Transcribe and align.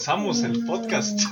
Empezamos 0.00 0.42
el 0.44 0.64
podcast. 0.64 1.20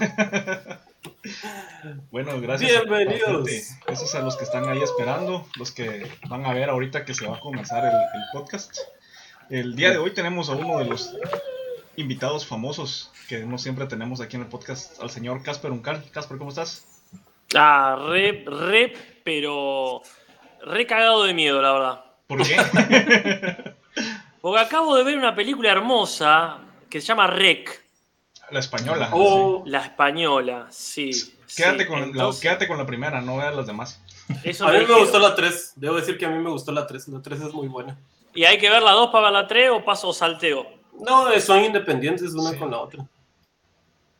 bueno, 2.10 2.38
gracias. 2.38 2.84
Bienvenidos. 2.84 3.48
Esos 3.86 4.14
a 4.14 4.20
los 4.20 4.36
que 4.36 4.44
están 4.44 4.68
ahí 4.68 4.82
esperando, 4.82 5.46
los 5.56 5.72
que 5.72 6.06
van 6.28 6.44
a 6.44 6.52
ver 6.52 6.68
ahorita 6.68 7.06
que 7.06 7.14
se 7.14 7.26
va 7.26 7.36
a 7.36 7.40
comenzar 7.40 7.86
el, 7.86 7.92
el 7.92 8.24
podcast. 8.30 8.76
El 9.48 9.74
día 9.74 9.90
de 9.90 9.96
hoy 9.96 10.10
tenemos 10.10 10.50
a 10.50 10.52
uno 10.52 10.80
de 10.80 10.84
los 10.84 11.16
invitados 11.96 12.46
famosos 12.46 13.10
que 13.26 13.38
no 13.38 13.56
siempre 13.56 13.86
tenemos 13.86 14.20
aquí 14.20 14.36
en 14.36 14.42
el 14.42 14.48
podcast, 14.48 15.02
al 15.02 15.08
señor 15.08 15.42
Casper 15.42 15.70
Uncal. 15.70 16.04
Casper, 16.12 16.36
¿cómo 16.36 16.50
estás? 16.50 16.86
Ah, 17.54 17.96
re, 18.10 18.44
re, 18.46 18.92
pero 19.24 20.02
re 20.60 20.86
cagado 20.86 21.24
de 21.24 21.32
miedo, 21.32 21.62
la 21.62 21.72
verdad. 21.72 22.04
¿Por 22.26 22.46
qué? 22.46 22.58
Porque 24.42 24.60
acabo 24.60 24.94
de 24.94 25.04
ver 25.04 25.16
una 25.16 25.34
película 25.34 25.70
hermosa 25.70 26.58
que 26.90 27.00
se 27.00 27.06
llama 27.06 27.28
Rec, 27.28 27.87
la 28.50 28.60
española. 28.60 29.10
Oh, 29.12 29.62
la 29.66 29.80
española, 29.84 30.66
sí. 30.70 31.10
Quédate, 31.56 31.82
sí. 31.82 31.86
con 31.86 32.02
Entonces, 32.04 32.42
la, 32.44 32.50
quédate 32.50 32.68
con 32.68 32.78
la 32.78 32.86
primera, 32.86 33.20
no 33.20 33.36
veas 33.38 33.54
las 33.54 33.66
demás. 33.66 34.02
eso 34.44 34.66
a 34.66 34.72
mí 34.72 34.78
me 34.86 34.98
gustó 35.00 35.18
la 35.18 35.34
3. 35.34 35.72
Debo 35.76 35.96
decir 35.96 36.18
que 36.18 36.26
a 36.26 36.30
mí 36.30 36.38
me 36.38 36.50
gustó 36.50 36.72
la 36.72 36.86
3. 36.86 37.08
La 37.08 37.22
3 37.22 37.40
es 37.40 37.54
muy 37.54 37.68
buena. 37.68 37.96
¿Y 38.34 38.44
hay 38.44 38.58
que 38.58 38.68
ver 38.70 38.82
la 38.82 38.92
2 38.92 39.10
para 39.10 39.24
ver 39.24 39.32
la 39.32 39.46
3 39.46 39.70
o 39.70 39.84
paso 39.84 40.12
salteo? 40.12 40.66
No, 41.00 41.30
son 41.40 41.64
independientes 41.64 42.32
una 42.34 42.50
Sí. 42.50 42.58
con 42.58 42.70
la 42.70 42.78
otra. 42.80 43.04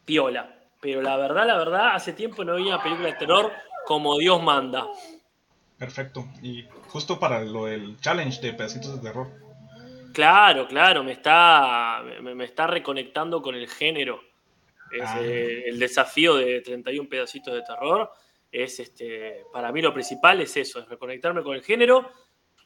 Piola. 0.05 0.55
Pero 0.81 1.03
la 1.03 1.17
verdad, 1.17 1.47
la 1.47 1.57
verdad, 1.59 1.95
hace 1.95 2.13
tiempo 2.13 2.45
no 2.45 2.55
veía 2.55 2.75
una 2.75 2.83
película 2.83 3.09
de 3.09 3.15
terror 3.15 3.53
como 3.85 4.17
Dios 4.19 4.41
manda. 4.43 4.87
Perfecto. 5.77 6.27
Y 6.43 6.65
justo 6.89 7.19
para 7.19 7.41
lo 7.41 7.67
del 7.67 8.01
challenge 8.01 8.41
de 8.41 8.53
pedacitos 8.53 8.95
de 8.97 9.01
terror. 9.09 9.29
Claro, 10.15 10.67
claro, 10.67 11.05
me 11.05 11.13
está, 11.13 12.03
me, 12.23 12.35
me 12.35 12.45
está 12.45 12.67
reconectando 12.67 13.43
con 13.43 13.55
el 13.55 13.69
género. 13.69 14.21
Es, 14.93 15.03
Ah. 15.05 15.19
eh, 15.23 15.65
el 15.67 15.79
desafío 15.79 16.37
de 16.37 16.61
31 16.61 17.09
pedacitos 17.09 17.55
de 17.55 17.63
terror 17.63 18.11
es, 18.51 18.81
este, 18.81 19.45
para 19.53 19.71
mí 19.73 19.83
lo 19.83 19.93
principal 19.93 20.41
es 20.41 20.57
eso, 20.57 20.81
es 20.81 20.89
reconectarme 20.89 21.43
con 21.43 21.55
el 21.55 21.63
género. 21.63 22.11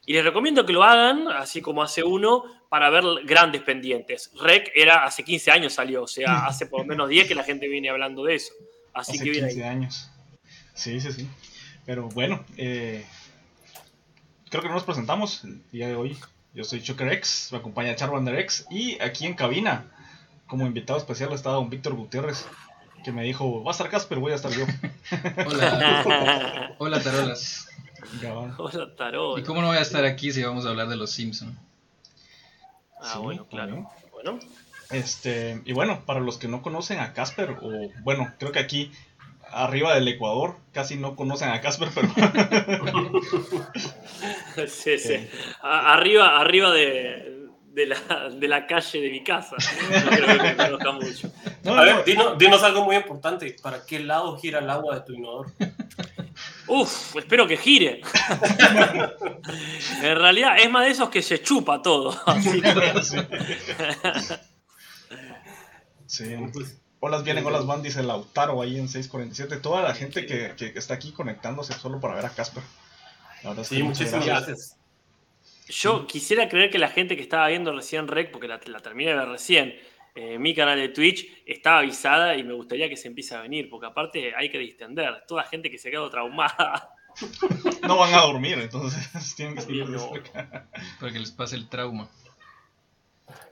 Y 0.05 0.13
les 0.13 0.23
recomiendo 0.25 0.65
que 0.65 0.73
lo 0.73 0.83
hagan, 0.83 1.29
así 1.29 1.61
como 1.61 1.81
hace 1.81 2.03
uno, 2.03 2.43
para 2.69 2.89
ver 2.89 3.03
grandes 3.25 3.61
pendientes. 3.61 4.31
Rec 4.41 4.69
era 4.75 5.05
hace 5.05 5.23
15 5.23 5.49
años 5.51 5.73
salió, 5.73 6.03
o 6.03 6.07
sea, 6.07 6.45
hace 6.45 6.65
por 6.65 6.81
lo 6.81 6.85
menos 6.85 7.07
10 7.09 7.27
que 7.27 7.35
la 7.35 7.43
gente 7.43 7.67
viene 7.69 7.89
hablando 7.89 8.23
de 8.25 8.35
eso. 8.35 8.53
Así 8.93 9.13
Hace 9.13 9.23
que 9.23 9.29
bien 9.31 9.45
15 9.47 9.63
ahí. 9.63 9.69
años. 9.69 10.09
Sí, 10.73 10.99
sí, 10.99 11.11
sí. 11.13 11.27
Pero 11.85 12.09
bueno, 12.09 12.43
eh, 12.57 13.05
creo 14.49 14.61
que 14.61 14.67
no 14.67 14.75
nos 14.75 14.83
presentamos 14.83 15.43
el 15.43 15.61
día 15.71 15.87
de 15.87 15.95
hoy. 15.95 16.17
Yo 16.53 16.63
soy 16.63 16.81
Choker 16.81 17.11
X, 17.13 17.49
me 17.51 17.57
acompaña 17.59 17.95
Charmander 17.95 18.37
X 18.39 18.67
y 18.69 19.01
aquí 19.01 19.25
en 19.25 19.33
cabina, 19.33 19.89
como 20.47 20.65
invitado 20.67 20.99
especial, 20.99 21.31
está 21.33 21.49
don 21.51 21.69
Víctor 21.69 21.93
Gutiérrez, 21.93 22.45
que 23.03 23.11
me 23.11 23.23
dijo, 23.23 23.63
va 23.63 23.71
a 23.71 23.73
estar 23.73 23.89
Casper, 23.89 24.19
voy 24.19 24.31
a 24.31 24.35
estar 24.35 24.51
yo. 24.51 24.65
Hola, 25.47 26.73
hola 26.79 27.01
Tarolas. 27.01 27.67
Gabán. 28.21 28.53
Hola, 28.57 28.95
Tarot. 28.97 29.39
¿Y 29.39 29.43
cómo 29.43 29.61
no 29.61 29.67
voy 29.67 29.77
a 29.77 29.81
estar 29.81 30.03
aquí 30.05 30.31
si 30.31 30.43
vamos 30.43 30.65
a 30.65 30.69
hablar 30.69 30.87
de 30.89 30.95
los 30.97 31.11
Simpson? 31.11 31.57
Ah, 33.01 33.13
Sí, 33.13 33.19
bueno, 33.19 33.45
claro. 33.47 33.71
bien. 33.71 33.87
Bueno, 34.11 34.39
Este, 34.91 35.61
y 35.65 35.73
bueno, 35.73 36.01
para 36.05 36.19
los 36.19 36.37
que 36.37 36.47
no 36.47 36.61
conocen 36.61 36.99
a 36.99 37.13
Casper, 37.13 37.57
o 37.61 37.71
bueno, 38.03 38.31
creo 38.39 38.51
que 38.51 38.59
aquí 38.59 38.91
arriba 39.51 39.95
del 39.95 40.07
Ecuador 40.07 40.57
casi 40.73 40.95
no 40.97 41.15
conocen 41.15 41.49
a 41.49 41.61
Casper, 41.61 41.89
pero 41.95 42.09
Sí, 44.67 44.97
sí. 44.99 45.27
A- 45.61 45.93
arriba, 45.93 46.39
arriba 46.39 46.71
de, 46.71 47.32
de 47.73 47.87
la, 47.87 48.29
de 48.29 48.47
la 48.47 48.67
calle 48.67 49.01
de 49.01 49.09
mi 49.09 49.23
casa. 49.23 49.55
No 50.05 50.09
creo 50.11 50.37
que 50.37 50.43
me 50.43 50.55
conozca 50.55 50.91
mucho. 50.91 51.31
no, 51.63 51.73
A 51.73 51.75
no, 51.77 51.81
ver, 51.83 52.05
dinos, 52.05 52.37
dinos 52.37 52.63
algo 52.63 52.83
muy 52.85 52.95
importante. 52.95 53.55
¿Para 53.61 53.85
qué 53.85 53.99
lado 53.99 54.37
gira 54.37 54.59
el 54.59 54.69
agua 54.69 54.95
de 54.95 55.01
tu 55.01 55.13
inodoro? 55.13 55.51
Uf, 56.67 57.15
espero 57.17 57.47
que 57.47 57.57
gire. 57.57 58.01
En 60.01 60.17
realidad 60.17 60.55
es 60.59 60.69
más 60.69 60.85
de 60.85 60.91
esos 60.91 61.09
que 61.09 61.21
se 61.21 61.41
chupa 61.41 61.81
todo. 61.81 62.17
Así 62.25 62.61
que- 62.61 62.93
sí. 66.07 66.25
Olas 66.99 67.23
vienen, 67.23 67.45
olas 67.45 67.65
van, 67.65 67.81
dice 67.83 68.01
Lautaro 68.03 68.61
ahí 68.61 68.77
en 68.79 68.87
647. 68.87 69.57
Toda 69.57 69.81
la 69.81 69.93
gente 69.93 70.25
que, 70.25 70.53
que 70.55 70.77
está 70.77 70.93
aquí 70.93 71.11
conectándose 71.11 71.73
solo 71.73 71.99
para 71.99 72.15
ver 72.15 72.25
a 72.25 72.29
Casper. 72.29 72.63
La 73.43 73.49
verdad 73.49 73.63
es 73.63 73.69
que 73.69 73.75
sí, 73.75 73.83
muchísimas 73.83 74.25
gracias. 74.25 74.77
Yo 75.69 76.07
quisiera 76.07 76.49
creer 76.49 76.69
que 76.69 76.77
la 76.77 76.89
gente 76.89 77.15
que 77.15 77.21
estaba 77.21 77.47
viendo 77.47 77.71
recién 77.73 78.07
Rec, 78.07 78.31
porque 78.31 78.47
la, 78.47 78.59
la 78.65 78.79
terminé 78.79 79.11
de 79.11 79.17
ver 79.17 79.29
recién, 79.29 79.75
eh, 80.15 80.37
mi 80.37 80.53
canal 80.53 80.77
de 80.77 80.89
Twitch, 80.89 81.43
estaba 81.45 81.79
avisada 81.79 82.35
y 82.35 82.43
me 82.43 82.53
gustaría 82.53 82.87
que 82.89 82.97
se 82.97 83.07
empiece 83.07 83.35
a 83.35 83.41
venir, 83.41 83.69
porque 83.69 83.87
aparte 83.87 84.33
hay 84.35 84.49
que 84.49 84.59
distender. 84.59 85.23
Toda 85.27 85.43
gente 85.43 85.71
que 85.71 85.77
se 85.77 85.87
ha 85.87 85.91
quedado 85.91 86.09
traumada. 86.09 86.89
No 87.87 87.97
van 87.97 88.13
a 88.13 88.21
dormir, 88.21 88.57
entonces 88.59 89.09
tienen 89.35 89.55
que 89.55 89.61
seguir 89.61 89.89
no. 89.89 90.11
Para 90.99 91.11
que 91.11 91.19
les 91.19 91.31
pase 91.31 91.55
el 91.55 91.69
trauma. 91.69 92.09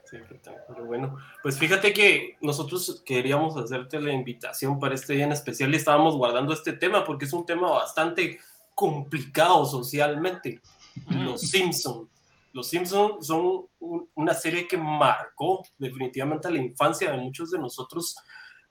Sí, 0.04 0.18
¿qué 0.28 0.34
tal? 0.36 0.56
Pero 0.68 0.84
bueno, 0.84 1.16
pues 1.42 1.58
fíjate 1.58 1.92
que 1.92 2.36
nosotros 2.40 3.02
queríamos 3.04 3.56
hacerte 3.56 4.00
la 4.00 4.12
invitación 4.12 4.78
para 4.78 4.94
este 4.94 5.14
día 5.14 5.24
en 5.24 5.32
especial 5.32 5.72
y 5.72 5.76
estábamos 5.76 6.16
guardando 6.16 6.52
este 6.52 6.72
tema 6.72 7.04
porque 7.04 7.24
es 7.24 7.32
un 7.32 7.46
tema 7.46 7.70
bastante 7.70 8.38
complicado 8.74 9.64
socialmente. 9.64 10.60
Los 11.08 11.40
Simpson. 11.42 12.08
Los 12.52 12.68
Simpson 12.68 13.22
son 13.22 13.66
un- 13.78 14.08
una 14.14 14.34
serie 14.34 14.66
que 14.68 14.76
marcó 14.76 15.62
definitivamente 15.78 16.50
la 16.50 16.58
infancia 16.58 17.10
de 17.10 17.16
muchos 17.18 17.50
de 17.50 17.58
nosotros. 17.58 18.14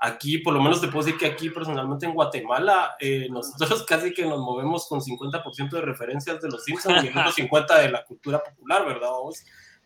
Aquí, 0.04 0.40
por 0.40 0.54
lo 0.54 0.62
menos 0.62 0.82
te 0.82 0.88
puedo 0.88 1.04
decir 1.06 1.20
que 1.20 1.28
aquí 1.28 1.50
personalmente 1.52 2.06
en 2.08 2.14
Guatemala, 2.14 2.96
eh, 3.00 3.28
nosotros 3.30 3.84
casi 3.88 4.14
que 4.14 4.26
nos 4.26 4.40
movemos 4.40 4.88
con 4.88 5.00
50% 5.02 5.70
de 5.78 5.82
referencias 5.82 6.42
de 6.42 6.50
los 6.50 6.64
Simpsons 6.64 7.04
y 7.04 7.08
el 7.08 7.18
otro 7.18 7.32
50% 7.36 7.78
de 7.82 7.90
la 7.90 8.04
cultura 8.06 8.42
popular, 8.44 8.86
¿verdad? 8.86 9.10
Vamos? 9.12 9.44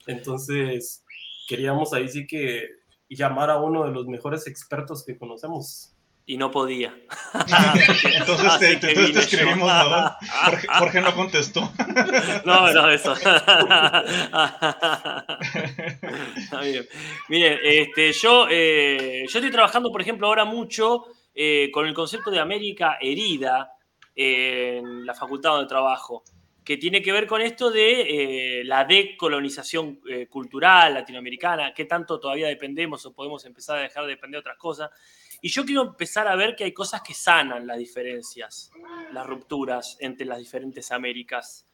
Entonces, 0.07 1.03
queríamos 1.47 1.93
ahí 1.93 2.07
sí 2.09 2.25
que 2.27 2.67
llamar 3.09 3.49
a 3.49 3.57
uno 3.57 3.83
de 3.85 3.91
los 3.91 4.07
mejores 4.07 4.47
expertos 4.47 5.03
que 5.05 5.17
conocemos. 5.17 5.94
Y 6.27 6.37
no 6.37 6.49
podía. 6.49 6.91
Entonces 7.33 8.59
te, 8.59 8.73
entonces 8.73 9.13
te 9.13 9.19
escribimos. 9.19 9.71
¿no? 9.71 10.15
Jorge, 10.45 10.67
Jorge 10.67 11.01
no 11.01 11.13
contestó. 11.13 11.71
No, 12.43 12.73
no, 12.73 12.89
eso. 12.89 13.13
Bien. 16.61 16.87
Miren, 17.29 17.59
este, 17.63 18.11
yo, 18.13 18.47
eh, 18.49 19.25
yo 19.27 19.39
estoy 19.39 19.51
trabajando, 19.51 19.91
por 19.91 20.01
ejemplo, 20.01 20.25
ahora 20.25 20.45
mucho 20.45 21.05
eh, 21.35 21.69
con 21.71 21.85
el 21.85 21.93
concepto 21.93 22.31
de 22.31 22.39
América 22.39 22.97
herida 22.99 23.75
en 24.15 25.05
la 25.05 25.13
facultad 25.13 25.51
donde 25.51 25.67
trabajo, 25.67 26.23
que 26.63 26.77
tiene 26.77 27.01
que 27.01 27.11
ver 27.11 27.27
con 27.27 27.41
esto 27.41 27.69
de 27.69 28.59
eh, 28.59 28.63
la 28.63 28.85
decolonización 28.85 29.99
eh, 30.09 30.27
cultural 30.27 30.95
latinoamericana, 30.95 31.73
qué 31.73 31.85
tanto 31.85 32.19
todavía 32.19 32.47
dependemos 32.47 33.05
o 33.05 33.13
podemos 33.13 33.45
empezar 33.45 33.77
a 33.77 33.81
dejar 33.81 34.05
de 34.05 34.11
depender 34.11 34.37
de 34.37 34.39
otras 34.39 34.57
cosas. 34.57 34.89
Y 35.45 35.49
yo 35.49 35.63
quiero 35.63 35.83
empezar 35.83 36.27
a 36.27 36.35
ver 36.35 36.55
que 36.55 36.63
hay 36.63 36.73
cosas 36.73 37.03
que 37.03 37.13
sanan 37.13 37.67
las 37.67 37.77
diferencias, 37.77 38.71
las 39.13 39.27
rupturas 39.27 39.95
entre 39.99 40.25
las 40.25 40.39
diferentes 40.39 40.91
Américas. 40.91 41.67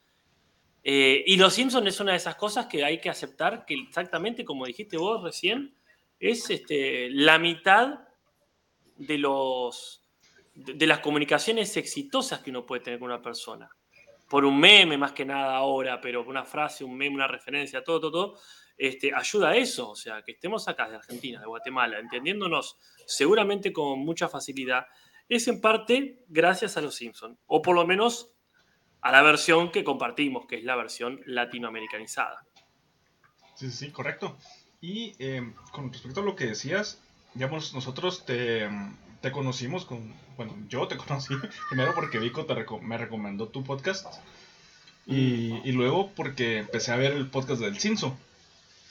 Eh, 0.84 1.24
y 1.26 1.38
Los 1.38 1.54
Simpsons 1.54 1.86
es 1.86 1.98
una 1.98 2.10
de 2.10 2.18
esas 2.18 2.34
cosas 2.34 2.66
que 2.66 2.84
hay 2.84 3.00
que 3.00 3.08
aceptar 3.08 3.64
que 3.64 3.72
exactamente 3.72 4.44
como 4.44 4.66
dijiste 4.66 4.98
vos 4.98 5.22
recién, 5.22 5.74
es 6.20 6.50
este, 6.50 7.08
la 7.12 7.38
mitad 7.38 8.00
de, 8.98 9.16
los, 9.16 10.06
de, 10.52 10.74
de 10.74 10.86
las 10.86 10.98
comunicaciones 10.98 11.74
exitosas 11.78 12.40
que 12.40 12.50
uno 12.50 12.66
puede 12.66 12.82
tener 12.82 12.98
con 12.98 13.08
una 13.08 13.22
persona. 13.22 13.70
Por 14.28 14.44
un 14.44 14.60
meme 14.60 14.98
más 14.98 15.12
que 15.12 15.24
nada 15.24 15.56
ahora, 15.56 15.98
pero 15.98 16.22
una 16.24 16.44
frase, 16.44 16.84
un 16.84 16.94
meme, 16.94 17.14
una 17.14 17.26
referencia, 17.26 17.82
todo, 17.82 18.00
todo, 18.00 18.10
todo, 18.10 18.40
este, 18.86 19.14
ayuda 19.14 19.50
a 19.50 19.56
eso. 19.56 19.90
O 19.90 19.96
sea, 19.96 20.22
que 20.22 20.32
estemos 20.32 20.66
acá 20.68 20.88
de 20.88 20.96
Argentina, 20.96 21.40
de 21.40 21.46
Guatemala, 21.46 21.98
entendiéndonos 21.98 22.76
seguramente 23.06 23.72
con 23.72 24.00
mucha 24.00 24.28
facilidad, 24.28 24.86
es 25.28 25.46
en 25.48 25.60
parte 25.60 26.18
gracias 26.28 26.76
a 26.76 26.80
Los 26.80 26.96
Simpsons. 26.96 27.38
O 27.46 27.62
por 27.62 27.74
lo 27.74 27.86
menos 27.86 28.30
a 29.00 29.12
la 29.12 29.22
versión 29.22 29.70
que 29.70 29.84
compartimos, 29.84 30.46
que 30.46 30.56
es 30.56 30.64
la 30.64 30.76
versión 30.76 31.20
latinoamericanizada. 31.26 32.44
Sí, 33.54 33.70
sí, 33.70 33.90
correcto. 33.90 34.36
Y 34.80 35.14
eh, 35.18 35.52
con 35.70 35.92
respecto 35.92 36.20
a 36.20 36.24
lo 36.24 36.34
que 36.34 36.46
decías, 36.46 37.00
digamos, 37.34 37.74
nosotros 37.74 38.24
te, 38.26 38.68
te 39.20 39.30
conocimos 39.30 39.84
con, 39.84 40.12
bueno, 40.36 40.56
yo 40.68 40.88
te 40.88 40.96
conocí 41.04 41.34
primero 41.68 41.94
porque 41.94 42.18
Vico 42.18 42.46
te 42.46 42.54
reco- 42.54 42.80
me 42.80 42.98
recomendó 42.98 43.48
tu 43.48 43.62
podcast 43.62 44.06
y, 45.06 45.60
y 45.64 45.72
luego 45.72 46.10
porque 46.14 46.58
empecé 46.58 46.92
a 46.92 46.96
ver 46.96 47.12
el 47.12 47.28
podcast 47.28 47.60
del 47.60 47.78
Cinso. 47.78 48.16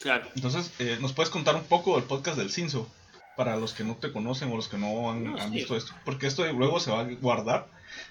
Claro. 0.02 0.28
Entonces, 0.36 0.74
eh, 0.80 0.98
¿nos 1.00 1.14
puedes 1.14 1.30
contar 1.30 1.56
un 1.56 1.64
poco 1.64 1.96
del 1.96 2.06
podcast 2.06 2.38
del 2.38 2.52
Cinso? 2.52 2.92
Para 3.38 3.56
los 3.56 3.74
que 3.74 3.84
no 3.84 3.96
te 3.96 4.12
conocen 4.12 4.52
o 4.52 4.56
los 4.56 4.68
que 4.68 4.78
no 4.78 5.10
han, 5.10 5.24
No, 5.24 5.40
han 5.40 5.50
sí. 5.50 5.56
visto 5.56 5.76
esto. 5.78 5.94
Porque 6.04 6.28
esto 6.28 6.52
luego 6.52 6.80
se 6.80 6.92
va 6.92 7.02
a 7.02 7.04
guardar 7.04 7.68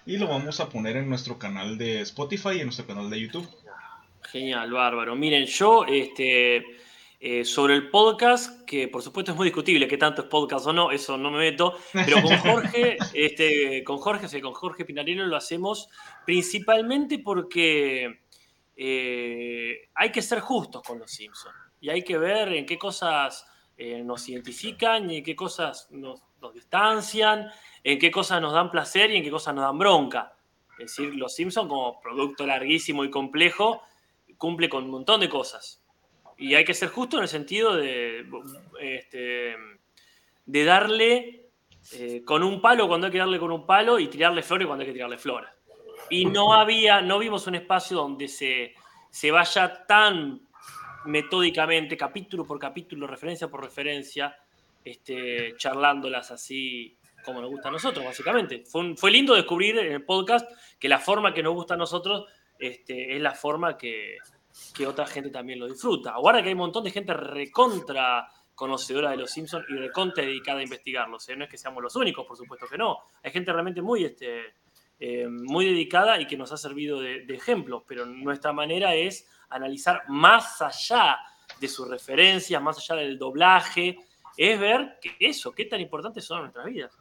y 0.07 0.17
lo 0.17 0.29
vamos 0.29 0.61
a 0.61 0.69
poner 0.69 0.97
en 0.97 1.09
nuestro 1.09 1.39
canal 1.39 1.79
de 1.79 2.01
Spotify 2.01 2.51
y 2.57 2.61
en 2.61 2.67
nuestro 2.67 2.87
canal 2.87 3.11
de 3.11 3.21
YouTube. 3.21 3.49
Genial, 4.23 4.73
bárbaro. 4.73 5.17
Miren, 5.17 5.47
yo 5.47 5.85
este, 5.85 6.65
eh, 7.19 7.45
sobre 7.45 7.75
el 7.75 7.91
podcast, 7.91 8.65
que 8.65 8.89
por 8.89 9.03
supuesto 9.03 9.33
es 9.33 9.37
muy 9.37 9.47
discutible 9.47 9.89
qué 9.89 9.99
tanto 9.99 10.23
es 10.23 10.29
podcast 10.29 10.67
o 10.67 10.73
no, 10.73 10.91
eso 10.91 11.19
no 11.19 11.31
me 11.31 11.39
meto, 11.39 11.77
pero 11.93 12.23
con 12.23 12.37
Jorge, 12.39 12.97
este, 13.13 13.85
con 13.85 13.99
Jorge, 13.99 14.27
o 14.27 14.29
sea, 14.29 14.41
con 14.41 14.55
Jorge 14.55 14.85
Pinarello 14.85 15.27
lo 15.27 15.37
hacemos 15.37 15.89
principalmente 16.25 17.19
porque 17.19 18.21
eh, 18.77 19.89
hay 19.95 20.13
que 20.13 20.23
ser 20.23 20.41
justos 20.41 20.83
con 20.83 20.99
los 20.99 21.11
Simpsons 21.11 21.70
y 21.81 21.91
hay 21.91 22.03
que 22.03 22.19
ver 22.19 22.53
en 22.53 22.67
qué 22.67 22.79
cosas 22.79 23.47
eh, 23.77 24.03
nos 24.03 24.29
identifican 24.29 25.11
y 25.11 25.19
en 25.19 25.25
qué 25.25 25.35
cosas 25.35 25.89
nos, 25.91 26.23
distancian, 26.55 27.51
en 27.83 27.99
qué 27.99 28.11
cosas 28.11 28.41
nos 28.41 28.53
dan 28.53 28.71
placer 28.71 29.11
y 29.11 29.17
en 29.17 29.23
qué 29.23 29.31
cosas 29.31 29.55
nos 29.55 29.65
dan 29.65 29.79
bronca. 29.79 30.35
Es 30.79 30.97
decir, 30.97 31.15
los 31.15 31.35
Simpsons 31.35 31.69
como 31.69 32.01
producto 32.01 32.47
larguísimo 32.47 33.05
y 33.05 33.11
complejo 33.11 33.83
cumple 34.39 34.69
con 34.69 34.85
un 34.85 34.91
montón 34.91 35.21
de 35.21 35.29
cosas 35.29 35.81
y 36.41 36.55
hay 36.55 36.65
que 36.65 36.73
ser 36.73 36.89
justo 36.89 37.19
en 37.19 37.25
el 37.25 37.29
sentido 37.29 37.77
de, 37.77 38.27
este, 38.81 39.57
de 40.47 40.65
darle 40.65 41.51
eh, 41.93 42.23
con 42.25 42.43
un 42.43 42.63
palo 42.63 42.89
cuando 42.89 43.07
hay 43.07 43.13
que 43.13 43.19
darle 43.19 43.39
con 43.39 43.53
un 43.53 43.67
palo 43.67 43.99
y 43.99 44.09
tirarle 44.09 44.43
flores 44.43 44.67
cuando 44.67 44.83
hay 44.83 44.89
que 44.89 44.95
tirarle 44.95 45.19
flores. 45.19 45.51
Y 46.09 46.25
no 46.25 46.55
había, 46.55 47.03
no 47.03 47.19
vimos 47.19 47.47
un 47.47 47.57
espacio 47.57 47.99
donde 47.99 48.27
se, 48.27 48.75
se 49.11 49.31
vaya 49.31 49.87
tan 49.87 50.49
metódicamente, 51.05 51.97
capítulo 51.97 52.45
por 52.45 52.59
capítulo, 52.59 53.07
referencia 53.07 53.49
por 53.49 53.63
referencia, 53.63 54.37
este, 54.85 55.55
charlándolas 55.57 56.31
así 56.31 56.97
como 57.25 57.41
nos 57.41 57.51
gusta 57.51 57.69
a 57.69 57.73
nosotros, 57.73 58.05
básicamente. 58.05 58.65
Fue, 58.67 58.97
fue 58.97 59.11
lindo 59.11 59.35
descubrir 59.35 59.79
en 59.79 59.93
el 59.93 60.05
podcast 60.05 60.51
que 60.79 60.89
la 60.89 60.99
forma 60.99 61.35
que 61.35 61.43
nos 61.43 61.55
gusta 61.55 61.75
a 61.75 61.77
nosotros 61.77 62.27
este, 62.59 63.15
es 63.15 63.21
la 63.21 63.33
forma 63.33 63.77
que, 63.77 64.17
que 64.75 64.87
otra 64.87 65.07
gente 65.07 65.31
también 65.31 65.59
lo 65.59 65.69
disfruta. 65.69 66.13
Ahora 66.13 66.43
que 66.43 66.49
hay 66.49 66.55
un 66.55 66.61
montón 66.61 66.85
de 66.85 66.91
gente 66.91 67.13
recontra 67.15 68.29
conocedora 68.55 69.11
de 69.11 69.17
los 69.17 69.31
Simpsons 69.31 69.65
y 69.71 69.73
recontra 69.73 70.23
dedicada 70.23 70.61
a 70.61 70.63
investigarlos. 70.63 71.27
¿eh? 71.31 71.37
No 71.37 71.45
es 71.45 71.51
que 71.51 71.57
seamos 71.57 71.83
los 71.83 71.97
únicos, 71.97 72.27
por 72.27 72.37
supuesto 72.37 72.67
que 72.69 72.77
no. 72.77 72.99
Hay 73.23 73.31
gente 73.31 73.51
realmente 73.53 73.81
muy, 73.81 74.05
este, 74.05 74.55
eh, 74.99 75.27
muy 75.27 75.65
dedicada 75.65 76.21
y 76.21 76.27
que 76.27 76.37
nos 76.37 76.53
ha 76.53 76.59
servido 76.59 77.01
de, 77.01 77.25
ejemplo, 77.31 77.85
pero 77.89 78.05
nuestra 78.05 78.53
manera 78.53 78.95
es 78.95 79.27
analizar 79.51 80.03
más 80.09 80.63
allá 80.63 81.19
de 81.61 81.69
sus 81.69 81.89
referencias, 81.89 82.63
más 82.63 82.79
allá 82.79 83.01
del 83.01 83.19
doblaje, 83.19 83.99
es 84.37 84.59
ver 84.59 84.99
que 85.03 85.17
eso, 85.21 85.53
qué 85.53 85.65
tan 85.67 85.81
importantes 85.81 86.25
son 86.25 86.43
nuestras 86.43 86.67
vidas. 86.67 86.93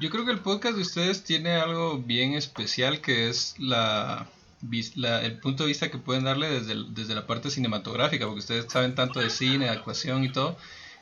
Yo 0.00 0.08
creo 0.10 0.24
que 0.24 0.32
el 0.32 0.40
podcast 0.40 0.76
de 0.76 0.82
ustedes 0.82 1.24
tiene 1.24 1.56
algo 1.56 1.98
bien 1.98 2.34
especial 2.34 3.00
que 3.00 3.28
es 3.28 3.54
la, 3.58 4.28
el 4.62 5.38
punto 5.40 5.64
de 5.64 5.68
vista 5.68 5.90
que 5.90 5.98
pueden 5.98 6.24
darle 6.24 6.48
desde, 6.48 6.74
desde 6.90 7.14
la 7.14 7.26
parte 7.26 7.50
cinematográfica, 7.50 8.24
porque 8.26 8.40
ustedes 8.40 8.66
saben 8.70 8.94
tanto 8.94 9.20
de 9.20 9.30
cine, 9.30 9.66
de 9.66 9.70
actuación 9.70 10.24
y 10.24 10.32
todo. 10.32 10.56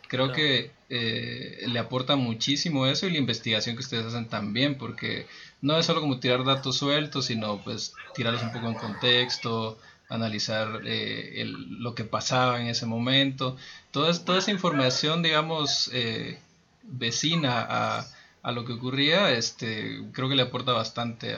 Creo 0.08 0.32
que 0.32 0.72
eh, 0.88 1.64
le 1.66 1.78
aporta 1.78 2.16
muchísimo 2.16 2.86
eso 2.86 3.06
y 3.06 3.10
la 3.10 3.18
investigación 3.18 3.76
que 3.76 3.82
ustedes 3.82 4.06
hacen 4.06 4.26
también, 4.26 4.78
porque 4.78 5.26
no 5.60 5.76
es 5.76 5.84
solo 5.84 6.00
como 6.00 6.18
tirar 6.18 6.44
datos 6.44 6.78
sueltos, 6.78 7.26
sino 7.26 7.62
pues 7.62 7.94
tirarlos 8.14 8.42
un 8.42 8.52
poco 8.52 8.68
en 8.68 8.74
contexto, 8.74 9.78
analizar 10.08 10.80
eh, 10.84 11.44
lo 11.46 11.94
que 11.94 12.04
pasaba 12.04 12.60
en 12.60 12.68
ese 12.68 12.86
momento. 12.86 13.56
Toda, 13.90 14.12
toda 14.24 14.38
esa 14.38 14.50
información, 14.50 15.22
digamos, 15.22 15.90
eh, 15.92 16.38
vecina 16.82 17.60
a, 17.60 18.06
a, 18.42 18.52
lo 18.52 18.64
que 18.64 18.72
ocurría, 18.72 19.30
este, 19.30 20.02
creo 20.12 20.28
que 20.28 20.36
le 20.36 20.42
aporta 20.42 20.72
bastante 20.72 21.36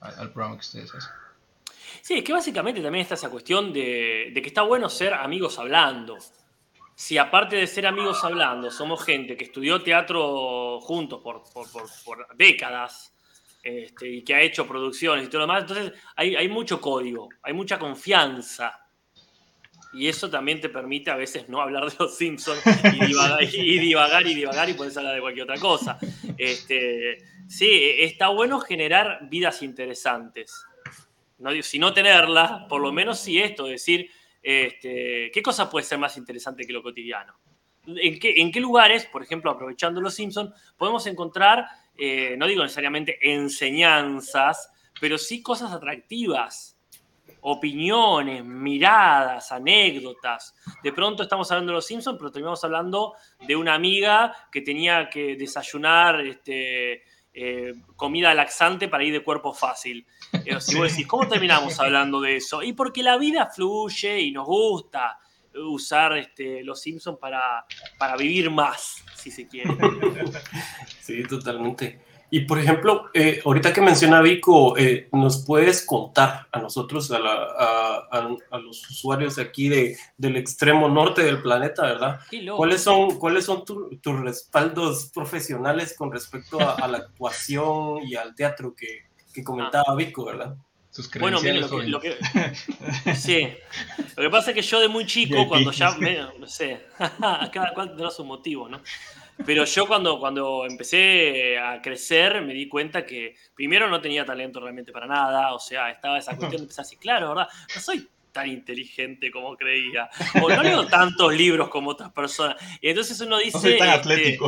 al 0.00 0.32
programa 0.32 0.56
que 0.56 0.60
ustedes 0.60 0.94
hacen. 0.94 1.12
Sí, 2.00 2.14
es 2.14 2.24
que 2.24 2.32
básicamente 2.32 2.80
también 2.80 3.02
está 3.02 3.14
esa 3.14 3.30
cuestión 3.30 3.72
de, 3.72 4.30
que 4.34 4.48
está 4.48 4.62
bueno 4.62 4.88
ser 4.88 5.14
amigos 5.14 5.58
hablando. 5.58 6.16
Si 6.94 7.18
aparte 7.18 7.56
de 7.56 7.66
ser 7.66 7.86
amigos 7.86 8.24
hablando, 8.24 8.70
somos 8.70 9.04
gente 9.04 9.36
que 9.36 9.44
estudió 9.44 9.82
teatro 9.82 10.80
juntos 10.80 11.20
por, 11.22 11.44
décadas 12.36 13.12
este, 13.68 14.08
y 14.08 14.22
que 14.22 14.34
ha 14.34 14.40
hecho 14.40 14.66
producciones 14.66 15.26
y 15.26 15.28
todo 15.28 15.40
lo 15.40 15.46
demás, 15.46 15.62
entonces 15.62 15.92
hay, 16.16 16.48
mucho 16.48 16.80
código, 16.80 17.28
hay 17.42 17.52
mucha 17.52 17.78
confianza. 17.78 18.84
Y 19.92 20.06
eso 20.06 20.28
también 20.28 20.60
te 20.60 20.68
permite 20.68 21.10
a 21.10 21.16
veces 21.16 21.48
no 21.48 21.62
hablar 21.62 21.90
de 21.90 21.96
los 21.98 22.16
Simpsons 22.16 22.60
y 22.84 23.06
divagar 23.06 23.42
y 23.42 23.78
divagar 23.78 24.26
y, 24.26 24.34
divagar 24.34 24.68
y 24.68 24.74
puedes 24.74 24.96
hablar 24.96 25.14
de 25.14 25.20
cualquier 25.20 25.44
otra 25.44 25.58
cosa. 25.58 25.98
Este, 26.36 27.18
sí, 27.48 27.96
está 27.98 28.28
bueno 28.28 28.60
generar 28.60 29.20
vidas 29.30 29.62
interesantes 29.62 30.64
no, 31.38 31.50
si 31.62 31.78
no 31.78 31.92
tenerla, 31.92 32.66
por 32.68 32.80
lo 32.80 32.92
menos 32.92 33.20
sí 33.20 33.38
esto, 33.38 33.66
decir, 33.66 34.10
este, 34.42 35.30
¿qué 35.32 35.42
cosa 35.42 35.70
puede 35.70 35.86
ser 35.86 35.98
más 35.98 36.16
interesante 36.16 36.66
que 36.66 36.72
lo 36.72 36.82
cotidiano? 36.82 37.34
¿En 37.86 38.18
qué, 38.18 38.34
en 38.36 38.52
qué 38.52 38.60
lugares, 38.60 39.06
por 39.06 39.22
ejemplo, 39.22 39.50
aprovechando 39.50 40.00
los 40.00 40.14
Simpsons, 40.14 40.52
podemos 40.76 41.06
encontrar, 41.06 41.66
eh, 41.98 42.36
no 42.38 42.46
digo 42.46 42.62
necesariamente 42.62 43.18
enseñanzas, 43.20 44.70
pero 45.00 45.18
sí 45.18 45.42
cosas 45.42 45.72
atractivas? 45.72 46.78
opiniones, 47.40 48.44
miradas, 48.44 49.52
anécdotas. 49.52 50.54
De 50.82 50.92
pronto 50.92 51.22
estamos 51.22 51.50
hablando 51.50 51.72
de 51.72 51.76
los 51.76 51.86
Simpsons, 51.86 52.18
pero 52.18 52.30
terminamos 52.30 52.62
hablando 52.64 53.14
de 53.46 53.56
una 53.56 53.74
amiga 53.74 54.34
que 54.50 54.60
tenía 54.62 55.08
que 55.08 55.36
desayunar 55.36 56.20
este, 56.20 57.04
eh, 57.32 57.72
comida 57.94 58.34
laxante 58.34 58.88
para 58.88 59.04
ir 59.04 59.12
de 59.12 59.22
cuerpo 59.22 59.52
fácil. 59.52 60.06
Eh, 60.44 60.60
si 60.60 60.76
vos 60.76 60.90
decís, 60.90 61.06
¿cómo 61.06 61.28
terminamos 61.28 61.78
hablando 61.78 62.20
de 62.20 62.36
eso? 62.36 62.62
Y 62.62 62.72
porque 62.72 63.02
la 63.02 63.16
vida 63.16 63.46
fluye 63.46 64.20
y 64.20 64.32
nos 64.32 64.46
gusta 64.46 65.18
usar 65.60 66.16
este, 66.16 66.62
los 66.62 66.80
Simpsons 66.80 67.18
para, 67.18 67.64
para 67.98 68.16
vivir 68.16 68.50
más, 68.50 69.04
si 69.14 69.30
se 69.30 69.46
quiere. 69.46 69.70
Sí, 71.00 71.22
totalmente. 71.22 72.00
Y 72.30 72.40
por 72.40 72.58
ejemplo, 72.58 73.06
eh, 73.14 73.40
ahorita 73.44 73.72
que 73.72 73.80
menciona 73.80 74.20
Vico, 74.20 74.76
eh, 74.76 75.08
¿nos 75.12 75.46
puedes 75.46 75.84
contar 75.86 76.46
a 76.52 76.60
nosotros, 76.60 77.10
a, 77.10 78.58
los 78.58 78.90
usuarios 78.90 79.38
aquí 79.38 79.68
de, 79.68 79.96
del 80.18 80.36
extremo 80.36 80.88
norte 80.88 81.22
del 81.22 81.40
planeta, 81.40 81.82
¿verdad? 81.82 82.20
¿Cuáles 82.54 82.82
son, 82.82 83.18
cuáles 83.18 83.46
son 83.46 83.64
tus 83.64 84.20
respaldos 84.20 85.10
profesionales 85.14 85.94
con 85.96 86.12
respecto 86.12 86.58
a, 86.60 86.86
la 86.86 86.98
actuación 86.98 88.02
y 88.06 88.14
al 88.14 88.34
teatro 88.34 88.74
que, 88.74 89.06
que 89.32 89.42
comentaba 89.42 89.94
Vico, 89.96 90.26
¿verdad? 90.26 90.54
Bueno, 91.20 91.40
mire, 91.40 91.60
lo 91.60 92.00
que, 92.00 92.16
sí. 93.14 93.48
Lo 94.16 94.22
que 94.22 94.30
pasa 94.30 94.50
es 94.50 94.54
que 94.54 94.62
yo 94.62 94.80
de 94.80 94.88
muy 94.88 95.06
chico, 95.06 95.46
cuando 95.46 95.70
ya, 95.70 95.96
no 96.38 96.46
sé, 96.46 96.86
cada 97.52 97.72
cual 97.74 97.88
tendrá 97.88 98.10
su 98.10 98.24
motivo, 98.24 98.68
¿no? 98.68 98.80
Pero 99.46 99.64
yo 99.64 99.86
cuando, 99.86 100.18
cuando 100.18 100.66
empecé 100.66 101.56
a 101.58 101.80
crecer 101.80 102.42
me 102.42 102.52
di 102.52 102.68
cuenta 102.68 103.06
que 103.06 103.36
primero 103.54 103.88
no 103.88 104.00
tenía 104.00 104.24
talento 104.24 104.58
realmente 104.58 104.90
para 104.90 105.06
nada, 105.06 105.54
o 105.54 105.60
sea, 105.60 105.90
estaba 105.90 106.18
esa 106.18 106.36
cuestión 106.36 106.60
de 106.60 106.64
empezar 106.64 106.84
así, 106.84 106.96
claro, 106.96 107.28
¿verdad? 107.28 107.48
No 107.74 107.80
soy 107.80 108.08
tan 108.32 108.48
inteligente 108.48 109.30
como 109.30 109.56
creía, 109.56 110.08
o 110.42 110.48
no 110.48 110.62
leo 110.62 110.86
tantos 110.86 111.34
libros 111.34 111.68
como 111.68 111.90
otras 111.90 112.12
personas. 112.12 112.56
Y 112.80 112.88
entonces 112.88 113.20
uno 113.20 113.38
dice... 113.38 113.56
No 113.56 113.60
soy 113.60 113.78
tan 113.78 113.90
este, 113.90 114.38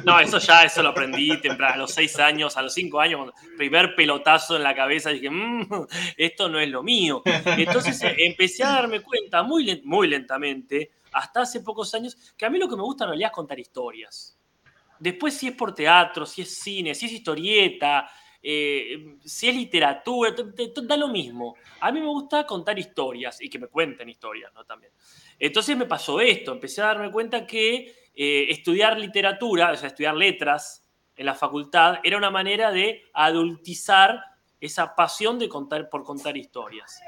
no, 0.04 0.20
eso 0.20 0.38
ya, 0.38 0.64
eso 0.64 0.82
lo 0.82 0.90
aprendí 0.90 1.40
temprano, 1.40 1.74
a 1.74 1.78
los 1.78 1.92
seis 1.92 2.18
años, 2.18 2.56
a 2.56 2.62
los 2.62 2.74
cinco 2.74 3.00
años, 3.00 3.30
primer 3.56 3.94
pelotazo 3.94 4.56
en 4.56 4.62
la 4.62 4.74
cabeza, 4.74 5.10
dije, 5.10 5.30
mmm, 5.30 5.66
esto 6.16 6.48
no 6.48 6.58
es 6.58 6.68
lo 6.68 6.82
mío. 6.82 7.22
Entonces 7.24 8.02
eh, 8.02 8.14
empecé 8.18 8.64
a 8.64 8.70
darme 8.70 9.00
cuenta 9.00 9.42
muy, 9.42 9.82
muy 9.84 10.08
lentamente 10.08 10.90
hasta 11.12 11.42
hace 11.42 11.60
pocos 11.60 11.94
años, 11.94 12.16
que 12.36 12.46
a 12.46 12.50
mí 12.50 12.58
lo 12.58 12.68
que 12.68 12.76
me 12.76 12.82
gusta 12.82 13.04
en 13.04 13.10
realidad 13.10 13.30
es 13.30 13.34
contar 13.34 13.58
historias. 13.58 14.36
Después 14.98 15.34
si 15.34 15.48
es 15.48 15.54
por 15.54 15.74
teatro, 15.74 16.26
si 16.26 16.42
es 16.42 16.58
cine, 16.58 16.94
si 16.94 17.06
es 17.06 17.12
historieta, 17.12 18.08
eh, 18.42 19.16
si 19.24 19.48
es 19.48 19.54
literatura, 19.54 20.34
da 20.82 20.96
lo 20.96 21.08
mismo. 21.08 21.56
A 21.80 21.92
mí 21.92 22.00
me 22.00 22.06
gusta 22.06 22.46
contar 22.46 22.78
historias 22.78 23.40
y 23.40 23.50
que 23.50 23.58
me 23.58 23.66
cuenten 23.68 24.08
historias, 24.08 24.52
¿no? 24.54 24.64
También. 24.64 24.92
Entonces 25.38 25.76
me 25.76 25.86
pasó 25.86 26.20
esto, 26.20 26.52
empecé 26.52 26.82
a 26.82 26.86
darme 26.86 27.10
cuenta 27.10 27.46
que 27.46 28.08
eh, 28.14 28.46
estudiar 28.48 28.98
literatura, 28.98 29.72
o 29.72 29.76
sea, 29.76 29.88
estudiar 29.88 30.14
letras 30.14 30.86
en 31.16 31.26
la 31.26 31.34
facultad, 31.34 31.98
era 32.02 32.16
una 32.16 32.30
manera 32.30 32.70
de 32.70 33.04
adultizar 33.12 34.22
esa 34.60 34.94
pasión 34.94 35.38
de 35.38 35.48
contar 35.48 35.88
por 35.88 36.04
contar 36.04 36.36
historias. 36.36 37.00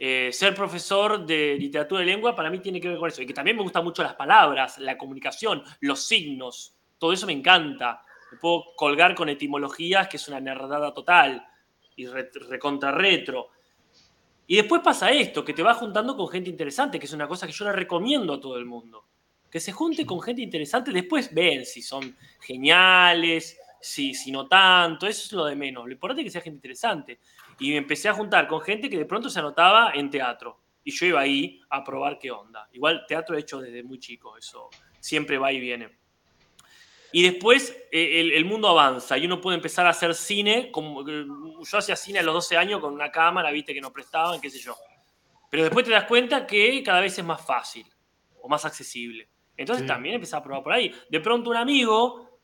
Eh, 0.00 0.30
ser 0.32 0.54
profesor 0.54 1.26
de 1.26 1.56
literatura 1.58 2.02
y 2.02 2.06
lengua 2.06 2.36
para 2.36 2.50
mí 2.50 2.60
tiene 2.60 2.80
que 2.80 2.88
ver 2.88 2.98
con 2.98 3.08
eso. 3.08 3.20
Y 3.22 3.26
que 3.26 3.34
también 3.34 3.56
me 3.56 3.62
gustan 3.62 3.84
mucho 3.84 4.02
las 4.02 4.14
palabras, 4.14 4.78
la 4.78 4.96
comunicación, 4.96 5.62
los 5.80 6.06
signos. 6.06 6.74
Todo 6.98 7.12
eso 7.12 7.26
me 7.26 7.32
encanta. 7.32 8.02
Me 8.32 8.38
puedo 8.38 8.74
colgar 8.76 9.14
con 9.14 9.28
etimologías, 9.28 10.08
que 10.08 10.16
es 10.16 10.28
una 10.28 10.40
nerdada 10.40 10.92
total. 10.92 11.46
Y 11.96 12.06
recontra 12.06 12.92
retro. 12.92 13.50
Y 14.46 14.56
después 14.56 14.80
pasa 14.82 15.10
esto, 15.10 15.44
que 15.44 15.52
te 15.52 15.62
vas 15.62 15.76
juntando 15.76 16.16
con 16.16 16.28
gente 16.28 16.48
interesante, 16.48 16.98
que 16.98 17.06
es 17.06 17.12
una 17.12 17.28
cosa 17.28 17.46
que 17.46 17.52
yo 17.52 17.66
le 17.66 17.72
recomiendo 17.72 18.32
a 18.34 18.40
todo 18.40 18.56
el 18.56 18.64
mundo. 18.64 19.04
Que 19.50 19.60
se 19.60 19.72
junte 19.72 20.06
con 20.06 20.20
gente 20.22 20.40
interesante, 20.40 20.90
después 20.90 21.34
ven 21.34 21.66
si 21.66 21.82
son 21.82 22.16
geniales, 22.40 23.58
si, 23.80 24.14
si 24.14 24.30
no 24.30 24.46
tanto, 24.46 25.06
eso 25.06 25.24
es 25.26 25.32
lo 25.32 25.44
de 25.44 25.54
menos. 25.54 25.86
Lo 25.86 25.92
importante 25.92 26.22
es 26.22 26.26
que 26.26 26.30
sea 26.30 26.40
gente 26.40 26.56
interesante. 26.56 27.20
Y 27.58 27.70
me 27.70 27.76
empecé 27.76 28.08
a 28.08 28.14
juntar 28.14 28.46
con 28.46 28.60
gente 28.60 28.88
que 28.88 28.96
de 28.96 29.04
pronto 29.04 29.28
se 29.28 29.38
anotaba 29.38 29.92
en 29.94 30.10
teatro. 30.10 30.60
y 30.84 30.92
yo 30.92 31.04
iba 31.04 31.20
ahí 31.20 31.60
a 31.68 31.84
probar 31.84 32.18
qué 32.18 32.30
onda. 32.30 32.68
Igual 32.72 33.04
teatro 33.06 33.36
he 33.36 33.40
hecho 33.40 33.60
desde 33.60 33.82
muy 33.82 33.98
chico, 33.98 34.36
eso 34.38 34.70
siempre 34.98 35.36
va 35.36 35.52
y 35.52 35.60
viene. 35.60 35.97
Y 37.12 37.22
después 37.22 37.74
eh, 37.90 38.32
el, 38.34 38.44
mundo 38.44 38.68
avanza 38.68 39.16
y 39.16 39.24
uno 39.24 39.40
puede 39.40 39.56
empezar 39.56 39.86
a 39.86 39.90
hacer 39.90 40.14
cine. 40.14 40.70
Como, 40.70 41.04
yo 41.06 41.78
hacía 41.78 41.96
cine 41.96 42.18
a 42.18 42.22
los 42.22 42.34
12 42.34 42.56
años 42.56 42.80
con 42.80 42.92
una 42.92 43.10
cámara, 43.10 43.50
viste, 43.50 43.72
que 43.72 43.80
nos 43.80 43.92
prestaban, 43.92 44.40
qué 44.40 44.50
sé 44.50 44.58
yo. 44.58 44.76
Pero 45.50 45.64
después 45.64 45.86
te 45.86 45.92
das 45.92 46.04
cuenta 46.04 46.46
que 46.46 46.82
cada 46.82 47.00
vez 47.00 47.18
es 47.18 47.24
más 47.24 47.44
fácil 47.44 47.86
o 48.42 48.48
más 48.48 48.64
accesible. 48.64 49.28
Entonces 49.56 49.86
también 49.86 50.16
empezás 50.16 50.40
a 50.40 50.42
probar 50.44 50.62
por 50.62 50.72
ahí. 50.72 50.94
De 51.08 51.20
pronto 51.20 51.50
un 51.50 51.56
amigo 51.56 52.40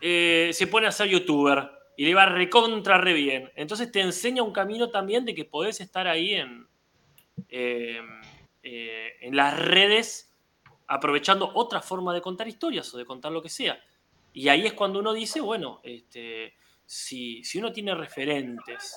eh, 0.00 0.50
se 0.52 0.66
pone 0.66 0.86
a 0.86 0.92
ser 0.92 1.08
youtuber 1.08 1.70
y 1.96 2.06
le 2.06 2.14
va 2.14 2.26
recontra 2.26 2.98
re 2.98 3.12
bien. 3.12 3.52
Entonces 3.54 3.92
te 3.92 4.00
enseña 4.00 4.42
un 4.42 4.52
camino 4.52 4.90
también 4.90 5.24
de 5.24 5.34
que 5.34 5.44
podés 5.44 5.80
estar 5.80 6.08
ahí 6.08 6.34
en, 6.34 6.66
eh, 7.50 8.00
en 8.62 9.36
las 9.36 9.58
redes 9.58 10.34
aprovechando 10.88 11.50
otra 11.54 11.82
forma 11.82 12.14
de 12.14 12.22
contar 12.22 12.48
historias 12.48 12.92
o 12.94 12.98
de 12.98 13.04
contar 13.04 13.30
lo 13.30 13.42
que 13.42 13.50
sea. 13.50 13.78
Y 14.32 14.48
ahí 14.48 14.66
es 14.66 14.72
cuando 14.74 15.00
uno 15.00 15.12
dice, 15.12 15.40
bueno, 15.40 15.80
este, 15.82 16.54
si, 16.84 17.42
si 17.44 17.58
uno 17.58 17.72
tiene 17.72 17.94
referentes, 17.94 18.96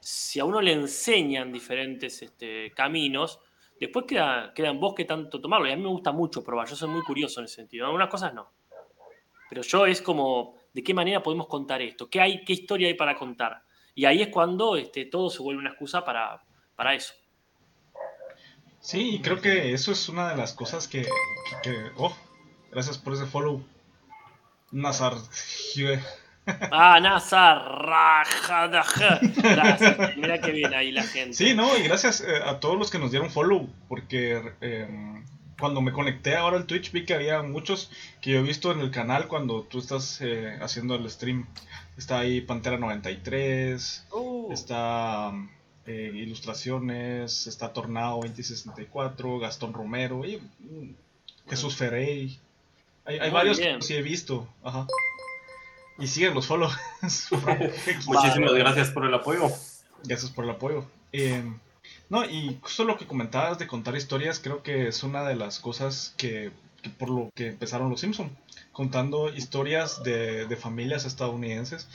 si 0.00 0.40
a 0.40 0.44
uno 0.44 0.60
le 0.60 0.72
enseñan 0.72 1.52
diferentes 1.52 2.22
este, 2.22 2.72
caminos, 2.72 3.40
después 3.80 4.06
queda, 4.06 4.52
queda 4.54 4.70
en 4.70 4.80
vos 4.80 4.94
que 4.94 5.04
tanto 5.04 5.40
tomarlo. 5.40 5.68
Y 5.68 5.72
a 5.72 5.76
mí 5.76 5.82
me 5.82 5.88
gusta 5.88 6.12
mucho 6.12 6.42
probar, 6.42 6.68
yo 6.68 6.76
soy 6.76 6.88
muy 6.88 7.02
curioso 7.02 7.40
en 7.40 7.46
ese 7.46 7.56
sentido. 7.56 7.86
Algunas 7.86 8.08
cosas 8.08 8.34
no. 8.34 8.50
Pero 9.48 9.62
yo 9.62 9.86
es 9.86 10.02
como, 10.02 10.56
¿de 10.72 10.82
qué 10.82 10.92
manera 10.94 11.22
podemos 11.22 11.46
contar 11.46 11.80
esto? 11.82 12.08
¿Qué, 12.10 12.20
hay, 12.20 12.44
qué 12.44 12.52
historia 12.52 12.88
hay 12.88 12.94
para 12.94 13.16
contar? 13.16 13.62
Y 13.94 14.04
ahí 14.04 14.22
es 14.22 14.28
cuando 14.28 14.76
este, 14.76 15.06
todo 15.06 15.30
se 15.30 15.42
vuelve 15.42 15.60
una 15.60 15.70
excusa 15.70 16.04
para, 16.04 16.42
para 16.74 16.94
eso. 16.94 17.14
Sí, 18.80 19.20
creo 19.22 19.40
que 19.40 19.72
eso 19.72 19.90
es 19.90 20.08
una 20.08 20.28
de 20.30 20.36
las 20.36 20.52
cosas 20.52 20.86
que, 20.86 21.06
que 21.62 21.90
oh, 21.96 22.14
gracias 22.70 22.98
por 22.98 23.14
ese 23.14 23.26
follow. 23.26 23.64
Nazar. 24.76 25.14
Ah, 26.70 27.00
Nazar. 27.00 27.60
Gracias. 29.42 30.16
Mira 30.16 30.40
qué 30.40 30.52
bien 30.52 30.74
ahí 30.74 30.92
la 30.92 31.02
gente. 31.02 31.32
Sí, 31.32 31.54
no, 31.54 31.76
y 31.78 31.82
gracias 31.82 32.20
eh, 32.20 32.42
a 32.44 32.60
todos 32.60 32.78
los 32.78 32.90
que 32.90 32.98
nos 32.98 33.10
dieron 33.10 33.30
follow, 33.30 33.68
porque 33.88 34.52
em, 34.60 35.24
cuando 35.58 35.80
me 35.80 35.92
conecté 35.92 36.36
ahora 36.36 36.58
al 36.58 36.66
Twitch 36.66 36.92
vi 36.92 37.06
que 37.06 37.14
había 37.14 37.42
muchos 37.42 37.90
que 38.20 38.32
yo 38.32 38.40
he 38.40 38.42
visto 38.42 38.70
en 38.70 38.80
el 38.80 38.90
canal 38.90 39.28
cuando 39.28 39.62
tú 39.62 39.78
estás 39.78 40.20
eh, 40.20 40.58
haciendo 40.60 40.94
el 40.94 41.10
stream. 41.10 41.46
Está 41.96 42.20
ahí 42.20 42.42
Pantera 42.42 42.76
93, 42.76 44.06
uh. 44.12 44.52
está 44.52 45.32
eh, 45.86 46.12
ilustraciones, 46.14 47.46
está 47.46 47.72
Tornado 47.72 48.16
2064, 48.16 49.38
Gastón 49.38 49.72
Romero 49.72 50.26
y 50.26 50.36
mm, 50.36 50.94
Jesús 51.48 51.76
Ferrey. 51.76 52.38
Hay, 53.06 53.30
varios 53.30 53.58
que 53.58 53.80
sí 53.80 53.94
he 53.94 54.02
visto. 54.02 54.48
Ajá. 54.62 54.86
Y 55.98 56.06
siguen 56.08 56.34
los 56.34 56.46
follow. 56.46 56.70
Muchísimas 57.02 58.54
gracias 58.54 58.90
por 58.90 59.06
el 59.06 59.14
apoyo. 59.14 59.48
Gracias 60.04 60.30
por 60.30 60.44
el 60.44 60.50
apoyo. 60.50 60.84
Eh, 61.12 61.42
no, 62.08 62.24
y 62.24 62.58
justo 62.62 62.84
lo 62.84 62.96
que 62.98 63.06
comentabas 63.06 63.58
de 63.58 63.66
contar 63.66 63.96
historias, 63.96 64.38
creo 64.40 64.62
que 64.62 64.88
es 64.88 65.02
una 65.02 65.26
de 65.26 65.36
las 65.36 65.58
cosas 65.58 66.14
que, 66.16 66.52
por 66.98 67.10
lo 67.10 67.30
que 67.34 67.48
empezaron 67.48 67.90
los 67.90 68.00
Simpson, 68.00 68.36
contando 68.72 69.34
historias 69.34 70.02
de, 70.02 70.56
familias 70.60 71.04
estadounidenses, 71.04 71.88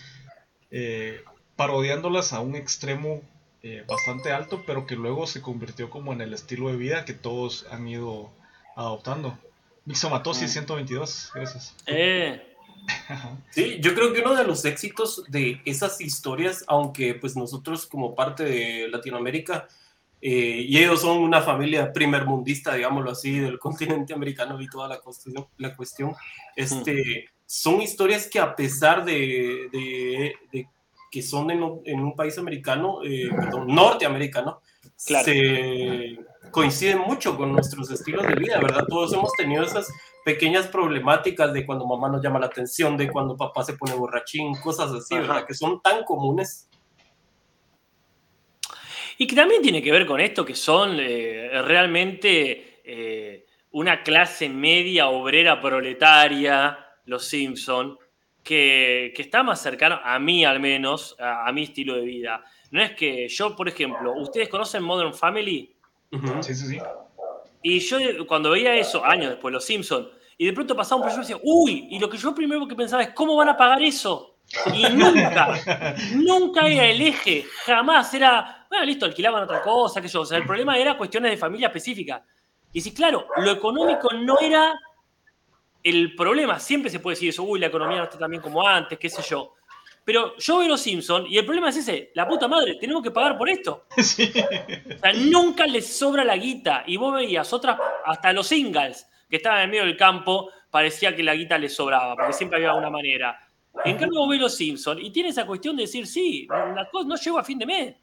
eh, 0.69 1.23
parodiándolas 1.55 2.33
a 2.33 2.39
un 2.39 2.55
extremo 2.55 3.21
eh, 3.63 3.85
bastante 3.87 4.31
alto, 4.31 4.63
pero 4.65 4.85
que 4.85 4.95
luego 4.95 5.27
se 5.27 5.41
convirtió 5.41 5.89
como 5.89 6.13
en 6.13 6.21
el 6.21 6.33
estilo 6.33 6.69
de 6.69 6.77
vida 6.77 7.05
que 7.05 7.13
todos 7.13 7.65
han 7.69 7.87
ido 7.87 8.31
adoptando. 8.75 9.37
Mixomatosis 9.85 10.51
122, 10.51 11.31
gracias. 11.33 11.75
Eh. 11.87 12.47
Sí, 13.51 13.77
yo 13.79 13.93
creo 13.93 14.13
que 14.13 14.21
uno 14.21 14.35
de 14.35 14.43
los 14.43 14.65
éxitos 14.65 15.23
de 15.27 15.61
esas 15.65 16.01
historias, 16.01 16.63
aunque 16.67 17.13
pues 17.13 17.35
nosotros 17.35 17.85
como 17.85 18.15
parte 18.15 18.43
de 18.43 18.87
Latinoamérica, 18.89 19.67
eh, 20.21 20.65
y 20.67 20.77
ellos 20.77 21.01
son 21.01 21.17
una 21.17 21.41
familia 21.41 21.91
primermundista, 21.91 22.75
digámoslo 22.75 23.11
así, 23.11 23.39
del 23.39 23.59
continente 23.59 24.13
americano 24.13 24.61
y 24.61 24.67
toda 24.67 24.87
la 24.87 24.99
cuestión, 24.99 25.47
la 25.57 25.75
cuestión 25.75 26.13
este, 26.55 27.29
son 27.45 27.81
historias 27.81 28.27
que 28.27 28.39
a 28.39 28.55
pesar 28.55 29.03
de, 29.03 29.67
de, 29.71 30.67
que 31.11 31.21
son 31.21 31.49
en 31.51 31.63
un, 31.63 31.81
en 31.85 31.99
un 31.99 32.15
país 32.15 32.37
americano, 32.37 33.03
eh, 33.03 33.29
perdón, 33.29 33.67
norteamericano, 33.67 34.61
se 35.01 36.19
coinciden 36.51 36.99
mucho 36.99 37.35
con 37.35 37.51
nuestros 37.51 37.89
estilos 37.89 38.27
de 38.27 38.35
vida, 38.35 38.59
¿verdad? 38.59 38.85
Todos 38.87 39.13
hemos 39.13 39.31
tenido 39.33 39.63
esas 39.63 39.91
pequeñas 40.23 40.67
problemáticas 40.67 41.51
de 41.53 41.65
cuando 41.65 41.87
mamá 41.87 42.09
nos 42.09 42.21
llama 42.21 42.39
la 42.39 42.45
atención, 42.45 42.97
de 42.97 43.09
cuando 43.09 43.35
papá 43.35 43.63
se 43.63 43.73
pone 43.73 43.95
borrachín, 43.95 44.53
cosas 44.61 44.91
así, 44.91 45.15
¿verdad? 45.15 45.45
Que 45.47 45.55
son 45.55 45.81
tan 45.81 46.03
comunes. 46.03 46.69
Y 49.17 49.25
que 49.25 49.35
también 49.35 49.61
tiene 49.61 49.81
que 49.81 49.91
ver 49.91 50.05
con 50.05 50.19
esto, 50.19 50.45
que 50.45 50.55
son 50.55 50.97
eh, 50.99 51.49
realmente 51.63 52.81
eh, 52.83 53.45
una 53.71 54.03
clase 54.03 54.49
media 54.49 55.07
obrera 55.07 55.59
proletaria, 55.59 56.77
los 57.05 57.25
Simpson, 57.25 57.97
que, 58.43 59.13
está 59.17 59.41
más 59.41 59.61
cercano, 59.61 59.99
a 60.03 60.19
mí 60.19 60.45
al 60.45 60.59
menos, 60.59 61.15
a 61.19 61.51
mi 61.51 61.63
estilo 61.63 61.95
de 61.95 62.01
vida. 62.01 62.43
No 62.71 62.81
es 62.81 62.91
que 62.95 63.27
yo, 63.27 63.55
por 63.55 63.67
ejemplo, 63.67 64.13
¿ustedes 64.13 64.49
conocen 64.49 64.83
Modern 64.83 65.13
Family? 65.13 65.75
Sí, 66.41 66.55
sí, 66.55 66.67
sí. 66.67 66.79
Y 67.61 67.79
yo 67.79 67.97
cuando 68.27 68.49
veía 68.49 68.75
eso, 68.75 69.05
años 69.05 69.29
después, 69.29 69.53
Los 69.53 69.65
Simpsons, 69.65 70.07
y 70.37 70.45
de 70.45 70.53
pronto 70.53 70.75
pasaba 70.75 70.97
un 70.97 71.03
proyecto 71.03 71.21
y 71.21 71.33
decía, 71.33 71.41
uy, 71.43 71.87
y 71.91 71.99
lo 71.99 72.09
que 72.09 72.17
yo 72.17 72.33
primero 72.33 72.67
que 72.67 72.75
pensaba 72.75 73.03
es, 73.03 73.09
¿cómo 73.09 73.35
van 73.35 73.49
a 73.49 73.57
pagar 73.57 73.81
eso? 73.83 74.37
Y 74.73 74.83
nunca, 74.93 75.95
nunca 76.15 76.67
era 76.67 76.85
el 76.85 77.01
eje, 77.01 77.45
jamás 77.65 78.13
era, 78.13 78.65
bueno, 78.69 78.85
listo, 78.85 79.05
alquilaban 79.05 79.43
otra 79.43 79.61
cosa, 79.61 80.01
que 80.01 80.07
yo, 80.07 80.21
o 80.21 80.25
sea, 80.25 80.37
el 80.37 80.45
problema 80.45 80.77
era 80.77 80.97
cuestiones 80.97 81.31
de 81.31 81.37
familia 81.37 81.67
específica. 81.67 82.25
Y 82.73 82.81
sí, 82.81 82.93
claro, 82.93 83.27
lo 83.37 83.51
económico 83.51 84.11
no 84.13 84.39
era 84.39 84.79
el 85.83 86.15
problema, 86.15 86.59
siempre 86.59 86.89
se 86.89 86.99
puede 86.99 87.15
decir 87.15 87.29
eso, 87.29 87.43
uy, 87.43 87.59
la 87.59 87.67
economía 87.67 87.97
no 87.97 88.03
está 88.05 88.17
tan 88.17 88.31
bien 88.31 88.41
como 88.41 88.65
antes, 88.67 88.97
qué 88.97 89.09
sé 89.09 89.21
yo. 89.21 89.55
Pero 90.03 90.35
yo 90.37 90.57
veo 90.57 90.67
los 90.67 90.81
Simpsons 90.81 91.27
y 91.29 91.37
el 91.37 91.45
problema 91.45 91.69
es 91.69 91.77
ese, 91.77 92.11
la 92.15 92.27
puta 92.27 92.47
madre, 92.47 92.75
tenemos 92.75 93.03
que 93.03 93.11
pagar 93.11 93.37
por 93.37 93.49
esto. 93.49 93.85
O 93.97 94.03
sea, 94.03 95.13
nunca 95.13 95.65
les 95.65 95.87
sobra 95.87 96.23
la 96.23 96.37
guita. 96.37 96.83
Y 96.87 96.97
vos 96.97 97.13
veías 97.13 97.51
otras, 97.53 97.77
hasta 98.05 98.33
los 98.33 98.47
singles 98.47 99.07
que 99.29 99.37
estaban 99.37 99.63
en 99.63 99.69
medio 99.69 99.85
del 99.85 99.97
campo, 99.97 100.49
parecía 100.69 101.15
que 101.15 101.23
la 101.23 101.33
guita 101.33 101.57
les 101.57 101.73
sobraba, 101.73 102.15
porque 102.15 102.33
siempre 102.33 102.57
había 102.57 102.73
una 102.73 102.89
manera. 102.89 103.39
En 103.85 103.97
cambio, 103.97 104.19
vos 104.19 104.29
ves 104.29 104.39
los 104.39 104.55
Simpsons 104.55 105.01
y 105.01 105.09
tiene 105.11 105.29
esa 105.29 105.45
cuestión 105.45 105.75
de 105.75 105.83
decir, 105.83 106.05
sí, 106.05 106.47
las 106.49 106.89
cosas 106.89 107.07
no 107.07 107.15
llego 107.15 107.39
a 107.39 107.43
fin 107.43 107.57
de 107.57 107.65
mes. 107.65 107.95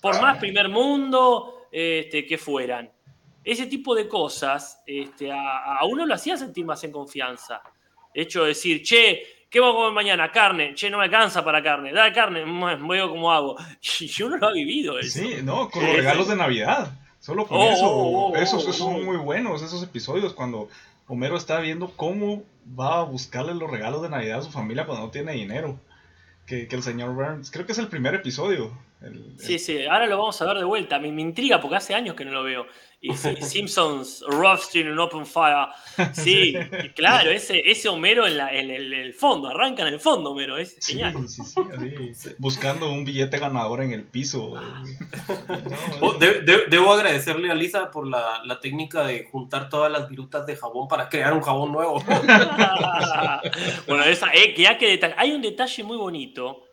Por 0.00 0.20
más 0.20 0.38
primer 0.38 0.68
mundo 0.68 1.68
este, 1.70 2.26
que 2.26 2.36
fueran. 2.36 2.90
Ese 3.42 3.66
tipo 3.66 3.94
de 3.94 4.08
cosas 4.08 4.82
este, 4.86 5.30
a, 5.30 5.76
a 5.78 5.84
uno 5.84 6.04
lo 6.06 6.14
hacía 6.14 6.36
sentir 6.36 6.64
más 6.64 6.82
en 6.84 6.92
confianza. 6.92 7.62
De 8.14 8.22
hecho, 8.22 8.44
decir, 8.44 8.82
che, 8.82 9.22
¿Qué 9.54 9.60
vamos 9.60 9.76
a 9.76 9.78
comer 9.78 9.92
mañana? 9.92 10.32
Carne. 10.32 10.74
Che, 10.74 10.90
no 10.90 10.98
me 10.98 11.04
alcanza 11.04 11.44
para 11.44 11.62
carne. 11.62 11.92
Da 11.92 12.12
carne. 12.12 12.42
Veo 12.88 13.08
cómo 13.08 13.30
hago. 13.30 13.56
Y 14.00 14.22
uno 14.24 14.36
lo 14.36 14.48
ha 14.48 14.52
vivido 14.52 14.98
eso. 14.98 15.20
Sí, 15.20 15.36
no, 15.44 15.70
con 15.70 15.86
los 15.86 15.94
regalos 15.94 16.26
de 16.26 16.34
Navidad. 16.34 16.92
Solo 17.20 17.46
con 17.46 17.58
oh, 17.58 17.70
eso. 17.70 17.86
Oh, 17.86 18.32
oh, 18.32 18.34
esos, 18.36 18.64
esos 18.64 18.78
son 18.78 19.04
muy 19.04 19.16
buenos, 19.16 19.62
esos 19.62 19.80
episodios 19.84 20.32
cuando 20.32 20.68
Homero 21.06 21.36
está 21.36 21.60
viendo 21.60 21.92
cómo 21.94 22.42
va 22.76 22.98
a 22.98 23.04
buscarle 23.04 23.54
los 23.54 23.70
regalos 23.70 24.02
de 24.02 24.08
Navidad 24.08 24.40
a 24.40 24.42
su 24.42 24.50
familia 24.50 24.86
cuando 24.86 25.06
no 25.06 25.12
tiene 25.12 25.34
dinero. 25.34 25.78
Que, 26.46 26.66
que 26.66 26.74
el 26.74 26.82
señor 26.82 27.14
Burns, 27.14 27.52
creo 27.52 27.64
que 27.64 27.72
es 27.72 27.78
el 27.78 27.86
primer 27.86 28.16
episodio. 28.16 28.72
Sí, 29.38 29.58
sí, 29.58 29.84
ahora 29.86 30.06
lo 30.06 30.18
vamos 30.18 30.40
a 30.40 30.46
ver 30.46 30.58
de 30.58 30.64
vuelta. 30.64 30.98
Me, 30.98 31.10
me 31.12 31.22
intriga 31.22 31.60
porque 31.60 31.76
hace 31.76 31.94
años 31.94 32.14
que 32.14 32.24
no 32.24 32.32
lo 32.32 32.42
veo. 32.42 32.66
Y 33.04 33.12
Simpsons, 33.42 34.24
Rothstein 34.26 34.86
en 34.86 34.98
Open 34.98 35.26
Fire. 35.26 35.68
Sí, 36.14 36.54
claro, 36.94 37.30
ese, 37.30 37.70
ese 37.70 37.90
Homero 37.90 38.26
en, 38.26 38.38
la, 38.38 38.50
en, 38.50 38.70
el, 38.70 39.12
fondo, 39.12 39.48
arranca 39.48 39.82
en 39.82 39.92
el 39.92 40.00
fondo 40.00 40.30
Homero, 40.30 40.56
es 40.56 40.78
genial. 40.80 41.28
Sí, 41.28 41.42
sí, 42.14 42.30
buscando 42.38 42.90
un 42.90 43.04
billete 43.04 43.38
ganador 43.38 43.82
en 43.82 43.92
el 43.92 44.04
piso. 44.04 44.54
Oh, 46.00 46.14
debo 46.14 46.92
agradecerle 46.92 47.50
a 47.50 47.54
Lisa 47.54 47.90
por 47.90 48.06
la, 48.06 48.42
la, 48.44 48.60
técnica 48.60 49.06
de 49.06 49.24
juntar 49.30 49.68
todas 49.68 49.90
las 49.90 50.08
virutas 50.08 50.46
de 50.46 50.56
jabón 50.56 50.88
para 50.88 51.08
crear 51.08 51.32
un 51.32 51.40
jabón 51.40 51.72
nuevo. 51.72 52.02
bueno, 53.86 54.04
esa, 54.04 54.32
eh, 54.32 54.54
ya 54.56 54.76
que 54.76 54.88
detalle. 54.88 55.14
Hay 55.16 55.32
un 55.32 55.42
detalle 55.42 55.82
muy 55.84 55.96
bonito. 55.96 56.64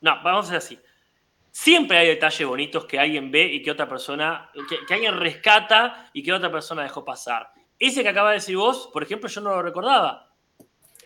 No, 0.00 0.16
vamos 0.22 0.46
a 0.46 0.56
hacer 0.56 0.56
así. 0.58 0.85
Siempre 1.58 1.96
hay 1.96 2.08
detalles 2.08 2.46
bonitos 2.46 2.84
que 2.84 2.98
alguien 2.98 3.30
ve 3.30 3.46
y 3.46 3.62
que 3.62 3.70
otra 3.70 3.88
persona, 3.88 4.50
que, 4.86 4.92
alguien 4.92 5.18
rescata 5.18 6.10
y 6.12 6.22
que 6.22 6.30
otra 6.30 6.52
persona 6.52 6.82
dejó 6.82 7.02
pasar. 7.02 7.50
Ese 7.78 8.02
que 8.02 8.10
acaba 8.10 8.28
de 8.28 8.34
decir 8.34 8.58
vos, 8.58 8.90
por 8.92 9.02
ejemplo, 9.02 9.26
yo 9.26 9.40
no 9.40 9.48
lo 9.48 9.62
recordaba. 9.62 10.34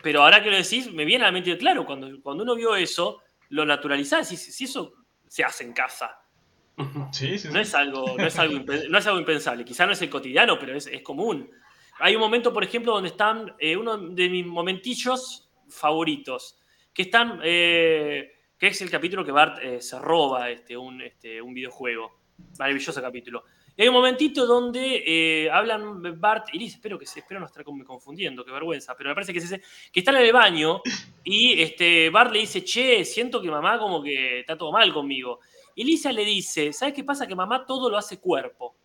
Pero 0.03 0.21
ahora 0.21 0.43
que 0.43 0.51
lo 0.51 0.57
decís, 0.57 0.91
me 0.91 1.05
viene 1.05 1.23
a 1.23 1.27
la 1.27 1.31
mente, 1.31 1.57
claro, 1.57 1.85
cuando, 1.85 2.21
cuando 2.21 2.43
uno 2.43 2.53
vio 2.55 2.75
eso, 2.75 3.21
lo 3.47 3.65
naturalizás, 3.65 4.27
si, 4.27 4.35
si 4.35 4.65
eso 4.65 4.93
se 5.25 5.41
hace 5.45 5.63
en 5.63 5.71
casa. 5.71 6.19
Sí, 7.13 7.39
sí, 7.39 7.47
No 7.47 7.53
sí. 7.53 7.59
es 7.61 7.73
algo, 7.73 8.15
no 8.17 8.25
es 8.25 8.37
algo, 8.37 8.59
no 8.89 8.97
es 8.97 9.07
algo 9.07 9.19
impensable. 9.19 9.63
Quizá 9.63 9.85
no 9.85 9.93
es 9.93 10.01
el 10.01 10.09
cotidiano, 10.09 10.59
pero 10.59 10.75
es, 10.75 10.85
es 10.85 11.01
común. 11.01 11.49
Hay 11.99 12.15
un 12.15 12.21
momento, 12.21 12.51
por 12.51 12.65
ejemplo, 12.65 12.91
donde 12.91 13.09
están 13.09 13.55
eh, 13.57 13.77
uno 13.77 13.97
de 13.97 14.27
mis 14.27 14.45
momentillos 14.45 15.49
favoritos, 15.69 16.57
que 16.93 17.03
están, 17.03 17.39
eh, 17.41 18.33
que 18.61 18.67
es 18.67 18.79
el 18.83 18.91
capítulo 18.91 19.25
que 19.25 19.31
Bart 19.31 19.57
eh, 19.59 19.81
se 19.81 19.97
roba 19.97 20.51
este, 20.51 20.77
un, 20.77 21.01
este, 21.01 21.41
un 21.41 21.51
videojuego. 21.51 22.19
Maravilloso 22.59 23.01
capítulo. 23.01 23.43
Y 23.75 23.81
hay 23.81 23.87
un 23.87 23.95
momentito 23.95 24.45
donde 24.45 25.03
eh, 25.03 25.49
hablan 25.49 26.19
Bart 26.21 26.49
y 26.53 26.59
Liz, 26.59 26.75
espero 26.75 26.99
que 26.99 27.07
se, 27.07 27.21
espero 27.21 27.39
no 27.39 27.47
estar 27.47 27.63
con- 27.63 27.83
confundiendo, 27.83 28.45
qué 28.45 28.51
vergüenza, 28.51 28.95
pero 28.95 29.09
me 29.09 29.15
parece 29.15 29.33
que 29.33 29.39
es 29.39 29.45
ese, 29.45 29.63
que 29.91 30.01
están 30.01 30.15
en 30.17 30.25
el 30.25 30.33
baño 30.33 30.83
y 31.23 31.59
este, 31.59 32.11
Bart 32.11 32.31
le 32.31 32.41
dice, 32.41 32.63
che, 32.63 33.03
siento 33.03 33.41
que 33.41 33.49
mamá 33.49 33.79
como 33.79 34.03
que 34.03 34.41
está 34.41 34.55
todo 34.55 34.71
mal 34.71 34.93
conmigo. 34.93 35.39
Y 35.73 35.83
Lisa 35.83 36.11
le 36.11 36.23
dice, 36.23 36.71
¿sabes 36.71 36.93
qué 36.93 37.03
pasa? 37.03 37.25
Que 37.25 37.33
mamá 37.33 37.65
todo 37.65 37.89
lo 37.89 37.97
hace 37.97 38.19
cuerpo. 38.19 38.75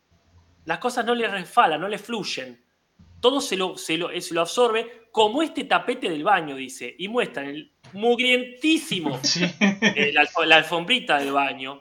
Las 0.65 0.79
cosas 0.79 1.05
no 1.05 1.15
le 1.15 1.29
resfalan, 1.29 1.83
no 1.83 1.89
le 1.89 1.99
fluyen. 1.99 2.65
Todo 3.21 3.43
se 3.43 3.59
lo, 3.59 3.77
se 3.77 3.99
lo, 3.99 4.09
se 4.19 4.33
lo 4.33 4.41
absorbe, 4.41 5.06
como 5.17 5.43
este 5.43 5.65
tapete 5.65 6.11
del 6.11 6.23
baño, 6.23 6.55
dice. 6.57 6.95
Y 6.99 7.09
muestran 7.09 7.47
el 7.47 7.73
mugrientísimo, 7.95 9.19
Sí. 9.23 9.45
eh, 9.61 10.11
la, 10.13 10.25
alfo- 10.25 10.45
la 10.45 10.57
alfombrita 10.57 11.17
del 11.19 11.33
baño. 11.33 11.81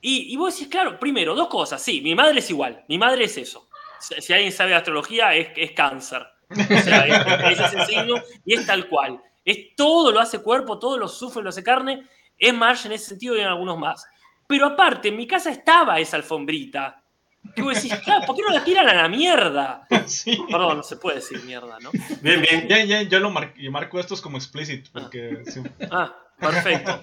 Y, 0.00 0.32
y 0.32 0.36
vos 0.38 0.54
decís, 0.54 0.68
claro, 0.70 0.98
primero, 0.98 1.34
dos 1.34 1.48
cosas. 1.48 1.82
Sí, 1.82 2.00
mi 2.00 2.14
madre 2.14 2.38
es 2.38 2.48
igual. 2.48 2.82
Mi 2.88 2.96
madre 2.96 3.24
es 3.24 3.36
eso. 3.36 3.68
Si, 4.00 4.18
si 4.22 4.32
alguien 4.32 4.50
sabe 4.50 4.70
de 4.70 4.76
astrología, 4.76 5.34
es, 5.34 5.48
es 5.56 5.72
cáncer. 5.72 6.26
O 6.48 6.54
sea, 6.82 7.06
es, 7.06 7.58
es 7.58 7.74
ese 7.74 7.84
signo 7.84 8.14
y 8.46 8.54
es 8.54 8.64
tal 8.66 8.88
cual. 8.88 9.20
Es 9.44 9.76
todo 9.76 10.10
lo 10.10 10.18
hace 10.20 10.38
cuerpo, 10.40 10.78
todo 10.78 10.96
lo 10.96 11.08
sufre, 11.08 11.42
lo 11.42 11.50
hace 11.50 11.62
carne. 11.62 12.02
Es 12.38 12.54
Marge 12.54 12.88
en 12.88 12.92
ese 12.94 13.10
sentido 13.10 13.36
y 13.36 13.40
en 13.40 13.46
algunos 13.48 13.78
más. 13.78 14.06
Pero 14.46 14.64
aparte, 14.64 15.08
en 15.08 15.18
mi 15.18 15.26
casa 15.26 15.50
estaba 15.50 15.98
esa 16.00 16.16
alfombrita. 16.16 17.02
Que 17.54 17.62
vos 17.62 17.74
decís, 17.74 17.94
claro, 18.04 18.26
¿por 18.26 18.36
qué 18.36 18.42
no 18.42 18.50
la 18.50 18.64
tiran 18.64 18.88
a 18.88 18.94
la 18.94 19.08
mierda? 19.08 19.86
Sí. 20.06 20.38
Perdón, 20.50 20.78
no 20.78 20.82
se 20.82 20.96
puede 20.96 21.16
decir 21.16 21.42
mierda, 21.44 21.78
¿no? 21.80 21.90
Bien, 22.22 22.40
bien. 22.40 22.68
Ya, 22.68 22.84
ya, 22.84 23.02
yo 23.02 23.18
lo 23.20 23.30
mar- 23.30 23.54
y 23.56 23.68
marco 23.70 23.98
estos 23.98 24.20
como 24.20 24.36
explicit, 24.38 24.88
porque 24.92 25.42
sí. 25.46 25.60
Ah, 25.90 26.14
perfecto. 26.38 27.00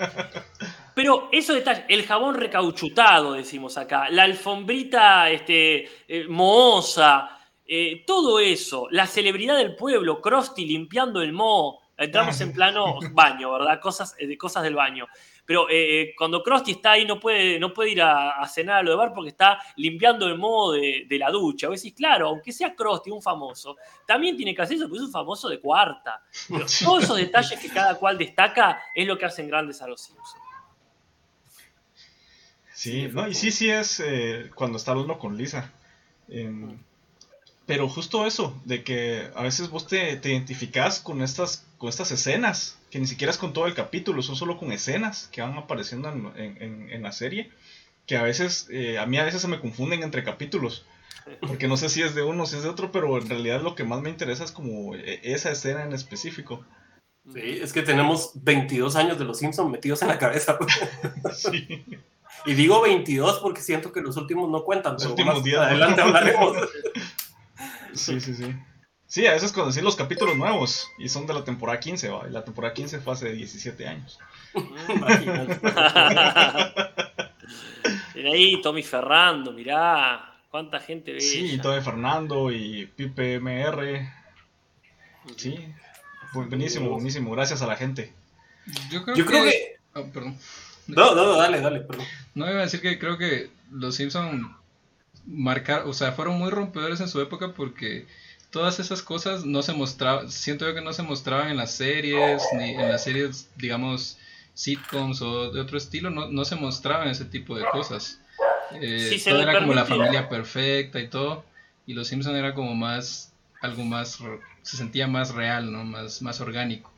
Pero 0.96 1.28
esos 1.32 1.56
detalles, 1.56 1.84
el 1.90 2.06
jabón 2.06 2.36
recauchutado, 2.36 3.34
decimos 3.34 3.78
acá, 3.78 4.10
la 4.10 4.24
alfombrita 4.24 5.30
este, 5.30 5.90
eh, 6.08 6.26
mohosa, 6.30 7.38
eh, 7.66 8.04
todo 8.06 8.40
eso, 8.40 8.88
la 8.92 9.08
celebridad 9.08 9.58
del 9.58 9.76
pueblo, 9.76 10.22
Krusty 10.22 10.66
limpiando 10.66 11.22
el 11.22 11.34
moho, 11.34 11.80
entramos 11.98 12.40
en 12.42 12.54
plano 12.54 13.00
baño, 13.12 13.52
¿verdad? 13.52 13.80
Cosas, 13.82 14.16
eh, 14.20 14.38
cosas 14.38 14.64
del 14.64 14.76
baño. 14.76 15.08
Pero 15.46 15.70
eh, 15.70 16.02
eh, 16.02 16.14
cuando 16.18 16.42
Krusty 16.42 16.72
está 16.72 16.92
ahí 16.92 17.06
no 17.06 17.20
puede, 17.20 17.60
no 17.60 17.74
puede 17.74 17.92
ir 17.92 18.02
a, 18.02 18.32
a 18.32 18.48
cenar 18.48 18.78
a 18.78 18.84
lo 18.84 18.92
de 18.92 18.98
bar 18.98 19.14
porque 19.14 19.30
está 19.30 19.60
limpiando 19.76 20.28
el 20.28 20.38
moho 20.38 20.72
de, 20.72 21.06
de 21.08 21.18
la 21.18 21.30
ducha. 21.30 21.68
Vos 21.68 21.82
decís, 21.82 21.98
claro, 21.98 22.30
aunque 22.30 22.52
sea 22.52 22.76
Krusty, 22.76 23.12
un 23.12 23.22
famoso, 23.22 23.76
también 24.08 24.38
tiene 24.38 24.56
que 24.56 24.62
hacer 24.62 24.78
eso 24.78 24.86
porque 24.86 25.00
es 25.00 25.06
un 25.08 25.12
famoso 25.12 25.50
de 25.50 25.60
cuarta. 25.60 26.22
Pero 26.48 26.66
todos 26.84 27.04
esos 27.04 27.18
detalles 27.18 27.60
que 27.60 27.70
cada 27.70 27.96
cual 27.96 28.18
destaca 28.18 28.82
es 28.96 29.06
lo 29.06 29.18
que 29.18 29.26
hacen 29.26 29.48
grandes 29.48 29.82
a 29.82 29.88
los 29.88 30.02
Simpsons. 30.02 30.44
Sí, 32.74 33.08
no, 33.14 33.28
y 33.28 33.34
sí, 33.34 33.52
sí 33.52 33.70
es 33.70 34.02
eh, 34.02 34.50
cuando 34.56 34.78
está 34.78 34.92
hablando 34.92 35.18
con 35.18 35.38
Lisa. 35.38 35.72
Em, 36.28 36.78
pero 37.66 37.88
justo 37.88 38.26
eso, 38.26 38.60
de 38.66 38.84
que 38.84 39.30
a 39.36 39.44
veces 39.44 39.70
vos 39.70 39.88
te, 39.88 40.18
te 40.18 40.32
identificás 40.32 41.00
con 41.00 41.22
estas, 41.22 41.66
con 41.84 41.90
estas 41.90 42.12
escenas, 42.12 42.80
que 42.90 42.98
ni 42.98 43.08
siquiera 43.08 43.30
es 43.30 43.38
con 43.38 43.52
todo 43.52 43.68
el 43.68 43.74
capítulo, 43.74 44.22
son 44.22 44.38
solo 44.38 44.58
con 44.58 44.72
escenas 44.72 45.28
que 45.34 45.42
van 45.42 45.58
apareciendo 45.58 46.08
en, 46.10 46.32
en- 46.38 46.62
en- 46.64 46.90
en 46.90 47.04
la 47.04 47.12
serie, 47.12 47.52
que 48.08 48.16
a 48.16 48.24
veces, 48.24 48.68
eh, 48.72 49.00
a 49.00 49.06
mí 49.06 49.18
a 49.18 49.26
veces 49.26 49.42
se 49.42 49.50
me 49.50 49.60
confunden 49.60 50.02
entre 50.02 50.24
capítulos, 50.24 50.86
porque 51.42 51.68
no 51.68 51.76
sé 51.76 51.90
si 51.90 52.02
es 52.02 52.16
de 52.16 52.22
uno, 52.24 52.46
si 52.46 52.56
es 52.56 52.64
de 52.64 52.70
otro, 52.70 52.94
pero 52.94 53.18
en 53.18 53.28
realidad 53.28 53.62
lo 53.62 53.76
que 53.76 53.84
más 53.84 54.02
me 54.02 54.10
interesa 54.10 54.46
es 54.46 54.54
como 54.54 54.96
eh, 54.96 55.20
esa 55.24 55.52
escena 55.52 55.84
en 55.84 55.92
específico. 55.92 56.66
Sí, 57.34 57.42
es 57.62 57.74
que 57.74 57.82
tenemos 57.82 58.32
22 58.36 58.96
años 58.96 59.20
de 59.20 59.26
los 59.26 59.40
Simpsons 59.40 59.70
metidos 59.70 60.02
en 60.04 60.08
la 60.08 60.18
cabeza. 60.18 60.58
Sí. 61.36 61.86
Y 62.46 62.54
digo 62.54 62.82
22 62.82 63.40
porque 63.40 63.60
siento 63.60 63.92
que 63.92 64.00
los 64.00 64.16
últimos 64.16 64.50
no 64.50 64.64
cuentan, 64.64 64.94
Los 64.94 65.02
pero 65.04 65.12
últimos 65.16 65.36
más 65.36 65.44
10, 65.44 65.58
¿no? 65.58 65.62
adelante 65.64 66.02
hablaremos. 66.02 66.58
Sí, 67.94 68.22
sí, 68.22 68.34
sí. 68.36 68.56
Sí, 69.14 69.28
a 69.28 69.34
veces 69.34 69.52
conocí 69.52 69.80
los 69.80 69.96
capítulos 69.96 70.36
nuevos 70.36 70.90
y 70.98 71.08
son 71.08 71.28
de 71.28 71.36
la 71.36 71.44
temporada 71.44 71.80
15, 71.80 72.10
¿va? 72.10 72.28
Y 72.28 72.32
la 72.32 72.44
temporada 72.44 72.74
15 72.74 73.00
fue 73.00 73.14
hace 73.14 73.32
17 73.32 73.88
años. 73.88 74.18
Mira 78.16 78.32
ahí, 78.32 78.60
Tommy 78.64 78.82
Ferrando, 78.82 79.52
mirá, 79.52 80.34
cuánta 80.50 80.80
gente 80.80 81.12
ve. 81.14 81.22
Sí, 81.22 81.52
y 81.54 81.58
todo 81.60 81.74
de 81.74 81.82
Fernando 81.84 82.52
y 82.52 82.88
Pipe 82.88 83.40
MR. 83.40 84.12
Sí, 85.36 85.60
bu- 86.34 86.48
buenísimo, 86.50 86.90
buenísimo. 86.90 87.30
Gracias 87.34 87.62
a 87.62 87.68
la 87.68 87.76
gente. 87.76 88.12
Yo 88.90 89.04
creo, 89.04 89.16
Yo 89.16 89.28
creo 89.28 89.44
que... 89.44 89.52
que... 89.52 89.76
Ah, 89.94 90.02
perdón. 90.12 90.40
No, 90.88 91.14
no, 91.14 91.38
dale, 91.38 91.62
dale, 91.62 91.82
perdón. 91.82 92.08
No 92.34 92.50
iba 92.50 92.62
a 92.62 92.64
decir 92.64 92.82
que 92.82 92.98
creo 92.98 93.20
que 93.20 93.52
los 93.72 93.94
Simpson 93.96 94.58
marcar, 95.28 95.84
o 95.86 95.94
sea, 95.94 96.14
fueron 96.14 96.40
muy 96.40 96.50
rompedores 96.50 97.00
en 97.00 97.08
su 97.10 97.22
época 97.22 97.54
porque 97.56 98.08
todas 98.54 98.80
esas 98.80 99.02
cosas 99.02 99.46
no 99.46 99.64
se 99.64 99.74
mostraban, 99.74 100.30
siento 100.30 100.68
yo 100.68 100.76
que 100.76 100.82
no 100.82 100.94
se 100.94 101.02
mostraban 101.02 101.50
en 101.50 101.58
las 101.58 101.72
series, 101.72 102.44
ni 102.54 102.70
en 102.76 102.88
las 102.88 103.04
series, 103.04 103.50
digamos, 103.58 104.20
sitcoms 104.54 105.24
o 105.24 105.52
de 105.52 105.60
otro 105.60 105.76
estilo, 105.76 106.12
no, 106.12 106.28
no 106.28 106.46
se 106.46 106.56
mostraban 106.56 107.08
ese 107.08 107.26
tipo 107.26 107.56
de 107.58 107.66
cosas. 107.66 108.22
Eh, 108.80 109.10
Sí, 109.10 109.24
todo 109.28 109.42
era 109.42 109.60
como 109.60 109.74
la 109.74 109.86
familia 109.86 110.30
perfecta 110.30 111.00
y 111.00 111.08
todo, 111.08 111.44
y 111.88 111.96
los 111.96 112.08
Simpson 112.08 112.36
era 112.36 112.54
como 112.54 112.76
más, 112.76 113.34
algo 113.60 113.84
más, 113.84 114.20
se 114.62 114.78
sentía 114.78 115.08
más 115.08 115.34
real, 115.34 115.72
¿no? 115.72 115.84
Más, 115.84 116.22
más 116.22 116.40
orgánico. 116.40 116.94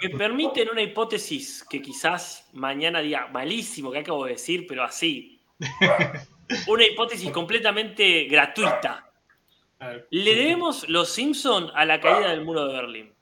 Me 0.00 0.10
permiten 0.10 0.68
una 0.70 0.82
hipótesis 0.82 1.64
que 1.68 1.82
quizás 1.82 2.46
mañana 2.52 3.00
diga 3.00 3.26
malísimo 3.32 3.90
que 3.90 3.98
acabo 3.98 4.24
de 4.24 4.32
decir, 4.32 4.66
pero 4.68 4.84
así. 4.84 5.40
Una 6.68 6.86
hipótesis 6.86 7.32
completamente 7.32 8.26
gratuita. 8.26 9.05
¿Le 10.10 10.34
debemos 10.34 10.88
los 10.88 11.10
Simpson 11.10 11.70
a 11.74 11.84
la 11.84 12.00
caída 12.00 12.30
del 12.30 12.44
muro 12.44 12.66
de 12.66 12.72
Berlín? 12.74 13.12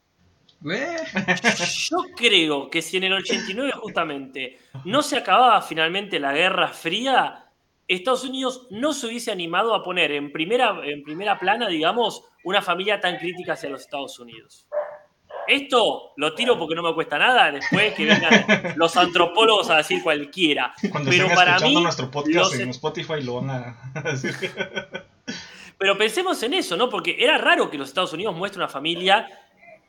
Eh, 0.73 0.97
Yo 1.91 1.99
creo 2.17 2.71
que 2.71 2.81
si 2.81 2.97
en 2.97 3.05
el 3.05 3.13
89 3.15 3.73
justamente 3.73 4.59
no 4.85 5.03
se 5.03 5.17
acababa 5.19 5.61
finalmente 5.63 6.19
la 6.21 6.33
Guerra 6.33 6.69
Fría, 6.69 7.47
Estados 7.87 8.25
Unidos 8.25 8.67
no 8.71 8.93
se 8.95 9.07
hubiese 9.09 9.31
animado 9.31 9.75
a 9.75 9.83
poner 9.83 10.13
en 10.13 10.33
primera, 10.33 10.75
en 10.85 11.03
primera 11.03 11.39
plana, 11.39 11.69
digamos, 11.69 12.23
una 12.45 12.63
familia 12.63 12.99
tan 13.01 13.19
crítica 13.19 13.55
hacia 13.55 13.69
los 13.69 13.83
Estados 13.83 14.19
Unidos. 14.19 14.67
Esto 15.47 16.13
lo 16.17 16.35
tiro 16.35 16.59
porque 16.59 16.75
no 16.75 16.83
me 16.83 16.95
cuesta 16.95 17.19
nada, 17.19 17.53
después 17.53 17.93
que 17.93 18.07
vengan 18.07 18.47
los 18.77 18.97
antropólogos 18.97 19.69
a 19.69 19.77
decir 19.79 20.03
cualquiera. 20.03 20.73
Cuando 20.91 21.11
Pero 21.11 21.25
estén 21.25 21.37
para 21.37 21.51
escuchando 21.57 21.79
mí, 21.81 21.85
nuestro 21.85 22.11
podcast 22.11 22.53
los- 22.53 22.59
en 22.61 22.71
Spotify 22.71 23.23
lo 23.23 23.43
van 23.43 23.51
a 23.51 24.01
decir. 24.13 24.35
Pero 25.79 25.97
pensemos 25.99 26.43
en 26.43 26.55
eso, 26.55 26.77
¿no? 26.77 26.89
Porque 26.89 27.17
era 27.19 27.39
raro 27.39 27.71
que 27.71 27.79
los 27.79 27.89
Estados 27.89 28.13
Unidos 28.13 28.35
muestre 28.35 28.59
una 28.61 28.69
familia 28.69 29.29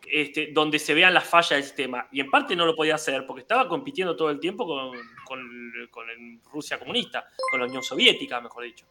este, 0.07 0.49
donde 0.51 0.77
se 0.79 0.93
vean 0.93 1.13
las 1.13 1.23
fallas 1.27 1.49
del 1.51 1.63
sistema. 1.63 2.07
Y 2.11 2.19
en 2.19 2.29
parte 2.29 2.55
no 2.55 2.65
lo 2.65 2.75
podía 2.75 2.95
hacer 2.95 3.25
porque 3.25 3.41
estaba 3.41 3.67
compitiendo 3.67 4.15
todo 4.15 4.29
el 4.29 4.39
tiempo 4.39 4.65
con, 4.65 4.91
con- 5.25 5.71
con 5.91 6.05
Rusia 6.51 6.77
comunista, 6.79 7.27
con 7.49 7.59
la 7.59 7.65
Unión 7.67 7.83
Soviética, 7.83 8.39
mejor 8.41 8.63
dicho. 8.63 8.85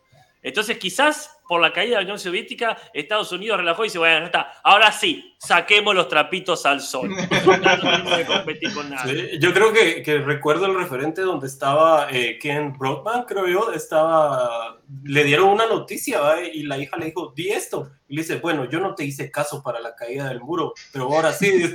Entonces, 0.45 0.79
quizás 0.79 1.35
por 1.49 1.61
la 1.61 1.73
caída 1.73 1.93
de 1.93 1.97
la 1.97 2.03
Unión 2.03 2.19
Soviética, 2.19 2.77
Estados 2.93 3.33
Unidos 3.33 3.59
relajó 3.59 3.83
y 3.85 3.89
dice, 3.89 3.99
bueno, 3.99 4.21
ya 4.21 4.27
está, 4.27 4.53
ahora 4.63 4.93
sí, 4.93 5.35
saquemos 5.39 5.95
los 5.95 6.09
trapitos 6.09 6.67
al 6.67 6.81
sol. 6.81 7.11
No 7.45 8.27
competir 8.27 8.73
con 8.75 8.91
nada. 8.91 9.07
Sí, 9.07 9.39
yo 9.41 9.53
creo 9.53 9.73
que, 9.73 10.03
que 10.03 10.19
recuerdo 10.19 10.67
el 10.67 10.75
referente 10.75 11.23
donde 11.23 11.47
estaba 11.47 12.09
eh, 12.11 12.39
Ken 12.39 12.77
Brockman, 12.77 13.25
creo 13.25 13.47
yo, 13.47 13.73
estaba, 13.73 14.79
le 15.05 15.25
dieron 15.25 15.49
una 15.49 15.67
noticia 15.67 16.21
¿va? 16.21 16.43
y 16.43 16.63
la 16.65 16.79
hija 16.79 16.97
le 16.97 17.07
dijo, 17.07 17.33
di 17.35 17.49
esto. 17.51 17.91
Y 18.09 18.17
le 18.17 18.23
dice, 18.23 18.37
bueno, 18.37 18.69
yo 18.69 18.81
no 18.81 18.95
te 18.95 19.05
hice 19.05 19.31
caso 19.31 19.63
para 19.63 19.81
la 19.81 19.95
caída 19.95 20.29
del 20.29 20.41
muro, 20.41 20.75
pero 20.93 21.05
ahora 21.05 21.33
sí. 21.33 21.51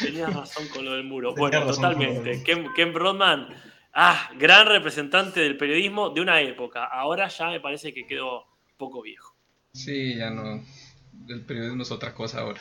Tenías 0.00 0.34
razón 0.34 0.68
con 0.68 0.84
lo 0.84 0.92
del 0.92 1.04
muro. 1.04 1.34
Tenías 1.34 1.50
Bueno, 1.50 1.66
totalmente. 1.74 2.42
Ken, 2.42 2.66
Ken 2.74 2.92
Broadman, 2.94 3.48
ah, 3.94 4.30
gran 4.38 4.66
representante 4.66 5.40
del 5.40 5.56
periodismo 5.56 6.10
de 6.10 6.20
una 6.20 6.40
época. 6.40 6.84
Ahora 6.84 7.28
ya 7.28 7.48
me 7.48 7.60
parece 7.60 7.92
que 7.92 8.06
quedó 8.06 8.46
poco 8.76 9.02
viejo. 9.02 9.34
sí, 9.72 10.16
ya 10.16 10.30
no, 10.30 10.62
el 11.28 11.40
periodismo 11.40 11.82
es 11.82 11.90
otra 11.90 12.12
cosa 12.14 12.40
ahora. 12.40 12.60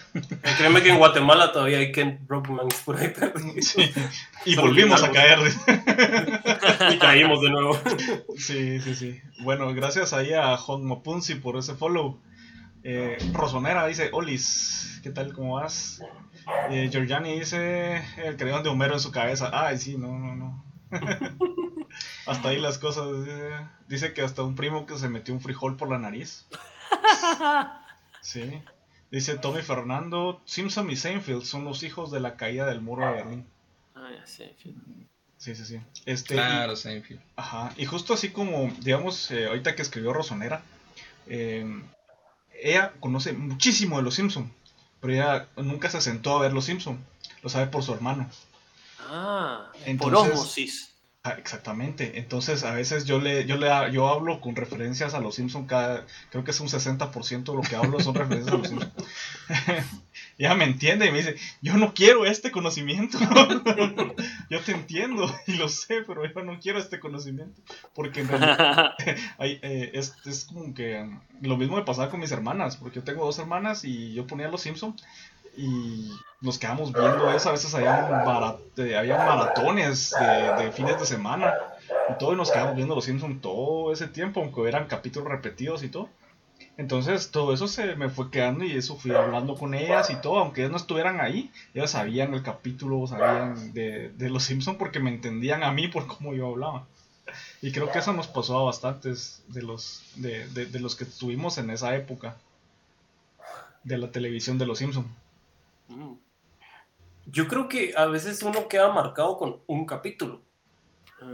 Créeme 0.58 0.82
que 0.82 0.90
en 0.90 0.98
Guatemala 0.98 1.52
todavía 1.52 1.80
hay 1.80 1.92
Ken 1.92 2.20
Brockman 2.26 2.68
por 2.86 2.98
ahí. 2.98 3.14
Sí. 3.62 3.92
Y 4.46 4.56
volvimos 4.56 5.04
a 5.04 5.12
caer. 5.12 5.40
Y 6.94 6.98
caímos 6.98 7.42
de 7.42 7.50
nuevo. 7.50 7.80
Sí, 8.38 8.80
sí, 8.80 8.96
sí. 8.96 9.22
Bueno, 9.42 9.74
gracias 9.74 10.14
ahí 10.14 10.34
a 10.34 10.56
Jon 10.58 10.86
Mopunzi 10.86 11.36
por 11.36 11.58
ese 11.58 11.76
follow. 11.76 12.22
Eh, 12.84 13.18
Rosonera 13.32 13.86
dice, 13.88 14.10
Olis, 14.12 15.00
¿qué 15.04 15.10
tal? 15.10 15.34
¿Cómo 15.34 15.56
vas? 15.56 16.02
Eh, 16.70 16.90
Giorgiani 16.92 17.40
dice, 17.40 18.04
el 18.18 18.36
creón 18.36 18.64
de 18.64 18.70
Homero 18.70 18.94
en 18.94 19.00
su 19.00 19.12
cabeza. 19.12 19.50
Ay, 19.54 19.78
sí, 19.78 19.98
no, 19.98 20.18
no, 20.20 20.36
no. 20.36 20.73
hasta 22.28 22.50
ahí 22.50 22.60
las 22.60 22.78
cosas. 22.78 23.06
Dice 23.88 24.14
que 24.14 24.22
hasta 24.22 24.44
un 24.44 24.56
primo 24.56 24.86
que 24.86 24.98
se 24.98 25.10
metió 25.10 25.34
un 25.34 25.42
frijol 25.42 25.76
por 25.78 25.90
la 25.90 26.00
nariz. 26.00 26.46
Sí. 28.22 28.62
Dice 29.12 29.38
Tommy 29.38 29.62
Fernando, 29.62 30.42
Simpson 30.46 30.90
y 30.90 30.96
Seinfeld 30.96 31.44
son 31.44 31.66
los 31.66 31.84
hijos 31.84 32.10
de 32.12 32.20
la 32.20 32.36
caída 32.36 32.66
del 32.66 32.82
muro 32.82 33.06
de 33.06 33.12
Berlín. 33.12 33.46
Ah, 33.96 34.10
ya 34.16 34.26
sé, 34.26 34.56
sí. 34.62 34.76
Sí, 35.38 35.56
sí. 35.56 35.80
Este, 36.06 36.34
y- 36.34 36.38
Claro, 36.38 36.76
Seinfeld. 36.76 37.20
Ajá, 37.36 37.72
y 37.78 37.86
justo 37.86 38.14
así 38.14 38.30
como, 38.30 38.72
digamos, 38.80 39.30
eh, 39.32 39.46
ahorita 39.48 39.76
que 39.76 39.82
escribió 39.84 40.14
Rosonera, 40.14 40.64
eh, 41.28 41.66
ella 42.60 42.94
conoce 43.00 43.34
muchísimo 43.34 43.98
de 43.98 44.04
los 44.04 44.16
Simpson, 44.16 44.52
pero 45.00 45.14
ella 45.14 45.48
nunca 45.58 45.90
se 45.90 46.02
sentó 46.02 46.38
a 46.38 46.42
ver 46.42 46.54
los 46.54 46.66
Simpson, 46.66 46.98
lo 47.44 47.50
sabe 47.50 47.68
por 47.68 47.84
su 47.84 47.94
hermano. 47.94 48.28
Ah, 49.10 49.72
por 49.98 50.16
osmosis. 50.16 50.90
Ah, 51.26 51.36
exactamente, 51.38 52.20
entonces 52.20 52.66
a 52.66 52.74
veces 52.74 53.06
yo 53.06 53.18
le, 53.18 53.46
yo 53.46 53.56
le 53.56 53.70
yo 53.94 54.10
hablo 54.10 54.42
con 54.42 54.58
referencias 54.58 55.14
a 55.14 55.22
los 55.22 55.36
Simpson 55.36 55.66
cada, 55.68 56.06
creo 56.30 56.44
que 56.44 56.52
es 56.52 56.60
un 56.60 56.68
60% 56.68 57.44
de 57.46 57.54
lo 57.56 57.62
que 57.62 57.78
hablo 57.78 58.02
son 58.02 58.16
referencias 58.16 58.54
a 58.54 58.58
los 58.58 58.68
Simpson. 58.68 58.92
ella 60.38 60.56
me 60.56 60.66
entiende 60.66 61.08
y 61.08 61.12
me 61.12 61.20
dice, 61.20 61.36
yo 61.62 61.78
no 61.78 61.94
quiero 61.94 62.26
este 62.26 62.52
conocimiento. 62.52 63.18
yo 64.50 64.60
te 64.62 64.72
entiendo 64.72 65.34
y 65.48 65.54
lo 65.54 65.70
sé, 65.70 66.02
pero 66.06 66.26
yo 66.26 66.44
no 66.44 66.60
quiero 66.60 66.80
este 66.80 67.00
conocimiento. 67.00 67.62
Porque 67.94 68.22
en 68.22 68.28
realidad 68.28 68.94
eh, 69.40 69.92
es, 69.94 70.16
es 70.26 70.46
como 70.46 70.74
que 70.74 71.04
mm, 71.04 71.22
lo 71.42 71.58
mismo 71.58 71.78
me 71.78 71.84
pasaba 71.84 72.10
con 72.10 72.20
mis 72.20 72.32
hermanas, 72.32 72.78
porque 72.78 72.96
yo 72.96 73.04
tengo 73.04 73.26
dos 73.26 73.40
hermanas 73.40 73.86
y 73.86 74.14
yo 74.14 74.28
ponía 74.28 74.50
Los 74.50 74.62
Simpson 74.62 74.96
y 75.56 76.10
nos 76.44 76.60
quedamos 76.60 76.92
viendo 76.94 77.32
eso, 77.32 77.50
a 77.50 77.54
veces 77.54 77.74
había, 77.74 78.08
eh, 78.78 78.96
había 78.98 79.18
maratones 79.18 80.12
de, 80.20 80.64
de 80.66 80.72
fines 80.72 81.00
de 81.00 81.06
semana 81.06 81.56
y 82.10 82.20
todo 82.20 82.34
y 82.34 82.36
nos 82.36 82.52
quedamos 82.52 82.76
viendo 82.76 82.96
Los 82.96 83.06
Simpson 83.06 83.40
todo 83.40 83.92
ese 83.92 84.08
tiempo, 84.08 84.42
aunque 84.42 84.68
eran 84.68 84.88
capítulos 84.88 85.30
repetidos 85.30 85.84
y 85.84 85.90
todo. 85.90 86.10
Entonces 86.78 87.32
todo 87.32 87.54
eso 87.54 87.68
se 87.68 87.96
me 87.96 88.10
fue 88.10 88.30
quedando 88.32 88.64
y 88.66 88.72
eso 88.74 88.96
fui 88.98 89.12
hablando 89.14 89.56
con 89.56 89.74
ellas 89.74 90.10
y 90.10 90.16
todo, 90.16 90.40
aunque 90.40 90.62
ellas 90.62 90.72
no 90.72 90.78
estuvieran 90.78 91.22
ahí, 91.22 91.52
ellas 91.74 91.92
sabían 91.92 92.34
el 92.34 92.44
capítulo, 92.44 93.06
sabían 93.08 93.74
de, 93.74 94.10
de 94.10 94.30
Los 94.30 94.44
Simpson 94.44 94.78
porque 94.78 95.00
me 95.00 95.12
entendían 95.12 95.64
a 95.64 95.72
mí 95.72 95.88
por 95.88 96.08
cómo 96.08 96.34
yo 96.34 96.48
hablaba. 96.48 96.86
Y 97.62 97.72
creo 97.72 97.92
que 97.92 98.00
eso 98.00 98.12
nos 98.14 98.28
pasó 98.28 98.60
a 98.60 98.64
bastantes 98.66 99.44
de 99.48 99.62
los, 99.62 100.04
de, 100.16 100.48
de- 100.50 100.66
de 100.66 100.80
los 100.80 100.96
que 100.96 101.06
tuvimos 101.06 101.58
en 101.58 101.70
esa 101.70 101.96
época 101.96 102.36
de 103.84 103.98
la 103.98 104.12
televisión 104.12 104.58
de 104.58 104.66
los 104.66 104.80
Simpson. 104.80 105.06
Mm. 105.90 106.14
Yo 107.26 107.48
creo 107.48 107.68
que 107.68 107.94
a 107.96 108.06
veces 108.06 108.42
uno 108.44 108.68
queda 108.68 108.92
marcado 108.92 109.38
con 109.38 109.62
un 109.68 109.86
capítulo. 109.86 110.42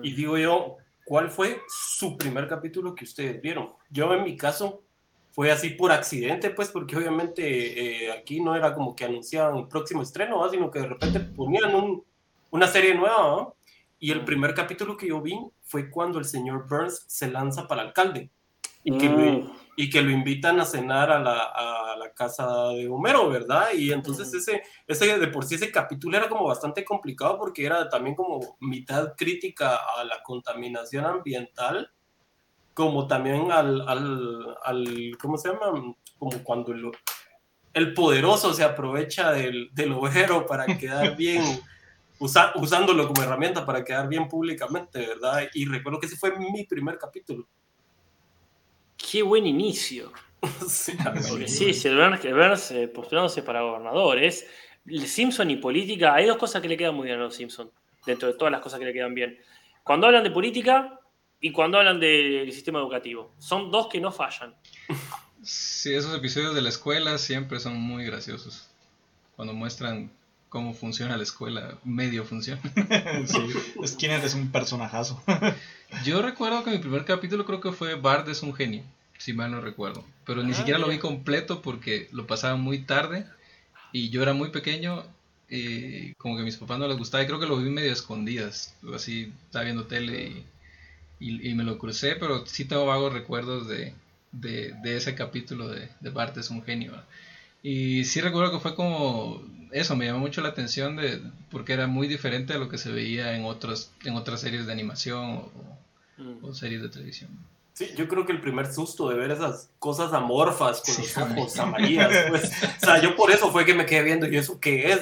Y 0.04 0.14
digo 0.14 0.38
yo, 0.38 0.78
¿cuál 1.04 1.30
fue 1.32 1.62
su 1.68 2.16
primer 2.18 2.48
capítulo 2.48 2.94
que 2.94 3.06
ustedes 3.06 3.42
vieron? 3.42 3.70
Yo 3.90 4.14
en 4.14 4.24
mi 4.24 4.38
caso 4.38 4.84
fue 5.32 5.52
así 5.52 5.72
por 5.72 5.92
accidente, 5.92 6.52
pues, 6.52 6.70
porque 6.70 6.96
obviamente 6.96 8.06
eh, 8.06 8.12
aquí 8.12 8.40
no 8.40 8.56
era 8.56 8.74
como 8.74 8.96
que 8.96 9.06
anunciaban 9.06 9.58
el 9.58 9.68
próximo 9.68 10.04
estreno, 10.04 10.40
¿va? 10.40 10.50
sino 10.50 10.70
que 10.70 10.80
de 10.80 10.88
repente 10.88 11.20
ponían 11.22 11.74
un- 11.74 12.04
una 12.52 12.68
serie 12.68 12.94
nueva. 12.94 13.36
¿va? 13.36 13.54
Y 14.00 14.12
el 14.12 14.22
Mm. 14.22 14.26
primer 14.26 14.54
capítulo 14.54 14.96
que 14.96 15.08
yo 15.08 15.22
vi 15.22 15.40
fue 15.64 15.90
cuando 15.90 16.20
el 16.20 16.26
señor 16.26 16.68
Burns 16.70 17.04
se 17.08 17.30
lanza 17.32 17.68
para 17.68 17.82
alcalde 17.82 18.30
y 18.84 18.98
que, 18.98 19.10
Mm. 19.10 19.18
lo, 19.18 19.52
y 19.82 19.90
que 19.90 20.02
lo 20.02 20.12
invitan 20.12 20.60
a 20.60 20.66
cenar 20.66 21.10
a 21.10 21.20
la, 21.20 21.40
a 21.40 21.96
la 21.98 22.14
casa 22.14 22.68
de 22.72 22.90
Homero, 22.90 23.30
¿verdad? 23.30 23.70
Y 23.74 23.94
entonces 23.94 24.34
ese, 24.34 24.62
ese, 24.86 25.18
de 25.18 25.28
por 25.30 25.46
sí 25.46 25.56
ese 25.56 25.72
capítulo 25.72 26.18
era 26.18 26.28
como 26.28 26.44
bastante 26.46 26.84
complicado 26.84 27.38
porque 27.40 27.66
era 27.66 27.88
también 27.88 28.14
como 28.14 28.58
mitad 28.60 29.14
crítica 29.16 29.78
a 29.98 30.04
la 30.04 30.22
contaminación 30.22 31.06
ambiental, 31.06 31.94
como 32.74 33.08
también 33.08 33.54
al, 33.54 33.88
al, 33.88 34.58
al 34.66 35.18
¿cómo 35.18 35.38
se 35.38 35.48
llama? 35.48 35.72
Como 36.18 36.44
cuando 36.44 36.74
lo- 36.74 36.92
el 37.74 37.94
poderoso 37.94 38.54
se 38.54 38.66
aprovecha 38.66 39.32
del, 39.32 39.70
del 39.74 39.94
overo 39.94 40.46
para 40.46 40.66
quedar 40.78 41.16
bien, 41.16 41.42
usa- 42.20 42.52
usándolo 42.56 43.08
como 43.08 43.22
herramienta 43.24 43.66
para 43.66 43.86
quedar 43.86 44.10
bien 44.10 44.28
públicamente, 44.28 45.08
¿verdad? 45.08 45.44
Y 45.54 45.64
recuerdo 45.64 46.02
que 46.02 46.08
ese 46.08 46.18
fue 46.18 46.38
mi 46.38 46.66
primer 46.66 46.98
capítulo. 46.98 47.48
Qué 49.00 49.24
buen 49.24 49.46
inicio. 49.46 50.12
Sí, 50.70 50.94
Porque 51.30 51.50
sí, 51.50 51.74
si 51.74 51.90
el 51.90 51.98
Burns, 51.98 52.24
el 52.24 52.34
Burns, 52.34 52.72
eh, 52.72 52.88
postulándose 52.88 53.44
para 53.44 53.62
gobernadores, 53.62 54.48
Simpson 55.06 55.50
y 55.52 55.58
política, 55.58 56.14
hay 56.14 56.28
dos 56.28 56.38
cosas 56.38 56.62
que 56.62 56.70
le 56.70 56.78
quedan 56.78 56.96
muy 56.96 57.08
bien 57.08 57.20
a 57.20 57.24
los 57.24 57.36
Simpson, 57.36 57.70
dentro 58.06 58.30
de 58.30 58.36
todas 58.36 58.50
las 58.50 58.62
cosas 58.62 58.80
que 58.80 58.86
le 58.86 58.94
quedan 58.94 59.14
bien. 59.14 59.38
Cuando 59.84 60.08
hablan 60.08 60.24
de 60.24 60.32
política 60.32 61.00
y 61.42 61.52
cuando 61.52 61.78
hablan 61.78 62.00
del 62.00 62.52
sistema 62.52 62.80
educativo. 62.80 63.34
Son 63.40 63.72
dos 63.72 63.88
que 63.88 64.00
no 64.00 64.12
fallan. 64.12 64.56
Sí, 65.42 65.94
esos 65.94 66.16
episodios 66.16 66.54
de 66.54 66.62
la 66.62 66.70
escuela 66.70 67.18
siempre 67.18 67.60
son 67.60 67.80
muy 67.80 68.06
graciosos. 68.06 68.68
Cuando 69.36 69.54
muestran 69.54 70.12
cómo 70.50 70.74
funciona 70.74 71.16
la 71.16 71.24
escuela, 71.24 71.78
medio 71.84 72.26
funciona. 72.26 72.62
sí, 73.26 73.48
es 73.82 73.96
quien 73.96 74.12
es 74.12 74.34
un 74.34 74.52
personajazo. 74.52 75.22
Yo 75.92 76.22
recuerdo 76.22 76.64
que 76.64 76.72
mi 76.72 76.78
primer 76.78 77.06
capítulo 77.06 77.46
creo 77.46 77.62
que 77.62 77.72
fue 77.72 77.96
Bart 77.96 78.28
es 78.30 78.44
un 78.44 78.54
genio, 78.54 78.84
si 79.18 79.34
mal 79.34 79.52
no 79.52 79.62
recuerdo. 79.62 80.04
Pero 80.26 80.44
ni 80.44 80.52
Ah, 80.52 80.56
siquiera 80.56 80.80
lo 80.80 80.88
vi 80.88 81.00
completo 81.00 81.62
porque 81.62 82.08
lo 82.12 82.28
pasaba 82.28 82.56
muy 82.56 82.80
tarde 82.84 83.26
y 83.92 84.10
yo 84.10 84.22
era 84.24 84.34
muy 84.34 84.50
pequeño 84.52 85.04
y 85.50 86.14
como 86.16 86.36
que 86.36 86.42
a 86.44 86.46
mis 86.46 86.58
papás 86.58 86.80
no 86.80 86.88
les 86.88 86.98
gustaba 86.98 87.24
y 87.24 87.28
creo 87.28 87.40
que 87.40 87.48
lo 87.48 87.58
vi 87.58 87.70
medio 87.70 87.92
escondidas. 87.94 88.76
Así 88.94 89.34
estaba 89.48 89.66
viendo 89.66 89.86
tele 89.88 90.46
y, 91.20 91.28
y- 91.32 91.50
y 91.50 91.54
me 91.56 91.64
lo 91.64 91.78
crucé, 91.78 92.16
pero 92.16 92.46
sí 92.46 92.66
tengo 92.66 92.86
vagos 92.86 93.14
recuerdos 93.14 93.68
de, 93.68 93.94
de, 94.32 94.74
de 94.84 94.98
ese 94.98 95.16
capítulo 95.16 95.68
de, 95.70 95.90
de 96.00 96.10
Bart 96.10 96.38
es 96.38 96.50
un 96.50 96.64
genio. 96.64 96.92
¿verdad? 96.92 97.06
Y 97.64 98.06
sí 98.06 98.22
recuerdo 98.22 98.52
que 98.54 98.60
fue 98.60 98.76
como 98.76 99.44
eso, 99.72 99.96
me 99.96 100.06
llamó 100.06 100.20
mucho 100.20 100.42
la 100.42 100.50
atención 100.50 100.96
de 100.98 101.22
porque 101.52 101.74
era 101.74 101.88
muy 101.88 102.08
diferente 102.08 102.54
a 102.54 102.58
lo 102.60 102.70
que 102.70 102.78
se 102.78 102.92
veía 102.92 103.36
en 103.36 103.46
otros 103.46 103.92
en 104.06 104.16
otras 104.16 104.42
series 104.42 104.66
de 104.68 104.74
animación 104.74 105.20
o, 105.56 105.79
Mm. 106.20 106.44
o 106.44 106.54
series 106.54 106.82
de 106.82 106.90
televisión. 106.90 107.30
Sí, 107.74 107.88
yo 107.96 108.10
creo 108.10 108.26
que 108.26 108.34
el 108.34 108.42
primer 108.42 108.72
susto 108.74 109.08
de 109.08 109.16
ver 109.16 109.32
esas 109.32 109.70
cosas 109.80 110.12
amorfas 110.12 110.82
con 110.82 110.96
Sí, 110.96 111.02
los 111.02 111.18
ojos 111.18 111.60
amarillas, 111.60 112.12
pues, 112.28 112.52
o 112.82 112.86
sea, 112.86 113.02
yo 113.02 113.16
por 113.16 113.32
eso 113.32 113.54
fue 113.54 113.64
que 113.66 113.74
me 113.74 113.86
quedé 113.86 114.04
viendo, 114.04 114.28
¿y 114.28 114.36
eso 114.36 114.60
qué 114.60 114.92
es? 114.92 115.00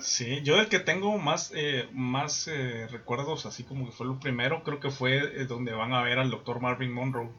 Sí, 0.00 0.40
yo 0.42 0.58
el 0.58 0.68
que 0.68 0.80
tengo 0.80 1.16
más, 1.18 1.52
eh, 1.54 1.88
más 1.92 2.48
eh, 2.48 2.88
recuerdos, 2.90 3.46
así 3.46 3.62
como 3.62 3.86
que 3.86 3.92
fue 3.92 4.06
lo 4.06 4.18
primero, 4.18 4.64
creo 4.64 4.80
que 4.80 4.90
fue 4.90 5.18
eh, 5.18 5.46
donde 5.46 5.72
van 5.72 5.92
a 5.92 6.02
ver 6.02 6.18
al 6.18 6.30
doctor 6.30 6.60
Marvin 6.60 6.92
Monroe 6.92 7.30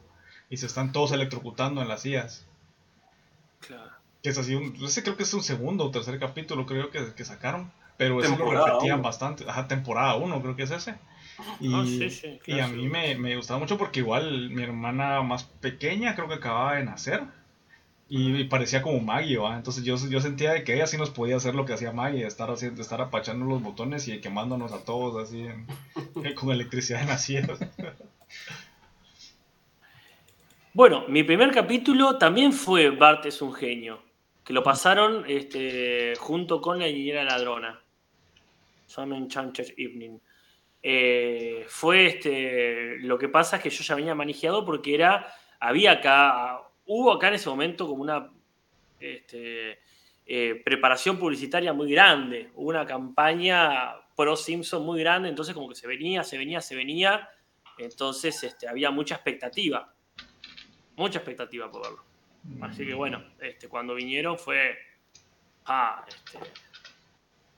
y 0.48 0.56
se 0.56 0.64
están 0.64 0.92
todos 0.92 1.12
electrocutando 1.12 1.82
en 1.82 1.88
las 1.88 2.00
sillas. 2.00 2.46
Claro. 3.60 3.90
Que 4.22 4.30
es 4.30 4.38
así, 4.38 4.54
un, 4.54 4.74
ese 4.82 5.02
creo 5.02 5.18
que 5.18 5.24
es 5.24 5.34
un 5.34 5.42
segundo 5.42 5.84
o 5.84 5.90
tercer 5.90 6.18
capítulo, 6.18 6.64
creo 6.64 6.90
que, 6.90 7.12
que 7.12 7.24
sacaron. 7.26 7.70
Pero 7.98 8.22
eso 8.22 8.36
lo 8.36 8.50
repetían 8.50 8.94
uno. 8.94 9.02
bastante. 9.02 9.44
Ajá, 9.48 9.68
temporada 9.68 10.14
1, 10.16 10.40
creo 10.40 10.56
que 10.56 10.62
es 10.62 10.70
ese. 10.70 10.94
Y, 11.60 11.86
sí, 11.98 12.10
sí, 12.10 12.40
y 12.46 12.58
a 12.60 12.68
mí 12.68 12.88
me, 12.88 13.14
me 13.16 13.36
gustaba 13.36 13.60
mucho 13.60 13.78
porque 13.78 14.00
igual 14.00 14.50
mi 14.50 14.62
hermana 14.62 15.22
más 15.22 15.44
pequeña 15.44 16.14
creo 16.14 16.28
que 16.28 16.34
acababa 16.34 16.74
de 16.76 16.84
nacer. 16.84 17.22
Y, 18.08 18.36
y 18.36 18.44
parecía 18.44 18.82
como 18.82 19.00
Maggie, 19.00 19.38
¿va? 19.38 19.56
Entonces 19.56 19.84
yo, 19.84 19.96
yo 20.10 20.20
sentía 20.20 20.52
de 20.52 20.64
que 20.64 20.74
ella 20.74 20.86
sí 20.86 20.98
nos 20.98 21.10
podía 21.10 21.36
hacer 21.36 21.54
lo 21.54 21.64
que 21.64 21.72
hacía 21.72 21.92
Maggie, 21.92 22.26
estar 22.26 22.50
haciendo, 22.50 22.82
estar 22.82 23.00
apachando 23.00 23.46
los 23.46 23.62
botones 23.62 24.06
y 24.08 24.20
quemándonos 24.20 24.72
a 24.72 24.84
todos 24.84 25.22
así 25.22 25.40
en- 25.40 25.66
con 26.34 26.50
electricidad 26.50 27.08
en 27.08 27.18
sillas. 27.18 27.58
Bueno, 30.74 31.04
mi 31.08 31.22
primer 31.22 31.50
capítulo 31.52 32.16
también 32.18 32.52
fue 32.52 32.90
Bart 32.90 33.26
es 33.26 33.42
un 33.42 33.52
genio, 33.52 34.02
que 34.44 34.52
lo 34.52 34.62
pasaron 34.62 35.24
este, 35.28 36.14
junto 36.18 36.60
con 36.60 36.78
la 36.78 36.86
niñera 36.86 37.24
ladrona. 37.24 37.80
Some 38.86 39.16
Enchanted 39.16 39.72
Evening. 39.76 40.18
Eh, 40.82 41.64
fue 41.68 42.06
este, 42.06 42.98
lo 43.00 43.18
que 43.18 43.28
pasa 43.28 43.56
es 43.56 43.62
que 43.62 43.70
yo 43.70 43.84
ya 43.84 43.94
venía 43.94 44.14
manejado 44.14 44.64
porque 44.64 44.94
era, 44.94 45.32
había 45.60 45.92
acá, 45.92 46.60
hubo 46.86 47.12
acá 47.12 47.28
en 47.28 47.34
ese 47.34 47.48
momento 47.48 47.86
como 47.86 48.02
una 48.02 48.30
este, 48.98 49.78
eh, 50.26 50.60
preparación 50.64 51.18
publicitaria 51.18 51.72
muy 51.72 51.90
grande, 51.92 52.50
hubo 52.54 52.70
una 52.70 52.84
campaña 52.84 53.94
pro 54.16 54.36
Simpson 54.36 54.84
muy 54.84 55.00
grande, 55.00 55.28
entonces 55.28 55.54
como 55.54 55.68
que 55.68 55.76
se 55.76 55.86
venía, 55.86 56.24
se 56.24 56.36
venía, 56.36 56.60
se 56.60 56.74
venía, 56.74 57.28
entonces 57.78 58.42
este, 58.42 58.66
había 58.68 58.90
mucha 58.90 59.14
expectativa 59.14 59.92
mucha 60.96 61.18
expectativa 61.18 61.70
por 61.70 61.82
verlo. 61.82 62.04
Así 62.60 62.86
que 62.86 62.94
bueno, 62.94 63.22
este, 63.40 63.68
cuando 63.68 63.94
vinieron 63.94 64.38
fue. 64.38 64.76
Ah, 65.66 66.04
este, 66.08 66.38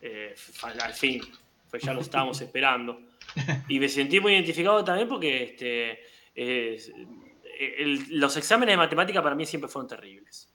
eh, 0.03 0.35
al 0.63 0.93
fin, 0.93 1.23
pues 1.71 1.83
ya 1.83 1.95
lo 1.95 2.01
estábamos 2.01 2.41
esperando. 2.41 3.01
Y 3.68 3.81
me 3.81 3.88
sentí 3.88 4.20
muy 4.20 4.33
identificado 4.33 4.85
también 4.85 5.09
porque 5.09 5.42
este, 5.42 6.01
eh, 6.35 6.79
el- 7.79 8.18
los 8.20 8.37
exámenes 8.37 8.73
de 8.75 8.77
matemática 8.77 9.23
para 9.23 9.35
mí 9.35 9.47
siempre 9.47 9.68
fueron 9.68 9.88
terribles. 9.88 10.49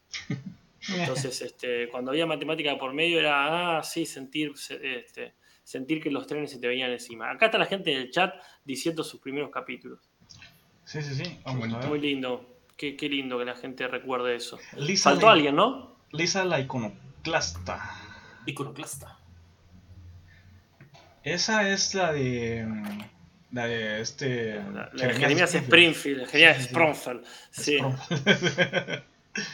Entonces, 0.93 1.41
este, 1.41 1.89
cuando 1.89 2.11
había 2.11 2.25
matemática 2.25 2.77
por 2.77 2.93
medio 2.93 3.19
era, 3.19 3.77
ah, 3.79 3.83
sí, 3.83 4.05
sentir, 4.05 4.53
se- 4.57 4.99
este, 4.99 5.33
sentir 5.63 6.01
que 6.01 6.09
los 6.09 6.25
trenes 6.25 6.51
se 6.51 6.59
te 6.59 6.67
venían 6.67 6.89
encima. 6.91 7.29
Acá 7.31 7.47
está 7.47 7.57
la 7.57 7.65
gente 7.65 7.91
del 7.91 8.09
chat 8.11 8.33
diciendo 8.63 9.03
sus 9.03 9.19
primeros 9.19 9.51
capítulos. 9.51 10.09
Sí, 10.85 11.01
sí, 11.01 11.13
sí. 11.15 11.39
Muy 11.87 11.99
lindo. 11.99 12.57
Qué, 12.75 12.95
qué 12.95 13.09
lindo 13.09 13.37
que 13.37 13.45
la 13.45 13.55
gente 13.55 13.87
recuerde 13.87 14.35
eso. 14.35 14.57
Lisa 14.77 15.11
Faltó 15.11 15.25
la- 15.27 15.33
alguien, 15.33 15.55
¿no? 15.55 15.97
Lisa 16.11 16.45
la 16.45 16.59
iconoclasta. 16.61 17.77
Iconoclasta. 18.47 19.18
Esa 21.33 21.69
es 21.69 21.93
la 21.95 22.11
de. 22.13 22.65
mm, 22.67 22.99
La 23.51 23.65
de 23.65 24.01
este. 24.01 24.55
La, 24.73 24.89
la 24.93 25.07
de 25.07 25.13
Jeremías 25.15 25.53
Springfield, 25.55 26.27
Jeremías 26.27 26.57
Sí, 26.57 26.63
sí. 26.63 26.69
Sprongfield. 26.69 27.25
Sí, 27.51 27.77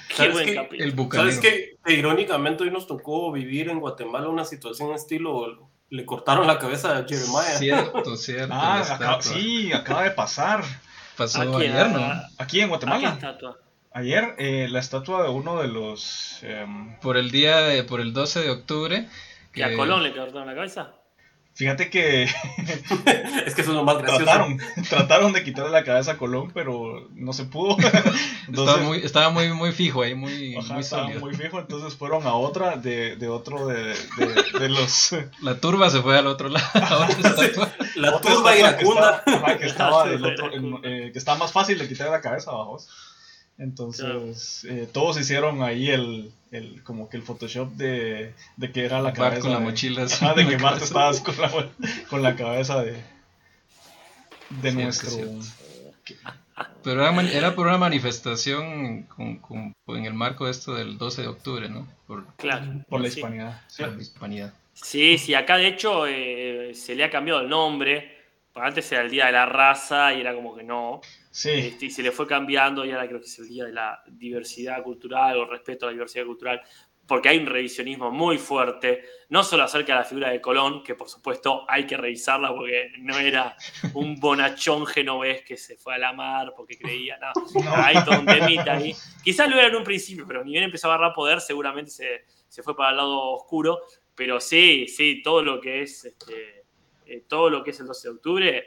qué 0.09 0.15
¿Sabes 0.15 0.33
buen 0.33 0.45
qué? 0.45 0.55
capítulo. 0.55 1.03
El. 1.03 1.11
¿Sabes 1.11 1.39
qué? 1.39 1.77
Irónicamente 1.87 2.63
hoy 2.63 2.71
nos 2.71 2.87
tocó 2.87 3.31
vivir 3.31 3.69
en 3.69 3.79
Guatemala 3.79 4.27
una 4.29 4.45
situación 4.45 4.93
estilo, 4.93 5.69
le 5.89 6.05
cortaron 6.05 6.47
la 6.47 6.57
cabeza 6.59 6.97
a 6.97 7.05
Jeremiah. 7.07 7.57
Cierto, 7.57 8.15
cierto. 8.17 8.53
Ah, 8.53 8.79
estatua. 8.81 9.21
sí, 9.21 9.71
acaba 9.73 10.03
de 10.03 10.11
pasar. 10.11 10.63
Pasó 11.15 11.41
¿A 11.41 11.59
quién? 11.59 11.71
ayer, 11.73 11.89
¿no? 11.91 11.99
¿A- 11.99 12.29
Aquí 12.37 12.59
en 12.61 12.69
Guatemala. 12.69 13.09
estatua? 13.09 13.57
Ayer, 13.93 14.35
eh, 14.37 14.67
la 14.69 14.79
estatua 14.79 15.23
de 15.23 15.29
uno 15.29 15.61
de 15.61 15.69
los. 15.69 16.39
em, 16.43 16.99
Por 16.99 17.15
el 17.15 17.31
día 17.31 17.61
de, 17.61 17.83
por 17.85 18.01
el 18.01 18.11
12 18.11 18.41
de 18.41 18.49
octubre. 18.49 19.07
¿Que 19.53 19.63
a 19.63 19.69
que- 19.69 19.77
Colón 19.77 20.03
le 20.03 20.13
cortaron 20.13 20.47
la 20.47 20.55
cabeza? 20.55 20.91
Fíjate 21.55 21.89
que 21.89 22.23
es 23.45 23.55
que 23.55 23.61
eso 23.61 23.71
es 23.71 23.75
lo 23.75 23.83
más 23.83 23.97
gracioso. 23.97 24.23
trataron, 24.25 24.59
trataron 24.89 25.33
de 25.33 25.43
quitarle 25.43 25.71
la 25.71 25.83
cabeza 25.83 26.11
a 26.11 26.17
Colón, 26.17 26.51
pero 26.53 27.07
no 27.15 27.33
se 27.33 27.45
pudo. 27.45 27.77
Estaba 28.47 28.77
muy, 28.77 28.97
estaba 28.99 29.29
muy, 29.31 29.51
muy 29.53 29.71
fijo 29.71 30.03
ahí, 30.03 30.13
muy, 30.13 30.55
ajá, 30.55 30.73
muy 30.73 30.81
estaba 30.83 31.03
sólido. 31.03 31.19
muy 31.21 31.33
fijo, 31.35 31.59
entonces 31.59 31.95
fueron 31.97 32.27
a 32.27 32.33
otra 32.35 32.75
de, 32.77 33.15
de 33.15 33.27
otro 33.27 33.67
de, 33.67 33.95
de- 34.17 34.59
de 34.59 34.69
los. 34.69 35.15
La 35.41 35.55
turba 35.59 35.89
se 35.89 36.01
fue 36.01 36.17
al 36.17 36.27
otro 36.27 36.49
lado. 36.49 36.65
a 36.73 37.07
otra 37.09 37.29
estatua. 37.29 37.73
La 37.95 38.15
otra 38.15 38.31
turba 38.33 38.53
estatua 38.53 38.77
que 38.77 38.83
iracunda. 38.83 39.17
estaba- 39.25 39.37
ajá, 39.47 39.57
que 39.57 39.65
estaba 39.65 40.07
del 40.07 40.21
La 40.21 40.27
otro, 40.29 40.47
iracunda. 40.51 40.79
eh, 40.83 41.09
que 41.11 41.17
estaba 41.19 41.37
más 41.39 41.51
fácil 41.51 41.79
de 41.79 41.87
quitar 41.87 42.09
la 42.11 42.21
cabeza 42.21 42.51
abajo. 42.51 42.77
Entonces, 43.57 44.65
eh, 44.69 44.87
todos 44.91 45.19
hicieron 45.19 45.63
ahí 45.63 45.89
el, 45.89 46.31
el, 46.51 46.83
como 46.83 47.09
que 47.09 47.15
el 47.17 47.23
Photoshop 47.23 47.71
de, 47.73 48.33
de 48.57 48.71
que 48.71 48.83
era 48.83 48.97
la 48.97 49.11
Bart 49.11 49.15
cabeza. 49.15 49.41
con 49.41 49.51
la 49.51 49.59
de- 49.59 49.63
mochila 49.65 50.03
así 50.03 50.25
Ajá, 50.25 50.33
de 50.33 50.45
que 50.47 50.57
Bart 50.57 50.79
cabeza. 50.79 51.11
estaba 51.11 51.23
con 51.23 51.41
la, 51.41 51.69
con 52.09 52.21
la 52.23 52.35
cabeza 52.35 52.83
de, 52.83 53.01
de 54.61 54.71
nuestro. 54.73 55.09
Pero 56.83 57.01
era, 57.07 57.21
era 57.31 57.55
por 57.55 57.67
una 57.67 57.77
manifestación 57.77 59.03
con, 59.03 59.37
con- 59.37 59.73
en 59.87 60.05
el 60.05 60.13
marco 60.13 60.45
de 60.45 60.51
esto 60.51 60.73
del 60.75 60.97
12 60.97 61.21
de 61.23 61.27
octubre, 61.27 61.69
¿no? 61.69 61.87
Por, 62.07 62.25
Claro. 62.35 62.83
Por 62.89 63.01
la 63.01 63.09
sí. 63.09 63.19
hispanidad. 63.19 63.61
por 63.77 63.95
la 63.95 64.01
hispanidad. 64.01 64.53
Sí, 64.73 65.17
sí, 65.17 65.33
acá 65.33 65.57
de 65.57 65.67
hecho 65.67 66.05
eh, 66.07 66.73
se 66.75 66.95
le 66.95 67.03
ha 67.05 67.09
cambiado 67.09 67.39
el 67.41 67.49
nombre. 67.49 68.14
Antes 68.55 68.91
era 68.91 69.01
el 69.01 69.09
Día 69.09 69.25
de 69.27 69.33
la 69.33 69.45
Raza 69.45 70.13
y 70.13 70.21
era 70.21 70.33
como 70.33 70.55
que 70.55 70.63
no. 70.63 71.01
Sí, 71.31 71.51
Este, 71.51 71.85
y 71.87 71.89
se 71.91 72.01
le 72.03 72.11
fue 72.11 72.25
cambiando 72.27 72.85
y 72.85 72.91
ahora 72.91 73.07
creo 73.07 73.19
que 73.19 73.25
es 73.27 73.39
el 73.39 73.47
Día 73.47 73.65
de 73.65 73.73
la 73.73 74.01
Diversidad 74.07 74.81
Cultural 74.83 75.37
o 75.37 75.45
respeto 75.45 75.85
a 75.85 75.89
la 75.89 75.93
diversidad 75.93 76.25
cultural. 76.25 76.61
Porque 77.07 77.29
hay 77.29 77.37
un 77.37 77.45
revisionismo 77.45 78.09
muy 78.09 78.39
fuerte, 78.39 79.03
no 79.29 79.43
solo 79.43 79.61
acerca 79.63 79.93
de 79.93 79.99
la 79.99 80.05
figura 80.05 80.29
de 80.31 80.41
Colón, 80.41 80.81
que 80.81 80.95
por 80.95 81.07
supuesto 81.07 81.63
hay 81.69 81.85
que 81.85 81.95
revisarla 81.97 82.49
porque 82.49 82.93
no 82.97 83.15
era 83.19 83.55
un 83.93 84.19
bonachón 84.19 84.87
genovés 84.87 85.43
que 85.43 85.55
se 85.55 85.77
fue 85.77 85.93
a 85.93 85.97
la 85.99 86.13
mar 86.13 86.53
porque 86.57 86.79
creía, 86.79 87.19
no, 87.19 87.31
No. 87.63 87.75
hay 87.75 88.03
todo 88.03 88.19
un 88.21 88.25
temita 88.25 88.73
ahí. 88.73 88.95
Quizás 89.23 89.47
lo 89.49 89.55
era 89.57 89.67
en 89.67 89.75
un 89.75 89.83
principio, 89.83 90.25
pero 90.27 90.43
ni 90.43 90.53
bien 90.53 90.63
empezó 90.63 90.89
a 90.89 90.95
agarrar 90.95 91.13
poder, 91.13 91.41
seguramente 91.41 91.91
se, 91.91 92.25
se 92.47 92.63
fue 92.63 92.75
para 92.75 92.89
el 92.89 92.97
lado 92.97 93.19
oscuro. 93.33 93.81
Pero 94.15 94.39
sí, 94.39 94.87
sí, 94.87 95.21
todo 95.21 95.43
lo 95.43 95.61
que 95.61 95.81
es 95.83 96.05
este, 96.05 96.64
eh, 97.05 97.23
todo 97.27 97.49
lo 97.49 97.63
que 97.63 97.71
es 97.71 97.79
el 97.79 97.87
12 97.87 98.07
de 98.07 98.13
octubre 98.13 98.65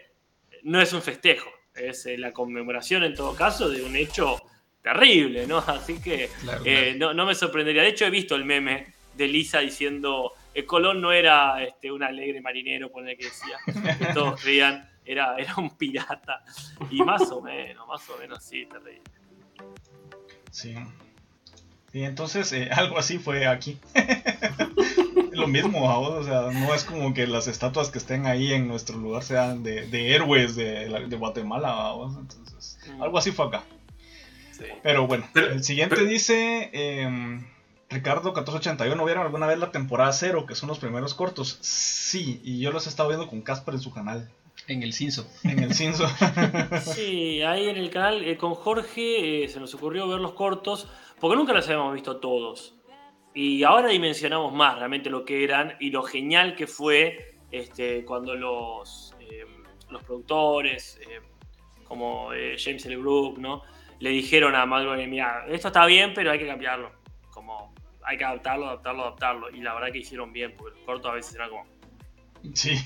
no 0.62 0.81
es 0.81 0.92
un 0.92 1.03
festejo, 1.03 1.51
es 1.74 2.07
eh, 2.07 2.18
la 2.18 2.33
conmemoración 2.33 3.05
en 3.05 3.14
todo 3.14 3.35
caso 3.35 3.68
de 3.68 3.83
un 3.83 3.96
hecho 3.96 4.40
terrible, 4.83 5.46
¿no? 5.46 5.59
Así 5.66 6.01
que 6.01 6.29
Claro, 6.40 6.62
eh, 6.64 6.94
claro. 6.96 7.14
no, 7.14 7.14
no 7.14 7.27
me 7.27 7.35
sorprendería. 7.35 7.83
De 7.83 7.88
hecho, 7.88 8.07
he 8.07 8.11
visto 8.11 8.35
el 8.35 8.44
meme 8.44 8.94
de 9.16 9.27
Lisa 9.27 9.61
diciendo 9.61 10.33
el 10.55 10.66
Colón 10.66 11.01
no 11.01 11.12
era 11.12 11.62
este, 11.62 11.90
un 11.92 12.03
alegre 12.03 12.40
marinero, 12.40 12.90
poner 12.90 13.16
que 13.16 13.24
decía, 13.24 13.59
que 13.98 14.07
todos 14.14 14.40
creían, 14.40 14.88
era, 15.05 15.37
era 15.37 15.55
un 15.57 15.77
pirata. 15.77 16.44
Y 16.90 17.03
más 17.03 17.31
o 17.31 17.40
menos, 17.40 17.87
más 17.87 18.09
o 18.11 18.18
menos, 18.18 18.42
sí, 18.42 18.66
terrible. 18.66 19.03
sí. 20.51 20.74
Y 21.99 22.05
entonces 22.05 22.53
eh, 22.53 22.69
algo 22.73 22.99
así 22.99 23.19
fue 23.19 23.47
aquí. 23.47 23.79
Lo 25.33 25.47
mismo, 25.47 25.91
¿a 25.91 25.99
vos? 25.99 26.11
o 26.11 26.25
sea, 26.25 26.51
no 26.53 26.75
es 26.75 26.85
como 26.85 27.15
que 27.15 27.27
las 27.27 27.47
estatuas 27.47 27.91
que 27.91 27.99
estén 27.99 28.27
ahí 28.27 28.53
en 28.53 28.67
nuestro 28.67 28.99
lugar 28.99 29.23
sean 29.23 29.63
de, 29.63 29.87
de 29.87 30.15
héroes 30.15 30.57
de, 30.57 30.89
de 31.09 31.17
Guatemala, 31.17 31.69
¿a 31.89 31.93
vos? 31.93 32.15
entonces 32.19 32.79
Mm. 32.89 33.03
algo 33.03 33.19
así 33.19 33.33
fue 33.33 33.47
acá. 33.47 33.65
Sí. 34.53 34.65
Pero 34.83 35.07
bueno, 35.07 35.27
Pero- 35.35 35.51
el 35.53 35.63
siguiente 35.63 35.95
pero- 35.97 36.09
dice 36.09 36.71
em, 36.73 37.45
Ricardo 37.91 38.33
1481, 38.33 39.05
¿vieron 39.05 39.25
alguna 39.25 39.47
vez 39.47 39.59
la 39.59 39.71
temporada 39.73 40.13
cero, 40.13 40.47
que 40.47 40.55
son 40.55 40.69
los 40.71 40.79
primeros 40.79 41.13
cortos? 41.15 41.59
Sí, 41.61 42.41
y 42.45 42.61
yo 42.61 42.71
los 42.73 42.87
he 42.87 42.89
estado 42.89 43.11
viendo 43.11 43.27
con 43.29 43.43
Casper 43.43 43.75
en 43.75 43.81
su 43.81 43.93
canal, 43.93 44.31
En 44.69 44.83
el 44.83 44.93
cinzo. 44.95 45.29
en 45.45 45.59
el 45.63 45.75
Cinso. 45.75 46.07
Sí, 46.95 47.43
ahí 47.43 47.69
en 47.69 47.77
el 47.77 47.91
canal 47.91 48.25
eh, 48.25 48.37
con 48.39 48.55
Jorge 48.55 49.45
eh, 49.45 49.49
se 49.49 49.61
nos 49.61 49.75
ocurrió 49.75 50.09
ver 50.09 50.21
los 50.21 50.33
cortos, 50.33 50.89
porque 51.21 51.37
nunca 51.37 51.53
los 51.53 51.67
habíamos 51.67 51.95
visto 51.95 52.19
todos. 52.19 52.75
Y 53.35 53.63
ahora 53.63 53.89
dimensionamos 53.89 54.53
más 54.53 54.79
realmente 54.79 55.11
lo 55.11 55.25
que 55.25 55.45
eran 55.45 55.77
y 55.81 55.91
lo 55.91 56.03
genial 56.03 56.57
que 56.57 56.67
fue 56.67 57.37
este, 57.51 58.05
cuando 58.05 58.35
los, 58.35 59.15
eh, 59.21 59.45
los 59.91 60.03
productores, 60.03 60.99
eh, 61.09 61.21
como 61.85 62.33
eh, 62.33 62.57
James 62.59 62.85
L. 62.87 62.97
Brook, 62.97 63.39
¿no? 63.39 63.63
le 64.01 64.11
dijeron 64.11 64.55
a 64.55 64.65
McGregor, 64.65 64.99
mira, 65.09 65.45
esto 65.49 65.69
está 65.69 65.85
bien, 65.87 66.13
pero 66.15 66.31
hay 66.31 66.39
que 66.39 66.47
cambiarlo. 66.47 66.93
Como 67.31 67.75
hay 68.05 68.17
que 68.17 68.25
adaptarlo, 68.25 68.67
adaptarlo, 68.67 69.03
adaptarlo. 69.03 69.51
Y 69.51 69.61
la 69.61 69.75
verdad 69.75 69.91
que 69.93 69.99
hicieron 69.99 70.33
bien, 70.33 70.55
porque 70.57 70.77
los 70.77 70.85
cortos 70.87 71.11
a 71.11 71.15
veces 71.15 71.35
eran 71.35 71.51
como... 71.51 71.65
sí. 72.55 72.77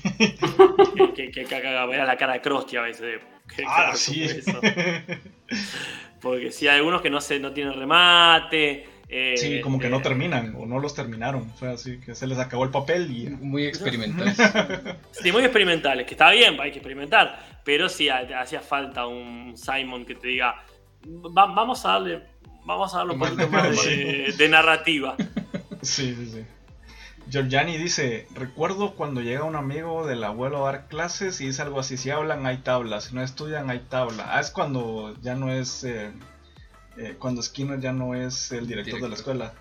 Que, 0.95 1.13
que, 1.13 1.31
que, 1.31 1.45
que- 1.45 1.55
era 1.57 2.05
la 2.05 2.17
cara 2.17 2.33
de 2.33 2.41
Krusty 2.41 2.77
a 2.77 2.81
veces. 2.81 3.01
de, 3.01 3.32
¿qué 3.55 3.63
Ah, 3.67 3.91
sí. 3.95 4.23
eso? 4.23 4.59
Porque 6.21 6.51
sí, 6.51 6.67
hay 6.67 6.77
algunos 6.77 7.01
que 7.01 7.09
no, 7.09 7.19
se, 7.21 7.39
no 7.39 7.51
tienen 7.51 7.73
remate. 7.73 8.85
eh, 9.09 9.35
Sí, 9.37 9.61
como 9.61 9.77
que 9.79 9.89
no 9.89 9.97
eh, 9.97 10.01
terminan, 10.01 10.55
o 10.57 10.65
no 10.65 10.79
los 10.79 10.95
terminaron. 10.95 11.49
Fue 11.55 11.69
así, 11.73 11.99
que 11.99 12.15
se 12.15 12.27
les 12.27 12.39
acabó 12.39 12.63
el 12.63 12.69
papel 12.71 13.11
y... 13.11 13.27
Muy 13.41 13.65
experimental. 13.65 14.33
Sí, 15.11 15.31
muy 15.31 15.43
experimentales, 15.43 16.05
que 16.07 16.13
está 16.13 16.31
bien, 16.31 16.57
hay 16.61 16.71
que 16.71 16.77
experimentar. 16.79 17.59
Pero 17.65 17.89
sí, 17.89 18.09
ha- 18.09 18.39
hacía 18.39 18.61
falta 18.61 19.05
un 19.07 19.53
Simon 19.57 20.05
que 20.05 20.15
te 20.15 20.27
diga, 20.29 20.63
"Va- 21.05 21.47
vamos 21.53 21.85
a 21.85 21.89
darle, 21.93 22.23
vamos 22.65 22.93
a 22.93 22.99
darle 22.99 23.13
un 23.13 23.19
poquito 23.19 23.47
más 23.49 23.85
de, 23.85 24.33
de 24.37 24.49
narrativa. 24.49 25.15
Sí, 25.81 26.15
sí, 26.15 26.25
sí. 26.31 26.45
Giorgiani 27.29 27.77
dice, 27.77 28.27
recuerdo 28.33 28.95
cuando 28.95 29.21
llega 29.21 29.43
un 29.43 29.55
amigo 29.55 30.05
del 30.05 30.23
abuelo 30.23 30.65
a 30.65 30.71
dar 30.71 30.87
clases 30.87 31.39
y 31.41 31.47
dice 31.47 31.61
algo 31.61 31.79
así, 31.79 31.97
si 31.97 32.09
hablan 32.09 32.45
hay 32.45 32.57
tabla, 32.57 33.01
si 33.01 33.15
no 33.15 33.23
estudian 33.23 33.69
hay 33.69 33.79
tabla. 33.79 34.25
Ah, 34.35 34.39
es 34.39 34.51
cuando 34.51 35.15
ya 35.21 35.35
no 35.35 35.51
es, 35.51 35.83
eh, 35.83 36.11
eh, 36.97 37.15
cuando 37.17 37.41
Skinner 37.41 37.79
ya 37.79 37.93
no 37.93 38.13
es 38.13 38.51
el 38.51 38.67
director, 38.67 39.01
de 39.01 39.09
la 39.09 39.15
escuela. 39.15 39.53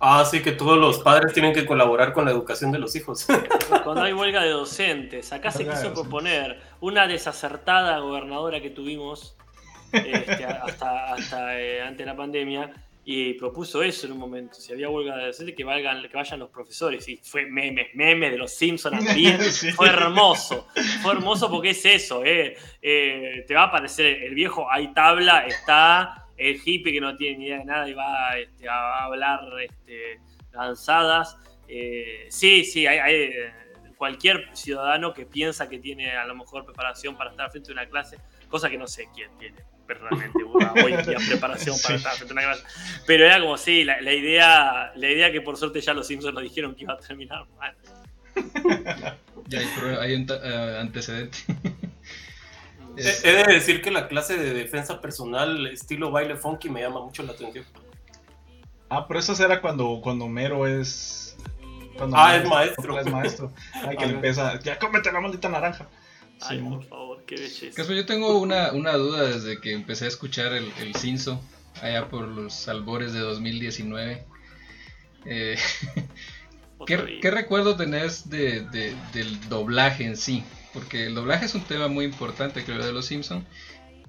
Ah, 0.00 0.24
sí, 0.24 0.42
que 0.42 0.52
todos 0.52 0.78
los 0.78 1.00
padres 1.00 1.32
tienen 1.32 1.52
que 1.52 1.66
colaborar 1.66 2.12
con 2.12 2.24
la 2.24 2.30
educación 2.30 2.70
de 2.70 2.78
los 2.78 2.94
hijos. 2.94 3.26
Cuando 3.84 4.02
hay 4.02 4.12
huelga 4.12 4.42
de 4.42 4.50
docentes, 4.50 5.32
acá 5.32 5.50
se 5.50 5.66
quiso 5.68 5.92
proponer 5.92 6.60
una 6.80 7.08
desacertada 7.08 7.98
gobernadora 7.98 8.60
que 8.60 8.70
tuvimos 8.70 9.34
este, 9.92 10.44
hasta, 10.44 11.14
hasta 11.14 11.60
eh, 11.60 11.82
antes 11.82 11.98
de 11.98 12.06
la 12.06 12.16
pandemia 12.16 12.70
y 13.10 13.32
propuso 13.32 13.82
eso 13.82 14.04
en 14.04 14.12
un 14.12 14.18
momento. 14.18 14.56
Si 14.56 14.70
había 14.70 14.90
huelga 14.90 15.16
de 15.16 15.28
docentes, 15.28 15.56
que, 15.56 15.64
valgan, 15.64 16.02
que 16.02 16.14
vayan 16.14 16.40
los 16.40 16.50
profesores. 16.50 17.08
Y 17.08 17.16
fue 17.16 17.46
memes, 17.46 17.86
memes 17.94 18.32
de 18.32 18.36
los 18.36 18.52
Simpsons. 18.52 19.02
Sí. 19.48 19.72
Fue 19.72 19.88
hermoso. 19.88 20.68
Fue 21.00 21.12
hermoso 21.12 21.48
porque 21.48 21.70
es 21.70 21.82
eso. 21.86 22.22
eh. 22.22 22.54
Eh, 22.82 23.44
te 23.46 23.54
va 23.54 23.62
a 23.62 23.66
aparecer 23.68 24.24
el 24.24 24.34
viejo, 24.34 24.70
hay 24.70 24.92
tabla, 24.92 25.46
está 25.46 26.26
el 26.36 26.60
hippie 26.62 26.92
que 26.92 27.00
no 27.00 27.16
tiene 27.16 27.38
ni 27.38 27.46
idea 27.46 27.58
de 27.60 27.64
nada 27.64 27.88
y 27.88 27.94
va 27.94 28.38
este, 28.38 28.68
a 28.68 29.04
hablar 29.04 29.40
este, 29.58 30.20
lanzadas. 30.52 31.38
Eh, 31.66 32.26
sí, 32.28 32.62
sí, 32.62 32.86
hay, 32.86 32.98
hay, 32.98 33.14
eh, 33.14 33.52
cualquier 33.96 34.50
ciudadano 34.52 35.14
que 35.14 35.24
piensa 35.24 35.66
que 35.66 35.78
tiene 35.78 36.10
a 36.10 36.26
lo 36.26 36.34
mejor 36.34 36.66
preparación 36.66 37.16
para 37.16 37.30
estar 37.30 37.50
frente 37.50 37.70
a 37.70 37.72
una 37.72 37.86
clase, 37.86 38.18
cosa 38.50 38.68
que 38.68 38.76
no 38.76 38.86
sé 38.86 39.08
quién 39.14 39.30
tiene 39.38 39.77
realmente 39.94 40.44
una- 40.44 40.72
hoy 40.72 40.92
en 40.92 41.04
día 41.06 41.16
preparación 41.26 41.76
para 41.82 41.88
Sí. 41.88 41.94
estar 41.94 42.14
frente 42.14 42.32
a 42.32 42.34
una 42.34 42.42
clase. 42.42 42.62
Pero 43.06 43.24
era 43.26 43.40
como, 43.40 43.56
sí, 43.56 43.84
la, 43.84 44.00
la 44.00 44.12
idea, 44.12 44.92
la 44.94 45.10
idea 45.10 45.32
que 45.32 45.40
por 45.40 45.56
suerte 45.56 45.80
ya 45.80 45.94
los 45.94 46.06
Simpsons 46.06 46.34
nos 46.34 46.42
dijeron 46.42 46.74
que 46.74 46.84
iba 46.84 46.94
a 46.94 46.98
terminar 46.98 47.44
mal. 47.58 47.74
Ya 49.50 49.60
hay, 49.60 49.66
hay 50.00 50.14
un 50.14 50.26
eh, 50.30 50.78
antecedente. 50.78 51.38
He 52.96 53.28
he 53.30 53.32
de 53.46 53.52
decir 53.54 53.80
que 53.80 53.90
la 53.90 54.08
clase 54.08 54.36
de 54.36 54.52
defensa 54.52 55.00
personal 55.00 55.66
estilo 55.68 56.10
baile 56.10 56.36
funky 56.36 56.68
me 56.68 56.80
llama 56.82 57.00
mucho 57.00 57.22
la 57.22 57.32
atención. 57.32 57.64
Ah, 58.90 59.06
pero 59.06 59.20
eso 59.20 59.32
era 59.44 59.60
cuando, 59.60 60.00
cuando 60.02 60.26
Mero 60.28 60.66
es... 60.66 61.36
Cuando 61.96 62.16
Ah, 62.18 62.36
es 62.36 62.48
maestro. 62.48 62.98
Es 63.00 63.06
maestro. 63.10 63.52
Ay, 63.86 63.96
que 63.96 64.06
le 64.06 64.12
empieza, 64.14 64.58
ya 64.60 64.78
cómete 64.78 65.12
la 65.12 65.20
maldita 65.20 65.48
naranja. 65.48 65.86
Ay, 66.42 66.58
Sí. 66.58 66.64
por 66.68 66.84
favor, 66.84 67.17
qué 67.28 67.36
belleza. 67.36 67.70
Casper, 67.76 67.96
yo 67.96 68.06
tengo 68.06 68.38
una, 68.38 68.72
una 68.72 68.94
duda 68.94 69.22
desde 69.24 69.60
que 69.60 69.72
empecé 69.72 70.06
a 70.06 70.08
escuchar 70.08 70.52
el, 70.54 70.72
el 70.80 70.94
Cinso, 70.96 71.40
allá 71.82 72.08
por 72.08 72.26
los 72.26 72.66
albores 72.68 73.12
de 73.12 73.20
2019. 73.20 74.24
Eh, 75.26 75.56
¿qué, 76.86 77.18
qué 77.20 77.30
recuerdo 77.30 77.76
tenés 77.76 78.28
de, 78.30 78.62
de- 78.62 78.94
del 79.12 79.48
doblaje 79.48 80.04
en 80.04 80.16
sí? 80.16 80.42
Porque 80.72 81.06
el 81.06 81.14
doblaje 81.14 81.46
es 81.46 81.54
un 81.54 81.62
tema 81.62 81.88
muy 81.88 82.04
importante, 82.04 82.64
creo, 82.64 82.84
de 82.84 82.92
los 82.92 83.06
Simpsons. 83.06 83.44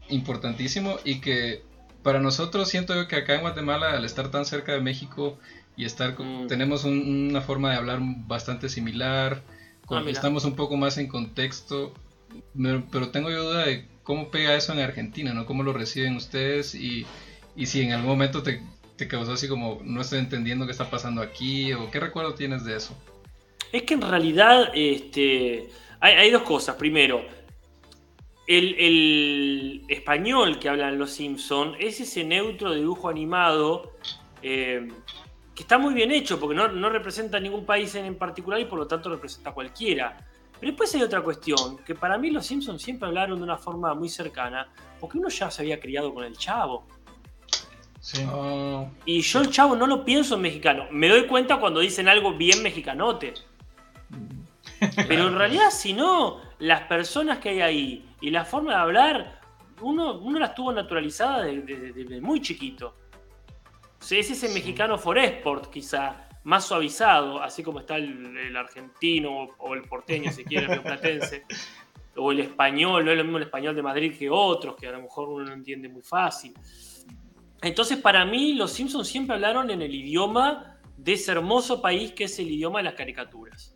Importantísimo 0.10 0.98
y 1.06 1.20
que 1.22 1.64
para 2.04 2.20
nosotros 2.20 2.70
siento 2.70 2.96
yo 2.96 3.08
que 3.08 3.18
acá 3.18 3.36
en 3.36 3.42
Guatemala, 3.42 3.92
al 3.92 4.06
estar 4.06 4.32
tan 4.32 4.46
cerca 4.46 4.72
de 4.72 4.82
México 4.82 5.38
y 5.78 5.86
estar 5.86 6.16
con- 6.16 6.46
Mm. 6.46 6.48
tenemos 6.48 6.84
un- 6.84 7.28
una 7.30 7.42
forma 7.42 7.72
de 7.72 7.78
hablar 7.78 8.00
bastante 8.02 8.70
similar, 8.70 9.44
con- 9.86 10.08
Ah, 10.08 10.10
estamos 10.10 10.46
un 10.46 10.56
poco 10.56 10.78
más 10.78 10.98
en 10.98 11.08
contexto, 11.08 11.94
pero, 12.92 13.10
tengo 13.10 13.30
yo 13.30 13.44
duda 13.44 13.66
de 13.66 13.88
cómo 14.04 14.32
pega 14.32 14.56
eso 14.56 14.74
en 14.74 14.80
Argentina, 14.80 15.34
¿no? 15.34 15.46
¿Cómo 15.46 15.64
lo 15.64 15.74
reciben 15.74 16.16
ustedes? 16.16 16.76
Y, 16.76 17.06
si 17.66 17.82
en 17.82 17.92
algún 17.92 18.10
momento 18.10 18.42
te, 18.42 18.62
te 18.96 19.08
causó 19.08 19.34
así 19.34 19.48
como, 19.48 19.80
no 19.84 20.02
estoy 20.02 20.20
entendiendo 20.20 20.66
qué 20.66 20.72
está 20.72 20.90
pasando 20.90 21.22
aquí, 21.22 21.74
o 21.74 21.92
qué 21.92 22.00
recuerdo 22.00 22.34
tienes 22.34 22.64
de 22.64 22.78
eso. 22.78 22.96
Es 23.72 23.84
que 23.84 23.94
en 23.94 24.02
realidad 24.02 24.72
este, 24.74 25.70
hay, 26.00 26.32
dos 26.32 26.44
cosas. 26.44 26.76
Primero, 26.76 27.24
el, 28.48 29.84
español 29.88 30.60
que 30.60 30.70
hablan 30.70 30.98
los 30.98 31.12
Simpson 31.12 31.76
es 31.80 32.00
ese 32.00 32.24
neutro 32.24 32.74
dibujo 32.74 33.10
animado 33.10 33.94
eh, 34.42 34.88
que 35.54 35.64
está 35.64 35.78
muy 35.78 35.94
bien 35.94 36.12
hecho 36.12 36.40
porque 36.40 36.56
no, 36.56 36.70
no 36.70 36.90
representa 36.90 37.40
ningún 37.40 37.66
país 37.66 37.94
en 37.96 38.16
particular 38.16 38.60
y 38.60 38.66
por 38.66 38.80
lo 38.80 38.88
tanto 38.88 39.10
representa 39.10 39.52
a 39.52 39.54
cualquiera. 39.54 40.29
Pero 40.60 40.72
después 40.72 40.94
hay 40.96 41.02
otra 41.02 41.22
cuestión, 41.22 41.78
que 41.80 41.96
para 41.96 42.18
mí 42.18 42.32
los 42.32 42.46
Simpsons 42.46 42.82
siempre 42.82 43.08
hablaron 43.08 43.38
de 43.38 43.44
una 43.44 43.58
forma 43.58 43.94
muy 43.94 44.10
cercana, 44.10 44.68
porque 45.00 45.18
uno 45.18 45.30
ya 45.30 45.50
se 45.50 45.62
había 45.62 45.80
criado 45.80 46.14
con 46.14 46.26
el 46.26 46.38
chavo. 46.38 46.86
Sí. 48.02 48.26
Oh, 48.32 48.90
Y 49.06 49.22
yo 49.22 49.40
el 49.42 49.50
chavo 49.50 49.76
no 49.76 49.88
lo 49.88 50.04
pienso 50.04 50.36
en 50.36 50.42
mexicano. 50.42 50.86
Me 50.92 51.08
doy 51.08 51.28
cuenta 51.28 51.60
cuando 51.60 51.80
dicen 51.80 52.08
algo 52.08 52.34
bien 52.34 52.62
mexicanote. 52.64 53.34
Pero 55.08 55.28
en 55.28 55.38
realidad, 55.38 55.72
si 55.72 55.94
no, 55.94 56.42
las 56.60 56.82
personas 56.84 57.40
que 57.40 57.50
hay 57.50 57.62
ahí 57.62 58.10
y 58.22 58.30
la 58.30 58.46
forma 58.46 58.72
de 58.72 58.78
hablar, 58.78 59.42
uno, 59.82 60.14
uno 60.20 60.40
las 60.40 60.56
tuvo 60.56 60.72
naturalizadas 60.72 61.46
desde, 61.46 61.94
desde 61.94 62.22
muy 62.22 62.42
chiquito. 62.42 62.96
O 64.00 64.04
sea, 64.04 64.20
es 64.20 64.32
ese 64.32 64.50
mexicano 64.50 64.98
foresport, 64.98 65.70
quizá, 65.70 66.29
más 66.50 66.66
suavizado, 66.66 67.44
así 67.44 67.62
como 67.62 67.80
está 67.80 67.96
el, 67.98 68.36
el 68.36 68.58
argentino 68.58 69.44
o, 69.44 69.56
o 69.60 69.76
el 69.76 69.84
porteño, 69.84 70.32
si 70.32 70.44
quiere, 70.44 70.66
el 70.66 70.72
rioplatense. 70.72 71.46
O 72.16 72.32
el 72.32 72.40
español, 72.40 73.06
no 73.06 73.12
es 73.12 73.18
lo 73.18 73.24
mismo 73.24 73.38
el 73.38 73.44
español 73.44 73.76
de 73.76 73.84
Madrid 73.84 74.18
que 74.18 74.32
otros, 74.32 74.76
que 74.76 74.88
a 74.88 74.92
lo 74.92 75.02
mejor 75.04 75.30
uno 75.30 75.46
no 75.46 75.54
entiende 75.54 75.88
muy 75.88 76.02
fácil. 76.02 76.54
Entonces, 77.62 78.00
para 78.00 78.26
mí, 78.26 78.54
los 78.54 78.74
Simpsons 78.74 79.08
siempre 79.08 79.36
hablaron 79.36 79.70
en 79.70 79.84
el 79.84 79.94
idioma 79.94 80.80
de 80.98 81.14
ese 81.14 81.32
hermoso 81.32 81.84
país 81.84 82.14
que 82.14 82.24
es 82.24 82.40
el 82.40 82.50
idioma 82.50 82.80
de 82.80 82.86
las 82.86 82.96
caricaturas. 82.96 83.76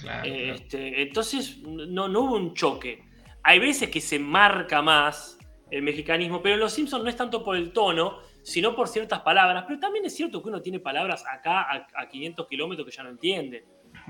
claro. 0.00 0.24
Claro. 0.24 0.34
este, 0.34 1.00
entonces, 1.00 1.58
no, 1.58 2.08
no 2.08 2.20
hubo 2.22 2.34
un 2.34 2.54
choque. 2.54 3.04
Hay 3.44 3.60
veces 3.60 3.88
que 3.88 4.00
se 4.00 4.18
marca 4.18 4.82
más 4.82 5.38
el 5.70 5.82
mexicanismo, 5.82 6.42
pero 6.42 6.56
en 6.56 6.60
Los 6.60 6.72
Simpsons 6.72 7.04
no 7.04 7.08
es 7.08 7.16
tanto 7.16 7.44
por 7.44 7.56
el 7.56 7.72
tono, 7.72 8.18
sino 8.44 8.76
por 8.76 8.86
ciertas 8.86 9.20
palabras. 9.22 9.64
Pero 9.66 9.80
también 9.80 10.04
es 10.04 10.14
cierto 10.14 10.40
que 10.40 10.48
uno 10.48 10.62
tiene 10.62 10.78
palabras 10.78 11.24
acá 11.28 11.62
a, 11.62 11.86
a 11.94 12.08
500 12.08 12.46
kilómetros 12.46 12.86
que 12.86 12.94
ya 12.94 13.02
no 13.02 13.08
entiende. 13.10 13.64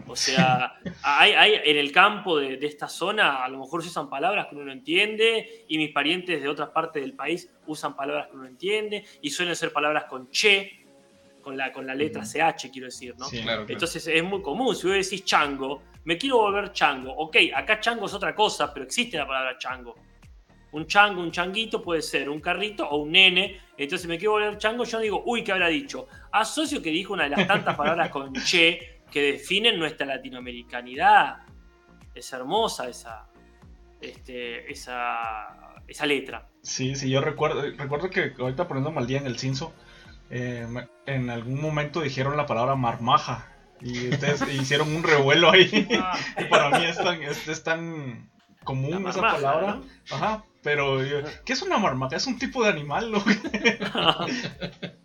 O 0.06 0.16
sea, 0.16 0.74
hay, 1.02 1.32
hay 1.32 1.60
en 1.64 1.76
el 1.76 1.92
campo 1.92 2.38
de, 2.38 2.56
de 2.56 2.66
esta 2.66 2.88
zona, 2.88 3.44
a 3.44 3.48
lo 3.48 3.60
mejor 3.60 3.82
se 3.82 3.88
usan 3.88 4.10
palabras 4.10 4.48
que 4.48 4.56
uno 4.56 4.64
no 4.64 4.72
entiende, 4.72 5.64
y 5.68 5.78
mis 5.78 5.92
parientes 5.92 6.42
de 6.42 6.48
otras 6.48 6.70
partes 6.70 7.02
del 7.02 7.14
país 7.14 7.50
usan 7.66 7.96
palabras 7.96 8.26
que 8.26 8.32
uno 8.34 8.42
no 8.42 8.48
entiende, 8.48 9.04
y 9.22 9.30
suelen 9.30 9.54
ser 9.54 9.72
palabras 9.72 10.04
con 10.04 10.30
che, 10.30 10.84
con 11.40 11.56
la, 11.56 11.72
con 11.72 11.86
la 11.86 11.94
letra 11.94 12.22
CH, 12.22 12.70
quiero 12.72 12.86
decir, 12.86 13.14
¿no? 13.18 13.26
Sí. 13.26 13.42
Claro, 13.42 13.60
claro. 13.60 13.72
Entonces 13.72 14.06
es 14.06 14.24
muy 14.24 14.42
común, 14.42 14.74
si 14.74 14.88
vos 14.88 14.96
decís 14.96 15.24
chango, 15.24 15.82
me 16.04 16.18
quiero 16.18 16.38
volver 16.38 16.72
chango. 16.72 17.12
Ok, 17.12 17.36
acá 17.54 17.78
chango 17.80 18.06
es 18.06 18.14
otra 18.14 18.34
cosa, 18.34 18.72
pero 18.72 18.84
existe 18.84 19.16
la 19.16 19.26
palabra 19.26 19.56
chango. 19.58 19.94
Un 20.74 20.88
chango, 20.88 21.22
un 21.22 21.30
changuito 21.30 21.80
puede 21.80 22.02
ser 22.02 22.28
un 22.28 22.40
carrito 22.40 22.84
o 22.88 22.96
un 22.96 23.12
nene. 23.12 23.60
Entonces 23.78 24.08
me 24.08 24.18
quiero 24.18 24.32
volver 24.32 24.58
chango, 24.58 24.82
yo 24.82 24.98
no 24.98 25.02
digo, 25.02 25.22
uy, 25.24 25.44
¿qué 25.44 25.52
habrá 25.52 25.68
dicho? 25.68 26.08
Asocio 26.32 26.82
que 26.82 26.90
dijo 26.90 27.12
una 27.12 27.24
de 27.24 27.30
las 27.30 27.46
tantas 27.46 27.76
palabras 27.76 28.10
con 28.10 28.32
che 28.44 29.02
que 29.08 29.22
definen 29.22 29.78
nuestra 29.78 30.04
latinoamericanidad. 30.04 31.38
Es 32.12 32.32
hermosa 32.32 32.88
esa, 32.88 33.28
este, 34.00 34.68
esa, 34.68 35.80
esa 35.86 36.06
letra. 36.06 36.48
Sí, 36.62 36.96
sí, 36.96 37.08
yo 37.08 37.20
recuerdo, 37.20 37.62
recuerdo 37.76 38.10
que 38.10 38.32
ahorita 38.36 38.66
poniéndome 38.66 38.98
al 38.98 39.06
día 39.06 39.18
en 39.18 39.26
el 39.26 39.38
cinzo, 39.38 39.72
eh, 40.30 40.66
en 41.06 41.30
algún 41.30 41.60
momento 41.60 42.00
dijeron 42.00 42.36
la 42.36 42.46
palabra 42.46 42.74
marmaja 42.74 43.52
y 43.80 44.08
ustedes 44.08 44.42
hicieron 44.52 44.92
un 44.92 45.04
revuelo 45.04 45.52
ahí. 45.52 45.86
Y 46.36 46.44
para 46.46 46.76
mí 46.76 46.84
es 46.84 46.96
tan, 46.96 47.22
es, 47.22 47.46
es 47.46 47.62
tan 47.62 48.33
común 48.64 49.04
La 49.04 49.10
esa 49.10 49.20
marmaja, 49.20 49.36
palabra. 49.36 49.74
¿no? 49.76 50.16
Ajá, 50.16 50.44
pero 50.62 51.04
yo- 51.04 51.18
¿qué 51.44 51.52
es 51.52 51.62
una 51.62 51.78
marmaja? 51.78 52.16
Es 52.16 52.26
un 52.26 52.38
tipo 52.38 52.62
de 52.64 52.70
animal, 52.70 53.10
¿no? 53.12 53.18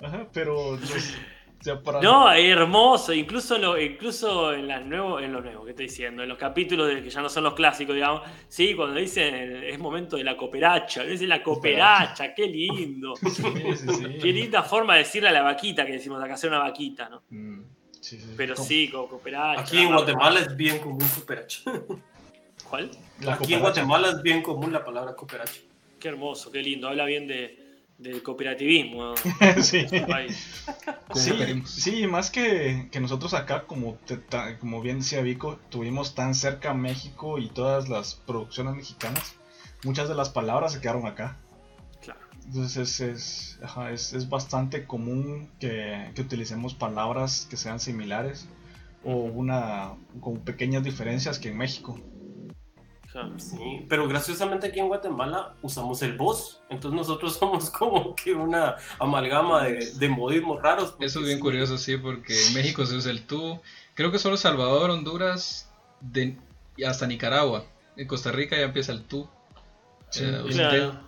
Ajá, 0.01 0.27
pero 0.33 0.77
pues, 0.79 1.17
o 1.59 1.63
sea, 1.63 1.81
para 1.81 2.01
No, 2.01 2.31
es 2.31 2.45
hermoso, 2.49 3.13
incluso 3.13 3.57
en 3.57 3.61
lo, 3.63 3.77
incluso 3.81 4.53
en 4.53 4.67
las 4.67 4.85
nuevos, 4.85 5.21
en 5.21 5.33
los 5.33 5.43
nuevos, 5.43 5.65
¿qué 5.65 5.71
estoy 5.71 5.87
diciendo? 5.87 6.23
En 6.23 6.29
los 6.29 6.37
capítulos 6.37 6.87
de, 6.87 7.03
que 7.03 7.09
ya 7.09 7.21
no 7.21 7.27
son 7.29 7.43
los 7.43 7.53
clásicos, 7.53 7.93
digamos, 7.95 8.21
sí, 8.47 8.73
cuando 8.75 8.95
dicen 8.97 9.35
es 9.65 9.77
momento 9.77 10.15
de 10.15 10.23
la 10.23 10.37
cooperacha, 10.37 11.03
dicen 11.03 11.27
la 11.29 11.43
cooperacha, 11.43 12.33
qué 12.33 12.47
lindo. 12.47 13.13
Sí, 13.29 13.43
sí, 13.75 13.87
sí. 13.93 14.17
Qué 14.21 14.31
linda 14.31 14.63
forma 14.63 14.93
de 14.93 14.99
decirle 14.99 15.29
a 15.29 15.33
la 15.33 15.41
vaquita 15.41 15.85
que 15.85 15.93
decimos 15.93 16.23
acá, 16.23 16.33
hacer 16.35 16.49
una 16.49 16.59
vaquita, 16.59 17.09
¿no? 17.09 17.23
Mm. 17.29 17.63
Sí, 18.01 18.17
sí. 18.17 18.33
Pero 18.37 18.55
sí, 18.55 18.89
como 18.89 19.09
cooperacha. 19.09 19.59
Aquí 19.61 19.79
en 19.79 19.91
Guatemala 19.93 20.39
es 20.39 20.55
bien 20.55 20.79
común 20.79 20.99
cooperacha. 21.13 21.61
¿Cuál? 22.67 22.91
la 23.21 23.35
Aquí 23.35 23.53
en. 23.53 23.61
Guatemala 23.61 24.09
es 24.09 24.21
bien 24.21 24.41
común 24.41 24.73
la 24.73 24.83
palabra 24.83 25.15
cooperacha. 25.15 25.61
Qué 25.99 26.07
hermoso, 26.07 26.51
qué 26.51 26.61
lindo. 26.61 26.87
Habla 26.87 27.05
bien 27.05 27.27
de, 27.27 27.77
del 27.97 28.23
cooperativismo. 28.23 29.03
¿no? 29.03 29.15
sí. 31.65 32.07
Más 32.07 32.29
que, 32.31 32.87
que 32.91 32.99
nosotros 32.99 33.33
acá, 33.33 33.65
como, 33.65 33.95
te- 34.05 34.17
ta- 34.17 34.57
como 34.59 34.81
bien 34.81 34.99
decía 34.99 35.21
Vico, 35.21 35.59
tuvimos 35.69 36.15
tan 36.15 36.35
cerca 36.35 36.73
México 36.73 37.37
y 37.39 37.49
todas 37.49 37.89
las 37.89 38.15
producciones 38.15 38.75
mexicanas, 38.75 39.35
muchas 39.83 40.07
de 40.09 40.15
las 40.15 40.29
palabras 40.29 40.73
se 40.73 40.81
quedaron 40.81 41.05
acá. 41.07 41.37
claro. 42.01 42.19
Entonces 42.45 42.77
es, 42.77 42.99
es, 43.01 43.59
ajá, 43.63 43.91
es, 43.91 44.13
es 44.13 44.29
bastante 44.29 44.85
común 44.85 45.49
que, 45.59 46.11
que 46.15 46.21
utilicemos 46.21 46.73
palabras 46.73 47.47
que 47.49 47.57
sean 47.57 47.79
similares 47.79 48.47
o 49.03 49.13
una 49.15 49.93
con 50.19 50.39
pequeñas 50.39 50.83
diferencias 50.83 51.39
que 51.39 51.49
en 51.49 51.57
México. 51.57 51.99
Sí, 53.37 53.85
pero 53.89 54.07
graciosamente 54.07 54.67
aquí 54.67 54.79
en 54.79 54.87
Guatemala 54.87 55.55
usamos 55.61 56.01
el 56.03 56.15
vos. 56.15 56.61
Entonces 56.69 56.95
nosotros 56.97 57.33
somos 57.39 57.69
como 57.69 58.13
que 58.15 58.33
una 58.33 58.75
amalgama 58.99 59.63
de, 59.63 59.93
de 59.93 60.09
modismos 60.09 60.61
raros. 60.61 60.95
Eso 60.99 61.19
es 61.19 61.25
bien 61.25 61.37
sí, 61.37 61.41
curioso, 61.41 61.77
sí, 61.77 61.97
porque 61.97 62.33
en 62.47 62.53
México 62.53 62.85
se 62.85 62.95
usa 62.95 63.11
el 63.11 63.25
tú. 63.25 63.59
Creo 63.95 64.11
que 64.11 64.19
solo 64.19 64.37
Salvador, 64.37 64.89
Honduras 64.91 65.71
de, 66.01 66.37
y 66.77 66.83
hasta 66.83 67.07
Nicaragua. 67.07 67.65
En 67.97 68.07
Costa 68.07 68.31
Rica 68.31 68.55
ya 68.55 68.63
empieza 68.63 68.91
el 68.91 69.03
tú. 69.03 69.27
Sí, 70.09 70.23
Eh, 70.25 70.41
Claro. 70.51 70.99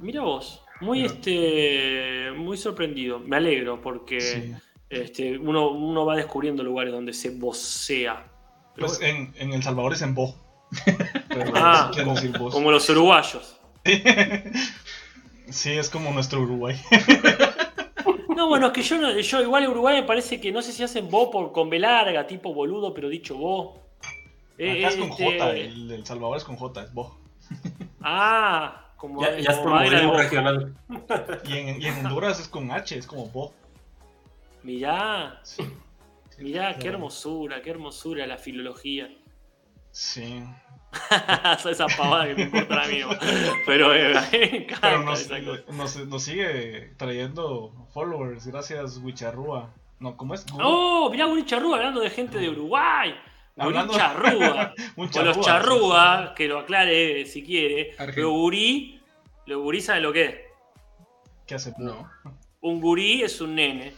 Mira 0.00 0.20
vos, 0.22 0.62
muy 0.80 1.04
este 1.04 2.30
muy 2.36 2.56
sorprendido. 2.56 3.20
Me 3.20 3.36
alegro 3.36 3.80
porque 3.80 4.20
Sí. 4.20 4.52
este, 4.90 5.38
uno, 5.38 5.70
uno 5.70 6.04
va 6.04 6.16
descubriendo 6.16 6.62
lugares 6.62 6.92
donde 6.92 7.12
se 7.12 7.30
vocea. 7.30 8.30
Pues 8.76 9.00
en, 9.00 9.32
en 9.38 9.52
El 9.52 9.62
Salvador 9.62 9.92
es 9.92 10.02
en 10.02 10.14
bo. 10.14 10.34
Pero 11.28 11.52
Ah, 11.54 11.90
como, 11.96 12.14
decir 12.14 12.36
vos. 12.38 12.52
como 12.54 12.70
los 12.70 12.88
uruguayos. 12.88 13.56
Sí, 15.50 15.72
es 15.72 15.90
como 15.90 16.10
nuestro 16.12 16.40
Uruguay. 16.40 16.80
No, 18.34 18.48
bueno, 18.48 18.66
es 18.68 18.72
que 18.72 18.82
yo, 18.82 18.98
no- 18.98 19.18
yo 19.20 19.40
igual 19.42 19.64
en 19.64 19.70
Uruguay 19.70 20.00
me 20.00 20.06
parece 20.06 20.40
que 20.40 20.50
no 20.50 20.62
sé 20.62 20.72
si 20.72 20.82
hacen 20.82 21.08
bo 21.08 21.30
por 21.30 21.52
con 21.52 21.70
B 21.70 21.78
larga, 21.78 22.26
tipo 22.26 22.52
boludo, 22.52 22.92
pero 22.94 23.08
dicho 23.08 23.36
bo. 23.36 23.80
Eh, 24.58 24.78
Acá 24.84 24.88
es 24.88 24.96
con 24.96 25.10
este, 25.10 25.24
J, 25.38 25.50
el, 25.50 25.90
el 25.92 26.06
Salvador 26.06 26.36
es 26.38 26.44
con 26.44 26.56
J, 26.56 26.82
es 26.82 26.92
bo. 26.94 27.16
Ah, 28.02 28.88
como, 28.96 29.20
Ya, 29.22 29.38
ya 29.38 29.50
es 29.50 29.58
como 29.58 29.74
bo. 29.74 30.16
regional. 30.16 30.74
Y 31.46 31.52
en, 31.58 31.80
y 31.82 31.86
en 31.86 32.06
Honduras 32.06 32.40
es 32.40 32.48
con 32.48 32.70
H, 32.70 32.96
es 32.98 33.06
como 33.06 33.26
bo. 33.28 33.52
Mirá, 34.62 35.40
Sí. 35.42 35.62
Mirá, 36.38 36.76
qué 36.78 36.88
hermosura, 36.88 37.62
qué 37.62 37.70
hermosura 37.70 38.26
la 38.26 38.38
filología. 38.38 39.10
Sí. 39.90 40.42
esa 41.70 41.86
pavada 41.86 42.26
que 42.28 42.34
me 42.34 42.42
importa 42.42 42.82
a 42.82 42.88
mí. 42.88 43.00
Pero 43.66 43.94
eh, 43.94 44.14
me 44.32 44.56
encanta 44.58 44.80
Pero 44.80 45.02
nos, 45.02 45.20
esa 45.20 45.44
cosa. 45.44 45.62
nos, 45.72 46.06
nos 46.06 46.22
sigue 46.22 46.92
trayendo 46.96 47.88
followers, 47.92 48.46
gracias 48.46 48.98
Wicharrúa. 48.98 49.74
No, 50.00 50.16
¿cómo 50.16 50.34
es? 50.34 50.44
¡Oh! 50.60 51.08
Mirá, 51.10 51.26
Guri 51.26 51.46
Charrúa 51.46 51.76
hablando 51.76 52.00
de 52.00 52.10
gente 52.10 52.38
de 52.38 52.48
Uruguay. 52.50 53.14
Hablando- 53.56 53.94
Charrúa. 53.94 54.74
Un 54.96 55.08
O 55.14 55.22
los 55.22 55.40
charrúa, 55.40 55.44
charrúa, 55.44 56.34
que 56.34 56.48
lo 56.48 56.58
aclare 56.58 57.24
si 57.26 57.42
quiere. 57.44 57.92
Pero 58.14 58.30
gurí, 58.30 59.00
los 59.46 59.62
gurí 59.62 59.80
saben 59.80 60.02
lo 60.02 60.12
que 60.12 60.24
es. 60.24 60.34
¿Qué 61.46 61.54
hace? 61.54 61.72
No. 61.78 62.10
Un 62.60 62.80
gurí 62.80 63.22
es 63.22 63.40
un 63.40 63.54
nene. 63.54 63.92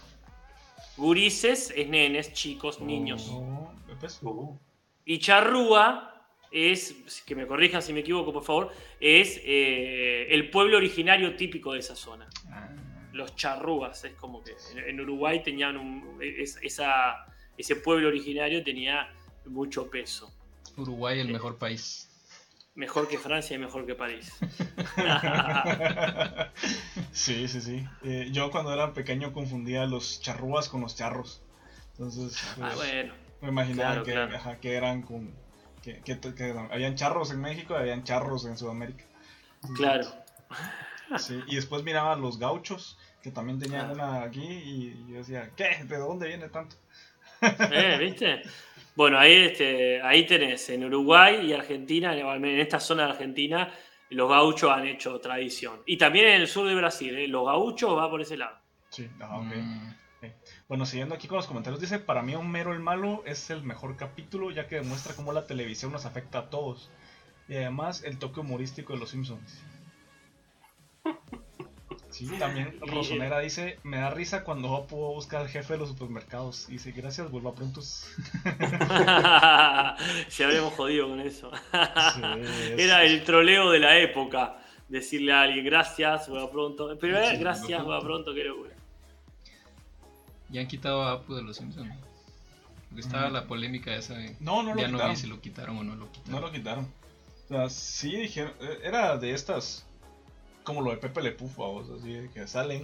Gurises 0.96 1.72
es 1.76 1.88
nenes, 1.88 2.32
chicos, 2.32 2.80
niños. 2.80 3.30
Pues, 4.00 4.20
Y 5.04 5.18
charrúa 5.18 6.12
es, 6.50 7.22
que 7.26 7.34
me 7.34 7.46
corrijan 7.46 7.82
si 7.82 7.92
me 7.92 8.00
equivoco, 8.00 8.32
por 8.32 8.44
favor, 8.44 8.72
es 9.00 9.40
eh, 9.44 10.26
el 10.30 10.50
pueblo 10.50 10.78
originario 10.78 11.36
típico 11.36 11.72
de 11.72 11.80
esa 11.80 11.94
zona. 11.94 12.28
ah, 12.50 12.70
Los 13.12 13.36
charrúas, 13.36 14.04
es 14.04 14.14
como 14.14 14.42
que 14.42 14.52
en, 14.72 14.78
en 14.88 15.00
Uruguay 15.00 15.42
tenían 15.42 15.76
un, 15.76 16.18
es- 16.20 16.58
esa, 16.62 17.26
ese 17.58 17.76
pueblo 17.76 18.08
originario 18.08 18.62
tenía 18.64 19.08
mucho 19.46 19.88
peso. 19.90 20.32
Uruguay 20.76 21.20
el 21.20 21.28
mejor 21.28 21.56
país. 21.58 22.05
Mejor 22.76 23.08
que 23.08 23.18
Francia 23.18 23.56
y 23.56 23.58
mejor 23.58 23.86
que 23.86 23.94
París. 23.94 24.32
sí, 27.12 27.48
sí, 27.48 27.60
sí. 27.60 27.88
Eh, 28.04 28.28
yo 28.32 28.50
cuando 28.50 28.72
era 28.72 28.92
pequeño 28.92 29.32
confundía 29.32 29.86
los 29.86 30.20
charrúas 30.20 30.68
con 30.68 30.80
los 30.82 30.96
charros. 30.96 31.42
Entonces, 31.92 32.36
ah, 32.60 32.72
pues, 32.74 32.76
bueno. 32.76 33.14
me 33.40 33.48
imaginaba 33.48 33.90
claro, 33.90 34.04
que, 34.04 34.12
claro. 34.12 34.36
ajá, 34.36 34.56
que 34.60 34.74
eran 34.74 35.02
con. 35.02 35.34
Que, 35.82 36.00
que- 36.02 36.18
que 36.34 36.54
habían 36.70 36.96
charros 36.96 37.30
en 37.30 37.40
México 37.40 37.74
y 37.74 37.78
habían 37.78 38.04
charros 38.04 38.44
en 38.46 38.58
Sudamérica. 38.58 39.04
Claro. 39.76 40.06
Sí, 41.18 41.40
y 41.46 41.54
después 41.56 41.82
miraba 41.84 42.12
a 42.12 42.16
los 42.16 42.38
gauchos, 42.38 42.98
que 43.22 43.30
también 43.30 43.58
tenían 43.60 43.90
Ah. 43.90 43.92
una 43.92 44.22
aquí, 44.22 44.44
y 44.44 45.06
yo 45.12 45.18
decía, 45.18 45.50
¿qué? 45.56 45.84
¿De 45.84 45.96
dónde 45.96 46.26
viene 46.28 46.48
tanto? 46.48 46.76
Eh, 47.40 47.96
¿Viste? 48.00 48.42
Bueno, 48.96 49.18
ahí, 49.18 49.32
este, 49.34 50.00
ahí 50.00 50.26
tenés, 50.26 50.70
en 50.70 50.84
Uruguay 50.84 51.46
y 51.46 51.52
Argentina, 51.52 52.16
en 52.16 52.44
en 52.44 52.60
esta 52.60 52.80
zona 52.80 53.04
de 53.04 53.10
Argentina, 53.10 53.70
los 54.08 54.28
gauchos 54.28 54.70
han 54.70 54.86
hecho 54.86 55.20
tradición. 55.20 55.82
Y 55.84 55.98
también 55.98 56.28
en 56.28 56.40
el 56.40 56.48
sur 56.48 56.66
de 56.66 56.74
Brasil, 56.74 57.14
¿eh? 57.14 57.28
los 57.28 57.44
gauchos 57.44 57.96
va 57.96 58.08
por 58.08 58.22
ese 58.22 58.38
lado. 58.38 58.56
Sí, 58.88 59.06
ok. 59.20 59.54
Mm, 59.54 59.94
Bueno, 60.66 60.86
siguiendo 60.86 61.14
aquí 61.14 61.28
con 61.28 61.36
los 61.36 61.46
comentarios, 61.46 61.78
dice, 61.78 61.98
para 61.98 62.22
mí 62.22 62.34
Homero 62.34 62.72
el 62.72 62.80
Malo 62.80 63.22
es 63.26 63.50
el 63.50 63.62
mejor 63.62 63.96
capítulo 63.96 64.50
ya 64.50 64.66
que 64.66 64.76
demuestra 64.76 65.14
cómo 65.14 65.32
la 65.32 65.46
televisión 65.46 65.92
nos 65.92 66.06
afecta 66.06 66.38
a 66.38 66.50
todos. 66.50 66.90
Y 67.48 67.56
además 67.56 68.02
el 68.02 68.18
toque 68.18 68.40
humorístico 68.40 68.94
de 68.94 68.98
los 68.98 69.10
Simpsons. 69.10 69.62
Sí, 72.16 72.26
también 72.38 72.78
Y- 72.82 72.90
Rosonera 72.90 73.40
dice, 73.40 73.78
me 73.82 73.98
da 73.98 74.10
risa 74.10 74.42
cuando 74.44 74.86
pudo 74.86 75.12
buscar 75.12 75.42
al 75.42 75.48
jefe 75.48 75.74
de 75.74 75.80
los 75.80 75.88
supermercados. 75.90 76.66
Y 76.68 76.72
dice, 76.74 76.92
gracias, 76.92 77.30
vuelva 77.30 77.54
pronto. 77.54 77.80
Si 80.28 80.42
habríamos 80.42 80.74
jodido 80.74 81.08
con 81.08 81.20
eso. 81.20 81.50
es- 81.52 82.78
Era 82.78 83.04
el 83.04 83.24
troleo 83.24 83.70
de 83.70 83.78
la 83.80 83.98
época. 83.98 84.58
Decirle 84.88 85.32
a 85.32 85.42
alguien 85.42 85.64
gracias, 85.64 86.28
vuelva 86.28 86.50
pronto. 86.50 86.96
Pero 87.00 87.18
eh, 87.18 87.30
Sí, 87.32 87.36
gracias, 87.38 87.82
vuelva 87.84 88.00
pronto, 88.02 88.32
qué 88.34 88.44
locura. 88.44 88.70
Ya 90.48 90.60
han 90.60 90.68
quitado 90.68 91.02
a 91.02 91.12
Apu 91.12 91.34
de 91.34 91.42
los 91.42 91.56
Simpsons. 91.56 91.92
Porque 92.88 93.00
estaba 93.00 93.28
Mm. 93.28 93.32
la 93.32 93.46
polémica 93.46 93.94
esa 93.96 94.14
de. 94.14 94.36
No, 94.40 94.62
no 94.62 94.74
lo 94.74 94.80
ya 94.80 94.88
no 94.88 95.08
vi 95.08 95.16
si 95.16 95.26
lo 95.26 95.40
quitaron 95.40 95.76
o 95.78 95.84
no 95.84 95.96
lo 95.96 96.10
quitaron. 96.12 96.40
No 96.40 96.46
lo 96.46 96.52
quitaron. 96.52 96.84
O 97.46 97.48
sea, 97.48 97.68
sí 97.68 98.16
dijeron, 98.16 98.52
eh, 98.60 98.78
era 98.84 99.16
de 99.18 99.32
estas, 99.32 99.84
como 100.66 100.82
lo 100.82 100.90
de 100.90 100.98
Pepe 100.98 101.22
Le 101.22 101.32
Pew, 101.32 101.48
vamos, 101.56 101.88
así 101.90 102.12
de 102.12 102.30
que 102.30 102.46
salen. 102.46 102.82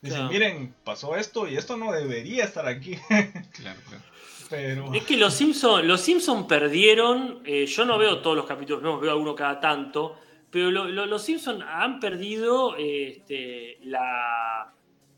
Dicen, 0.00 0.18
Claro. 0.18 0.32
miren, 0.32 0.74
pasó 0.84 1.16
esto 1.16 1.48
y 1.48 1.56
esto 1.56 1.76
no 1.76 1.90
debería 1.92 2.44
estar 2.44 2.66
aquí. 2.68 2.96
Claro, 3.52 3.80
claro. 3.88 4.02
Pero... 4.50 4.92
Es 4.94 5.04
que 5.04 5.16
los 5.16 5.32
Simpsons 5.34 5.84
los 5.84 6.00
Simpson 6.02 6.46
perdieron. 6.46 7.40
eh, 7.44 7.64
yo 7.66 7.84
no 7.86 7.96
veo 7.98 8.20
todos 8.20 8.36
los 8.36 8.46
capítulos, 8.46 8.82
no 8.82 9.00
veo 9.00 9.12
alguno 9.12 9.34
cada 9.34 9.58
tanto. 9.58 10.18
Pero 10.50 10.70
lo- 10.70 10.84
lo- 10.88 11.06
los 11.06 11.22
Simpsons 11.22 11.64
han 11.66 11.98
perdido 12.00 12.76
este, 12.76 13.78
la, 13.84 14.74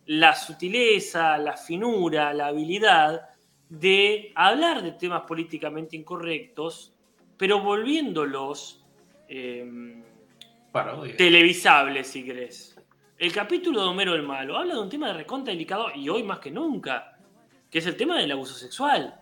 la 0.07 0.35
sutileza, 0.37 1.37
la 1.39 1.57
finura, 1.57 2.33
la 2.33 2.47
habilidad 2.49 3.29
de 3.69 4.31
hablar 4.37 4.83
de 4.83 4.93
temas 4.93 5.23
políticamente 5.23 5.97
incorrectos, 5.97 6.93
pero 7.37 7.61
volviéndolos 7.61 8.85
eh, 9.29 9.65
parodia. 10.75 11.17
televisables, 11.17 12.09
si 12.09 12.25
querés. 12.25 12.77
El 13.17 13.33
capítulo 13.33 13.81
de 13.81 13.89
Homero 13.89 14.15
el 14.15 14.25
Malo 14.25 14.59
habla 14.59 14.75
de 14.75 14.81
un 14.81 14.89
tema 14.89 15.07
de 15.07 15.15
recontra 15.15 15.53
delicado 15.53 15.87
y 15.95 16.09
hoy 16.09 16.25
más 16.25 16.41
que 16.41 16.51
nunca, 16.51 17.17
que 17.71 17.79
es 17.79 17.87
el 17.87 17.97
tema 17.97 18.19
del 18.19 18.33
abuso 18.33 18.55
sexual 18.55 19.15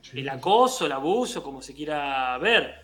Sí. 0.00 0.20
el 0.20 0.28
acoso, 0.30 0.86
el 0.86 0.92
abuso, 0.92 1.42
como 1.42 1.60
se 1.60 1.74
quiera 1.74 2.38
ver. 2.38 2.76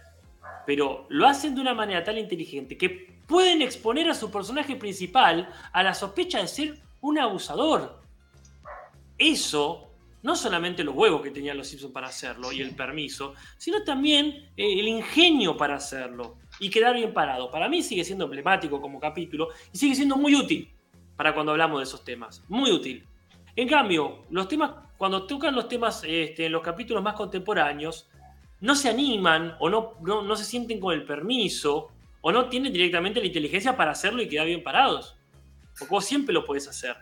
Pero 0.67 1.07
lo 1.09 1.27
hacen 1.27 1.55
de 1.55 1.63
una 1.63 1.73
manera 1.73 2.05
tan 2.05 2.19
inteligente 2.19 2.77
que 2.77 3.15
pueden 3.27 3.63
exponer 3.63 4.11
a 4.11 4.15
su 4.15 4.31
personaje 4.31 4.77
principal 4.77 5.49
a 5.73 5.83
la 5.83 5.95
sospecha 5.95 6.41
de 6.41 6.49
ser 6.49 6.79
un 7.01 7.19
abusador. 7.19 8.03
Eso, 9.17 9.89
no 10.23 10.37
solamente 10.37 10.85
los 10.85 10.95
huevos 10.95 11.23
que 11.23 11.31
tenían 11.31 11.57
los 11.57 11.69
Simpsons 11.69 11.93
para 11.95 12.09
hacerlo 12.09 12.53
y 12.53 12.61
el 12.61 12.75
permiso, 12.77 13.35
sino 13.57 13.83
también 13.85 14.51
eh, 14.57 14.81
el 14.81 14.89
ingenio 14.89 15.57
para 15.57 15.77
hacerlo 15.77 16.37
y 16.61 16.71
quedar 16.71 16.95
bien 16.95 17.13
parado. 17.13 17.51
Para 17.51 17.69
mí 17.69 17.83
sigue 17.83 18.05
siendo 18.05 18.25
emblemático 18.25 18.81
como 18.81 19.01
capítulo 19.01 19.49
y 19.73 19.79
sigue 19.79 19.95
siendo 19.95 20.17
muy 20.17 20.35
útil 20.35 20.71
para 21.17 21.35
cuando 21.35 21.53
hablamos 21.53 21.81
de 21.81 21.85
esos 21.85 22.05
temas. 22.05 22.43
Muy 22.49 22.71
útil. 22.71 23.07
En 23.57 23.69
cambio, 23.69 24.23
los 24.31 24.49
temas, 24.49 24.73
cuando 24.97 25.27
tocan 25.27 25.55
los 25.55 25.69
temas 25.69 26.03
este, 26.07 26.47
en 26.47 26.53
los 26.53 26.63
capítulos 26.63 27.03
más 27.03 27.15
contemporáneos, 27.15 28.09
no 28.61 28.75
se 28.75 28.89
animan 28.89 29.57
o 29.61 29.69
no, 29.69 29.95
no, 30.01 30.23
no 30.23 30.37
se 30.37 30.45
sienten 30.45 30.81
con 30.81 30.95
el 30.95 31.05
permiso 31.05 31.91
o 32.21 32.33
no 32.33 32.49
tienen 32.49 32.73
directamente 32.73 33.21
la 33.21 33.27
inteligencia 33.27 33.77
para 33.77 33.93
hacerlo 33.93 34.23
y 34.23 34.29
quedar 34.29 34.47
bien 34.47 34.63
parados. 34.63 35.17
Porque 35.79 35.95
vos 35.95 36.05
siempre 36.05 36.33
lo 36.33 36.45
podés 36.45 36.67
hacer. 36.67 36.97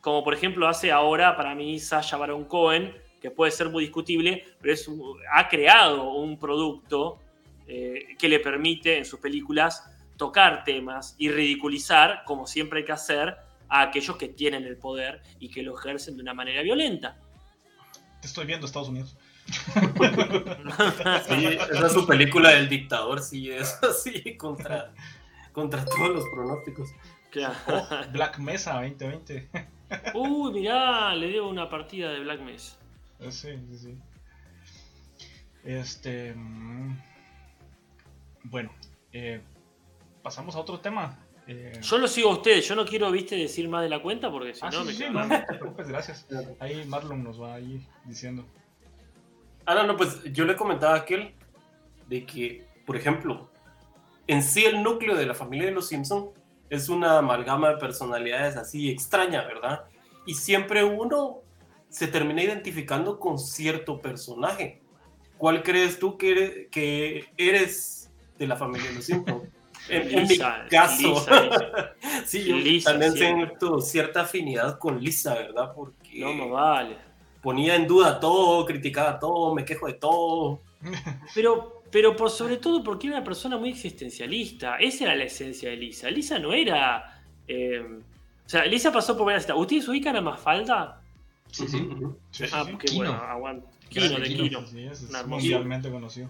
Como 0.00 0.22
por 0.22 0.34
ejemplo 0.34 0.68
hace 0.68 0.92
ahora 0.92 1.36
para 1.36 1.54
mí 1.54 1.80
Sasha 1.80 2.16
Baron 2.16 2.44
Cohen, 2.44 2.94
que 3.20 3.30
puede 3.30 3.50
ser 3.50 3.70
muy 3.70 3.84
discutible, 3.84 4.44
pero 4.60 4.74
es 4.74 4.88
ha 5.32 5.48
creado 5.48 6.12
un 6.12 6.38
producto 6.38 7.18
eh, 7.66 8.16
que 8.18 8.28
le 8.28 8.40
permite 8.40 8.98
en 8.98 9.04
sus 9.04 9.20
películas 9.20 9.84
tocar 10.16 10.64
temas 10.64 11.14
y 11.18 11.28
ridiculizar, 11.30 12.22
como 12.24 12.46
siempre 12.46 12.80
hay 12.80 12.84
que 12.84 12.92
hacer, 12.92 13.36
a 13.68 13.82
aquellos 13.82 14.16
que 14.16 14.28
tienen 14.28 14.64
el 14.64 14.76
poder 14.76 15.22
y 15.40 15.48
que 15.48 15.62
lo 15.62 15.78
ejercen 15.78 16.16
de 16.16 16.22
una 16.22 16.34
manera 16.34 16.62
violenta. 16.62 17.18
Te 18.20 18.28
estoy 18.28 18.46
viendo, 18.46 18.66
Estados 18.66 18.88
Unidos. 18.88 19.16
Sí, 21.28 21.46
esa 21.46 21.86
es 21.86 21.92
su 21.92 22.06
película 22.06 22.50
del 22.50 22.68
dictador, 22.68 23.20
sí, 23.20 23.50
es 23.50 23.78
así, 23.82 24.36
contra, 24.36 24.92
contra 25.52 25.84
todos 25.84 26.10
los 26.10 26.24
pronósticos. 26.34 26.90
Claro. 27.30 27.54
Oh, 27.68 27.86
Black 28.12 28.38
Mesa 28.38 28.74
2020. 28.74 29.48
Uy, 30.14 30.52
mirá, 30.52 31.14
le 31.14 31.28
debo 31.28 31.48
una 31.48 31.68
partida 31.68 32.10
de 32.10 32.20
Black 32.20 32.40
Mesa. 32.40 32.76
Eh, 33.20 33.30
sí, 33.30 33.50
sí, 33.70 33.78
sí. 33.78 33.98
Este... 35.64 36.34
Bueno, 38.50 38.70
eh, 39.12 39.40
pasamos 40.22 40.54
a 40.56 40.60
otro 40.60 40.80
tema. 40.80 41.18
Eh, 41.46 41.78
Yo 41.80 41.98
lo 41.98 42.08
sigo 42.08 42.30
a 42.30 42.34
ustedes, 42.34 42.66
yo 42.66 42.74
no 42.74 42.84
quiero, 42.84 43.10
viste, 43.12 43.36
decir 43.36 43.68
más 43.68 43.82
de 43.82 43.88
la 43.88 44.02
cuenta 44.02 44.30
porque 44.30 44.52
si 44.54 44.60
ah, 44.64 44.70
no 44.70 44.80
sí, 44.80 44.86
me 44.86 44.92
sí, 44.92 44.98
quedo- 44.98 45.12
no, 45.12 45.26
no 45.26 45.44
te 45.46 45.54
preocupes, 45.54 45.88
gracias. 45.88 46.26
Ahí 46.58 46.84
Marlon 46.86 47.22
nos 47.22 47.40
va 47.40 47.54
ahí 47.54 47.86
diciendo. 48.04 48.44
Ah, 49.64 49.74
no, 49.74 49.84
no, 49.86 49.96
pues 49.96 50.22
yo 50.32 50.44
le 50.44 50.56
comentaba 50.56 50.94
a 50.94 50.98
aquel 50.98 51.34
de 52.08 52.24
que, 52.26 52.64
por 52.84 52.96
ejemplo, 52.96 53.48
en 54.26 54.42
sí 54.42 54.64
el 54.64 54.82
núcleo 54.82 55.14
de 55.16 55.26
la 55.26 55.34
familia 55.34 55.66
de 55.66 55.72
los 55.72 55.88
Simpson 55.88 56.30
es 56.68 56.88
una 56.88 57.18
amalgama 57.18 57.70
de 57.70 57.76
personalidades 57.76 58.56
así 58.56 58.90
extraña, 58.90 59.42
¿verdad? 59.44 59.84
Y 60.24 60.34
siempre 60.34 60.82
uno 60.82 61.38
se 61.88 62.08
termina 62.08 62.42
identificando 62.42 63.20
con 63.20 63.38
cierto 63.38 64.00
personaje. 64.00 64.80
¿Cuál 65.38 65.62
crees 65.62 65.98
tú 66.00 66.16
que 66.18 66.30
eres, 66.32 66.68
que 66.70 67.24
eres 67.36 67.95
de 68.38 68.46
la 68.46 68.56
familia 68.56 68.88
de 68.88 68.94
los 68.96 69.04
Simpson? 69.04 69.42
En, 69.88 70.02
en 70.02 70.22
mi 70.22 70.28
Lisa, 70.30 70.66
caso, 70.68 71.12
Lisa, 71.12 71.94
sí, 72.24 72.42
yo 72.48 72.56
Lisa 72.56 72.90
también 72.90 73.12
siempre. 73.12 73.46
siento 73.46 73.80
cierta 73.80 74.22
afinidad 74.22 74.78
con 74.80 75.00
Lisa, 75.00 75.34
¿verdad? 75.34 75.72
Porque 75.76 76.18
No, 76.18 76.34
no 76.34 76.48
vale. 76.48 76.96
ponía 77.40 77.76
en 77.76 77.86
duda 77.86 78.18
todo, 78.18 78.64
criticaba 78.66 79.20
todo, 79.20 79.54
me 79.54 79.64
quejo 79.64 79.86
de 79.86 79.92
todo. 79.92 80.60
Pero, 81.36 81.82
pero 81.92 82.16
por 82.16 82.30
sobre 82.30 82.56
todo 82.56 82.82
porque 82.82 83.06
era 83.06 83.16
una 83.18 83.24
persona 83.24 83.58
muy 83.58 83.68
existencialista. 83.70 84.76
Esa 84.78 85.04
era 85.04 85.14
la 85.14 85.24
esencia 85.24 85.70
de 85.70 85.76
Lisa. 85.76 86.10
Lisa 86.10 86.38
no 86.40 86.52
era. 86.52 87.22
eh, 87.46 87.80
o 88.44 88.48
sea, 88.48 88.64
Lisa 88.66 88.90
pasó 88.92 89.16
por 89.16 89.26
varias. 89.26 89.46
¿Ustedes 89.54 89.86
ubican 89.88 90.16
a 90.16 90.20
Mafalda? 90.20 91.00
Sí, 91.52 91.68
sí. 91.68 91.78
Sí, 92.32 92.44
sí, 92.46 92.50
Ah, 92.52 92.64
sí. 92.66 92.72
qué 92.78 92.86
Kino. 92.88 92.96
bueno, 93.04 93.12
aguanta. 93.24 93.68
Kino, 93.88 94.18
de 94.18 94.22
Kino. 94.24 94.44
Kino. 94.44 94.66
Sí, 94.66 94.84
es, 94.84 95.02
es 95.02 95.10
Una 95.10 95.20
hermosura. 95.20 95.28
mundialmente 95.58 95.90
conocido. 95.90 96.28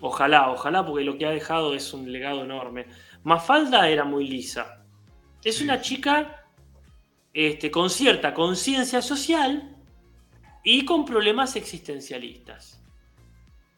Ojalá, 0.00 0.50
ojalá, 0.50 0.84
porque 0.84 1.04
lo 1.04 1.16
que 1.18 1.26
ha 1.26 1.30
dejado 1.30 1.74
es 1.74 1.92
un 1.92 2.10
legado 2.10 2.44
enorme. 2.44 2.86
Mafalda 3.24 3.88
era 3.88 4.04
muy 4.04 4.26
lisa. 4.28 4.84
Es 5.44 5.56
Sí. 5.58 5.64
una 5.64 5.80
chica 5.80 6.44
este, 7.34 7.70
con 7.70 7.88
cierta 7.90 8.34
conciencia 8.34 9.00
social, 9.02 9.76
y 10.64 10.84
con 10.84 11.04
problemas 11.04 11.56
existencialistas. 11.56 12.82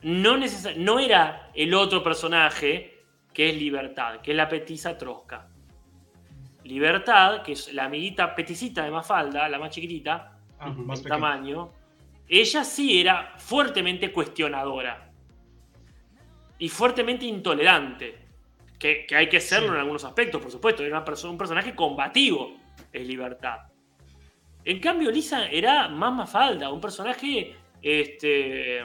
No, 0.03 0.37
no 0.77 0.99
era 0.99 1.51
el 1.55 1.75
otro 1.75 2.03
personaje 2.03 3.05
que 3.33 3.51
es 3.51 3.57
Libertad, 3.57 4.21
que 4.23 4.31
es 4.33 4.37
la 4.37 4.49
petisa 4.49 4.97
Trosca. 4.97 5.49
Libertad, 6.65 7.43
que 7.43 7.53
es 7.53 7.73
la 7.73 7.85
amiguita 7.85 8.35
peticita 8.35 8.85
de 8.85 8.91
Mafalda, 8.91 9.49
la 9.49 9.59
más 9.59 9.71
chiquitita, 9.71 10.37
Ah, 10.59 10.71
más 10.71 11.01
en 11.01 11.07
tamaño, 11.09 11.71
ella 12.29 12.65
sí 12.65 13.01
era 13.01 13.35
fuertemente 13.39 14.13
cuestionadora 14.13 15.10
y 16.61 16.69
fuertemente 16.69 17.25
intolerante. 17.27 18.19
Que, 18.79 19.05
que 19.07 19.15
hay 19.15 19.29
que 19.29 19.41
serlo 19.41 19.69
Sí. 19.69 19.75
en 19.75 19.81
algunos 19.81 20.05
aspectos, 20.05 20.41
por 20.41 20.51
supuesto. 20.51 20.83
Era 20.83 20.97
una 20.97 21.05
persona, 21.05 21.33
un 21.33 21.39
personaje 21.39 21.75
combativo, 21.75 22.57
es 22.93 23.07
libertad. 23.07 23.59
En 24.65 24.79
cambio, 24.81 25.11
Lisa 25.11 25.49
era 25.49 25.89
más 25.89 26.15
Mafalda, 26.15 26.71
un 26.71 26.81
personaje 26.81 27.57
este, 27.83 28.81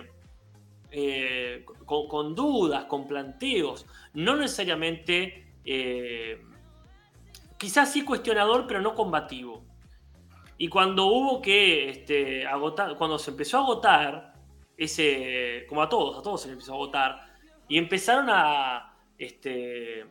eh, 0.91 1.65
con, 1.85 2.07
con 2.07 2.35
dudas, 2.35 2.85
con 2.85 3.07
planteos, 3.07 3.85
no 4.13 4.35
necesariamente, 4.35 5.53
eh, 5.63 6.41
quizás 7.57 7.91
sí 7.93 8.03
cuestionador, 8.03 8.65
pero 8.67 8.81
no 8.81 8.95
combativo. 8.95 9.63
Y 10.57 10.67
cuando 10.67 11.05
hubo 11.05 11.41
que 11.41 11.89
este, 11.89 12.45
agotar, 12.45 12.95
cuando 12.97 13.17
se 13.17 13.31
empezó 13.31 13.57
a 13.59 13.61
agotar, 13.61 14.33
ese, 14.77 15.65
como 15.69 15.81
a 15.81 15.87
todos, 15.89 16.17
a 16.17 16.21
todos 16.21 16.41
se 16.41 16.47
les 16.47 16.53
empezó 16.53 16.73
a 16.73 16.75
agotar, 16.75 17.24
y 17.67 17.77
empezaron 17.77 18.27
a, 18.29 18.93
este, 19.17 20.05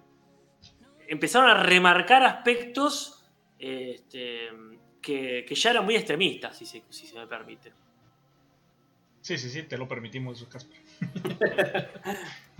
empezaron 1.08 1.50
a 1.50 1.62
remarcar 1.62 2.22
aspectos 2.24 3.24
este, 3.58 4.48
que, 5.00 5.44
que 5.46 5.54
ya 5.54 5.70
eran 5.70 5.84
muy 5.84 5.96
extremistas, 5.96 6.58
si 6.58 6.66
se, 6.66 6.82
si 6.90 7.06
se 7.06 7.14
me 7.16 7.26
permite. 7.26 7.72
Sí, 9.20 9.38
sí, 9.38 9.48
sí, 9.48 9.62
te 9.62 9.78
lo 9.78 9.88
permitimos, 9.88 10.36
eso, 10.36 10.48
Casper. 10.50 10.80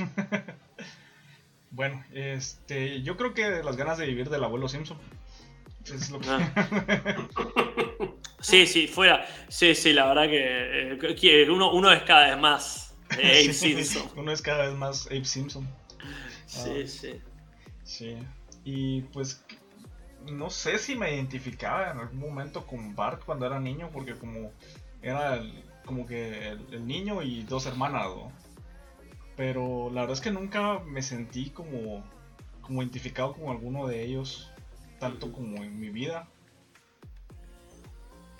bueno, 1.70 2.03
este, 2.12 3.03
yo 3.03 3.16
creo 3.16 3.34
que 3.34 3.62
las 3.62 3.76
ganas 3.76 3.99
de 3.99 4.07
vivir 4.07 4.30
del 4.30 4.45
abuelo 4.45 4.68
Simpson. 4.68 4.99
Es 5.84 6.11
lo 6.11 6.20
que... 6.20 6.28
Ah. 6.30 7.28
Sí, 8.45 8.66
sí, 8.66 8.86
fuera. 8.86 9.26
Sí, 9.49 9.74
sí, 9.74 9.95
la 9.95 10.05
verdad 10.05 10.28
que, 10.28 11.42
eh, 11.42 11.51
uno, 11.51 11.72
uno 11.72 11.90
es 11.90 12.03
cada 12.03 12.28
vez 12.28 12.38
más 12.38 12.84
Abe 13.18 13.52
Simpson. 13.52 14.02
Uno 14.16 14.32
es 14.32 14.42
cada 14.42 14.66
vez 14.66 14.74
más 14.76 15.06
Abe 15.06 15.24
Simpson. 15.24 15.68
Sí, 16.46 16.86
sí. 16.86 17.20
Sí. 17.84 18.16
Y 18.64 19.02
pues 19.02 19.42
no 20.30 20.48
sé 20.50 20.78
si 20.78 20.96
me 20.96 21.14
identificaba 21.14 21.90
en 21.90 21.98
algún 21.98 22.18
momento 22.20 22.66
con 22.66 22.94
Bart 22.94 23.22
cuando 23.24 23.46
era 23.46 23.60
niño, 23.60 23.90
porque 23.92 24.14
como 24.14 24.52
era 25.02 25.34
el- 25.36 25.62
como 25.84 26.06
que 26.06 26.48
el, 26.48 26.66
el 26.72 26.86
niño 26.86 27.20
y 27.22 27.42
dos 27.42 27.66
hermanas, 27.66 28.06
¿no? 28.06 28.32
Pero 29.36 29.90
la 29.90 30.02
verdad 30.02 30.14
es 30.16 30.20
que 30.22 30.30
nunca 30.30 30.78
me 30.80 31.02
sentí 31.02 31.50
como, 31.50 32.04
como 32.62 32.82
identificado 32.82 33.34
con 33.34 33.48
alguno 33.50 33.86
de 33.86 34.02
ellos, 34.04 34.50
tanto 35.00 35.32
como 35.32 35.62
en 35.62 35.78
mi 35.78 35.90
vida. 35.90 36.28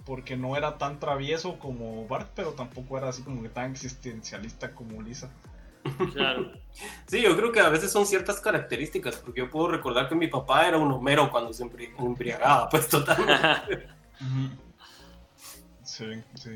Porque 0.05 0.37
no 0.37 0.57
era 0.57 0.77
tan 0.79 1.01
travieso 1.01 1.59
como 1.59 2.07
Bart, 2.07 2.31
pero 2.35 2.51
tampoco 2.53 2.99
era 2.99 3.09
así 3.09 3.23
como 3.23 3.43
que 3.43 3.49
tan 3.49 3.71
existencialista 3.73 4.73
como 4.75 5.01
Lisa. 5.03 5.31
Claro. 6.13 6.53
Sí, 7.07 7.23
yo 7.23 7.37
creo 7.37 7.53
que 7.53 7.61
a 7.61 7.69
veces 7.69 7.93
son 7.93 8.05
ciertas 8.05 8.41
características, 8.41 9.15
porque 9.17 9.43
yo 9.43 9.49
puedo 9.51 9.69
recordar 9.69 10.09
que 10.09 10.17
mi 10.17 10.27
papá 10.27 10.67
era 10.67 10.77
un 10.77 10.91
homero 10.91 11.31
cuando 11.31 11.53
se 11.53 11.65
embri- 11.65 11.95
embriagaba, 11.97 12.69
pues 12.69 12.89
totalmente. 12.89 13.87
Sí, 15.85 16.07
sí. 16.35 16.51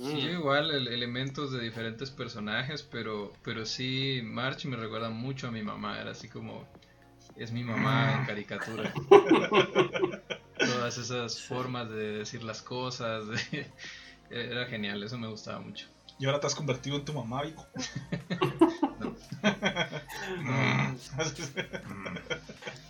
Sí, 0.00 0.20
yo 0.22 0.30
igual 0.30 0.70
el- 0.70 0.86
elementos 0.86 1.50
de 1.50 1.60
diferentes 1.60 2.12
personajes, 2.12 2.84
pero, 2.84 3.32
pero 3.42 3.66
sí, 3.66 4.20
March 4.22 4.66
me 4.66 4.76
recuerda 4.76 5.10
mucho 5.10 5.48
a 5.48 5.50
mi 5.50 5.62
mamá, 5.64 6.00
era 6.00 6.12
así 6.12 6.28
como, 6.28 6.64
es 7.36 7.50
mi 7.50 7.64
mamá 7.64 8.14
en 8.20 8.24
caricatura. 8.26 8.92
Todas 10.60 10.98
esas 10.98 11.40
formas 11.40 11.88
de 11.90 12.18
decir 12.18 12.42
las 12.42 12.62
cosas, 12.62 13.26
de- 13.28 13.66
era 14.30 14.66
genial, 14.66 15.02
eso 15.02 15.18
me 15.18 15.28
gustaba 15.28 15.60
mucho. 15.60 15.86
Y 16.18 16.26
ahora 16.26 16.38
te 16.40 16.46
has 16.48 16.54
convertido 16.54 16.96
en 16.96 17.04
tu 17.04 17.12
mamá, 17.14 17.42
Vico. 17.42 17.66
No. 19.00 19.16
Mm. 20.44 20.96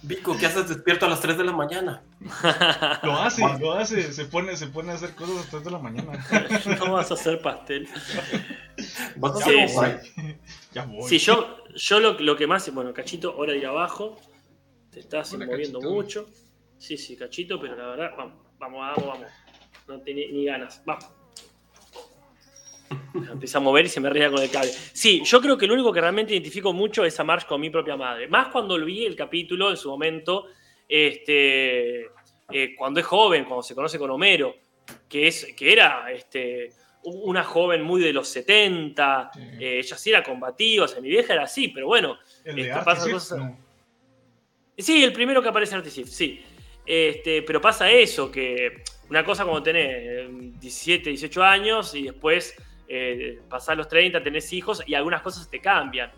Vico, 0.03 0.37
¿qué 0.37 0.47
haces 0.47 0.69
despierto 0.69 1.07
a 1.07 1.09
las 1.09 1.21
3 1.21 1.39
de 1.39 1.45
la 1.45 1.53
mañana? 1.53 2.03
lo 3.05 3.17
hace, 3.17 3.43
lo 3.61 3.73
hace, 3.73 4.13
se 4.13 4.25
pone, 4.25 4.57
se 4.57 4.67
pone 4.67 4.91
a 4.91 4.95
hacer 4.97 5.15
cosas 5.15 5.37
a 5.37 5.39
las 5.39 5.49
3 5.51 5.65
de 5.65 5.71
la 5.71 5.79
mañana. 5.79 6.13
no 6.79 6.93
vas 6.93 7.11
a 7.11 7.15
hacer 7.15 7.41
pastel. 7.41 7.89
¿Vas 9.17 9.37
a 9.41 9.45
Sí, 9.45 9.61
hacer 9.61 10.03
sí. 10.03 10.11
un- 10.21 10.39
Ya 10.73 10.85
voy. 10.87 11.09
Sí, 11.09 11.19
yo, 11.19 11.57
yo 11.77 12.01
lo, 12.01 12.15
lo 12.19 12.37
que 12.37 12.47
más. 12.47 12.73
Bueno, 12.75 12.93
Cachito, 12.93 13.37
hora 13.37 13.53
de 13.53 13.59
ir 13.59 13.67
abajo. 13.67 14.19
Te 14.91 15.01
estás 15.01 15.33
Hola, 15.33 15.47
moviendo 15.47 15.79
Cachito. 15.79 15.95
mucho. 15.95 16.27
Sí, 16.81 16.97
sí, 16.97 17.15
Cachito, 17.17 17.61
pero 17.61 17.77
la 17.77 17.87
verdad, 17.89 18.11
vamos, 18.17 18.39
vamos, 18.59 18.81
vamos, 18.81 19.07
vamos. 19.07 19.29
No 19.87 20.01
tiene 20.01 20.29
ni 20.33 20.47
ganas. 20.47 20.83
Vamos. 20.87 21.05
Empieza 23.33 23.59
a 23.59 23.61
mover 23.61 23.85
y 23.85 23.89
se 23.89 24.01
me 24.01 24.09
ría 24.11 24.31
con 24.31 24.43
el 24.43 24.51
cable. 24.51 24.71
Sí, 24.71 25.23
yo 25.25 25.41
creo 25.41 25.59
que 25.59 25.67
lo 25.67 25.75
único 25.75 25.93
que 25.93 26.01
realmente 26.01 26.33
identifico 26.33 26.73
mucho 26.73 27.05
es 27.05 27.19
a 27.21 27.25
Marge 27.25 27.47
con 27.47 27.61
mi 27.61 27.69
propia 27.71 27.97
madre. 27.97 28.29
Más 28.29 28.49
cuando 28.49 28.79
lo 28.79 28.87
vi 28.87 29.05
el 29.05 29.15
capítulo 29.15 29.71
en 29.71 29.77
su 29.77 29.91
momento, 29.91 30.47
este, 30.89 32.07
eh, 32.51 32.75
cuando 32.77 32.99
es 33.01 33.07
joven, 33.07 33.45
cuando 33.45 33.63
se 33.63 33.75
conoce 33.75 33.99
con 33.99 34.11
Homero, 34.11 34.57
que, 35.09 35.29
es, 35.29 35.53
que 35.57 35.73
era 35.73 36.11
este, 36.11 36.73
una 37.05 37.45
joven 37.45 37.83
muy 37.83 38.01
de 38.01 38.13
los 38.13 38.27
70, 38.29 39.31
Sí. 39.35 39.41
eh, 39.61 39.79
ella 39.81 39.97
sí 39.97 40.11
era 40.11 40.23
combativa, 40.23 40.87
o 40.87 40.89
sea, 40.89 41.01
mi 41.01 41.09
vieja 41.11 41.35
era 41.35 41.45
así, 41.45 41.69
pero 41.69 41.87
bueno. 41.89 42.19
El 42.45 42.59
este, 42.59 42.75
pasa 42.85 43.05
sí, 43.05 43.11
cosas- 43.13 43.39
no. 43.39 43.71
Sí, 44.79 45.05
el 45.05 45.13
primero 45.13 45.43
que 45.43 45.49
aparece 45.51 45.75
en 45.75 45.79
Artisif, 45.81 46.09
sí. 46.09 46.43
Este, 46.87 47.43
pero 47.43 47.61
pasa 47.61 47.91
eso, 47.91 48.31
que 48.31 48.83
una 49.09 49.25
cosa 49.25 49.45
como 49.45 49.63
tenés 49.63 49.87
eh, 49.91 50.29
17, 50.31 51.11
18 51.11 51.43
años 51.43 51.95
y 51.95 52.05
después 52.05 52.55
eh, 52.89 53.41
pasás 53.49 53.77
los 53.77 53.87
30, 53.89 54.23
tenés 54.23 54.53
hijos 54.53 54.83
y 54.87 54.95
algunas 54.95 55.23
cosas 55.23 55.49
te 55.49 55.61
cambian. 55.61 56.11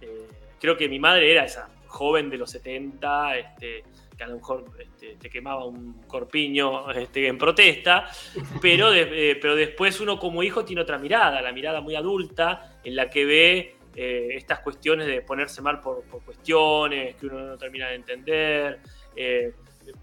Eh, 0.00 0.26
creo 0.60 0.76
que 0.76 0.88
mi 0.88 0.98
madre 0.98 1.30
era 1.30 1.44
esa 1.44 1.68
joven 1.86 2.28
de 2.28 2.38
los 2.38 2.50
70, 2.50 3.36
este, 3.38 3.84
que 4.16 4.24
a 4.24 4.26
lo 4.26 4.36
mejor 4.36 4.64
este, 4.78 5.16
te 5.16 5.30
quemaba 5.30 5.64
un 5.64 6.02
corpiño 6.06 6.90
este, 6.90 7.26
en 7.28 7.38
protesta, 7.38 8.06
pero, 8.60 8.90
de- 8.90 9.30
eh, 9.30 9.36
pero 9.36 9.54
después 9.54 10.00
uno 10.00 10.18
como 10.18 10.42
hijo 10.42 10.64
tiene 10.64 10.82
otra 10.82 10.98
mirada, 10.98 11.40
la 11.40 11.52
mirada 11.52 11.80
muy 11.80 11.94
adulta, 11.94 12.78
en 12.82 12.96
la 12.96 13.08
que 13.08 13.24
ve 13.24 13.76
eh, 13.94 14.28
estas 14.32 14.60
cuestiones 14.60 15.06
de 15.06 15.22
ponerse 15.22 15.62
mal 15.62 15.80
por, 15.80 16.02
por 16.04 16.22
cuestiones 16.24 17.14
que 17.16 17.26
uno 17.26 17.40
no 17.40 17.56
termina 17.56 17.88
de 17.88 17.94
entender, 17.94 18.80
eh, 19.14 19.52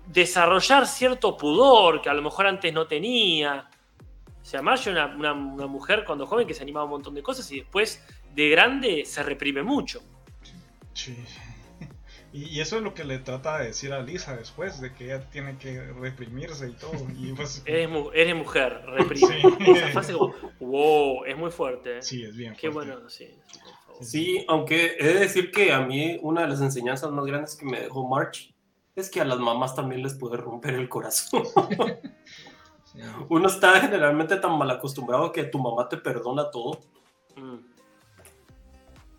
desarrollar 0.08 0.88
cierto 0.88 1.36
pudor 1.38 2.02
que 2.02 2.10
a 2.10 2.14
lo 2.14 2.22
mejor 2.22 2.48
antes 2.48 2.74
no 2.74 2.88
tenía. 2.88 3.70
O 4.42 4.46
sea, 4.46 4.62
Marge 4.62 4.90
era 4.92 5.06
una, 5.08 5.16
una- 5.16 5.54
una 5.54 5.68
mujer 5.68 6.04
cuando 6.06 6.26
joven 6.28 6.46
que 6.48 6.54
se 6.54 6.64
animaba 6.64 6.82
a 6.84 6.86
un 6.86 6.92
montón 6.92 7.14
de 7.16 7.24
cosas 7.24 7.50
y 7.52 7.60
después 7.62 8.04
de 8.36 8.50
grande 8.50 9.04
se 9.06 9.24
reprime 9.24 9.64
mucho. 9.64 10.02
Sí. 10.94 11.16
Y, 12.34 12.60
eso 12.60 12.78
es 12.78 12.84
lo 12.84 12.96
que 12.96 13.04
le 13.04 13.20
trata 13.20 13.60
de 13.60 13.68
decir 13.68 13.94
a 13.94 14.02
Lisa 14.02 14.36
después, 14.36 14.82
de 14.82 14.92
que 14.94 15.06
ella 15.06 15.22
tiene 15.30 15.56
que 15.60 15.80
reprimirse 15.82 16.68
y 16.68 16.74
todo. 16.74 16.94
Y 17.16 17.32
pues, 17.34 17.62
Eres, 17.68 17.88
mu- 17.90 18.10
eres 18.12 18.36
mujer, 18.36 18.82
reprime. 18.88 19.40
Sí. 19.42 19.72
Esa 19.72 19.88
frase 19.90 20.14
como, 20.14 20.34
wow, 20.60 21.26
es 21.26 21.38
muy 21.38 21.52
fuerte. 21.52 22.00
¿eh? 22.00 22.02
sí, 22.02 22.24
es 22.24 22.36
bien. 22.36 22.56
Qué 22.60 22.72
fuerte. 22.72 22.92
bueno, 22.94 23.10
sí. 23.10 23.30
Sí, 24.02 24.44
aunque 24.48 24.98
he 25.00 25.06
de 25.06 25.20
decir 25.20 25.52
que 25.52 25.72
a 25.72 25.82
mí 25.82 26.18
una 26.24 26.42
de 26.42 26.48
las 26.48 26.62
enseñanzas 26.62 27.12
más 27.12 27.24
grandes 27.26 27.56
que 27.56 27.66
me 27.66 27.80
dejó 27.82 28.08
March 28.08 28.53
es 28.96 29.10
que 29.10 29.22
a 29.22 29.26
las 29.26 29.40
mamás 29.40 29.76
también 29.76 30.04
les 30.04 30.14
puede 30.16 30.38
romper 30.38 30.74
el 30.76 30.90
corazón. 30.90 31.44
Sí. 32.86 33.00
Uno 33.30 33.48
está 33.48 33.82
generalmente 33.82 34.36
tan 34.36 34.56
mal 34.56 34.70
acostumbrado 34.70 35.32
que 35.32 35.46
tu 35.46 35.58
mamá 35.58 35.90
te 35.90 35.98
perdona 35.98 36.52
todo, 36.52 36.80
Mm. 37.36 37.58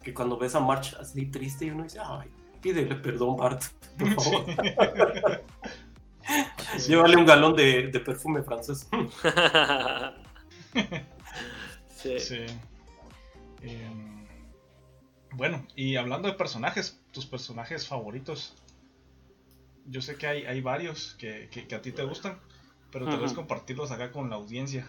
que 0.01 0.15
cuando 0.15 0.39
ves 0.39 0.55
a 0.55 0.61
March 0.61 0.95
así 1.01 1.27
triste 1.27 1.65
y 1.65 1.71
uno 1.71 1.83
dice, 1.83 1.99
ay, 2.01 2.31
pídele 2.61 2.95
perdón, 2.95 3.37
Bart, 3.37 3.65
por 3.99 4.09
favor. 4.23 4.45
Llévale 6.87 7.17
un 7.17 7.27
galón 7.27 7.57
de, 7.57 7.89
de 7.89 7.99
perfume 7.99 8.45
francés. 8.45 8.89
sí. 11.97 12.21
Sí. 12.21 12.47
Em, 13.63 14.27
bueno, 15.33 15.67
y 15.75 15.97
hablando 15.97 16.29
de 16.29 16.35
personajes, 16.35 17.01
tus 17.11 17.27
personajes 17.27 17.89
favoritos. 17.89 18.55
Yo 19.87 20.01
sé 20.01 20.17
que 20.17 20.27
hay, 20.27 20.45
hay 20.47 20.61
varios 20.61 21.15
que, 21.19 21.49
que- 21.51 21.67
que 21.67 21.75
a 21.75 21.83
ti 21.83 21.93
te 21.93 22.03
gustan, 22.05 22.39
pero 22.91 23.07
tal 23.07 23.21
vez 23.21 23.33
compartirlos 23.33 23.91
acá 23.91 24.11
con 24.13 24.31
la 24.31 24.37
audiencia. 24.37 24.89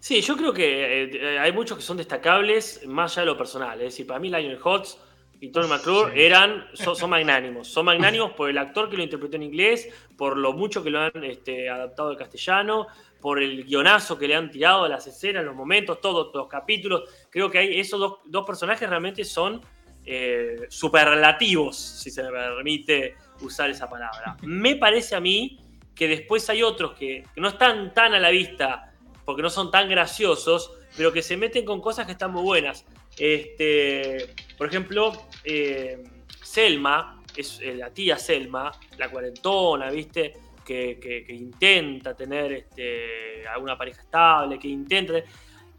Sí, 0.00 0.20
yo 0.20 0.36
creo 0.36 0.52
que 0.52 1.02
eh, 1.04 1.38
hay 1.38 1.52
muchos 1.52 1.78
que 1.78 1.82
son 1.82 1.96
destacables 1.96 2.86
más 2.86 3.12
allá 3.12 3.22
de 3.22 3.26
lo 3.32 3.38
personal. 3.38 3.78
Es 3.80 3.86
decir, 3.94 4.06
para 4.06 4.20
mí 4.20 4.28
Lionel 4.28 4.58
Hutz 4.62 4.96
y 5.40 5.50
Tony 5.50 5.68
McClure 5.68 6.12
Sí. 6.12 6.20
eran, 6.22 6.66
son, 6.74 6.94
son 6.96 7.10
magnánimos. 7.16 7.68
Son 7.68 7.84
magnánimos 7.84 8.32
por 8.32 8.48
el 8.50 8.58
actor 8.58 8.88
que 8.88 8.96
lo 8.96 9.02
interpretó 9.02 9.36
en 9.36 9.42
inglés, 9.42 9.88
por 10.16 10.36
lo 10.36 10.52
mucho 10.52 10.82
que 10.82 10.90
lo 10.90 11.00
han 11.00 11.24
este, 11.24 11.68
adaptado 11.68 12.10
al 12.10 12.16
castellano, 12.16 12.86
por 13.20 13.42
el 13.42 13.64
guionazo 13.64 14.16
que 14.16 14.28
le 14.28 14.36
han 14.36 14.50
tirado 14.50 14.84
a 14.84 14.88
las 14.88 15.06
escenas, 15.08 15.44
los 15.44 15.54
momentos, 15.56 16.00
todos 16.00 16.30
los 16.32 16.46
capítulos. 16.48 17.02
Creo 17.30 17.50
que 17.50 17.58
hay 17.58 17.80
esos 17.80 17.98
dos, 17.98 18.18
dos 18.26 18.46
personajes 18.46 18.88
realmente 18.88 19.24
son 19.24 19.60
eh, 20.04 20.66
superlativos, 20.70 21.76
si 21.76 22.10
se 22.10 22.22
me 22.22 22.30
permite 22.30 23.16
usar 23.40 23.70
esa 23.70 23.88
palabra. 23.88 24.36
Me 24.42 24.76
parece 24.76 25.14
a 25.14 25.20
mí 25.20 25.60
que 25.94 26.08
después 26.08 26.48
hay 26.48 26.62
otros 26.62 26.94
que, 26.94 27.24
no 27.36 27.48
están 27.48 27.92
tan 27.92 28.14
a 28.14 28.20
la 28.20 28.30
vista 28.30 28.92
porque 29.24 29.42
no 29.42 29.50
son 29.50 29.70
tan 29.70 29.88
graciosos, 29.88 30.72
pero 30.96 31.12
que 31.12 31.22
se 31.22 31.36
meten 31.36 31.64
con 31.64 31.80
cosas 31.80 32.06
que 32.06 32.12
están 32.12 32.32
muy 32.32 32.42
buenas. 32.42 32.86
Este, 33.18 34.34
por 34.56 34.68
ejemplo, 34.68 35.12
eh, 35.44 36.02
Selma, 36.42 37.22
es 37.36 37.60
eh, 37.60 37.74
la 37.74 37.90
tía 37.90 38.16
Selma, 38.16 38.70
la 38.96 39.10
cuarentona, 39.10 39.90
¿viste? 39.90 40.34
Que, 40.64 41.24
intenta 41.28 42.14
tener 42.14 42.52
este, 42.52 43.46
alguna 43.46 43.76
pareja 43.76 44.02
estable, 44.02 44.58
que 44.58 44.68
intenta... 44.68 45.14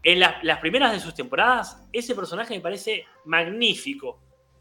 En 0.02 0.18
las 0.18 0.58
primeras 0.60 0.92
de 0.92 1.00
sus 1.00 1.14
temporadas, 1.14 1.86
ese 1.92 2.14
personaje 2.14 2.54
me 2.54 2.60
parece 2.60 3.04
magnífico, 3.26 4.18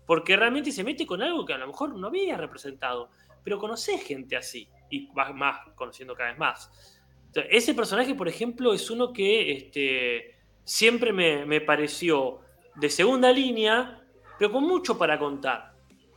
porque 0.09 0.35
realmente 0.35 0.71
se 0.71 0.83
mete 0.83 1.05
con 1.05 1.21
algo 1.21 1.45
que 1.45 1.53
a 1.53 1.59
lo 1.59 1.67
mejor 1.67 1.95
no 1.95 2.07
había 2.07 2.35
representado, 2.35 3.11
pero 3.43 3.59
conoces 3.59 4.03
gente 4.03 4.35
así, 4.35 4.67
y 4.89 5.07
más, 5.13 5.35
más 5.35 5.59
conociendo 5.75 6.15
cada 6.15 6.31
vez 6.31 6.39
más. 6.39 6.71
Ese 7.47 7.75
personaje, 7.75 8.15
por 8.15 8.27
ejemplo, 8.27 8.73
es 8.73 8.89
uno 8.89 9.13
que 9.13 9.51
este, 9.51 10.35
siempre 10.63 11.13
me, 11.13 11.45
me 11.45 11.61
pareció 11.61 12.39
de 12.73 12.89
segunda 12.89 13.31
línea, 13.31 14.01
pero 14.39 14.51
con 14.51 14.63
mucho 14.63 14.97
para 14.97 15.19
contar. 15.19 15.73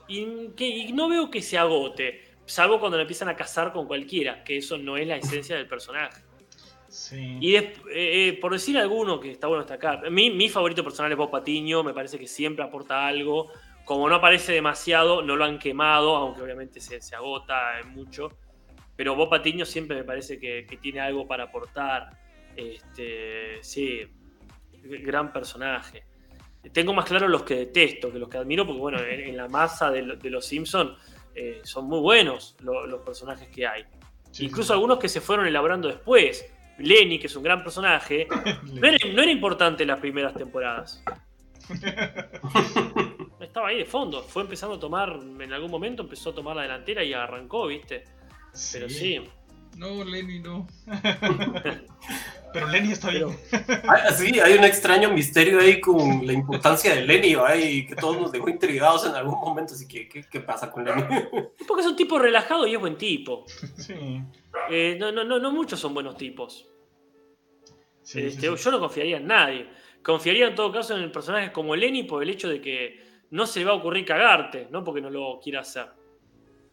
Y, 0.08 0.48
que, 0.56 0.66
y 0.66 0.92
no 0.94 1.10
veo 1.10 1.30
que 1.30 1.42
se 1.42 1.58
agote, 1.58 2.22
salvo 2.46 2.80
cuando 2.80 2.96
le 2.96 3.02
empiezan 3.02 3.28
a 3.28 3.36
casar 3.36 3.74
con 3.74 3.86
cualquiera, 3.86 4.42
que 4.42 4.56
eso 4.56 4.78
no 4.78 4.96
es 4.96 5.06
la 5.06 5.16
esencia 5.16 5.54
del 5.54 5.68
personaje. 5.68 6.22
Sí. 6.88 7.36
Y 7.42 7.56
eh, 7.56 7.74
eh, 7.90 8.38
por 8.40 8.52
decir 8.52 8.78
alguno 8.78 9.20
que 9.20 9.32
está 9.32 9.48
bueno 9.48 9.64
destacar, 9.64 10.10
mi, 10.10 10.30
mi 10.30 10.48
favorito 10.48 10.82
personal 10.82 11.12
es 11.12 11.18
Bob 11.18 11.30
Patiño, 11.30 11.82
me 11.82 11.92
parece 11.92 12.18
que 12.18 12.26
siempre 12.26 12.64
aporta 12.64 13.06
algo. 13.06 13.50
Como 13.84 14.08
no 14.08 14.14
aparece 14.16 14.52
demasiado, 14.52 15.22
no 15.22 15.36
lo 15.36 15.44
han 15.44 15.58
quemado, 15.58 16.16
aunque 16.16 16.42
obviamente 16.42 16.80
se, 16.80 17.00
se 17.00 17.14
agota 17.16 17.80
mucho. 17.86 18.30
Pero 18.96 19.14
Bob 19.16 19.30
Patiño 19.30 19.64
siempre 19.64 19.96
me 19.96 20.04
parece 20.04 20.38
que, 20.38 20.66
que 20.66 20.76
tiene 20.76 21.00
algo 21.00 21.26
para 21.26 21.44
aportar. 21.44 22.10
Este, 22.54 23.58
sí, 23.62 24.00
gran 24.82 25.32
personaje. 25.32 26.04
Tengo 26.72 26.92
más 26.94 27.06
claro 27.06 27.26
los 27.26 27.42
que 27.42 27.56
detesto 27.56 28.12
que 28.12 28.18
los 28.20 28.28
que 28.28 28.36
admiro, 28.38 28.64
porque 28.64 28.80
bueno, 28.80 28.98
en, 29.00 29.20
en 29.20 29.36
la 29.36 29.48
masa 29.48 29.90
de, 29.90 30.02
lo- 30.02 30.16
de 30.16 30.30
los 30.30 30.46
Simpsons 30.46 30.92
son 31.64 31.86
muy 31.86 31.98
buenos 32.00 32.54
lo- 32.60 32.86
los 32.86 33.00
personajes 33.00 33.48
que 33.48 33.66
hay. 33.66 33.84
Sí, 34.30 34.44
Incluso 34.46 34.72
algunos 34.72 34.98
que 34.98 35.08
se 35.08 35.20
fueron 35.20 35.46
elaborando 35.46 35.88
después. 35.88 36.46
Lenny, 36.78 37.18
que 37.18 37.26
es 37.26 37.36
un 37.36 37.42
gran 37.42 37.62
personaje, 37.64 38.26
no 38.72 38.86
era, 38.86 38.98
no 39.12 39.22
era 39.22 39.30
importante 39.30 39.82
en 39.82 39.88
las 39.88 39.98
primeras 40.00 40.34
temporadas. 40.34 41.02
Estaba 43.52 43.68
ahí 43.68 43.76
de 43.76 43.84
fondo. 43.84 44.22
Fue 44.22 44.40
empezando 44.40 44.76
a 44.76 44.80
tomar, 44.80 45.20
en 45.38 45.52
algún 45.52 45.70
momento 45.70 46.04
empezó 46.04 46.30
a 46.30 46.34
tomar 46.34 46.56
la 46.56 46.62
delantera 46.62 47.04
y 47.04 47.12
arrancó, 47.12 47.66
¿viste? 47.66 48.04
Pero 48.72 48.88
sí. 48.88 49.20
No, 49.76 50.02
Lenny, 50.02 50.38
no. 50.40 50.66
Pero 52.54 52.68
Lenny 52.68 52.92
está 52.92 53.10
bien. 53.10 53.28
Ah, 53.86 54.10
Sí, 54.10 54.40
hay 54.40 54.54
un 54.56 54.64
extraño 54.64 55.10
misterio 55.10 55.60
ahí 55.60 55.82
con 55.82 56.26
la 56.26 56.32
importancia 56.32 56.94
de 56.94 57.02
Lenny, 57.02 57.36
y 57.62 57.86
que 57.86 57.94
todos 57.94 58.18
nos 58.18 58.32
dejó 58.32 58.48
intrigados 58.48 59.04
en 59.04 59.14
algún 59.16 59.38
momento. 59.38 59.74
Así 59.74 59.86
que, 59.86 60.08
¿qué, 60.08 60.24
qué 60.30 60.40
pasa 60.40 60.70
con 60.70 60.86
Lenny? 60.86 61.02
Porque 61.68 61.82
es 61.82 61.86
un 61.86 61.96
tipo 61.96 62.18
relajado 62.18 62.66
y 62.66 62.72
es 62.72 62.80
buen 62.80 62.96
tipo. 62.96 63.44
Sí. 63.76 64.22
Eh, 64.70 64.96
no, 64.98 65.12
no, 65.12 65.24
no, 65.24 65.38
no 65.38 65.50
muchos 65.52 65.78
son 65.78 65.92
buenos 65.92 66.16
tipos. 66.16 66.70
Sí, 68.00 68.18
sí, 68.18 68.26
Este, 68.28 68.56
sí. 68.56 68.64
Yo 68.64 68.70
no 68.70 68.80
confiaría 68.80 69.18
en 69.18 69.26
nadie. 69.26 69.68
Confiaría 70.02 70.48
en 70.48 70.54
todo 70.54 70.72
caso 70.72 70.96
en 70.96 71.12
personajes 71.12 71.50
como 71.50 71.76
Lenny 71.76 72.04
por 72.04 72.22
el 72.22 72.30
hecho 72.30 72.48
de 72.48 72.62
que 72.62 73.11
no 73.32 73.46
se 73.46 73.58
le 73.60 73.66
va 73.66 73.72
a 73.72 73.74
ocurrir 73.74 74.04
cagarte, 74.06 74.68
no 74.70 74.82
porque 74.84 75.00
no 75.00 75.10
lo 75.10 75.40
quiera 75.42 75.60
hacer. 75.60 75.88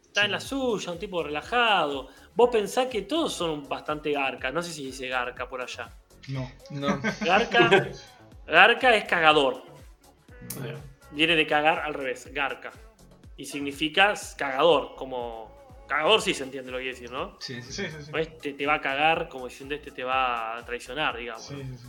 Está 0.00 0.20
Sí. 0.22 0.26
en 0.26 0.32
la 0.32 0.40
suya, 0.40 0.92
un 0.92 0.98
tipo 0.98 1.22
relajado. 1.22 2.08
Vos 2.34 2.48
pensás 2.50 2.86
que 2.86 3.02
todos 3.02 3.32
son 3.32 3.68
bastante 3.68 4.12
garca. 4.12 4.50
No 4.50 4.62
sé 4.62 4.72
si 4.72 4.84
dice 4.86 5.08
garca 5.08 5.48
por 5.48 5.60
allá. 5.62 5.92
No. 6.28 6.50
No. 6.70 7.00
Garca, 7.20 7.88
garca 8.46 8.94
es 8.94 9.04
cagador. 9.04 9.62
Viene 11.12 11.34
de 11.36 11.46
cagar 11.46 11.80
al 11.80 11.94
revés, 11.94 12.32
garca. 12.32 12.72
Y 13.36 13.44
significa 13.46 14.14
cagador, 14.36 14.94
como... 14.96 15.50
Cagador 15.88 16.22
sí 16.22 16.34
se 16.34 16.44
entiende 16.44 16.70
lo 16.70 16.78
que 16.78 16.84
quiere 16.84 16.94
decir, 17.00 17.10
¿no? 17.10 17.36
Sí, 17.40 17.60
sí, 17.62 17.72
Sí, 17.72 17.88
sí, 17.90 17.96
sí. 18.04 18.10
Este 18.14 18.52
te 18.52 18.64
va 18.64 18.74
a 18.74 18.80
cagar 18.80 19.28
como 19.28 19.46
diciendo 19.48 19.74
este 19.74 19.90
te 19.90 20.04
va 20.04 20.56
a 20.58 20.64
traicionar, 20.64 21.16
digamos. 21.16 21.42
Sí, 21.46 21.56
sí, 21.56 21.78
sí. 21.78 21.88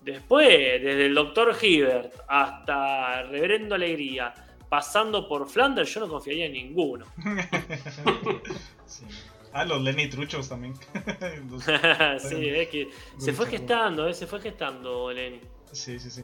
Después, 0.00 0.48
desde 0.82 1.06
el 1.06 1.14
Dr. 1.14 1.54
Hibbert 1.60 2.12
hasta 2.26 3.22
Reverendo 3.24 3.74
Alegría, 3.74 4.32
pasando 4.68 5.28
por 5.28 5.48
Flanders, 5.48 5.92
yo 5.92 6.00
no 6.00 6.08
confiaría 6.08 6.46
en 6.46 6.52
ninguno. 6.52 7.04
Sí. 8.86 9.04
Ah, 9.52 9.64
los 9.64 9.80
Lenny 9.82 10.08
Truchos 10.08 10.48
también. 10.48 10.74
Los- 11.50 11.62
sí, 12.28 12.48
es 12.48 12.68
que 12.68 12.88
se 13.18 13.32
fue 13.32 13.46
gestando, 13.46 14.08
eh, 14.08 14.14
se 14.14 14.26
fue 14.26 14.40
gestando, 14.40 15.12
Lenny. 15.12 15.40
Sí, 15.72 15.98
sí, 16.00 16.10
sí. 16.10 16.22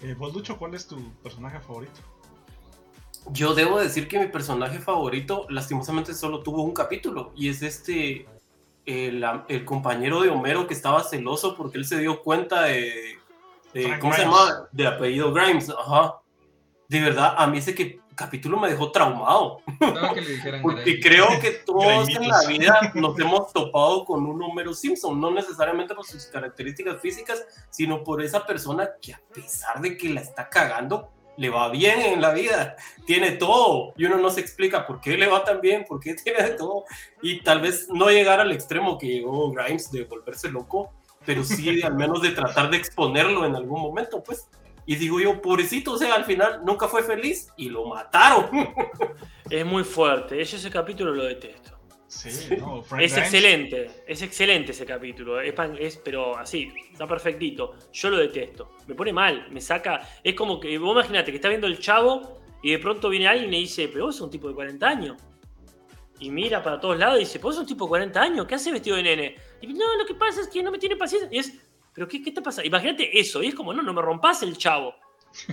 Eh, 0.00 0.14
vos, 0.18 0.34
Lucho, 0.34 0.58
¿cuál 0.58 0.74
es 0.74 0.86
tu 0.88 1.12
personaje 1.22 1.60
favorito? 1.60 2.00
Yo 3.30 3.54
debo 3.54 3.78
decir 3.78 4.08
que 4.08 4.18
mi 4.18 4.26
personaje 4.26 4.80
favorito, 4.80 5.46
lastimosamente, 5.48 6.12
solo 6.12 6.42
tuvo 6.42 6.62
un 6.64 6.72
capítulo. 6.74 7.32
Y 7.36 7.48
es 7.48 7.62
este. 7.62 8.26
El, 8.84 9.24
el 9.48 9.64
compañero 9.64 10.22
de 10.22 10.28
Homero 10.30 10.66
que 10.66 10.74
estaba 10.74 11.04
celoso 11.04 11.56
porque 11.56 11.78
él 11.78 11.84
se 11.84 11.98
dio 11.98 12.22
cuenta 12.22 12.62
de. 12.64 13.18
de- 13.74 13.98
¿Cómo 14.00 14.12
se 14.12 14.22
Grimes. 14.22 14.38
llama? 14.38 14.68
De 14.72 14.86
apellido 14.86 15.32
Grimes. 15.32 15.70
Ajá. 15.70 16.16
De 16.88 17.00
verdad, 17.00 17.34
a 17.38 17.46
mí 17.46 17.58
ese 17.58 17.74
que, 17.74 18.00
capítulo 18.14 18.58
me 18.58 18.68
dejó 18.68 18.90
traumado. 18.92 19.60
Faltaba 19.78 20.12
que 20.14 20.20
le 20.20 20.58
Porque 20.62 21.00
creo 21.00 21.26
que 21.40 21.50
todos 21.66 22.08
en 22.08 22.28
la 22.28 22.44
vida 22.46 22.92
nos 22.94 23.18
hemos 23.18 23.52
topado 23.52 24.04
con 24.04 24.26
un 24.26 24.42
Homero 24.42 24.74
Simpson, 24.74 25.20
no 25.20 25.30
necesariamente 25.30 25.94
por 25.94 26.04
sus 26.04 26.26
características 26.26 27.00
físicas, 27.00 27.42
sino 27.70 28.02
por 28.04 28.20
esa 28.22 28.44
persona 28.44 28.90
que 29.00 29.14
a 29.14 29.20
pesar 29.32 29.80
de 29.80 29.96
que 29.96 30.10
la 30.10 30.20
está 30.20 30.48
cagando, 30.48 31.08
le 31.36 31.50
va 31.50 31.68
bien 31.68 32.00
en 32.00 32.20
la 32.20 32.32
vida, 32.32 32.76
tiene 33.06 33.32
todo, 33.32 33.94
y 33.96 34.04
uno 34.04 34.18
no 34.18 34.30
se 34.30 34.40
explica 34.40 34.86
por 34.86 35.00
qué 35.00 35.16
le 35.16 35.26
va 35.26 35.44
tan 35.44 35.60
bien, 35.60 35.84
por 35.84 36.00
qué 36.00 36.14
tiene 36.24 36.50
todo, 36.50 36.84
y 37.22 37.40
tal 37.40 37.60
vez 37.60 37.88
no 37.90 38.10
llegar 38.10 38.40
al 38.40 38.52
extremo 38.52 38.98
que 38.98 39.06
llegó 39.06 39.50
Grimes 39.52 39.90
de 39.90 40.04
volverse 40.04 40.50
loco, 40.50 40.92
pero 41.24 41.44
sí 41.44 41.82
al 41.82 41.94
menos 41.94 42.22
de 42.22 42.30
tratar 42.30 42.70
de 42.70 42.76
exponerlo 42.76 43.44
en 43.46 43.56
algún 43.56 43.80
momento, 43.80 44.22
pues. 44.22 44.48
Y 44.84 44.96
digo 44.96 45.20
yo, 45.20 45.40
pobrecito, 45.40 45.92
o 45.92 45.96
sea, 45.96 46.12
al 46.14 46.24
final 46.24 46.62
nunca 46.64 46.88
fue 46.88 47.04
feliz 47.04 47.48
y 47.56 47.68
lo 47.68 47.86
mataron. 47.86 48.48
Es 49.50 49.66
muy 49.66 49.84
fuerte, 49.84 50.42
yo 50.42 50.56
ese 50.56 50.70
capítulo 50.70 51.12
lo 51.12 51.24
detesto. 51.24 51.78
Sí, 52.12 52.56
no, 52.58 52.82
Frank 52.82 53.02
Es 53.02 53.16
excelente, 53.16 53.90
es 54.06 54.20
excelente 54.20 54.72
ese 54.72 54.84
capítulo, 54.84 55.40
es, 55.40 55.96
pero 55.96 56.36
así, 56.36 56.70
está 56.92 57.06
perfectito. 57.06 57.74
Yo 57.90 58.10
lo 58.10 58.18
detesto, 58.18 58.76
me 58.86 58.94
pone 58.94 59.14
mal, 59.14 59.46
me 59.50 59.62
saca. 59.62 60.06
Es 60.22 60.34
como 60.34 60.60
que, 60.60 60.76
vos 60.76 60.92
imaginate 60.92 61.30
que 61.30 61.36
está 61.36 61.48
viendo 61.48 61.66
el 61.66 61.78
chavo 61.78 62.42
y 62.62 62.72
de 62.72 62.78
pronto 62.78 63.08
viene 63.08 63.28
alguien 63.28 63.48
y 63.48 63.52
le 63.52 63.58
dice, 63.60 63.88
pero 63.88 64.06
vos 64.06 64.16
sos 64.16 64.26
un 64.26 64.30
tipo 64.30 64.46
de 64.46 64.54
40 64.54 64.86
años. 64.86 65.22
Y 66.20 66.30
mira 66.30 66.62
para 66.62 66.78
todos 66.78 66.98
lados 66.98 67.16
y 67.16 67.20
dice, 67.20 67.38
vos 67.38 67.54
sos 67.54 67.62
un 67.62 67.66
tipo 67.66 67.86
de 67.86 67.88
40 67.88 68.20
años, 68.20 68.46
¿qué 68.46 68.56
hace 68.56 68.70
vestido 68.70 68.96
de 68.96 69.04
nene? 69.04 69.36
Y 69.62 69.66
dice, 69.68 69.78
no, 69.78 69.96
lo 69.96 70.04
que 70.04 70.14
pasa 70.14 70.42
es 70.42 70.48
que 70.48 70.62
no 70.62 70.70
me 70.70 70.78
tiene 70.78 70.96
paciencia. 70.96 71.30
Y 71.32 71.38
es, 71.38 71.54
pero 71.94 72.06
¿qué, 72.06 72.22
qué 72.22 72.30
te 72.30 72.42
pasa? 72.42 72.62
Imagínate 72.62 73.18
eso, 73.18 73.42
y 73.42 73.46
es 73.46 73.54
como, 73.54 73.72
no, 73.72 73.82
no 73.82 73.94
me 73.94 74.02
rompas 74.02 74.42
el 74.42 74.58
chavo. 74.58 74.94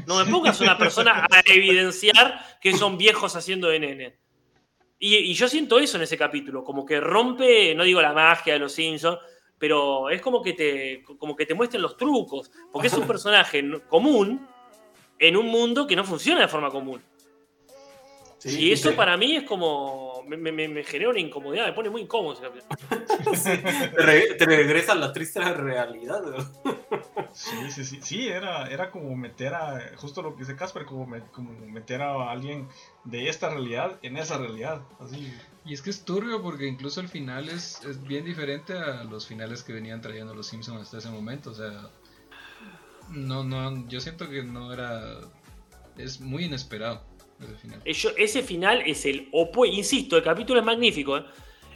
No 0.05 0.23
me 0.23 0.29
pongas 0.29 0.59
una 0.59 0.77
persona 0.77 1.25
a 1.31 1.41
evidenciar 1.45 2.59
que 2.59 2.73
son 2.73 2.97
viejos 2.97 3.37
haciendo 3.37 3.69
de 3.69 3.79
nene. 3.79 4.19
Y, 4.99 5.15
y 5.15 5.33
yo 5.33 5.47
siento 5.47 5.79
eso 5.79 5.97
en 5.97 6.03
ese 6.03 6.17
capítulo, 6.17 6.63
como 6.63 6.85
que 6.85 6.99
rompe, 6.99 7.73
no 7.73 7.83
digo 7.83 8.01
la 8.01 8.13
magia 8.13 8.53
de 8.53 8.59
los 8.59 8.73
Simpsons, 8.73 9.17
pero 9.57 10.09
es 10.09 10.21
como 10.21 10.41
que 10.41 10.53
te, 10.53 11.03
como 11.17 11.35
que 11.35 11.45
te 11.45 11.53
muestren 11.53 11.81
los 11.81 11.97
trucos, 11.97 12.51
porque 12.71 12.87
es 12.87 12.93
un 12.93 13.05
personaje 13.07 13.63
común 13.87 14.47
en 15.19 15.37
un 15.37 15.47
mundo 15.47 15.85
que 15.85 15.95
no 15.95 16.03
funciona 16.03 16.41
de 16.41 16.47
forma 16.47 16.69
común. 16.69 17.01
Sí, 18.39 18.57
y 18.57 18.71
eso 18.71 18.95
para 18.95 19.17
mí 19.17 19.35
es 19.35 19.43
como, 19.43 20.23
me, 20.25 20.37
me- 20.37 20.67
me 20.69 20.83
genera 20.85 21.09
una 21.09 21.19
incomodidad, 21.19 21.67
me 21.67 21.73
pone 21.73 21.89
muy 21.89 22.01
incómodo 22.03 22.39
capítulo. 22.39 22.69
te, 23.43 23.57
re- 24.01 24.35
te 24.35 24.45
regresa 24.45 24.93
a 24.93 24.95
la 24.95 25.11
triste 25.11 25.41
realidad. 25.41 26.21
¿no? 26.23 26.73
Sí, 27.33 27.69
sí, 27.69 27.83
sí. 27.83 27.99
Sí, 28.01 28.27
era, 28.29 28.67
era 28.69 28.91
como 28.91 29.13
meter 29.17 29.53
a. 29.53 29.91
Justo 29.97 30.21
lo 30.21 30.33
que 30.35 30.43
dice 30.43 30.55
Casper, 30.55 30.85
como, 30.85 31.05
me- 31.05 31.19
como 31.33 31.51
meter 31.67 32.01
a 32.01 32.31
alguien 32.31 32.69
de 33.03 33.27
esta 33.27 33.49
realidad 33.49 33.99
en 34.03 34.15
esa 34.15 34.37
realidad. 34.37 34.81
Así. 35.01 35.33
Y 35.65 35.73
es 35.73 35.81
que 35.81 35.89
es 35.89 36.05
turbio 36.05 36.41
porque 36.41 36.65
incluso 36.65 37.01
el 37.01 37.09
final 37.09 37.49
es, 37.49 37.83
es 37.83 38.01
bien 38.01 38.23
diferente 38.23 38.71
a 38.71 39.03
los 39.03 39.27
finales 39.27 39.63
que 39.63 39.73
venían 39.73 39.99
trayendo 40.01 40.33
los 40.33 40.47
Simpsons 40.47 40.81
hasta 40.83 40.99
ese 40.99 41.09
momento. 41.09 41.51
O 41.51 41.55
sea, 41.55 41.89
no, 43.09 43.43
no, 43.43 43.85
yo 43.89 43.99
siento 43.99 44.29
que 44.29 44.43
no 44.43 44.71
era. 44.71 45.17
Es 45.97 46.21
muy 46.21 46.45
inesperado 46.45 47.03
ese 47.45 47.55
final. 47.55 47.81
Eh, 47.85 47.93
yo- 47.93 48.11
ese 48.17 48.43
final 48.43 48.83
es 48.85 49.05
el 49.05 49.27
opuesto, 49.31 49.75
insisto, 49.77 50.17
el 50.17 50.23
capítulo 50.23 50.59
es 50.59 50.65
magnífico, 50.65 51.17
¿eh? 51.17 51.23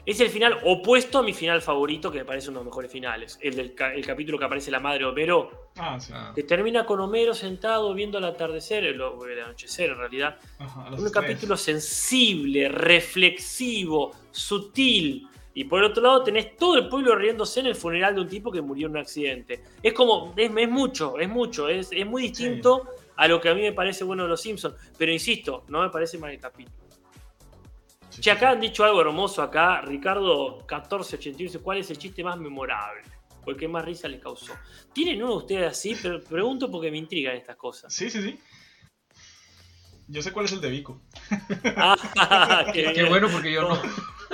Es 0.06 0.20
el 0.20 0.28
final 0.28 0.60
opuesto 0.66 1.20
a 1.20 1.24
mi 1.24 1.32
final 1.32 1.62
favorito, 1.62 2.12
que 2.12 2.18
me 2.18 2.26
parece 2.26 2.50
uno 2.50 2.60
de 2.60 2.66
los 2.66 2.74
mejores 2.74 2.92
finales. 2.92 3.40
El 3.42 3.56
del 3.56 3.74
ca- 3.74 3.94
el 3.94 4.06
capítulo 4.06 4.38
que 4.38 4.44
aparece 4.44 4.70
la 4.70 4.82
madre 4.82 5.00
de 5.00 5.06
Homero, 5.06 5.70
Ah, 5.78 5.98
sí. 5.98 6.12
Ah, 6.14 6.34
que 6.36 6.44
termina 6.44 6.86
con 6.86 7.00
Homero 7.00 7.34
sentado 7.34 7.94
viendo 7.94 8.18
el 8.18 8.26
atardecer, 8.26 8.84
el, 8.84 8.96
el 9.00 9.40
anochecer 9.42 9.92
en 9.92 9.98
realidad. 9.98 10.38
Ajá, 10.60 10.92
Un 10.92 11.10
capítulo 11.10 11.56
sensible, 11.56 12.68
reflexivo, 12.68 14.12
sutil. 14.32 15.28
Y 15.56 15.64
por 15.66 15.80
el 15.80 15.86
otro 15.92 16.04
lado 16.04 16.24
tenés 16.24 16.58
todo 16.58 16.78
el 16.78 16.90
pueblo 16.90 17.16
riéndose 17.16 17.60
en 17.62 17.68
el 17.68 17.76
funeral 17.76 18.16
de 18.16 18.22
un 18.22 18.28
tipo 18.28 18.52
que 18.52 18.62
murió 18.62 18.88
en 18.88 18.94
un 18.94 18.98
accidente. 18.98 19.64
Es 19.82 19.94
como, 19.94 20.34
es, 20.36 20.52
es 20.54 20.70
mucho, 20.70 21.18
es 21.20 21.30
mucho, 21.30 21.70
es, 21.70 21.90
es 21.92 22.06
muy 22.06 22.24
distinto 22.24 22.88
a 23.16 23.28
lo 23.28 23.40
que 23.40 23.50
a 23.50 23.54
mí 23.54 23.62
me 23.62 23.74
parece 23.74 24.04
bueno 24.04 24.24
de 24.24 24.30
los 24.30 24.42
Simpsons. 24.42 24.76
Pero 24.98 25.12
insisto, 25.12 25.66
no 25.70 25.82
me 25.82 25.90
parece 25.90 26.18
mal 26.18 26.32
el 26.32 26.40
capítulo. 26.40 26.78
Sí, 28.10 28.22
Che, 28.22 28.32
acá 28.32 28.52
han 28.52 28.60
dicho 28.60 28.84
algo 28.84 29.02
hermoso 29.02 29.42
acá, 29.42 29.82
Ricardo 29.82 30.58
1481 30.58 31.38
dice, 31.38 31.60
¿cuál 31.60 31.80
es 31.80 31.90
el 31.90 31.98
chiste 31.98 32.24
más 32.24 32.38
memorable? 32.38 33.02
O 33.46 33.50
el 33.50 33.58
que 33.58 33.68
más 33.68 33.84
risa 33.84 34.08
le 34.08 34.20
causó. 34.20 34.54
¿Tienen 34.94 35.22
uno 35.22 35.32
de 35.32 35.38
ustedes 35.38 35.72
así? 35.72 35.98
Pero 36.02 36.22
pregunto 36.22 36.70
porque 36.70 36.92
me 36.92 36.98
intrigan 36.98 37.36
estas 37.36 37.56
cosas. 37.56 37.94
Sí, 37.94 38.10
sí, 38.10 38.22
sí. 38.22 38.40
Yo 40.08 40.22
sé 40.22 40.32
cuál 40.32 40.46
es 40.46 40.52
el 40.52 40.62
de 40.62 40.70
Vico. 40.70 41.02
Ah, 41.76 42.66
qué 42.74 42.94
Qué 42.94 43.04
bueno 43.06 43.28
porque 43.30 43.52
yo 43.52 43.68
no. 43.68 43.82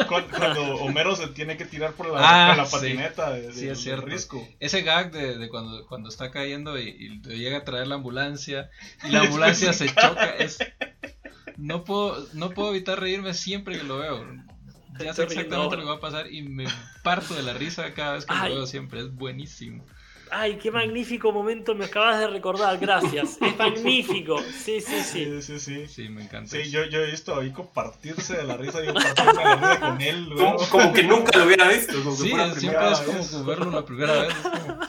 Cu- 0.07 0.29
Cuando 0.37 0.75
Homero 0.77 1.15
se 1.15 1.27
tiene 1.27 1.57
que 1.57 1.65
tirar 1.65 1.93
por 1.93 2.09
la, 2.09 2.51
Ah, 2.51 2.55
la 2.55 2.65
sí. 2.65 2.71
patineta 2.71 3.31
de, 3.31 3.51
Sí, 3.53 3.61
del- 3.61 3.71
es 3.71 3.79
cierto. 3.81 4.05
risco. 4.05 4.47
Ese 4.59 4.81
gag 4.81 5.11
de, 5.11 5.37
de 5.37 5.49
cuando, 5.49 5.85
cuando 5.87 6.09
está 6.09 6.31
cayendo 6.31 6.77
y, 6.79 6.87
y 6.89 7.09
le 7.19 7.37
llega 7.37 7.57
a 7.59 7.63
traer 7.63 7.87
la 7.87 7.95
ambulancia 7.95 8.69
y 9.03 9.09
la 9.09 9.21
ambulancia 9.21 9.73
se 9.73 9.87
choca 9.87 10.29
es 10.37 10.57
no 11.57 11.83
puedo 11.83 12.25
no 12.33 12.51
puedo 12.51 12.69
evitar 12.71 12.99
reírme 12.99 13.33
siempre 13.33 13.77
que 13.77 13.83
lo 13.83 13.97
veo. 13.99 14.25
Ya 14.99 15.13
sé 15.13 15.23
exactamente 15.23 15.75
lo 15.77 15.83
que 15.83 15.87
va 15.89 15.95
a 15.95 15.99
pasar 16.01 16.31
y 16.31 16.41
me 16.43 16.65
parto 17.03 17.33
de 17.33 17.43
la 17.43 17.53
risa 17.53 17.93
cada 17.93 18.13
vez 18.13 18.25
que 18.25 18.33
Ay. 18.33 18.49
lo 18.49 18.55
veo 18.57 18.67
siempre. 18.67 18.99
Es 19.01 19.13
buenísimo. 19.13 19.85
Ay, 20.31 20.57
qué 20.57 20.71
magnífico 20.71 21.31
momento 21.31 21.73
me 21.75 21.85
acabas 21.85 22.19
de 22.19 22.27
recordar, 22.27 22.77
gracias. 22.77 23.37
Es 23.41 23.57
magnífico. 23.57 24.37
Sí, 24.39 24.79
sí, 24.81 25.01
sí. 25.03 25.25
Sí, 25.25 25.41
sí, 25.41 25.59
sí. 25.59 25.87
Sí, 25.87 26.09
me 26.09 26.23
encanta. 26.23 26.51
Sí, 26.51 26.69
yo, 26.69 26.85
yo 26.85 26.99
he 27.03 27.11
visto 27.11 27.33
a 27.35 27.39
Vico 27.39 27.69
partirse 27.73 28.37
de 28.37 28.43
la 28.43 28.55
risa 28.57 28.81
y 28.83 28.87
yo 28.87 28.93
partirme 28.93 29.31
de 29.33 29.43
la 29.43 29.55
risa 29.55 29.79
con 29.79 30.01
él. 30.01 30.29
Como, 30.35 30.57
como 30.69 30.93
que 30.93 31.03
nunca 31.03 31.37
lo 31.37 31.45
hubiera 31.45 31.67
visto. 31.67 31.93
Como 32.03 32.15
que 32.17 32.23
Sí, 32.23 32.29
la 32.29 32.53
siempre 32.53 32.79
primera 32.79 32.91
es 32.91 32.99
como 33.01 33.17
vez. 33.17 33.29
como 33.31 33.43
verlo 33.45 33.71
la 33.71 33.85
primera 33.85 34.13
vez. 34.21 34.29
Es 34.29 34.35
como. 34.37 34.79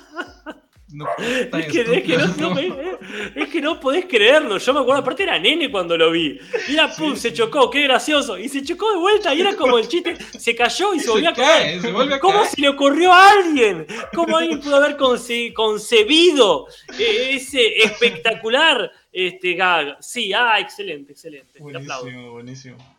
No, 0.93 1.07
Es 1.18 1.66
que, 1.66 1.80
es, 1.82 2.03
que 2.03 2.16
no, 2.18 2.59
es 2.59 3.49
que 3.49 3.62
podés 3.80 4.07
creerlo. 4.07 4.59
Yo 4.59 4.74
me 4.74 4.80
acuerdo, 4.80 5.03
aparte 5.03 5.22
era 5.22 5.38
nene 5.38 5.70
cuando 5.70 5.97
lo 5.97 6.11
vi. 6.11 6.38
Y 6.68 6.74
era 6.74 6.88
pum, 6.95 7.14
se 7.16 7.32
chocó, 7.32 7.70
qué 7.70 7.82
gracioso. 7.82 8.36
Y 8.38 8.49
se 8.49 8.62
chocó 8.62 8.91
de 8.91 8.99
vuelta 8.99 9.32
y 9.34 9.41
era 9.41 9.55
como 9.55 9.78
el 9.78 9.86
chiste. 9.86 10.16
Se 10.38 10.55
cayó 10.57 10.93
y 10.95 11.01
se 11.01 11.11
volvió 11.11 11.30
a 11.30 11.34
caer. 11.34 11.80
cae, 11.80 11.91
a 12.14 12.20
¿Cómo 12.20 12.34
caer. 12.41 12.47
se 12.49 12.61
le 12.61 12.68
ocurrió 12.68 13.12
a 13.12 13.30
alguien? 13.30 13.86
¿Cómo 14.14 14.36
alguien 14.36 14.61
pudo 14.61 14.76
haber 14.76 14.97
conce- 14.97 15.53
concebido 15.53 16.66
eh, 16.99 17.34
ese 17.34 17.78
espectacular 17.78 18.91
este, 19.12 19.55
gag? 19.55 19.97
Sí, 20.01 20.32
ah, 20.32 20.59
excelente, 20.59 21.12
excelente. 21.12 21.53
Te 21.53 21.76
aplaudo. 21.78 22.03
Buenísimo, 22.05 22.32
buenísimo. 22.32 22.97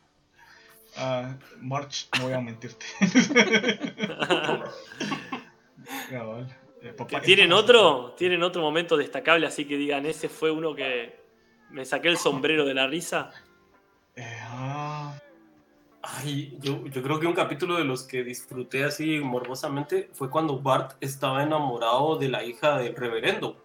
Ah, 0.96 1.36
March, 1.60 2.08
no 2.18 2.26
voy 2.26 2.34
a 2.34 2.42
mentirte. 2.42 2.86
Cabal. 6.10 6.48
Eh, 6.82 6.96
¿Tienen 7.24 7.54
otro? 7.54 8.14
¿Tienen 8.18 8.42
otro 8.44 8.62
momento 8.62 8.98
destacable 8.98 9.46
así 9.48 9.66
que 9.66 9.78
digan, 9.78 10.06
ese 10.06 10.30
fue 10.30 10.50
uno 10.52 10.74
que 10.74 11.16
me 11.70 11.86
saqué 11.86 12.08
el 12.08 12.18
sombrero 12.18 12.66
de 12.66 12.74
la 12.74 12.88
risa? 12.88 13.30
Eh, 14.16 14.38
ah, 14.50 15.18
Ay, 16.04 16.58
yo, 16.60 16.84
yo 16.88 17.04
creo 17.04 17.20
que 17.20 17.28
un 17.28 17.34
capítulo 17.34 17.76
de 17.78 17.84
los 17.86 18.04
que 18.04 18.24
disfruté 18.24 18.84
así 18.84 19.20
morbosamente 19.20 20.10
fue 20.14 20.32
cuando 20.32 20.60
Bart 20.60 20.94
estaba 21.00 21.44
enamorado 21.44 22.18
de 22.18 22.28
la 22.28 22.44
hija 22.44 22.80
del 22.80 22.96
reverendo. 22.96 23.64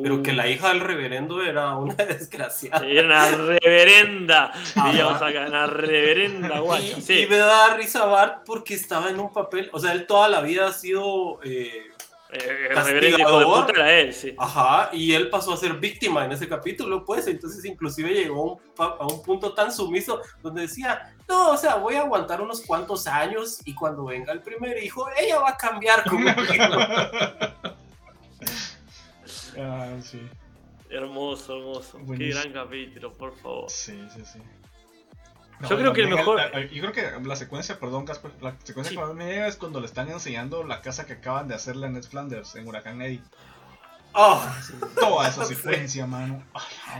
Pero 0.00 0.22
que 0.22 0.32
la 0.32 0.46
hija 0.46 0.68
del 0.68 0.78
reverendo 0.78 1.42
era 1.42 1.76
una 1.76 1.94
desgraciada. 1.96 2.86
Era 2.86 3.04
una 3.04 3.30
reverenda. 3.32 4.52
Ajá. 4.52 4.92
Digamos 4.92 5.20
acá, 5.20 5.46
una 5.48 5.66
reverenda 5.66 6.60
guacha. 6.60 6.98
Y, 6.98 7.02
Sí. 7.02 7.18
y 7.22 7.26
me 7.26 7.38
da 7.38 7.74
risa 7.74 8.04
Bart 8.06 8.44
porque 8.46 8.74
estaba 8.74 9.10
en 9.10 9.18
un 9.18 9.32
papel, 9.32 9.68
o 9.72 9.80
sea, 9.80 9.90
él 9.92 10.06
toda 10.06 10.28
la 10.28 10.40
vida 10.40 10.68
ha 10.68 10.72
sido, 10.72 11.40
Eh, 11.42 11.90
el 12.32 12.76
reverendo 12.86 13.18
hijo 13.18 13.38
de 13.38 13.44
puta 13.44 13.72
era 13.72 13.92
él, 13.92 14.14
sí. 14.14 14.34
ajá, 14.38 14.88
y 14.92 15.12
él 15.12 15.28
pasó 15.28 15.52
a 15.52 15.56
ser 15.56 15.74
víctima 15.74 16.24
en 16.24 16.32
ese 16.32 16.48
capítulo, 16.48 17.04
pues, 17.04 17.26
entonces 17.26 17.64
inclusive 17.64 18.10
llegó 18.14 18.40
a 18.40 18.44
un, 18.54 18.60
pa- 18.74 18.96
a 18.98 19.06
un 19.06 19.22
punto 19.22 19.52
tan 19.52 19.70
sumiso 19.72 20.20
donde 20.42 20.62
decía, 20.62 21.14
no, 21.28 21.50
o 21.50 21.56
sea, 21.56 21.74
voy 21.76 21.96
a 21.96 22.00
aguantar 22.00 22.40
unos 22.40 22.62
cuantos 22.62 23.06
años 23.06 23.58
y 23.66 23.74
cuando 23.74 24.04
venga 24.06 24.32
el 24.32 24.40
primer 24.40 24.82
hijo, 24.82 25.06
ella 25.20 25.40
va 25.40 25.50
a 25.50 25.56
cambiar 25.56 26.04
conmigo. 26.08 26.32
ah, 29.58 29.88
sí. 30.02 30.20
Hermoso, 30.90 31.56
hermoso. 31.56 31.98
Qué 31.98 32.04
Buenísimo. 32.04 32.40
gran 32.40 32.52
capítulo, 32.64 33.12
por 33.12 33.34
favor. 33.36 33.70
Sí, 33.70 33.98
sí, 34.14 34.22
sí. 34.24 34.38
Yo 35.68 35.76
creo 35.78 35.92
que 35.92 36.02
el 36.02 36.08
mejor- 36.10 36.40
eh, 36.40 36.70
yo 36.72 36.80
creo 36.82 36.92
que 37.20 37.26
la 37.28 37.36
secuencia, 37.36 37.78
perdón, 37.78 38.04
Casper, 38.04 38.32
la 38.40 38.54
secuencia 38.64 38.90
Sí. 38.90 38.96
que 38.96 39.02
más 39.02 39.14
me 39.14 39.26
llega 39.26 39.46
es 39.46 39.56
cuando 39.56 39.80
le 39.80 39.86
están 39.86 40.10
enseñando 40.10 40.64
la 40.64 40.80
casa 40.80 41.06
que 41.06 41.14
acaban 41.14 41.48
de 41.48 41.54
hacerle 41.54 41.86
a 41.86 41.90
Ned 41.90 42.04
Flanders 42.04 42.54
en 42.56 42.66
Huracán 42.66 43.00
Eddie. 43.02 43.22
Oh, 44.14 44.42
Toda 44.98 45.28
esa 45.28 45.44
Sí. 45.46 45.54
secuencia, 45.54 46.06
mano. 46.06 46.42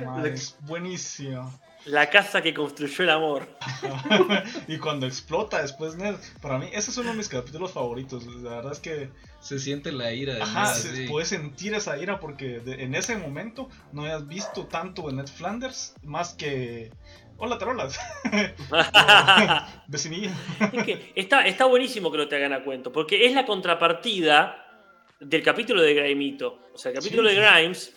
La 0.00 0.10
madre, 0.10 0.34
es 0.34 0.56
buenísima. 0.60 1.50
La 1.84 2.08
casa 2.08 2.40
que 2.42 2.54
construyó 2.54 3.02
el 3.02 3.10
amor. 3.10 3.48
y 4.68 4.78
cuando 4.78 5.04
explota 5.06 5.60
después 5.60 5.96
Ned, 5.96 6.14
para 6.40 6.56
mí 6.58 6.68
ese 6.72 6.92
es 6.92 6.96
uno 6.96 7.10
de 7.10 7.16
mis 7.16 7.28
capítulos 7.28 7.72
favoritos. 7.72 8.24
La 8.36 8.50
verdad 8.50 8.72
es 8.72 8.78
que 8.78 9.10
Se 9.40 9.58
siente 9.58 9.90
la 9.90 10.12
ira 10.12 10.34
de 10.34 10.42
ajá, 10.42 10.68
Ned, 10.68 10.74
se- 10.80 10.96
sí. 10.96 11.06
puedes 11.08 11.28
sentir 11.28 11.74
esa 11.74 11.98
ira 11.98 12.20
porque 12.20 12.60
de- 12.60 12.84
en 12.84 12.94
ese 12.94 13.16
momento 13.16 13.68
no 13.92 14.04
hayas 14.04 14.28
visto 14.28 14.66
tanto 14.68 15.08
de 15.08 15.14
Ned 15.14 15.26
Flanders 15.26 15.94
más 16.04 16.32
que 16.34 16.92
hola 17.45 17.59
tarolas, 17.59 17.99
vecinilla. 19.88 20.30
Es 20.72 20.84
que 20.84 21.12
está, 21.16 21.45
está 21.45 21.64
buenísimo 21.64 22.12
que 22.12 22.18
lo 22.18 22.28
te 22.28 22.36
hagan 22.36 22.53
a 22.53 22.62
cuento, 22.62 22.93
porque 22.93 23.26
es 23.26 23.34
la 23.34 23.45
contrapartida 23.45 24.64
del 25.18 25.43
capítulo 25.43 25.82
de 25.82 25.93
Grimito. 25.93 26.61
O 26.72 26.78
sea, 26.78 26.90
el 26.93 26.99
capítulo 26.99 27.28
Sí, 27.28 27.34
de 27.34 27.43
sí. 27.43 27.49
Grimes 27.53 27.95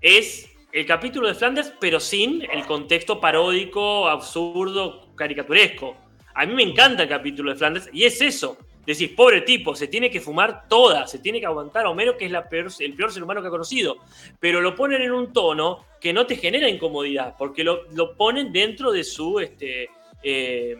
es 0.00 0.50
el 0.72 0.86
capítulo 0.86 1.26
de 1.26 1.34
Flanders, 1.34 1.72
pero 1.80 1.98
sin 1.98 2.42
el 2.48 2.64
contexto 2.66 3.20
paródico, 3.20 4.08
absurdo, 4.08 5.12
caricaturesco. 5.16 5.96
A 6.32 6.46
mí 6.46 6.54
me 6.54 6.62
encanta 6.62 7.02
el 7.02 7.08
capítulo 7.08 7.50
de 7.50 7.56
Flanders 7.58 7.90
y 7.92 8.04
es 8.04 8.20
eso. 8.20 8.56
Decís, 8.86 9.10
pobre 9.10 9.40
tipo, 9.42 9.74
se 9.74 9.88
tiene 9.88 10.10
que 10.10 10.20
fumar 10.20 10.68
toda, 10.68 11.06
se 11.06 11.18
tiene 11.18 11.40
que 11.40 11.46
aguantar 11.46 11.86
a 11.86 11.90
Homero, 11.90 12.16
que 12.18 12.26
es 12.26 12.30
la 12.30 12.48
peor- 12.48 12.70
el 12.80 12.92
peor 12.94 13.12
ser 13.12 13.22
humano 13.22 13.40
que 13.40 13.48
ha 13.48 13.50
conocido. 13.50 13.96
Pero 14.40 14.60
lo 14.60 14.74
ponen 14.74 15.00
en 15.02 15.12
un 15.12 15.32
tono 15.32 15.84
que 16.00 16.12
no 16.12 16.26
te 16.26 16.36
genera 16.36 16.68
incomodidad, 16.68 17.34
porque 17.38 17.64
lo, 17.64 17.90
lo 17.92 18.14
ponen 18.14 18.52
dentro 18.52 18.92
de 18.92 19.02
su, 19.04 19.40
este, 19.40 19.88
eh, 20.22 20.76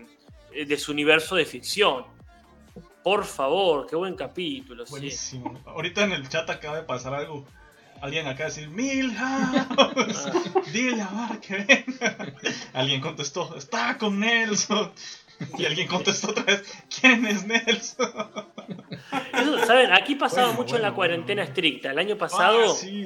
de 0.67 0.77
su 0.77 0.93
universo 0.93 1.35
de 1.37 1.47
ficción. 1.47 2.05
Por 3.03 3.25
favor, 3.25 3.87
qué 3.87 3.97
buen 3.97 4.15
capítulo. 4.17 4.85
sí. 4.87 4.91
Buenísimo. 4.91 5.61
Ahorita 5.67 6.05
en 6.05 6.13
el 6.13 6.29
chat 6.29 6.49
acaba 6.51 6.77
de 6.77 6.83
pasar 6.85 7.15
algo. 7.15 7.45
Alguien 8.01 8.27
acaba 8.27 8.51
de 8.51 8.55
decir, 8.57 8.69
Milhouse, 8.69 10.33
dile 10.73 11.01
a 11.01 11.11
Mar 11.11 11.41
que 11.41 11.55
venga. 11.57 12.35
Alguien 12.75 13.01
contestó, 13.01 13.57
está 13.57 13.97
con 13.97 14.21
Nelson. 14.21 14.93
Y 15.59 15.65
alguien 15.67 15.89
contestó 15.89 16.31
otra 16.31 16.45
vez, 16.45 16.63
¿quién 17.01 17.27
es 17.27 17.47
Nelson? 17.47 18.11
Eso, 19.33 19.59
¿Saben? 19.67 19.93
Aquí 19.93 20.15
pasaba 20.15 20.47
Bueno, 20.49 20.63
mucho 20.63 20.77
en 20.77 20.83
la 20.83 20.93
cuarentena 20.95 21.43
bueno. 21.43 21.49
estricta. 21.51 21.91
El 21.91 21.99
año 21.99 22.17
pasado, 22.17 22.59
Ah, 22.65 22.69
sí, 22.69 23.05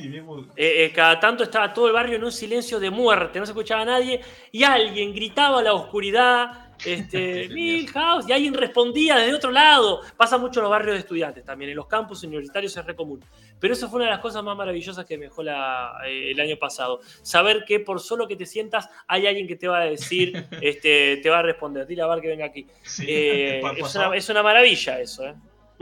eh, 0.56 0.84
eh, 0.84 0.92
cada 0.94 1.18
tanto 1.20 1.42
estaba 1.44 1.72
todo 1.72 1.86
el 1.88 1.92
barrio 1.92 2.16
en 2.16 2.24
un 2.24 2.32
silencio 2.32 2.78
de 2.78 2.90
muerte, 2.90 3.38
no 3.38 3.46
se 3.46 3.52
escuchaba 3.52 3.82
a 3.82 3.86
nadie, 3.86 4.20
y 4.52 4.62
alguien 4.62 5.14
gritaba 5.14 5.60
a 5.60 5.62
la 5.62 5.72
oscuridad, 5.72 6.67
este, 6.84 7.48
Milhouse, 7.50 8.28
y 8.28 8.32
alguien 8.32 8.54
respondía 8.54 9.16
desde 9.16 9.34
otro 9.34 9.50
lado. 9.50 10.00
Pasa 10.16 10.38
mucho 10.38 10.60
en 10.60 10.64
los 10.64 10.70
barrios 10.70 10.94
de 10.94 11.00
estudiantes 11.00 11.44
también, 11.44 11.70
en 11.70 11.76
los 11.76 11.86
campus 11.86 12.22
universitarios 12.24 12.76
es 12.76 12.84
re 12.84 12.94
común. 12.94 13.24
Pero 13.60 13.74
eso 13.74 13.88
fue 13.88 13.96
una 13.96 14.06
de 14.06 14.12
las 14.12 14.20
cosas 14.20 14.42
más 14.44 14.56
maravillosas 14.56 15.04
que 15.04 15.18
me 15.18 15.24
dejó 15.26 15.42
la- 15.42 15.92
eh, 16.06 16.30
el 16.30 16.40
año 16.40 16.56
pasado. 16.56 17.00
Saber 17.22 17.64
que 17.66 17.80
por 17.80 18.00
solo 18.00 18.28
que 18.28 18.36
te 18.36 18.46
sientas, 18.46 18.88
hay 19.06 19.26
alguien 19.26 19.46
que 19.48 19.56
te 19.56 19.66
va 19.68 19.78
a 19.80 19.84
decir, 19.84 20.32
este, 20.62 21.16
te 21.22 21.30
va 21.30 21.40
a 21.40 21.42
responder. 21.42 21.86
Dile 21.86 22.02
a 22.02 22.06
Bar 22.06 22.20
que 22.20 22.28
venga 22.28 22.46
aquí. 22.46 22.66
Sí, 22.82 23.04
Eh, 23.08 23.60
es, 23.76 23.94
una, 23.94 24.16
es 24.16 24.28
una 24.28 24.42
maravilla 24.42 25.00
eso, 25.00 25.24
¿eh? 25.26 25.34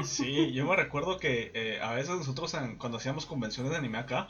sí, 0.04 0.52
yo 0.52 0.66
me 0.66 0.76
recuerdo 0.76 1.18
que 1.18 1.78
a 1.82 1.92
veces 1.94 2.10
nosotros 2.16 2.52
en- 2.54 2.76
cuando 2.76 2.98
hacíamos 2.98 3.24
convenciones 3.26 3.72
de 3.72 3.78
anime 3.78 3.98
acá, 3.98 4.28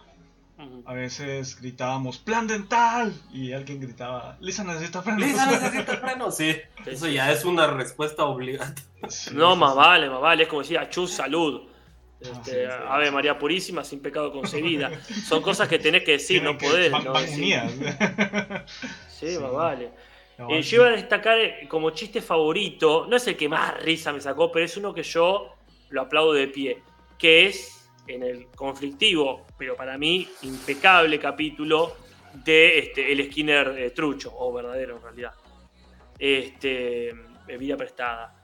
A 0.86 0.94
veces 0.94 1.60
gritábamos 1.60 2.16
plan 2.18 2.46
dental 2.46 3.12
y 3.32 3.52
alguien 3.52 3.78
gritaba, 3.80 4.38
Lisa 4.40 4.64
necesita 4.64 5.02
plan 5.02 5.18
Lisa 5.20 5.46
dental". 5.46 5.62
necesita 5.72 5.96
freno, 5.98 6.30
sí. 6.30 6.56
Eso 6.86 7.08
ya 7.08 7.30
es 7.30 7.44
una 7.44 7.66
respuesta 7.66 8.24
obligada. 8.24 8.74
Sí, 9.08 9.30
No, 9.34 9.52
sí, 9.54 9.60
más 9.60 9.72
sí. 9.72 9.76
vale, 9.78 10.08
más 10.10 10.20
vale. 10.20 10.42
Es 10.44 10.48
como 10.48 10.62
decir, 10.62 10.78
achú, 10.78 11.06
salud. 11.06 11.62
Ah, 11.68 12.28
Este, 12.32 12.50
sí, 12.50 12.56
sí, 12.72 12.84
Ave 12.88 13.06
sí. 13.08 13.12
María 13.12 13.38
Purísima, 13.38 13.84
sin 13.84 14.00
pecado 14.00 14.32
concebida. 14.32 14.90
Son 15.28 15.42
cosas 15.42 15.68
que 15.68 15.78
tenés 15.78 16.02
que 16.04 16.12
decir, 16.12 16.42
no 16.42 16.56
que- 16.56 16.66
podés. 16.66 16.90
van- 16.90 17.04
no 17.04 17.12
van 17.12 17.22
decir. 17.26 17.38
unidas. 17.38 17.72
Sí, 19.08 19.34
Sí. 19.34 19.38
más 19.38 19.52
vale. 19.52 19.90
Eh, 20.50 20.62
yo 20.62 20.76
iba 20.82 20.86
a 20.88 20.90
destacar 20.92 21.38
eh, 21.38 21.66
como 21.68 21.90
chiste 21.90 22.20
favorito, 22.22 23.06
no 23.08 23.16
es 23.16 23.26
el 23.26 23.36
que 23.36 23.48
más 23.48 23.82
risa 23.82 24.12
me 24.12 24.20
sacó, 24.20 24.50
pero 24.52 24.64
es 24.64 24.76
uno 24.76 24.92
que 24.94 25.02
yo 25.02 25.54
lo 25.90 26.00
aplaudo 26.02 26.32
de 26.34 26.48
pie, 26.48 26.82
que 27.18 27.46
es 27.46 27.75
en 28.06 28.22
el 28.22 28.46
conflictivo, 28.54 29.46
pero 29.56 29.76
para 29.76 29.98
mí 29.98 30.28
impecable 30.42 31.18
capítulo 31.18 31.96
de 32.44 32.78
este, 32.78 33.12
el 33.12 33.24
Skinner 33.30 33.74
eh, 33.78 33.90
trucho, 33.90 34.32
o 34.36 34.52
verdadero 34.52 34.96
en 34.96 35.02
realidad. 35.02 35.32
Este, 36.18 37.14
vida 37.58 37.76
prestada. 37.76 38.34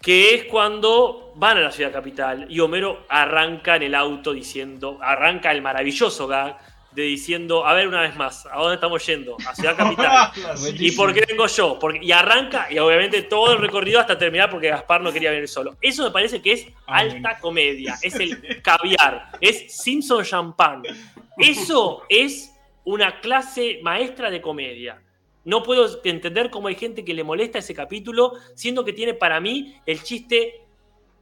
Que 0.00 0.34
es 0.34 0.44
cuando 0.44 1.32
van 1.36 1.58
a 1.58 1.60
la 1.60 1.72
ciudad 1.72 1.92
capital 1.92 2.46
y 2.48 2.60
Homero 2.60 3.04
arranca 3.08 3.76
en 3.76 3.82
el 3.82 3.94
auto 3.94 4.32
diciendo, 4.32 4.98
arranca 5.00 5.50
el 5.50 5.60
maravilloso 5.60 6.26
gag 6.28 6.58
de 6.98 7.04
diciendo, 7.04 7.64
a 7.64 7.74
ver 7.74 7.86
una 7.86 8.00
vez 8.00 8.16
más, 8.16 8.44
¿a 8.46 8.58
dónde 8.58 8.74
estamos 8.74 9.06
yendo? 9.06 9.36
A 9.46 9.54
Ciudad 9.54 9.76
Capital. 9.76 10.32
¿Y 10.78 10.90
por 10.92 11.14
qué 11.14 11.24
vengo 11.28 11.46
yo? 11.46 11.78
Porque, 11.78 12.00
y 12.02 12.10
arranca, 12.10 12.66
y 12.70 12.78
obviamente 12.78 13.22
todo 13.22 13.52
el 13.52 13.58
recorrido 13.58 14.00
hasta 14.00 14.18
terminar 14.18 14.50
porque 14.50 14.68
Gaspar 14.68 15.00
no 15.00 15.12
quería 15.12 15.30
venir 15.30 15.48
solo. 15.48 15.76
Eso 15.80 16.02
me 16.02 16.10
parece 16.10 16.42
que 16.42 16.52
es 16.52 16.66
ah, 16.86 16.98
alta 16.98 17.38
comedia, 17.38 17.96
es 18.02 18.14
el 18.16 18.60
caviar, 18.62 19.30
es 19.40 19.76
Simpson 19.80 20.24
Champagne. 20.24 20.88
Eso 21.36 22.02
es 22.08 22.52
una 22.84 23.20
clase 23.20 23.78
maestra 23.82 24.28
de 24.28 24.40
comedia. 24.40 25.00
No 25.44 25.62
puedo 25.62 25.88
entender 26.02 26.50
cómo 26.50 26.66
hay 26.66 26.74
gente 26.74 27.04
que 27.04 27.14
le 27.14 27.22
molesta 27.22 27.60
ese 27.60 27.74
capítulo, 27.74 28.32
siendo 28.54 28.84
que 28.84 28.92
tiene 28.92 29.14
para 29.14 29.40
mí 29.40 29.76
el 29.86 30.02
chiste 30.02 30.62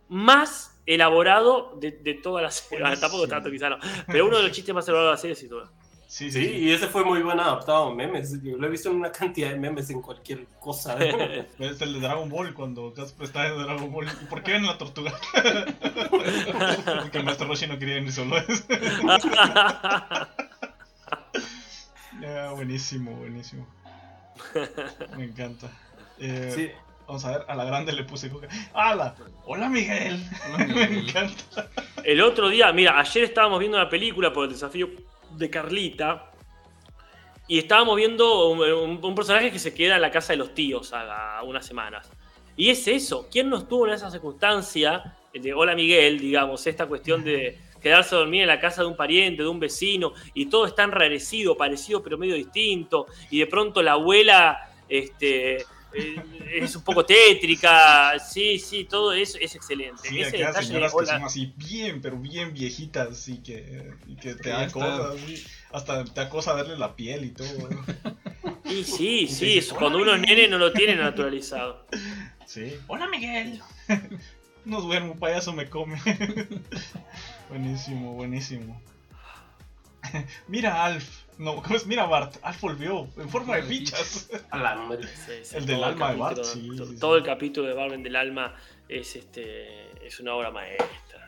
más 0.08 0.75
elaborado 0.86 1.76
de, 1.78 1.90
de 1.90 2.14
toda 2.14 2.42
la 2.42 2.50
serie. 2.50 2.84
Tampoco 3.00 3.28
tanto, 3.28 3.50
quizá 3.50 3.68
no. 3.68 3.78
Pero 4.06 4.26
uno 4.26 4.38
de 4.38 4.44
los 4.44 4.52
chistes 4.52 4.74
más 4.74 4.88
elaborados 4.88 5.10
de 5.10 5.16
la 5.16 5.20
serie, 5.20 5.36
sin 5.36 5.50
duda. 5.50 5.70
Sí, 6.08 6.30
sí, 6.30 6.46
y 6.46 6.70
ese 6.70 6.86
fue 6.86 7.04
muy 7.04 7.20
buen 7.20 7.40
adaptado 7.40 7.92
memes. 7.92 8.40
Yo 8.40 8.56
lo 8.56 8.68
he 8.68 8.70
visto 8.70 8.90
en 8.90 8.96
una 8.96 9.10
cantidad 9.10 9.50
de 9.50 9.58
memes 9.58 9.90
en 9.90 10.00
cualquier 10.00 10.46
cosa. 10.60 10.96
es 11.58 11.80
el 11.80 11.94
de 11.94 12.00
Dragon 12.00 12.28
Ball 12.28 12.54
cuando 12.54 12.94
Casper 12.94 13.26
está 13.26 13.48
en 13.48 13.58
Dragon 13.58 13.92
Ball. 13.92 14.06
¿Y 14.22 14.26
por 14.26 14.44
qué 14.44 14.54
en 14.54 14.66
la 14.66 14.78
tortuga? 14.78 15.12
Porque 17.02 17.18
el 17.18 17.24
maestro 17.24 17.48
Roshi 17.48 17.66
no 17.66 17.76
quería 17.78 18.00
ni 18.00 18.12
solo 18.12 18.36
eso. 18.38 18.64
buenísimo, 22.54 23.10
buenísimo. 23.16 23.66
Me 25.16 25.24
encanta. 25.24 25.68
Eh, 26.18 26.52
sí. 26.54 26.70
Vamos 27.06 27.24
a 27.24 27.38
ver, 27.38 27.46
a 27.46 27.54
la 27.54 27.64
grande 27.64 27.92
le 27.92 28.02
puse 28.04 28.28
coca. 28.28 28.48
¡Hala! 28.74 29.14
¡Hola 29.44 29.68
Miguel! 29.70 30.18
Me 30.58 30.82
encanta. 31.00 31.70
El 32.02 32.20
otro 32.20 32.48
día, 32.48 32.72
mira, 32.72 32.98
ayer 32.98 33.24
estábamos 33.24 33.60
viendo 33.60 33.78
una 33.78 33.88
película 33.88 34.32
por 34.32 34.44
el 34.44 34.52
desafío 34.52 34.88
de 35.30 35.48
Carlita. 35.48 36.32
Y 37.48 37.58
estábamos 37.58 37.96
viendo 37.96 38.48
un, 38.48 39.14
personaje 39.14 39.52
que 39.52 39.60
se 39.60 39.72
queda 39.72 39.96
en 39.96 40.02
la 40.02 40.10
casa 40.10 40.32
de 40.32 40.38
los 40.38 40.52
tíos 40.52 40.92
a, 40.92 41.40
unas 41.44 41.64
semanas. 41.64 42.10
Y 42.56 42.70
es 42.70 42.88
eso. 42.88 43.28
¿Quién 43.30 43.48
no 43.50 43.58
estuvo 43.58 43.86
en 43.86 43.92
esa 43.92 44.10
circunstancia? 44.10 45.16
El 45.32 45.42
de 45.42 45.54
Hola 45.54 45.76
Miguel, 45.76 46.18
digamos, 46.18 46.66
esta 46.66 46.86
cuestión 46.86 47.22
de 47.22 47.56
quedarse 47.80 48.16
a 48.16 48.18
dormir 48.18 48.42
en 48.42 48.48
la 48.48 48.58
casa 48.58 48.82
de 48.82 48.88
un 48.88 48.96
pariente, 48.96 49.44
de 49.44 49.48
un 49.48 49.60
vecino, 49.60 50.12
y 50.34 50.46
todo 50.46 50.66
está 50.66 50.82
enrarecido, 50.82 51.56
parecido 51.56 52.02
pero 52.02 52.18
medio 52.18 52.34
distinto, 52.34 53.06
y 53.30 53.38
de 53.38 53.46
pronto 53.46 53.80
la 53.80 53.92
abuela 53.92 54.70
este, 54.88 55.64
es 55.94 56.76
un 56.76 56.82
poco 56.82 57.04
tétrica, 57.04 58.18
sí, 58.18 58.58
sí, 58.58 58.84
todo 58.84 59.12
eso 59.12 59.38
es 59.40 59.54
excelente. 59.54 60.08
Sí, 60.08 60.20
Ese 60.20 60.38
detalle, 60.38 60.66
señoras 60.66 60.94
que 60.94 61.06
son 61.06 61.24
así 61.24 61.52
bien, 61.56 62.00
pero 62.00 62.18
bien 62.18 62.52
viejitas 62.52 63.28
y 63.28 63.38
que, 63.38 63.92
y 64.06 64.16
que 64.16 64.34
te 64.34 64.50
dan 64.50 64.70
cosas, 64.70 65.16
hasta 65.72 66.04
te 66.04 66.20
acosa 66.20 66.54
darle 66.54 66.76
la 66.76 66.96
piel 66.96 67.24
y 67.24 67.30
todo. 67.30 67.46
Y 68.68 68.82
sí, 68.82 69.28
sí, 69.28 69.58
eso, 69.58 69.76
cuando 69.76 69.98
uno 69.98 70.16
es 70.16 70.20
nene 70.20 70.48
no 70.48 70.58
lo 70.58 70.72
tiene 70.72 70.96
naturalizado. 70.96 71.86
Sí. 72.46 72.74
Hola 72.86 73.08
Miguel. 73.08 73.60
No 74.64 74.80
duermo, 74.80 75.14
payaso 75.14 75.52
me 75.52 75.70
come. 75.70 75.96
buenísimo, 77.48 78.14
buenísimo. 78.14 78.82
Mira 80.48 80.84
Alf. 80.84 81.24
No, 81.38 81.62
¿cómo 81.62 81.76
es? 81.76 81.86
Mira 81.86 82.06
Bart. 82.06 82.36
Alf 82.42 82.60
volvió 82.60 83.08
en 83.16 83.28
forma 83.28 83.56
de 83.56 83.62
fichas. 83.62 84.30
el 85.52 85.66
del 85.66 85.84
alma 85.84 86.12
de 86.12 86.16
Bart, 86.16 86.44
sí, 86.44 86.70
Todo 86.98 87.16
el 87.16 87.22
capítulo 87.22 87.68
de 87.68 87.74
Barben 87.74 88.02
del 88.02 88.16
alma 88.16 88.54
es 88.88 89.16
este 89.16 90.06
es 90.06 90.20
una 90.20 90.34
obra 90.34 90.50
maestra. 90.50 91.26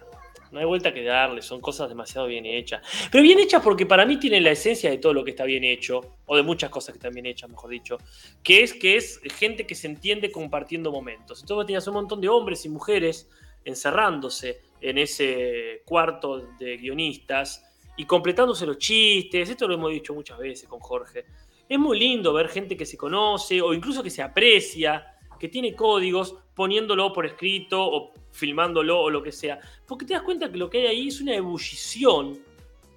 No 0.50 0.60
hay 0.60 0.64
vuelta 0.64 0.94
que 0.94 1.04
darle, 1.04 1.42
son 1.42 1.60
cosas 1.60 1.90
demasiado 1.90 2.26
bien 2.26 2.46
hechas. 2.46 2.80
Pero 3.10 3.22
bien 3.22 3.38
hechas 3.38 3.62
porque 3.62 3.84
para 3.84 4.06
mí 4.06 4.18
tienen 4.18 4.44
la 4.44 4.52
esencia 4.52 4.88
de 4.88 4.96
todo 4.96 5.12
lo 5.12 5.22
que 5.22 5.32
está 5.32 5.44
bien 5.44 5.62
hecho, 5.62 6.16
o 6.24 6.36
de 6.36 6.42
muchas 6.42 6.70
cosas 6.70 6.94
que 6.94 6.98
están 6.98 7.12
bien 7.12 7.26
hechas, 7.26 7.50
mejor 7.50 7.70
dicho, 7.70 7.98
que 8.42 8.62
es 8.62 8.72
que 8.72 8.96
es 8.96 9.20
gente 9.36 9.66
que 9.66 9.74
se 9.74 9.88
entiende 9.88 10.30
compartiendo 10.32 10.90
momentos. 10.90 11.42
Entonces 11.42 11.66
tienes 11.66 11.86
un 11.86 11.94
montón 11.94 12.20
de 12.20 12.28
hombres 12.28 12.64
y 12.64 12.70
mujeres 12.70 13.28
encerrándose 13.64 14.62
en 14.80 14.96
ese 14.96 15.82
cuarto 15.84 16.38
de 16.58 16.78
guionistas 16.78 17.67
y 17.98 18.04
completándose 18.04 18.64
los 18.64 18.78
chistes, 18.78 19.50
esto 19.50 19.66
lo 19.66 19.74
hemos 19.74 19.90
dicho 19.90 20.14
muchas 20.14 20.38
veces 20.38 20.68
con 20.68 20.78
Jorge. 20.78 21.26
Es 21.68 21.78
muy 21.78 21.98
lindo 21.98 22.32
ver 22.32 22.48
gente 22.48 22.76
que 22.76 22.86
se 22.86 22.96
conoce 22.96 23.60
o 23.60 23.74
incluso 23.74 24.02
que 24.02 24.10
se 24.10 24.22
aprecia, 24.22 25.18
que 25.38 25.48
tiene 25.48 25.74
códigos, 25.74 26.36
poniéndolo 26.54 27.12
por 27.12 27.26
escrito 27.26 27.84
o 27.84 28.12
filmándolo 28.30 29.00
o 29.00 29.10
lo 29.10 29.20
que 29.20 29.32
sea. 29.32 29.58
Porque 29.84 30.06
te 30.06 30.14
das 30.14 30.22
cuenta 30.22 30.50
que 30.50 30.56
lo 30.56 30.70
que 30.70 30.78
hay 30.78 30.86
ahí 30.86 31.08
es 31.08 31.20
una 31.20 31.34
ebullición 31.34 32.38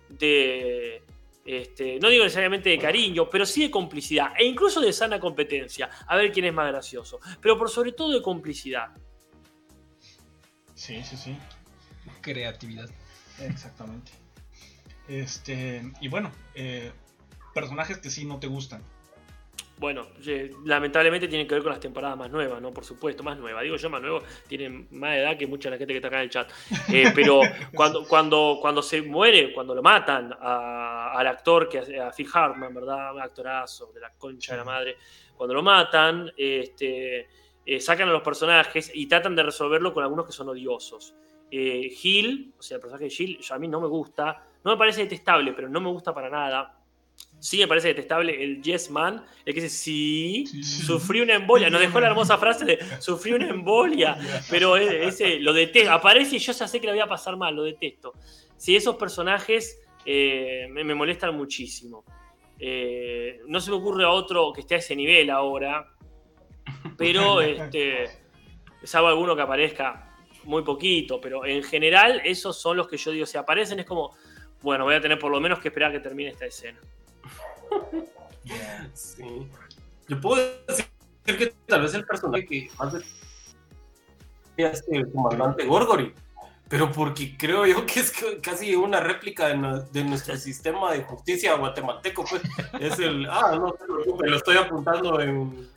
de, 0.07 1.01
este, 1.43 1.99
no 1.99 2.09
digo 2.09 2.23
necesariamente 2.23 2.69
de 2.69 2.77
cariño, 2.77 3.27
pero 3.27 3.43
sí 3.45 3.63
de 3.63 3.71
complicidad 3.71 4.33
e 4.37 4.45
incluso 4.45 4.79
de 4.79 4.93
sana 4.93 5.19
competencia, 5.19 5.89
a 6.07 6.15
ver 6.15 6.31
quién 6.31 6.45
es 6.45 6.53
más 6.53 6.67
gracioso, 6.67 7.19
pero 7.41 7.57
por 7.57 7.71
sobre 7.71 7.93
todo 7.93 8.11
de 8.11 8.21
complicidad. 8.21 8.89
Sí, 10.75 11.03
sí, 11.03 11.17
sí. 11.17 11.35
Creatividad. 12.21 12.89
Exactamente. 13.39 14.20
Este, 15.11 15.83
y 15.99 16.07
bueno, 16.07 16.31
eh, 16.55 16.89
personajes 17.53 17.97
que 17.97 18.09
sí 18.09 18.23
no 18.23 18.39
te 18.39 18.47
gustan. 18.47 18.81
Bueno, 19.77 20.07
lamentablemente 20.63 21.27
tienen 21.27 21.47
que 21.47 21.55
ver 21.55 21.63
con 21.63 21.71
las 21.71 21.81
temporadas 21.81 22.15
más 22.15 22.31
nuevas, 22.31 22.61
¿no? 22.61 22.71
Por 22.71 22.85
supuesto, 22.85 23.21
más 23.21 23.37
nuevas. 23.37 23.63
Digo 23.63 23.75
yo 23.75 23.89
más 23.89 24.01
nuevo, 24.01 24.21
tienen 24.47 24.87
más 24.91 25.17
edad 25.17 25.37
que 25.37 25.47
mucha 25.47 25.69
de 25.69 25.75
la 25.75 25.77
gente 25.79 25.93
que 25.93 25.97
está 25.97 26.07
acá 26.07 26.17
en 26.17 26.23
el 26.23 26.29
chat. 26.29 26.49
Eh, 26.93 27.11
pero 27.15 27.41
cuando, 27.73 28.07
cuando, 28.07 28.59
cuando 28.61 28.81
se 28.81 29.01
muere, 29.01 29.51
cuando 29.53 29.75
lo 29.75 29.81
matan 29.81 30.33
al 30.39 31.27
actor, 31.27 31.67
que 31.67 31.79
a 31.99 32.11
Phil 32.11 32.29
Hartman, 32.31 32.73
¿verdad? 32.73 33.13
Un 33.13 33.21
actorazo 33.21 33.91
de 33.91 33.99
la 33.99 34.13
concha 34.13 34.53
de 34.53 34.59
la 34.59 34.63
madre. 34.63 34.97
Cuando 35.35 35.55
lo 35.55 35.63
matan, 35.63 36.31
este, 36.37 37.27
eh, 37.65 37.81
sacan 37.81 38.07
a 38.07 38.13
los 38.13 38.21
personajes 38.21 38.91
y 38.93 39.07
tratan 39.07 39.35
de 39.35 39.43
resolverlo 39.43 39.93
con 39.93 40.03
algunos 40.03 40.25
que 40.25 40.31
son 40.31 40.47
odiosos. 40.47 41.15
Hill, 41.51 42.53
o 42.57 42.61
sea, 42.61 42.75
el 42.75 42.81
personaje 42.81 43.09
de 43.09 43.13
Hill, 43.17 43.39
a 43.49 43.59
mí 43.59 43.67
no 43.67 43.81
me 43.81 43.87
gusta 43.87 44.45
no 44.63 44.71
me 44.71 44.77
parece 44.77 45.01
detestable, 45.01 45.53
pero 45.53 45.69
no 45.69 45.81
me 45.81 45.89
gusta 45.89 46.13
para 46.13 46.29
nada. 46.29 46.77
Sí 47.39 47.57
me 47.57 47.67
parece 47.67 47.89
detestable 47.89 48.43
el 48.43 48.61
Yes 48.61 48.91
Man, 48.91 49.25
el 49.45 49.53
que 49.53 49.61
dice, 49.61 49.75
sí, 49.75 50.45
sufrí 50.63 51.21
una 51.21 51.33
embolia. 51.33 51.69
Nos 51.69 51.81
dejó 51.81 51.99
la 51.99 52.07
hermosa 52.07 52.37
frase 52.37 52.65
de, 52.65 52.79
sufrí 52.99 53.33
una 53.33 53.49
embolia. 53.49 54.15
Pero 54.49 54.77
ese, 54.77 55.39
lo 55.39 55.51
detesto. 55.51 55.91
Aparece 55.91 56.35
y 56.35 56.39
yo 56.39 56.53
ya 56.53 56.67
sé 56.67 56.79
que 56.79 56.85
le 56.85 56.93
voy 56.93 57.01
a 57.01 57.07
pasar 57.07 57.37
mal, 57.37 57.55
lo 57.55 57.63
detesto. 57.63 58.13
Sí, 58.57 58.75
esos 58.75 58.95
personajes 58.95 59.79
eh, 60.05 60.67
me, 60.69 60.93
molestan 60.93 61.35
muchísimo. 61.35 62.03
Eh, 62.59 63.39
no 63.47 63.59
se 63.59 63.71
me 63.71 63.77
ocurre 63.77 64.03
a 64.03 64.09
otro 64.09 64.53
que 64.53 64.61
esté 64.61 64.75
a 64.75 64.77
ese 64.77 64.95
nivel 64.95 65.31
ahora. 65.31 65.87
Pero, 66.95 67.41
este, 67.41 68.05
salvo 68.83 69.07
alguno 69.07 69.35
que 69.35 69.41
aparezca 69.41 70.15
muy 70.43 70.63
poquito. 70.63 71.19
Pero 71.19 71.43
en 71.43 71.63
general, 71.63 72.21
esos 72.23 72.61
son 72.61 72.77
los 72.77 72.87
que 72.87 72.97
yo 72.97 73.09
digo, 73.09 73.25
si 73.25 73.39
aparecen 73.39 73.79
es 73.79 73.85
como 73.87 74.15
bueno, 74.61 74.85
voy 74.85 74.95
a 74.95 75.01
tener 75.01 75.19
por 75.19 75.31
lo 75.31 75.39
menos 75.39 75.59
que 75.59 75.69
esperar 75.69 75.89
a 75.89 75.93
que 75.93 75.99
termine 75.99 76.31
esta 76.31 76.45
escena. 76.45 76.79
Sí. 78.93 79.47
Yo 80.07 80.19
puedo 80.19 80.41
decir 80.67 80.85
que 81.25 81.53
tal 81.67 81.81
vez 81.81 81.93
el 81.93 82.05
personaje 82.05 82.45
que 82.45 82.69
más 82.77 82.93
es 84.57 84.83
el 84.89 85.11
comandante 85.11 85.65
Gorgory, 85.65 86.13
pero 86.67 86.91
porque 86.91 87.35
creo 87.37 87.65
yo 87.65 87.85
que 87.85 87.99
es 87.99 88.13
casi 88.41 88.75
una 88.75 88.99
réplica 88.99 89.47
de, 89.47 90.03
nuestro 90.03 90.37
sistema 90.37 90.91
de 90.93 91.03
justicia 91.03 91.55
guatemalteco. 91.55 92.25
Pues. 92.25 92.41
Es 92.79 92.99
el, 92.99 93.25
ah, 93.29 93.57
no 93.59 93.73
preocupe, 93.73 94.29
lo 94.29 94.37
estoy 94.37 94.57
apuntando 94.57 95.19
en, 95.19 95.69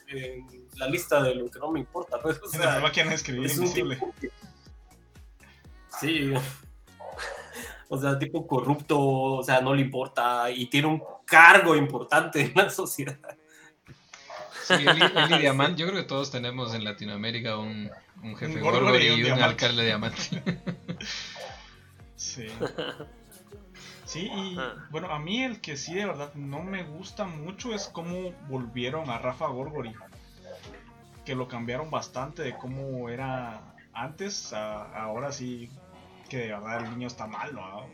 la 0.77 0.89
lista 0.89 1.23
de 1.23 1.35
lo 1.37 1.51
que 1.51 1.59
no 1.59 1.71
me 1.71 1.81
importa. 1.81 2.19
Pues. 2.21 2.41
O 2.43 2.49
sea, 2.49 2.81
es 2.87 3.59
un 3.59 3.99
Sí, 6.01 6.33
o 7.89 7.99
sea, 7.99 8.19
tipo 8.19 8.47
corrupto, 8.47 8.99
o 9.01 9.43
sea, 9.43 9.61
no 9.61 9.75
le 9.75 9.83
importa 9.83 10.51
y 10.51 10.67
tiene 10.67 10.89
un 10.89 11.03
cargo 11.25 11.77
importante 11.77 12.43
en 12.43 12.53
la 12.55 12.71
sociedad. 12.71 13.19
Sí, 14.65 14.75
Eli, 14.75 15.03
Diamante, 15.41 15.81
yo 15.81 15.87
creo 15.87 16.01
que 16.01 16.09
todos 16.09 16.31
tenemos 16.31 16.75
en 16.75 16.85
Latinoamérica 16.85 17.59
un, 17.59 17.91
un 18.23 18.37
jefe 18.37 18.61
gordo 18.61 18.99
y, 18.99 19.23
un, 19.25 19.43
alcalde 19.43 19.85
diamante. 19.85 20.43
Sí. 22.17 22.47
Sí, 24.07 24.31
y 24.33 24.57
bueno, 24.91 25.11
a 25.11 25.19
mí 25.19 25.43
el 25.43 25.61
que 25.61 25.77
sí 25.77 25.95
de 25.95 26.07
verdad 26.07 26.33
no 26.35 26.63
me 26.63 26.85
gusta 26.85 27.25
mucho 27.25 27.75
es 27.75 27.89
cómo 27.89 28.33
volvieron 28.49 29.11
a 29.11 29.19
Rafa 29.19 29.49
Gorgori. 29.49 29.93
Que 31.25 31.35
lo 31.35 31.49
cambiaron 31.49 31.91
bastante 31.91 32.43
de 32.43 32.57
cómo 32.57 33.09
era 33.09 33.75
antes, 33.93 34.53
a 34.53 34.85
ahora 34.95 35.33
sí 35.33 35.69
que 36.35 36.41
de 36.41 36.49
verdad 36.49 36.85
el 36.85 36.91
niño 36.91 37.07
está 37.07 37.27
malo. 37.29 37.87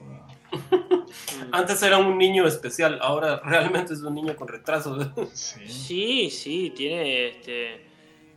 Antes 1.52 1.82
era 1.82 1.98
un 1.98 2.16
niño 2.16 2.46
especial, 2.46 2.98
ahora 3.02 3.40
realmente 3.44 3.92
es 3.92 4.00
un 4.00 4.14
niño 4.14 4.34
con 4.34 4.48
retraso. 4.48 4.96
Sí. 5.34 5.68
Sí, 5.68 6.30
sí, 6.30 6.72
tiene 6.74 7.28
este. 7.28 7.86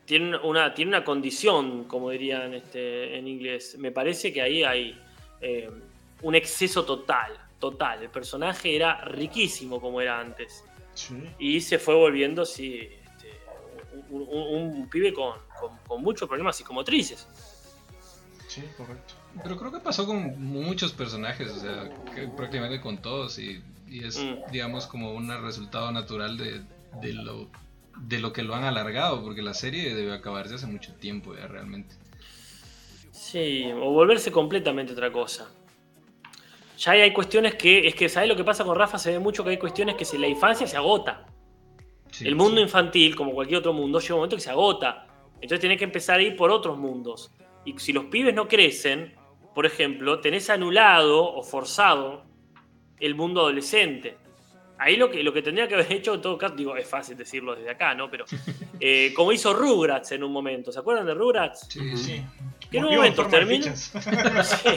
Tiene 0.06 0.36
una, 0.38 0.74
tiene 0.74 0.90
una 0.90 1.06
condición, 1.06 1.86
como 1.86 2.10
dirían 2.10 2.54
este, 2.54 3.18
en 3.18 3.28
inglés. 3.30 3.78
Me 3.80 3.92
parece 3.92 4.34
que 4.34 4.42
ahí 4.42 4.62
hay 4.64 5.00
eh, 5.40 5.72
un 6.22 6.36
exceso 6.36 6.84
total, 6.84 7.32
total. 7.58 8.04
El 8.04 8.10
personaje 8.10 8.76
era 8.76 9.00
riquísimo 9.06 9.80
como 9.80 10.02
era 10.02 10.20
antes. 10.20 10.66
Sí. 10.94 11.16
Y 11.40 11.62
se 11.62 11.80
fue 11.80 11.96
volviendo, 11.96 12.44
sí, 12.46 12.80
este, 13.06 13.40
un, 14.10 14.24
un- 14.30 14.76
un 14.82 14.90
pibe 14.90 15.14
con, 15.14 15.38
con- 15.58 15.78
con 15.88 16.02
muchos 16.02 16.28
problemas 16.28 16.58
psicomotrices. 16.58 17.26
Sí, 18.50 18.62
correcto. 18.76 19.14
Pero 19.42 19.58
creo 19.58 19.72
que 19.72 19.80
pasó 19.80 20.06
con 20.06 20.42
muchos 20.44 20.92
personajes, 20.92 21.50
o 21.50 21.60
sea, 21.60 21.90
que 22.14 22.28
prácticamente 22.28 22.80
con 22.82 22.98
todos 23.00 23.40
y, 23.40 23.62
y 23.90 24.04
es, 24.06 24.18
Mm. 24.20 24.52
digamos, 24.52 24.86
como 24.86 25.14
un 25.14 25.30
resultado 25.42 25.92
natural 25.92 26.38
de, 26.38 26.62
de 27.02 27.14
lo 27.14 27.48
de 27.96 28.20
lo 28.20 28.34
que 28.34 28.42
lo 28.42 28.56
han 28.56 28.64
alargado, 28.64 29.24
porque 29.24 29.44
la 29.44 29.54
serie 29.54 29.94
debe 29.94 30.14
acabarse 30.14 30.56
hace 30.56 30.66
mucho 30.66 30.94
tiempo 30.96 31.36
ya 31.36 31.46
realmente. 31.48 31.96
Sí, 33.12 33.66
o 33.72 33.92
volverse 33.92 34.32
completamente 34.32 34.94
otra 34.94 35.12
cosa. 35.12 35.50
Ya 36.80 36.94
hay, 36.94 37.02
hay 37.02 37.14
cuestiones 37.14 37.54
que, 37.56 37.88
es 37.88 37.94
que, 37.96 38.10
¿sabes 38.10 38.28
lo 38.30 38.36
que 38.36 38.44
pasa 38.44 38.64
con 38.66 38.76
Rafa? 38.76 38.98
Se 38.98 39.12
ve 39.12 39.20
mucho 39.20 39.44
que 39.44 39.52
hay 39.52 39.58
cuestiones 39.60 39.96
que 39.96 40.06
si 40.06 40.18
la 40.18 40.28
infancia 40.28 40.66
se 40.66 40.76
agota. 40.76 41.26
Sí, 42.12 42.28
el 42.28 42.36
mundo 42.36 42.58
sí. 42.58 42.64
infantil, 42.64 43.16
como 43.16 43.32
cualquier 43.34 43.60
otro 43.60 43.74
mundo, 43.74 44.00
llega 44.00 44.16
un 44.16 44.20
momento 44.22 44.36
que 44.38 44.42
se 44.42 44.50
agota. 44.50 45.08
Entonces 45.36 45.60
tenés 45.60 45.78
que 45.78 45.84
empezar 45.86 46.20
a 46.20 46.24
ir 46.24 46.36
por 46.36 46.50
otros 46.50 46.78
mundos. 46.80 47.32
Y 47.64 47.78
si 47.78 47.94
los 47.94 48.06
pibes 48.06 48.34
no 48.34 48.48
crecen, 48.48 49.14
por 49.54 49.66
ejemplo, 49.66 50.20
tenés 50.20 50.50
anulado 50.50 51.24
o 51.24 51.44
forzado 51.44 52.24
el 53.00 53.16
mundo 53.16 53.42
adolescente. 53.42 54.18
Ahí 54.78 54.98
lo 54.98 55.10
que, 55.10 55.24
lo 55.24 55.32
que 55.32 55.42
tendría 55.42 55.68
que 55.68 55.76
haber 55.76 55.92
hecho, 55.94 56.16
en 56.16 56.22
todo 56.22 56.38
caso, 56.38 56.56
digo, 56.56 56.76
es 56.76 56.88
fácil 56.88 57.16
decirlo 57.16 57.56
desde 57.56 57.70
acá, 57.70 57.94
¿no? 57.94 58.10
Pero 58.10 58.26
eh, 58.80 59.14
como 59.16 59.32
hizo 59.32 59.54
Rugrats 59.54 60.12
en 60.14 60.24
un 60.24 60.32
momento, 60.32 60.72
¿se 60.72 60.80
acuerdan 60.80 61.06
de 61.06 61.14
Rugrats? 61.14 61.68
Sí, 61.70 61.96
sí. 61.96 62.04
Sí. 62.04 62.24
¿Qué 62.72 62.80
Volvió 62.80 62.98
momento 62.98 63.22
en 63.22 63.30
forma 63.30 63.46
de 63.46 63.60
termina? 63.60 63.76
Sí. 63.76 64.70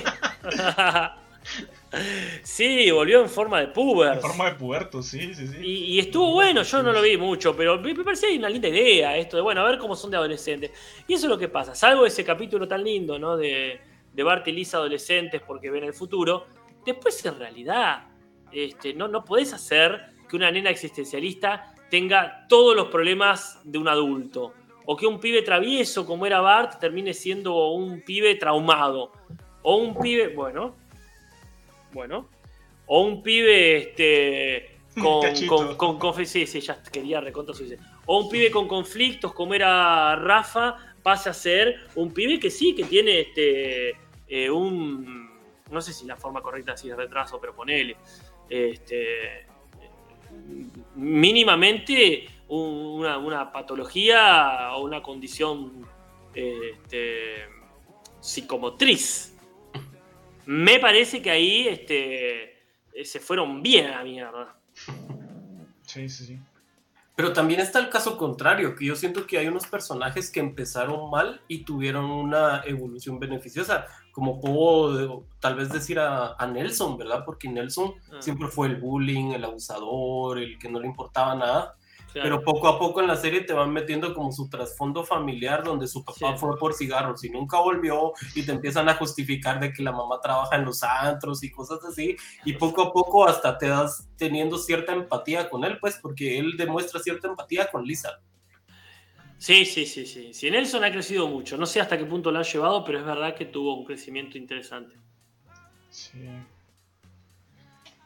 sí, 2.42 2.90
volvió 2.90 3.22
en 3.22 3.30
forma 3.30 3.60
de 3.60 3.68
pubers. 3.68 4.16
en 4.16 4.20
forma 4.20 4.50
de 4.50 4.56
puberto, 4.56 5.02
sí, 5.02 5.34
sí, 5.34 5.48
sí. 5.48 5.56
Y, 5.62 5.72
y 5.94 5.98
estuvo 5.98 6.32
bueno, 6.32 6.62
yo 6.62 6.82
no 6.82 6.92
lo 6.92 7.00
vi 7.00 7.16
mucho, 7.16 7.56
pero 7.56 7.80
me 7.80 7.94
me 7.94 8.04
parecía 8.04 8.28
una 8.36 8.50
linda 8.50 8.68
idea 8.68 9.16
esto 9.16 9.36
de, 9.36 9.42
bueno, 9.42 9.62
a 9.62 9.64
ver 9.64 9.78
cómo 9.78 9.96
son 9.96 10.10
de 10.10 10.18
adolescentes. 10.18 10.72
Y 11.08 11.14
eso 11.14 11.26
es 11.26 11.30
lo 11.30 11.38
que 11.38 11.48
pasa, 11.48 11.74
salvo 11.74 12.04
ese 12.04 12.22
capítulo 12.22 12.68
tan 12.68 12.84
lindo, 12.84 13.18
¿no? 13.18 13.36
De, 13.36 13.80
de 14.16 14.22
Bart 14.22 14.48
y 14.48 14.52
Lisa 14.52 14.78
adolescentes 14.78 15.42
porque 15.46 15.70
ven 15.70 15.84
el 15.84 15.92
futuro. 15.92 16.46
Después, 16.84 17.24
en 17.26 17.38
realidad, 17.38 18.08
este, 18.50 18.94
no, 18.94 19.06
no 19.08 19.24
podés 19.24 19.52
hacer 19.52 20.14
que 20.28 20.36
una 20.36 20.50
nena 20.50 20.70
existencialista 20.70 21.74
tenga 21.90 22.46
todos 22.48 22.74
los 22.74 22.88
problemas 22.88 23.60
de 23.62 23.78
un 23.78 23.88
adulto. 23.88 24.54
O 24.86 24.96
que 24.96 25.06
un 25.06 25.20
pibe 25.20 25.42
travieso 25.42 26.06
como 26.06 26.26
era 26.26 26.40
Bart 26.40 26.80
termine 26.80 27.12
siendo 27.12 27.68
un 27.70 28.00
pibe 28.00 28.36
traumado. 28.36 29.12
O 29.62 29.76
un 29.76 29.98
pibe, 29.98 30.28
bueno, 30.28 30.74
bueno. 31.92 32.28
O 32.86 33.02
un 33.02 33.22
pibe 33.22 33.76
este, 33.76 34.78
con, 35.46 35.98
con, 35.98 36.26
sí, 36.26 36.46
sí, 36.46 36.60
ya 36.60 36.82
quería 36.82 37.20
recontra. 37.20 37.54
O 38.06 38.20
un 38.20 38.30
pibe 38.30 38.50
con 38.50 38.66
conflictos 38.66 39.34
como 39.34 39.52
era 39.54 40.16
Rafa 40.16 40.76
pasa 41.02 41.30
a 41.30 41.34
ser 41.34 41.76
un 41.96 42.12
pibe 42.12 42.40
que 42.40 42.50
sí, 42.50 42.74
que 42.74 42.84
tiene 42.84 43.20
este 43.20 44.05
eh, 44.28 44.50
un 44.50 45.30
no 45.70 45.80
sé 45.80 45.92
si 45.92 46.06
la 46.06 46.16
forma 46.16 46.40
correcta 46.42 46.72
así 46.72 46.88
es 46.90 46.96
retraso, 46.96 47.40
pero 47.40 47.54
ponele. 47.54 47.96
Este 48.48 49.46
mínimamente 50.94 52.28
un- 52.48 53.00
una, 53.00 53.18
una 53.18 53.52
patología 53.52 54.72
o 54.74 54.82
una 54.84 55.02
condición 55.02 55.86
este, 56.34 57.46
psicomotriz. 58.20 59.34
Me 60.44 60.78
parece 60.78 61.20
que 61.22 61.30
ahí 61.30 61.66
este, 61.68 62.62
se 63.04 63.20
fueron 63.20 63.62
bien 63.62 63.86
a 63.86 63.98
la 63.98 64.04
mierda. 64.04 64.56
Sí, 65.82 66.08
sí, 66.08 66.24
sí. 66.26 66.38
Pero 67.16 67.32
también 67.32 67.60
está 67.60 67.78
el 67.78 67.88
caso 67.88 68.18
contrario, 68.18 68.74
que 68.76 68.84
yo 68.84 68.94
siento 68.94 69.26
que 69.26 69.38
hay 69.38 69.46
unos 69.48 69.66
personajes 69.66 70.30
que 70.30 70.38
empezaron 70.40 71.08
mal 71.10 71.40
y 71.48 71.64
tuvieron 71.64 72.04
una 72.10 72.62
evolución 72.66 73.18
beneficiosa, 73.18 73.86
como 74.16 74.40
puedo 74.40 75.24
tal 75.40 75.56
vez 75.56 75.68
decir 75.70 75.98
a, 75.98 76.32
a 76.38 76.46
Nelson, 76.46 76.96
¿verdad? 76.96 77.22
Porque 77.26 77.50
Nelson 77.50 77.92
Ah. 78.10 78.16
siempre 78.20 78.48
fue 78.48 78.68
el 78.68 78.76
bullying, 78.76 79.32
el 79.32 79.44
abusador, 79.44 80.38
el 80.38 80.58
que 80.58 80.70
no 80.70 80.80
le 80.80 80.86
importaba 80.86 81.34
nada, 81.34 81.74
Claro. 82.14 82.40
pero 82.40 82.44
poco 82.44 82.66
a 82.68 82.78
poco 82.78 83.02
en 83.02 83.08
la 83.08 83.16
serie 83.16 83.42
te 83.42 83.52
van 83.52 83.74
metiendo 83.74 84.14
como 84.14 84.32
su 84.32 84.48
trasfondo 84.48 85.04
familiar, 85.04 85.62
donde 85.62 85.86
su 85.86 86.02
papá 86.02 86.32
Sí. 86.32 86.38
fue 86.38 86.56
por 86.58 86.72
cigarros 86.72 87.22
y 87.24 87.28
nunca 87.28 87.60
volvió, 87.60 88.14
y 88.34 88.42
te 88.46 88.52
empiezan 88.52 88.88
a 88.88 88.94
justificar 88.94 89.60
de 89.60 89.70
que 89.70 89.82
la 89.82 89.92
mamá 89.92 90.18
trabaja 90.22 90.56
en 90.56 90.64
los 90.64 90.82
antros 90.82 91.42
y 91.44 91.50
cosas 91.50 91.84
así, 91.84 92.16
y 92.46 92.54
poco 92.54 92.80
a 92.84 92.92
poco 92.94 93.28
hasta 93.28 93.58
te 93.58 93.68
das 93.68 94.08
teniendo 94.16 94.56
cierta 94.56 94.94
empatía 94.94 95.50
con 95.50 95.62
él, 95.64 95.76
pues, 95.78 95.98
porque 96.00 96.38
él 96.38 96.56
demuestra 96.56 97.00
cierta 97.00 97.28
empatía 97.28 97.70
con 97.70 97.84
Lisa. 97.84 98.18
Sí, 99.38 99.64
sí, 99.64 99.86
sí, 99.86 100.06
sí. 100.06 100.32
Sí, 100.32 100.50
Nelson 100.50 100.84
ha 100.84 100.90
crecido 100.90 101.28
mucho. 101.28 101.56
No 101.56 101.66
sé 101.66 101.80
hasta 101.80 101.98
qué 101.98 102.04
punto 102.04 102.30
lo 102.30 102.38
han 102.38 102.44
llevado, 102.44 102.84
pero 102.84 102.98
es 102.98 103.04
verdad 103.04 103.34
que 103.34 103.44
tuvo 103.46 103.76
un 103.78 103.84
crecimiento 103.84 104.38
interesante. 104.38 104.96
Sí. 105.90 106.26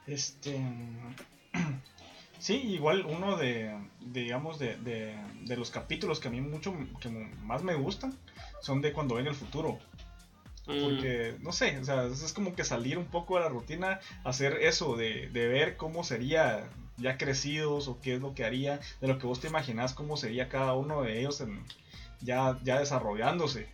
Este. 0.06 0.60
Sí, 2.40 2.54
igual 2.54 3.04
uno 3.04 3.36
de, 3.36 3.70
digamos, 4.00 4.58
de, 4.58 4.76
de, 4.78 5.14
de 5.42 5.56
los 5.58 5.70
capítulos 5.70 6.20
que 6.20 6.28
a 6.28 6.30
mí 6.30 6.40
mucho, 6.40 6.74
que 6.98 7.10
más 7.10 7.62
me 7.62 7.74
gustan, 7.74 8.18
son 8.62 8.80
de 8.80 8.94
cuando 8.94 9.16
ven 9.16 9.26
el 9.26 9.34
futuro. 9.34 9.78
Mm, 10.66 10.82
Porque, 10.82 11.36
no 11.40 11.52
sé, 11.52 11.76
o 11.78 11.84
sea, 11.84 12.06
es 12.06 12.32
como 12.32 12.54
que 12.54 12.64
salir 12.64 12.96
un 12.96 13.04
poco 13.04 13.36
de 13.36 13.42
la 13.42 13.50
rutina, 13.50 14.00
hacer 14.24 14.54
eso, 14.62 14.96
de, 14.96 15.28
de 15.28 15.48
ver 15.48 15.76
cómo 15.76 16.02
sería 16.02 16.66
ya 17.00 17.16
crecidos 17.18 17.88
o 17.88 18.00
qué 18.00 18.14
es 18.14 18.20
lo 18.20 18.34
que 18.34 18.44
haría, 18.44 18.80
de 19.00 19.08
lo 19.08 19.18
que 19.18 19.26
vos 19.26 19.40
te 19.40 19.48
imaginás 19.48 19.94
cómo 19.94 20.16
sería 20.16 20.48
cada 20.48 20.74
uno 20.74 21.02
de 21.02 21.18
ellos 21.20 21.40
en- 21.40 21.64
ya, 22.20 22.58
ya 22.62 22.78
desarrollándose. 22.78 23.68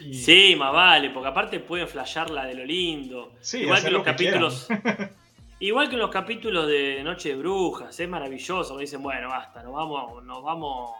Y- 0.00 0.14
Sí, 0.14 0.56
más 0.56 0.72
vale, 0.72 1.10
porque 1.10 1.28
aparte 1.28 1.60
pueden 1.60 1.88
flashear 1.88 2.30
la 2.30 2.46
de 2.46 2.54
lo 2.54 2.64
lindo. 2.64 3.32
Sí, 3.40 3.58
igual 3.58 3.82
que 3.82 3.90
los 3.90 3.98
lo 4.00 4.04
que 4.04 4.16
quieran. 4.16 4.40
capítulos. 4.42 4.68
igual 5.60 5.88
que 5.88 5.94
en 5.94 6.00
los 6.00 6.10
capítulos 6.10 6.66
de 6.66 7.02
Noche 7.02 7.30
de 7.30 7.36
Brujas, 7.36 7.98
es 7.98 8.08
maravilloso. 8.08 8.74
Me 8.76 8.82
dicen, 8.82 9.02
bueno, 9.02 9.28
basta, 9.28 9.62
nos 9.62 9.74
vamos, 9.74 10.24
nos 10.24 10.42
vamos 10.42 10.92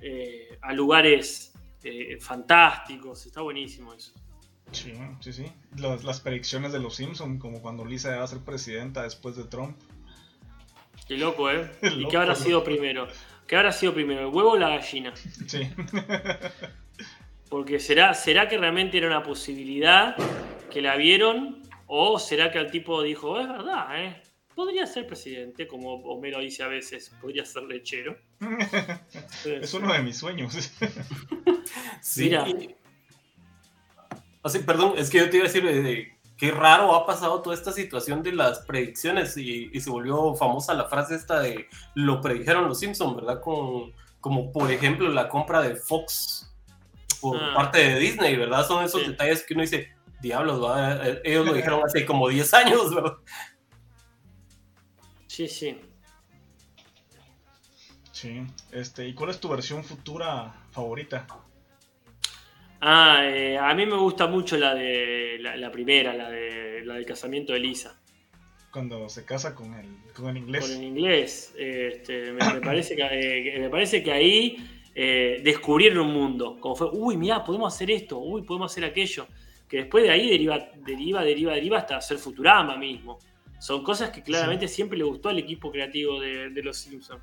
eh, 0.00 0.58
a 0.62 0.72
lugares 0.72 1.52
eh, 1.84 2.18
fantásticos. 2.20 3.24
Está 3.26 3.42
buenísimo 3.42 3.92
eso. 3.94 4.12
Sí, 4.72 4.94
sí, 5.20 5.32
sí. 5.32 5.52
Las, 5.76 6.04
las 6.04 6.20
predicciones 6.20 6.72
de 6.72 6.80
los 6.80 6.96
Simpson, 6.96 7.38
como 7.38 7.60
cuando 7.62 7.84
Lisa 7.84 8.16
va 8.16 8.24
a 8.24 8.26
ser 8.26 8.40
presidenta 8.40 9.02
después 9.02 9.36
de 9.36 9.44
Trump. 9.44 9.76
Qué 11.06 11.16
loco, 11.16 11.50
¿eh? 11.50 11.70
¿Y 11.82 11.90
Loco, 11.90 12.10
qué 12.10 12.16
habrá 12.16 12.32
loco. 12.32 12.44
sido 12.44 12.64
primero? 12.64 13.08
¿Qué 13.46 13.56
habrá 13.56 13.72
sido 13.72 13.92
primero, 13.92 14.20
el 14.20 14.26
huevo 14.34 14.52
o 14.52 14.56
la 14.56 14.70
gallina? 14.70 15.12
Sí. 15.46 15.68
Porque 17.50 17.78
será, 17.80 18.14
será 18.14 18.48
que 18.48 18.56
realmente 18.56 18.96
era 18.96 19.08
una 19.08 19.22
posibilidad 19.22 20.16
que 20.70 20.80
la 20.80 20.96
vieron 20.96 21.62
o 21.86 22.18
será 22.18 22.50
que 22.50 22.58
el 22.58 22.70
tipo 22.70 23.02
dijo, 23.02 23.38
es 23.38 23.46
verdad, 23.48 24.02
¿eh? 24.02 24.22
Podría 24.54 24.86
ser 24.86 25.06
presidente, 25.06 25.66
como 25.66 25.94
Homero 25.96 26.40
dice 26.40 26.62
a 26.62 26.68
veces, 26.68 27.10
podría 27.20 27.44
ser 27.44 27.64
lechero. 27.64 28.16
es 29.44 29.74
uno 29.74 29.92
de 29.92 30.02
mis 30.02 30.16
sueños. 30.16 30.72
Sí. 32.00 32.24
Mira. 32.24 32.46
Y- 34.42 34.46
Así, 34.48 34.58
perdón, 34.60 34.94
es 34.96 35.08
que 35.10 35.18
yo 35.18 35.30
te 35.30 35.36
iba 35.36 35.44
a 35.46 35.48
decir, 35.48 35.64
eh, 35.66 36.18
qué 36.36 36.50
raro 36.50 36.94
ha 36.94 37.06
pasado 37.06 37.40
toda 37.42 37.54
esta 37.54 37.72
situación 37.72 38.22
de 38.22 38.32
las 38.32 38.60
predicciones 38.60 39.36
y, 39.36 39.70
y 39.72 39.80
se 39.80 39.90
volvió 39.90 40.34
famosa 40.34 40.74
la 40.74 40.88
frase 40.88 41.14
esta 41.14 41.40
de 41.40 41.66
lo 41.94 42.20
predijeron 42.20 42.66
los 42.68 42.80
Simpsons, 42.80 43.14
¿verdad? 43.16 43.40
Con, 43.40 43.92
como 44.20 44.50
por 44.52 44.70
ejemplo 44.70 45.08
la 45.08 45.28
compra 45.28 45.60
de 45.62 45.76
Fox 45.76 46.48
por 47.20 47.36
Ah. 47.40 47.52
parte 47.54 47.78
de 47.78 47.98
Disney, 48.00 48.36
¿verdad? 48.36 48.66
Son 48.66 48.84
esos 48.84 49.02
Sí. 49.02 49.08
detalles 49.10 49.44
que 49.46 49.54
uno 49.54 49.62
dice, 49.62 49.92
diablos, 50.20 50.60
¿verdad? 50.60 51.08
Eh, 51.08 51.20
ellos 51.24 51.46
lo 51.46 51.52
dijeron 51.54 51.80
hace 51.84 52.04
como 52.04 52.28
10 52.28 52.52
años, 52.54 52.92
¿verdad? 52.94 53.14
Sí, 55.28 55.46
sí. 55.48 55.80
Sí. 58.10 58.46
Este, 58.70 59.06
¿y 59.08 59.14
cuál 59.14 59.30
es 59.30 59.40
tu 59.40 59.48
versión 59.48 59.82
futura 59.84 60.52
favorita? 60.70 61.26
Ah, 62.84 63.20
eh, 63.24 63.56
a 63.56 63.72
mí 63.74 63.86
me 63.86 63.96
gusta 63.96 64.26
mucho 64.26 64.56
la 64.56 64.74
de 64.74 65.36
la, 65.38 65.56
la 65.56 65.70
primera, 65.70 66.12
la 66.14 66.28
de 66.28 66.84
la 66.84 66.94
del 66.94 67.06
casamiento 67.06 67.52
de 67.52 67.60
Lisa. 67.60 68.02
Cuando 68.72 69.08
se 69.08 69.24
casa 69.24 69.54
con 69.54 69.72
el, 69.74 69.86
con 70.12 70.28
el 70.30 70.38
inglés. 70.38 70.62
Con 70.62 70.72
el 70.72 70.82
inglés. 70.82 71.54
Este, 71.56 72.32
me, 72.32 72.54
me 72.54 72.60
parece 72.60 72.96
que, 72.96 73.02
eh, 73.02 73.60
me 73.60 73.70
parece 73.70 74.02
que 74.02 74.10
ahí 74.10 74.56
eh, 74.96 75.40
descubrieron 75.44 76.08
un 76.08 76.12
mundo. 76.12 76.56
Como 76.58 76.74
fue, 76.74 76.88
uy, 76.92 77.16
mirá, 77.16 77.44
podemos 77.44 77.72
hacer 77.72 77.88
esto, 77.92 78.18
uy, 78.18 78.42
podemos 78.42 78.72
hacer 78.72 78.84
aquello. 78.84 79.28
Que 79.68 79.76
después 79.76 80.02
de 80.02 80.10
ahí 80.10 80.28
deriva, 80.28 80.58
deriva, 80.84 81.22
deriva, 81.22 81.54
deriva 81.54 81.78
hasta 81.78 81.98
hacer 81.98 82.18
Futurama 82.18 82.76
mismo. 82.76 83.20
Son 83.60 83.84
cosas 83.84 84.10
que 84.10 84.24
claramente 84.24 84.66
siempre 84.66 84.98
le 84.98 85.04
gustó 85.04 85.28
al 85.28 85.38
equipo 85.38 85.70
creativo 85.70 86.18
de, 86.18 86.50
de 86.50 86.62
Los 86.64 86.78
Simpsons. 86.78 87.22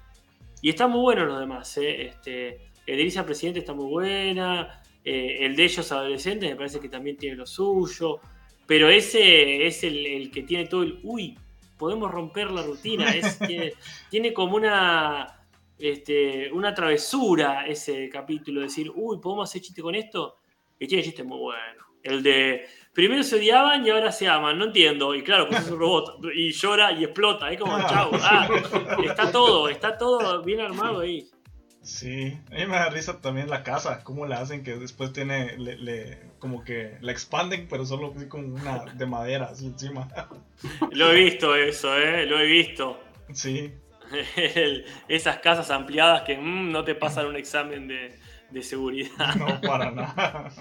Y 0.62 0.70
están 0.70 0.90
muy 0.90 1.02
buenos 1.02 1.28
los 1.28 1.38
demás. 1.38 1.78
¿eh? 1.80 2.08
Este, 2.08 2.62
Elisa 2.88 3.26
Presidente 3.26 3.60
está 3.60 3.74
muy 3.74 3.88
buena. 3.90 4.82
Eh, 5.12 5.44
el 5.44 5.56
de 5.56 5.64
ellos 5.64 5.92
adolescentes 5.92 6.48
me 6.48 6.56
parece 6.56 6.80
que 6.80 6.88
también 6.88 7.18
tiene 7.18 7.36
lo 7.36 7.48
suyo. 7.48 8.20
Pero 8.68 8.90
ese 8.90 9.66
es 9.66 9.84
el, 9.84 10.06
el 10.06 10.30
que 10.30 10.44
tiene 10.44 10.68
todo 10.68 10.84
el. 10.84 11.00
Uy, 11.02 11.36
podemos 11.80 12.12
romper 12.12 12.52
la 12.52 12.62
rutina. 12.62 13.10
Es, 13.16 13.40
tiene, 13.48 13.74
tiene 14.12 14.32
como 14.32 14.56
una. 14.56 15.36
Este, 15.80 16.52
una 16.52 16.76
travesura 16.76 17.66
ese 17.66 18.08
capítulo. 18.10 18.62
Decir, 18.62 18.92
uy, 18.94 19.18
¿podemos 19.20 19.50
hacer 19.50 19.64
chiste 19.64 19.82
con 19.82 19.96
esto? 19.96 20.36
Y 20.78 20.86
tiene 20.86 21.04
chistes 21.04 21.26
muy 21.26 21.40
buenos. 21.40 21.86
El 22.04 22.22
de. 22.22 22.68
Primero 22.94 23.24
se 23.24 23.38
odiaban 23.38 23.84
y 23.84 23.90
ahora 23.90 24.12
se 24.12 24.28
aman. 24.28 24.60
No 24.60 24.66
entiendo. 24.66 25.16
Y 25.16 25.24
claro, 25.24 25.48
pues 25.48 25.62
es 25.62 25.72
un 25.72 25.80
robot. 25.80 26.20
Y 26.36 26.52
llora 26.52 26.92
y 26.92 27.04
explota. 27.04 27.52
Es 27.52 27.60
como, 27.60 27.80
chau. 27.90 28.12
Ah, 28.14 28.48
está 29.04 29.32
todo. 29.32 29.70
Está 29.70 29.98
todo 29.98 30.44
bien 30.44 30.60
armado 30.60 31.00
ahí. 31.00 31.28
Sí, 31.82 32.38
a 32.52 32.56
mí 32.56 32.66
me 32.66 32.76
da 32.76 32.90
risa 32.90 33.20
también 33.22 33.50
la 33.50 33.64
casa, 33.64 34.04
cómo 34.04 34.26
la 34.26 34.40
hacen, 34.42 34.64
que 34.64 34.76
después 34.76 35.14
tiene, 35.14 35.58
le, 35.58 35.78
le- 35.78 36.20
como 36.40 36.64
que 36.64 36.98
la 37.02 37.12
expanden, 37.12 37.68
pero 37.70 37.86
solo 37.86 38.14
así 38.16 38.28
como 38.28 38.54
una 38.54 38.86
de 38.86 39.06
madera, 39.06 39.46
así 39.52 39.66
encima. 39.68 40.08
Lo 40.92 41.12
he 41.12 41.16
visto 41.24 41.56
eso, 41.56 41.98
¿eh? 41.98 42.26
Lo 42.26 42.40
he 42.40 42.46
visto. 42.46 43.00
Sí, 43.34 43.74
El- 44.36 44.86
esas 45.08 45.38
casas 45.40 45.72
ampliadas 45.72 46.24
que 46.24 46.38
mm, 46.38 46.72
no 46.72 46.84
te 46.84 46.96
pasan 46.96 47.28
un 47.28 47.38
examen 47.38 47.88
de, 47.88 48.20
de 48.52 48.64
seguridad. 48.64 49.36
no 49.36 49.60
para 49.62 49.90
nada. 49.92 50.52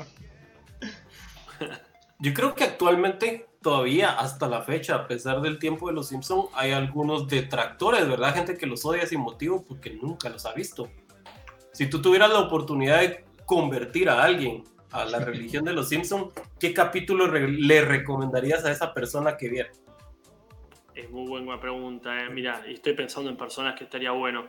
Yo 2.21 2.35
creo 2.35 2.55
que 2.55 2.65
actualmente, 2.65 3.47
todavía 3.63 4.11
hasta 4.11 4.49
la 4.49 4.63
fecha, 4.63 4.95
a 4.97 5.07
pesar 5.09 5.41
del 5.41 5.59
tiempo 5.59 5.89
de 5.89 5.95
los 5.95 6.09
Simpson, 6.09 6.47
hay 6.55 6.73
algunos 6.73 7.29
detractores, 7.29 8.09
¿verdad? 8.09 8.35
Gente 8.35 8.57
que 8.57 8.67
los 8.67 8.85
odia 8.85 9.07
sin 9.07 9.21
motivo 9.21 9.65
porque 9.65 9.91
nunca 9.91 10.29
los 10.29 10.47
ha 10.47 10.53
visto. 10.53 10.89
Si 11.79 11.89
tú 11.89 12.03
tuvieras 12.03 12.29
la 12.31 12.41
oportunidad 12.41 12.99
de 13.03 13.25
convertir 13.47 14.11
a 14.11 14.25
alguien 14.25 14.65
a 14.91 15.05
la 15.05 15.21
religión 15.21 15.65
de 15.65 15.73
los 15.73 15.89
Simpson, 15.89 16.33
¿qué 16.59 16.75
capítulo 16.75 17.29
re- 17.29 17.53
le 17.53 17.83
recomendarías 17.83 18.65
a 18.65 18.73
esa 18.73 18.93
persona 18.93 19.37
que 19.37 19.49
viera? 19.49 19.71
Es 20.93 21.09
muy 21.09 21.29
buena 21.29 21.61
pregunta, 21.61 22.19
¿eh? 22.19 22.31
Mira, 22.31 22.65
estoy 22.67 22.95
pensando 22.95 23.31
en 23.31 23.37
personas 23.37 23.79
que 23.79 23.85
estaría 23.85 24.11
bueno. 24.11 24.49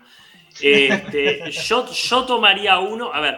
Este, 0.59 1.51
yo, 1.67 1.85
yo 1.91 2.25
tomaría 2.25 2.79
uno, 2.79 3.13
a 3.13 3.19
ver, 3.19 3.37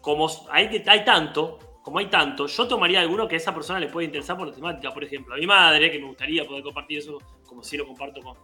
como 0.00 0.28
hay, 0.50 0.82
hay 0.84 1.04
tanto, 1.04 1.60
como 1.80 2.00
hay 2.00 2.06
tanto, 2.06 2.48
yo 2.48 2.66
tomaría 2.66 3.02
alguno 3.02 3.28
que 3.28 3.36
a 3.36 3.38
esa 3.38 3.54
persona 3.54 3.78
le 3.78 3.86
puede 3.86 4.06
interesar 4.06 4.36
por 4.36 4.48
la 4.48 4.52
temática. 4.52 4.92
Por 4.92 5.04
ejemplo, 5.04 5.36
a 5.36 5.38
mi 5.38 5.46
madre, 5.46 5.92
que 5.92 6.00
me 6.00 6.08
gustaría 6.08 6.44
poder 6.44 6.64
compartir 6.64 6.98
eso, 6.98 7.18
como 7.46 7.62
si 7.62 7.76
lo 7.76 7.86
comparto 7.86 8.20
con 8.20 8.36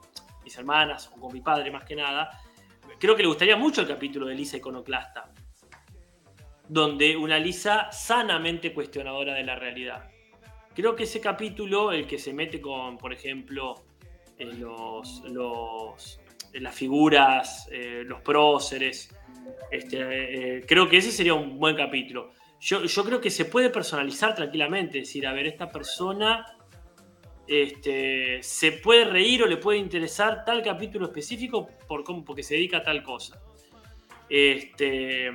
mis 0.44 0.56
hermanas 0.56 1.10
o 1.16 1.20
con 1.20 1.32
mi 1.32 1.40
padre 1.40 1.68
más 1.72 1.82
que 1.82 1.96
nada, 1.96 2.30
creo 2.98 3.16
que 3.16 3.22
le 3.22 3.28
gustaría 3.28 3.56
mucho 3.56 3.80
el 3.80 3.88
capítulo 3.88 4.26
de 4.26 4.34
Lisa 4.34 4.56
Iconoclasta, 4.56 5.32
donde 6.68 7.16
una 7.16 7.38
Lisa 7.38 7.90
sanamente 7.92 8.72
cuestionadora 8.72 9.34
de 9.34 9.44
la 9.44 9.56
realidad. 9.56 10.10
Creo 10.74 10.94
que 10.94 11.04
ese 11.04 11.20
capítulo, 11.20 11.92
el 11.92 12.06
que 12.06 12.18
se 12.18 12.32
mete 12.32 12.60
con, 12.60 12.98
por 12.98 13.12
ejemplo, 13.12 13.74
eh, 14.38 14.44
los, 14.44 15.22
los, 15.24 16.20
eh, 16.52 16.60
las 16.60 16.74
figuras, 16.74 17.68
eh, 17.72 18.02
los 18.06 18.20
próceres, 18.20 19.12
este, 19.70 20.64
creo 20.66 20.88
que 20.88 20.98
ese 20.98 21.10
sería 21.10 21.34
un 21.34 21.58
buen 21.58 21.74
capítulo. 21.74 22.32
Yo, 22.60 22.84
yo 22.84 23.04
creo 23.04 23.20
que 23.20 23.30
se 23.30 23.44
puede 23.44 23.70
personalizar 23.70 24.34
tranquilamente, 24.34 24.98
decir, 24.98 25.26
a 25.26 25.32
ver, 25.32 25.46
esta 25.46 25.68
persona 25.68 26.57
este, 27.48 28.42
se 28.42 28.72
puede 28.72 29.04
reír 29.06 29.42
o 29.42 29.46
le 29.46 29.56
puede 29.56 29.78
interesar 29.78 30.44
tal 30.44 30.62
capítulo 30.62 31.06
específico 31.06 31.68
por 31.88 32.04
cómo, 32.04 32.24
porque 32.24 32.42
se 32.42 32.54
dedica 32.54 32.78
a 32.78 32.82
tal 32.82 33.02
cosa. 33.02 33.40
Este, 34.28 35.30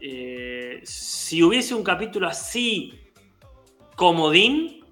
eh, 0.00 0.80
si 0.82 1.42
hubiese 1.42 1.74
un 1.74 1.84
capítulo 1.84 2.26
así, 2.26 2.92
comodín, 3.94 4.84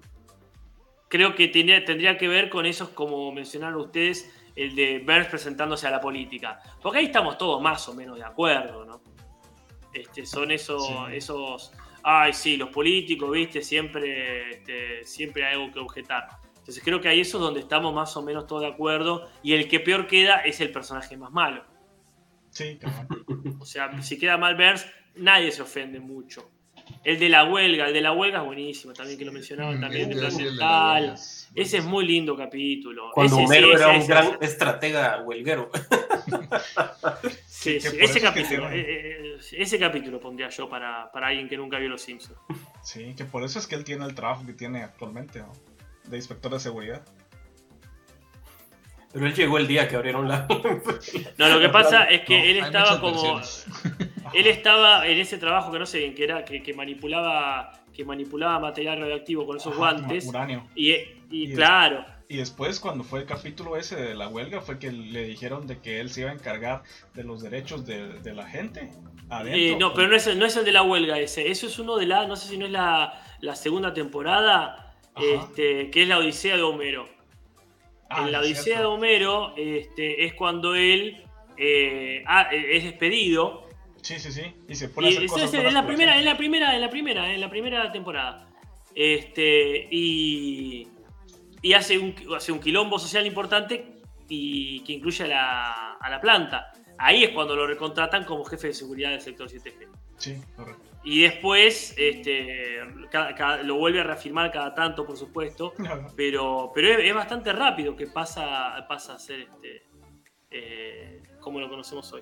creo 1.09 1.35
que 1.35 1.47
tenía- 1.49 1.83
tendría 1.83 2.17
que 2.17 2.27
ver 2.27 2.49
con 2.49 2.65
esos, 2.65 2.89
como 2.89 3.31
mencionaron 3.31 3.81
ustedes, 3.81 4.31
el 4.55 4.73
de 4.75 4.99
Burns 4.99 5.27
presentándose 5.27 5.85
a 5.87 5.91
la 5.91 5.99
política. 5.99 6.59
Porque 6.81 6.99
ahí 6.99 7.05
estamos 7.05 7.37
todos 7.37 7.61
más 7.61 7.87
o 7.89 7.93
menos 7.93 8.17
de 8.17 8.23
acuerdo, 8.23 8.85
¿no? 8.85 9.01
Este, 9.93 10.25
son 10.25 10.51
esos, 10.51 10.87
Sí. 10.87 10.93
esos, 11.11 11.71
ay, 12.03 12.33
sí, 12.33 12.57
los 12.57 12.69
políticos, 12.69 13.31
viste, 13.31 13.61
siempre, 13.61 14.51
este, 14.51 15.03
siempre 15.05 15.45
hay 15.45 15.53
algo 15.55 15.71
que 15.73 15.79
objetar. 15.79 16.27
Entonces 16.65 16.83
creo 16.83 16.99
que 16.99 17.07
ahí 17.07 17.19
eso 17.19 17.37
es 17.37 17.43
donde 17.43 17.59
estamos 17.59 17.93
más 17.93 18.17
o 18.17 18.23
menos 18.23 18.47
todos 18.47 18.63
de 18.63 18.69
acuerdo 18.69 19.29
y 19.43 19.53
el 19.53 19.67
que 19.67 19.79
peor 19.79 20.07
queda 20.07 20.39
es 20.39 20.59
el 20.61 20.71
personaje 20.71 21.15
más 21.15 21.31
malo. 21.31 21.63
sí, 22.49 22.79
cabrón. 22.81 23.57
O 23.59 23.65
sea, 23.67 24.01
si 24.01 24.17
queda 24.17 24.35
mal 24.37 24.55
Burns, 24.55 24.87
nadie 25.15 25.51
se 25.51 25.61
ofende 25.61 25.99
mucho. 25.99 26.49
El 27.03 27.19
de 27.19 27.29
la 27.29 27.43
huelga, 27.43 27.85
el 27.87 27.93
de 27.93 28.01
la 28.01 28.13
huelga 28.13 28.39
es 28.39 28.45
buenísimo 28.45 28.93
también, 28.93 29.19
que 29.19 29.25
lo 29.25 29.31
mencionaban 29.31 29.79
también, 29.79 30.09
de 30.09 30.15
plan 30.15 31.15
Ese 31.53 31.77
es 31.77 31.85
muy 31.85 32.03
lindo 32.07 32.35
capítulo. 32.35 33.11
Cuando 33.13 33.35
Ese, 33.35 33.45
sí, 33.45 33.45
Homero 33.45 33.67
ese, 33.67 33.83
era 33.83 33.87
un 33.89 33.95
ese, 33.97 34.07
gran 34.07 34.25
ese. 34.25 34.37
estratega 34.41 35.21
huelguero. 35.21 35.69
Sí, 37.47 37.77
ese 37.77 37.87
eso 38.03 38.03
es 38.03 38.13
que 38.13 38.21
capítulo, 38.21 38.69
eh, 38.71 38.81
eh, 38.81 39.37
ese 39.53 39.79
capítulo 39.79 40.19
pondría 40.19 40.49
yo 40.49 40.69
para, 40.69 41.11
para 41.11 41.27
alguien 41.27 41.47
que 41.47 41.57
nunca 41.57 41.79
vio 41.79 41.89
Los 41.89 42.01
Simpsons. 42.01 42.37
Sí, 42.83 43.13
que 43.15 43.25
por 43.25 43.43
eso 43.43 43.57
es 43.57 43.65
que 43.65 43.73
él 43.75 43.83
tiene 43.83 44.05
el 44.05 44.13
trabajo 44.13 44.45
que 44.45 44.53
tiene 44.53 44.83
actualmente, 44.83 45.39
¿no? 45.39 45.51
De 46.09 46.17
inspector 46.17 46.51
de 46.51 46.59
seguridad. 46.59 47.01
Pero 49.13 49.27
él 49.27 49.33
llegó 49.33 49.57
el 49.57 49.67
día 49.67 49.87
que 49.87 49.95
abrieron 49.95 50.27
la... 50.27 50.45
No, 51.37 51.47
lo 51.49 51.59
que 51.59 51.69
pasa 51.69 52.03
es 52.05 52.21
que 52.25 52.37
No, 52.37 52.43
él 52.45 52.57
estaba 52.57 52.99
como. 52.99 53.39
Él 54.33 54.47
estaba 54.47 55.07
en 55.07 55.17
ese 55.19 55.37
trabajo 55.37 55.71
que 55.71 55.79
no 55.79 55.85
sé 55.85 55.99
bien 55.99 56.15
qué 56.15 56.25
era, 56.25 56.43
que, 56.43 56.61
que 56.61 56.73
manipulaba 56.73 57.71
que 57.93 58.03
manipulaba 58.03 58.59
material 58.59 58.99
radioactivo 58.99 59.45
con 59.45 59.55
esos 59.55 59.71
Ajá, 59.71 59.77
guantes. 59.93 60.25
Uranio. 60.27 60.67
Y, 60.75 60.91
y 60.91 61.07
Y 61.29 61.51
es- 61.51 61.55
claro, 61.55 62.03
Y 62.27 62.35
después, 62.37 62.81
cuando 62.81 63.05
fue 63.05 63.21
el 63.21 63.25
capítulo 63.25 63.77
ese 63.77 63.95
de 63.95 64.15
la 64.15 64.27
huelga, 64.27 64.59
fue 64.59 64.79
que 64.79 64.91
le 64.91 65.23
dijeron 65.23 65.65
de 65.65 65.79
que 65.79 66.01
él 66.01 66.09
se 66.09 66.21
iba 66.21 66.31
a 66.31 66.33
encargar 66.33 66.83
de 67.13 67.23
los 67.23 67.41
derechos 67.41 67.85
de, 67.85 68.19
de 68.19 68.33
la 68.33 68.45
gente. 68.49 68.91
Adentro. 69.29 69.57
Eh, 69.61 69.77
no, 69.79 69.93
pero 69.93 70.09
no 70.09 70.15
es, 70.17 70.27
el, 70.27 70.37
no 70.37 70.45
es 70.45 70.57
el 70.57 70.65
de 70.65 70.73
la 70.73 70.81
huelga 70.83 71.17
ese. 71.19 71.49
Eso 71.49 71.67
es 71.67 71.79
uno 71.79 71.95
de 71.95 72.05
la, 72.05 72.27
no 72.27 72.35
sé 72.35 72.49
si 72.49 72.57
no 72.57 72.65
es 72.65 72.71
la, 72.73 73.13
la 73.39 73.55
segunda 73.55 73.93
temporada. 73.93 74.84
Este, 75.17 75.89
que 75.91 76.01
es 76.03 76.07
la 76.07 76.17
Odisea 76.19 76.55
de 76.57 76.63
Homero. 76.63 77.07
Ah, 78.09 78.23
en 78.25 78.31
la 78.31 78.39
Odisea 78.41 78.63
cierto. 78.63 78.81
de 78.81 78.85
Homero 78.87 79.53
este, 79.57 80.25
es 80.25 80.33
cuando 80.33 80.75
él 80.75 81.23
eh, 81.57 82.23
ah, 82.27 82.49
es 82.51 82.83
despedido. 82.83 83.67
Sí, 84.01 84.19
sí, 84.19 84.31
sí. 84.31 84.43
Y 84.67 84.75
se 84.75 84.89
pone 84.89 85.07
a 85.07 85.09
Y 85.09 85.13
hacer 85.13 85.23
es, 85.25 85.31
cosas 85.31 85.53
es- 85.53 85.59
en 85.65 85.73
la 85.73 85.85
primera, 85.87 86.17
en 86.19 86.25
la 86.25 86.37
primera, 86.37 86.75
en 86.75 86.81
la 86.81 86.89
primera, 86.89 87.33
en 87.33 87.41
la 87.41 87.49
primera 87.49 87.91
temporada. 87.91 88.47
Este, 88.93 89.87
y, 89.91 90.87
y 91.61 91.73
hace, 91.73 91.97
un, 91.97 92.15
hace 92.35 92.51
un 92.51 92.59
quilombo 92.59 92.97
social 92.99 93.25
importante 93.25 93.93
y 94.29 94.79
que 94.81 94.93
incluye 94.93 95.23
a 95.23 95.27
la, 95.27 95.71
a 95.93 96.09
la 96.09 96.21
planta. 96.21 96.71
Ahí 96.97 97.23
es 97.23 97.31
cuando 97.31 97.55
lo 97.55 97.67
recontratan 97.67 98.23
como 98.23 98.45
jefe 98.45 98.67
de 98.67 98.73
seguridad 98.73 99.11
del 99.11 99.21
sector 99.21 99.49
7G. 99.49 99.87
Sí, 100.17 100.37
correcto. 100.55 100.89
Y 101.05 101.21
después 101.21 101.93
este, 101.97 102.79
cada- 103.11 103.35
cada- 103.35 103.63
lo 103.63 103.75
vuelve 103.75 103.99
a 104.01 104.03
reafirmar 104.03 104.51
cada 104.51 104.73
tanto, 104.73 105.05
por 105.05 105.15
supuesto. 105.15 105.73
Pero, 106.15 106.71
pero 106.73 106.87
es, 106.89 107.07
es 107.07 107.13
bastante 107.13 107.53
rápido 107.53 107.95
que 107.95 108.07
pasa, 108.07 108.85
pasa 108.89 109.13
a 109.13 109.19
ser 109.19 109.41
este, 109.41 109.83
eh, 110.49 111.21
como 111.39 111.59
lo 111.59 111.69
conocemos 111.69 112.11
hoy. 112.11 112.21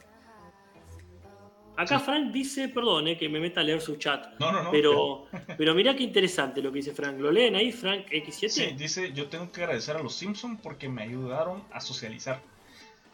Acá 1.75 1.97
Sí. 1.97 2.05
Frank 2.05 2.31
dice, 2.31 2.69
perdón, 2.69 3.07
eh, 3.07 3.17
que 3.17 3.27
me 3.29 3.39
meta 3.39 3.61
a 3.61 3.63
leer 3.63 3.81
su 3.81 3.95
chat. 3.95 4.37
No, 4.39 4.51
no, 4.51 4.61
no. 4.63 4.69
Pero, 4.71 5.25
pero 5.57 5.73
mirá 5.73 5.95
qué 5.95 6.03
interesante 6.03 6.61
lo 6.61 6.71
que 6.71 6.77
dice 6.77 6.93
Frank. 6.93 7.17
¿Lo 7.19 7.31
leen 7.31 7.55
ahí, 7.55 7.71
Frank 7.71 8.07
X7? 8.11 8.49
Sí, 8.49 8.73
dice, 8.77 9.11
yo 9.13 9.27
tengo 9.27 9.51
que 9.51 9.63
agradecer 9.63 9.95
a 9.95 10.03
los 10.03 10.13
Simpsons 10.13 10.59
porque 10.61 10.87
me 10.87 11.01
ayudaron 11.03 11.63
a 11.71 11.79
socializar. 11.81 12.41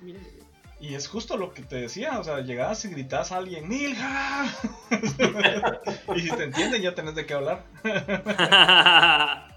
Mirá. 0.01 0.19
Y 0.81 0.95
es 0.95 1.07
justo 1.09 1.35
lo 1.35 1.53
que 1.53 1.61
te 1.61 1.75
decía, 1.75 2.19
o 2.19 2.23
sea, 2.23 2.39
llegabas 2.39 2.85
y 2.85 2.89
gritabas 2.89 3.33
a 3.33 3.37
alguien, 3.37 3.67
¡Milja! 3.67 4.45
y 6.15 6.21
si 6.21 6.29
te 6.31 6.43
entienden 6.45 6.81
ya 6.81 6.95
tenés 6.95 7.15
de 7.15 7.25
qué 7.25 7.33
hablar. 7.33 7.65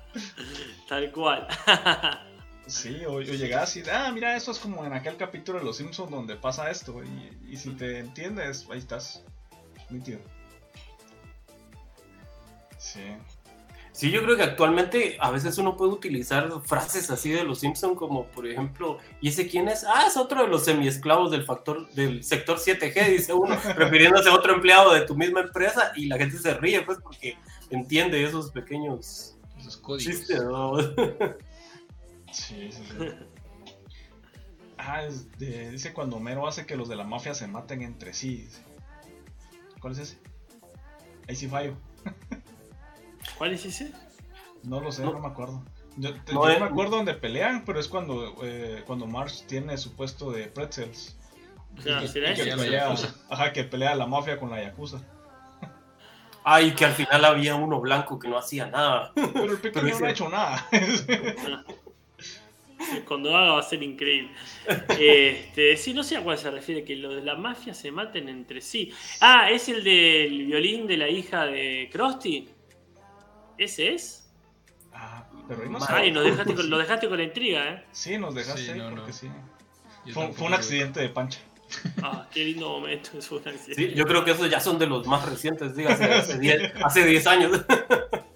Tal 0.88 1.12
cual. 1.12 1.46
Sí, 2.64 3.04
o, 3.04 3.14
o 3.14 3.20
llegabas 3.20 3.76
y, 3.76 3.82
ah, 3.90 4.10
mira, 4.12 4.36
eso 4.36 4.52
es 4.52 4.58
como 4.58 4.84
en 4.86 4.92
aquel 4.92 5.16
capítulo 5.16 5.58
de 5.58 5.64
Los 5.64 5.78
Simpsons 5.78 6.10
donde 6.10 6.36
pasa 6.36 6.70
esto. 6.70 7.02
Y, 7.02 7.52
y 7.52 7.56
si 7.56 7.70
te 7.70 7.98
entiendes, 7.98 8.66
ahí 8.70 8.78
estás. 8.78 9.22
Nítido. 9.90 10.20
Sí. 12.78 13.00
Sí, 13.94 14.10
yo 14.10 14.22
creo 14.22 14.36
que 14.38 14.42
actualmente 14.42 15.18
a 15.20 15.30
veces 15.30 15.58
uno 15.58 15.76
puede 15.76 15.92
utilizar 15.92 16.50
frases 16.64 17.10
así 17.10 17.30
de 17.30 17.44
los 17.44 17.60
Simpson 17.60 17.94
como 17.94 18.24
por 18.28 18.46
ejemplo, 18.46 18.96
¿y 19.20 19.28
ese 19.28 19.46
quién 19.48 19.68
es? 19.68 19.84
Ah, 19.84 20.06
es 20.06 20.16
otro 20.16 20.42
de 20.42 20.48
los 20.48 20.64
semiesclavos 20.64 21.30
del 21.30 21.44
factor 21.44 21.88
del 21.92 22.24
sector 22.24 22.58
7G, 22.58 23.10
dice 23.10 23.34
uno, 23.34 23.54
refiriéndose 23.76 24.30
a 24.30 24.34
otro 24.34 24.54
empleado 24.54 24.94
de 24.94 25.02
tu 25.02 25.14
misma 25.14 25.40
empresa 25.40 25.92
y 25.94 26.06
la 26.06 26.16
gente 26.16 26.38
se 26.38 26.54
ríe 26.54 26.80
pues 26.82 26.98
porque 27.02 27.36
entiende 27.68 28.24
esos 28.24 28.50
pequeños 28.50 29.36
Esos 29.58 29.76
códigos. 29.76 30.04
chistes, 30.16 30.42
¿no? 30.42 30.76
Sí, 32.32 32.70
sí, 32.72 32.82
sí. 32.88 33.08
Ah, 34.78 35.02
es 35.04 35.30
de- 35.38 35.70
dice 35.70 35.92
cuando 35.92 36.16
Homero 36.16 36.48
hace 36.48 36.64
que 36.64 36.76
los 36.76 36.88
de 36.88 36.96
la 36.96 37.04
mafia 37.04 37.34
se 37.34 37.46
maten 37.46 37.82
entre 37.82 38.14
sí. 38.14 38.36
dice. 38.36 38.62
¿Cuál 39.80 39.92
es 39.92 39.98
ese? 39.98 40.18
Ahí 41.28 41.36
sí 41.36 41.46
fallo. 41.46 41.76
¿Cuál 43.38 43.52
es 43.52 43.64
ese? 43.64 43.92
No 44.62 44.80
lo 44.80 44.92
sé, 44.92 45.02
No. 45.04 45.12
no, 45.12 45.20
me 45.20 45.28
acuerdo. 45.28 45.62
Yo, 45.96 46.14
te- 46.22 46.32
No, 46.32 46.44
yo 46.44 46.50
eh. 46.50 46.60
me 46.60 46.66
acuerdo 46.66 46.96
donde 46.96 47.14
pelean, 47.14 47.64
pero 47.64 47.78
es 47.80 47.88
cuando, 47.88 48.34
eh, 48.42 48.82
cuando 48.86 49.06
Marge 49.06 49.44
tiene 49.46 49.76
su 49.76 49.94
puesto 49.94 50.30
de 50.30 50.46
pretzels. 50.46 51.16
Ah, 51.88 52.02
ajá, 53.30 53.52
que 53.52 53.64
pelea 53.64 53.94
la 53.94 54.06
mafia 54.06 54.38
con 54.38 54.50
la 54.50 54.62
Yakuza. 54.62 55.00
Ay, 56.44 56.72
que 56.72 56.84
al 56.84 56.92
final 56.92 57.24
había 57.24 57.54
uno 57.54 57.80
blanco 57.80 58.18
que 58.18 58.28
no 58.28 58.36
hacía 58.36 58.66
nada. 58.66 59.12
Pero 59.14 59.44
el 59.52 59.58
pequeño 59.58 59.86
ese- 59.88 60.00
no 60.00 60.06
ha 60.06 60.10
hecho 60.10 60.28
nada. 60.28 60.68
Cuando 63.06 63.34
haga 63.36 63.52
va 63.52 63.60
a 63.60 63.62
ser 63.62 63.82
increíble. 63.82 64.32
Este, 64.98 65.76
sí, 65.76 65.94
no 65.94 66.02
sé 66.02 66.16
a 66.16 66.22
cuál 66.22 66.36
se 66.36 66.50
refiere, 66.50 66.84
que 66.84 66.96
lo 66.96 67.14
de 67.14 67.22
la 67.22 67.36
mafia 67.36 67.74
se 67.74 67.92
maten 67.92 68.28
entre 68.28 68.60
sí. 68.60 68.92
Ah, 69.20 69.50
¿es 69.50 69.68
el 69.68 69.84
del 69.84 70.46
violín 70.46 70.86
de 70.86 70.96
la 70.96 71.08
hija 71.08 71.46
de 71.46 71.88
Krusty? 71.92 72.48
¿Ese 73.62 73.94
es? 73.94 74.24
ah, 74.92 75.24
pero 75.48 75.62
ahí 75.62 75.68
no 75.68 75.78
Ay, 75.78 75.86
Ay, 75.88 76.10
nos 76.10 76.24
dejaste 76.24 76.54
con, 76.54 76.68
lo 76.68 76.78
dejaste 76.78 77.08
con 77.08 77.16
la 77.18 77.22
intriga, 77.24 77.68
¿eh? 77.68 77.84
Sí, 77.92 78.18
nos 78.18 78.34
dejaste 78.34 78.62
Sí, 78.62 78.70
ahí 78.70 78.78
no, 78.78 78.90
porque 78.90 79.06
no. 79.06 79.12
sí. 79.12 79.30
Fue, 80.12 80.32
fue 80.32 80.46
un 80.48 80.54
accidente 80.54 81.00
de 81.00 81.08
pancha. 81.10 81.38
Ah, 82.02 82.26
qué 82.32 82.44
lindo 82.44 82.68
momento. 82.68 83.10
Es 83.16 83.30
un 83.30 83.38
accidente. 83.38 83.74
Sí, 83.74 83.94
yo 83.94 84.04
creo 84.04 84.24
que 84.24 84.32
esos 84.32 84.50
ya 84.50 84.58
son 84.60 84.78
de 84.78 84.86
los 84.86 85.06
más 85.06 85.24
recientes, 85.28 85.76
dígase, 85.76 86.04
hace 86.12 86.38
10 86.38 86.72
hace 86.84 87.06
10 87.06 87.26
años. 87.28 87.60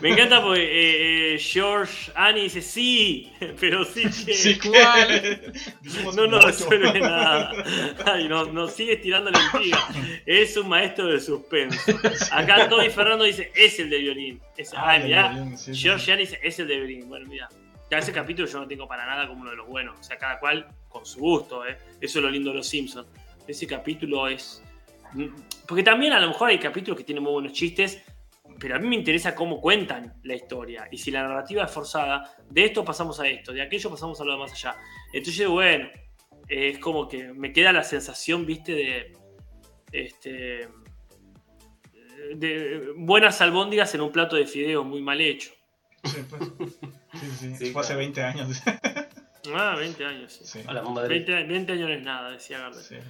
Me 0.00 0.10
encanta 0.10 0.42
porque 0.42 0.62
eh, 0.62 1.34
eh, 1.34 1.38
George 1.38 2.10
Annie 2.14 2.44
dice 2.44 2.62
sí, 2.62 3.30
pero 3.60 3.84
sí 3.84 4.02
que 4.24 4.34
Sí, 4.34 4.58
¿Cuál? 4.58 5.52
No 6.16 6.26
nos 6.26 6.44
resuelve 6.44 7.00
nada. 7.00 7.52
Ay, 8.06 8.28
nos, 8.28 8.52
nos 8.52 8.72
sigue 8.72 8.94
estirando 8.94 9.30
la 9.30 9.42
intriga. 9.42 9.78
Es 10.24 10.56
un 10.56 10.68
maestro 10.68 11.06
de 11.06 11.20
suspenso. 11.20 11.92
Acá 12.30 12.68
Tony 12.68 12.88
Fernando 12.90 13.24
dice 13.24 13.52
es 13.54 13.78
el 13.78 13.90
de 13.90 13.98
violín. 13.98 14.40
Es, 14.56 14.72
Ah, 14.74 14.90
ay, 14.90 15.04
mirá, 15.04 15.28
violín, 15.28 15.58
sí, 15.58 15.74
sí, 15.74 15.82
George 15.82 16.04
sí. 16.06 16.10
Annie 16.12 16.24
dice 16.26 16.40
es 16.42 16.58
el 16.58 16.68
de 16.68 16.76
violín. 16.76 17.08
Bueno, 17.08 17.26
mira. 17.28 17.48
Ya 17.90 17.98
ese 17.98 18.10
capítulo 18.12 18.48
yo 18.48 18.58
no 18.58 18.66
tengo 18.66 18.88
para 18.88 19.04
nada 19.04 19.28
como 19.28 19.42
uno 19.42 19.50
de 19.50 19.56
los 19.56 19.66
buenos. 19.68 20.00
O 20.00 20.02
sea, 20.02 20.16
cada 20.16 20.38
cual 20.38 20.66
con 20.88 21.04
su 21.04 21.20
gusto, 21.20 21.66
¿eh? 21.66 21.76
Eso 22.00 22.20
es 22.20 22.24
lo 22.24 22.30
lindo 22.30 22.48
de 22.50 22.56
los 22.56 22.66
Simpsons. 22.66 23.06
Ese 23.46 23.66
capítulo 23.66 24.28
es. 24.28 24.62
Porque 25.66 25.82
también 25.82 26.14
a 26.14 26.20
lo 26.20 26.28
mejor 26.28 26.48
hay 26.48 26.58
capítulos 26.58 26.96
que 26.96 27.04
tienen 27.04 27.22
muy 27.22 27.32
buenos 27.34 27.52
chistes, 27.52 28.02
pero 28.62 28.76
a 28.76 28.78
mí 28.78 28.86
me 28.86 28.94
interesa 28.94 29.34
cómo 29.34 29.60
cuentan 29.60 30.14
la 30.22 30.36
historia. 30.36 30.86
Y 30.92 30.96
si 30.96 31.10
la 31.10 31.22
narrativa 31.22 31.64
es 31.64 31.70
forzada, 31.72 32.32
de 32.48 32.66
esto 32.66 32.84
pasamos 32.84 33.18
a 33.18 33.26
esto, 33.26 33.52
de 33.52 33.60
aquello 33.60 33.90
pasamos 33.90 34.20
a 34.20 34.24
lo 34.24 34.34
de 34.34 34.38
más 34.38 34.52
allá. 34.52 34.76
Entonces, 35.12 35.48
bueno, 35.48 35.88
eh, 36.48 36.68
es 36.68 36.78
como 36.78 37.08
que 37.08 37.32
me 37.32 37.52
queda 37.52 37.72
la 37.72 37.82
sensación, 37.82 38.46
viste, 38.46 38.72
de. 38.72 39.12
Este. 39.90 40.68
De 42.36 42.92
buenas 42.96 43.40
albóndigas 43.40 43.92
en 43.96 44.00
un 44.02 44.12
plato 44.12 44.36
de 44.36 44.46
fideos 44.46 44.86
muy 44.86 45.02
mal 45.02 45.20
hecho. 45.20 45.50
Sí, 46.04 46.18
pues. 46.30 46.42
Sí, 47.20 47.26
sí, 47.40 47.56
Sí, 47.56 47.72
Fue 47.72 47.80
hace 47.82 47.94
claro. 47.94 47.98
20 47.98 48.22
años. 48.22 48.62
Ah, 49.52 49.74
20 49.76 50.04
años. 50.04 50.32
sí. 50.32 50.44
Sí, 50.44 50.60
A 50.68 50.72
la 50.72 50.82
madre. 50.82 51.08
20, 51.08 51.46
20 51.46 51.72
años 51.72 51.88
no 51.88 51.94
es 51.94 52.02
nada, 52.02 52.30
decía 52.30 52.60
Gardner. 52.60 53.02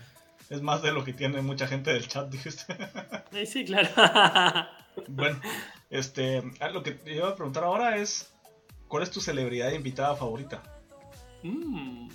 Sí. 0.48 0.54
Es 0.54 0.62
más 0.62 0.82
de 0.82 0.92
lo 0.92 1.04
que 1.04 1.12
tiene 1.12 1.40
mucha 1.42 1.66
gente 1.66 1.92
del 1.92 2.06
chat, 2.08 2.28
dijiste. 2.30 2.64
Eh, 3.32 3.46
Sí, 3.46 3.64
claro. 3.64 3.88
Bueno, 5.08 5.40
este, 5.90 6.42
ah, 6.60 6.68
lo 6.68 6.82
que 6.82 6.92
te 6.92 7.14
iba 7.14 7.28
a 7.28 7.34
preguntar 7.34 7.64
ahora 7.64 7.96
es, 7.96 8.32
¿cuál 8.88 9.02
es 9.02 9.10
tu 9.10 9.20
celebridad 9.20 9.72
invitada 9.72 10.14
favorita? 10.14 10.62
Mm. 11.42 12.08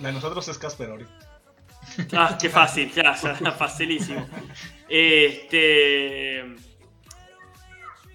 La 0.00 0.08
de 0.08 0.14
nosotros 0.14 0.46
es 0.48 0.56
Casper 0.58 0.90
ahorita. 0.90 1.18
Ah, 2.12 2.38
qué 2.40 2.48
fácil, 2.48 2.92
ya, 2.92 3.14
ya, 3.14 3.52
facilísimo. 3.58 4.26
Este. 4.88 6.44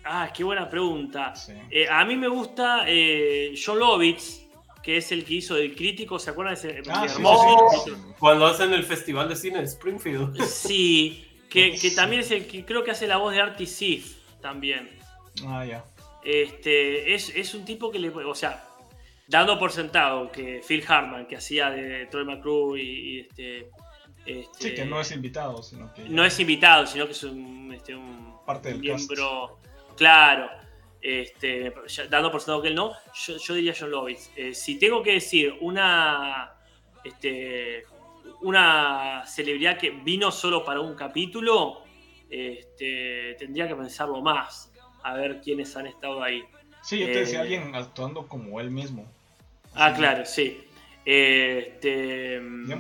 Ah, 0.06 0.32
qué 0.34 0.44
buena 0.44 0.70
pregunta. 0.70 1.36
Sí. 1.36 1.54
Eh, 1.70 1.88
a 1.90 2.04
mí 2.06 2.16
me 2.16 2.28
gusta 2.28 2.84
eh, 2.88 3.54
John 3.64 3.80
Lovitz, 3.80 4.43
que 4.84 4.98
es 4.98 5.12
el 5.14 5.24
que 5.24 5.36
hizo 5.36 5.56
el 5.56 5.76
crítico, 5.76 6.20
¿se 6.20 6.30
acuerdan 6.30 6.56
de 6.56 6.60
ese 6.60 6.90
Ah, 6.92 7.06
hermoso 7.10 7.86
sí? 7.86 7.92
Cuando 8.20 8.46
hacen 8.46 8.74
el 8.74 8.84
festival 8.84 9.30
de 9.30 9.36
cine 9.36 9.60
de 9.60 9.64
Springfield. 9.64 10.40
Sí, 10.44 11.26
que, 11.50 11.76
que 11.82 11.92
también 11.92 12.22
es 12.22 12.32
el 12.32 12.46
que 12.46 12.66
creo 12.66 12.84
que 12.84 12.92
hace 12.92 13.08
la 13.08 13.18
voz 13.18 13.34
de 13.34 13.42
Artie 13.42 13.66
Sif 13.66 14.18
también. 14.42 14.90
Ah, 15.48 15.66
ya. 15.66 15.86
Este, 16.24 17.16
es, 17.16 17.30
es 17.36 17.56
un 17.56 17.66
tipo 17.66 17.92
que 17.92 18.00
le. 18.00 18.10
O 18.10 18.36
sea, 18.36 18.66
dando 19.28 19.58
por 19.58 19.72
sentado 19.72 20.32
que 20.32 20.62
Phil 20.68 20.84
Hartman, 20.88 21.28
que 21.28 21.38
hacía 21.38 21.70
de 21.70 22.06
Troy 22.08 22.26
McClure 22.26 22.82
y, 22.82 22.86
y 22.86 23.20
este, 23.22 23.70
este, 24.26 24.70
Sí, 24.70 24.76
que 24.76 24.86
no 24.86 25.02
es 25.02 25.12
invitado, 25.12 25.62
sino 25.64 25.94
que... 25.94 26.08
no 26.08 26.24
es 26.24 26.40
invitado, 26.40 26.86
sino 26.88 27.06
que 27.06 27.12
es 27.12 27.24
un, 27.24 27.74
este, 27.74 27.96
un 27.96 28.34
Parte 28.46 28.70
del 28.70 28.80
miembro. 28.80 29.60
Claro. 29.96 30.50
Este, 31.06 31.74
dando 32.10 32.32
por 32.32 32.40
sentado 32.40 32.62
que 32.62 32.70
él 32.70 32.76
no, 32.76 32.94
yo, 33.14 33.36
yo 33.38 33.54
diría 33.56 33.74
John 33.78 33.92
Lovitz. 33.92 34.32
Eh, 34.38 34.54
si 34.54 34.80
tengo 34.80 35.04
que 35.04 35.12
decir 35.14 35.54
una. 35.60 36.54
Este, 37.04 37.84
una 38.42 39.24
celebridad 39.26 39.78
que 39.78 39.90
vino 39.90 40.32
solo 40.32 40.64
para 40.64 40.80
un 40.80 40.96
capítulo, 40.96 41.84
este, 42.30 43.36
tendría 43.38 43.68
que 43.68 43.76
pensarlo 43.76 44.22
más. 44.22 44.72
A 45.04 45.14
ver 45.16 45.42
quiénes 45.42 45.76
han 45.76 45.88
estado 45.88 46.24
ahí. 46.24 46.42
Sí, 46.82 47.00
yo 47.00 47.06
te 47.08 47.20
decía 47.20 47.40
Eh, 47.40 47.42
alguien 47.42 47.76
actuando 47.76 48.26
como 48.28 48.60
él 48.62 48.72
mismo. 48.72 49.12
Ah, 49.76 49.94
claro, 49.94 50.26
sí. 50.26 50.66
Este, 51.06 52.40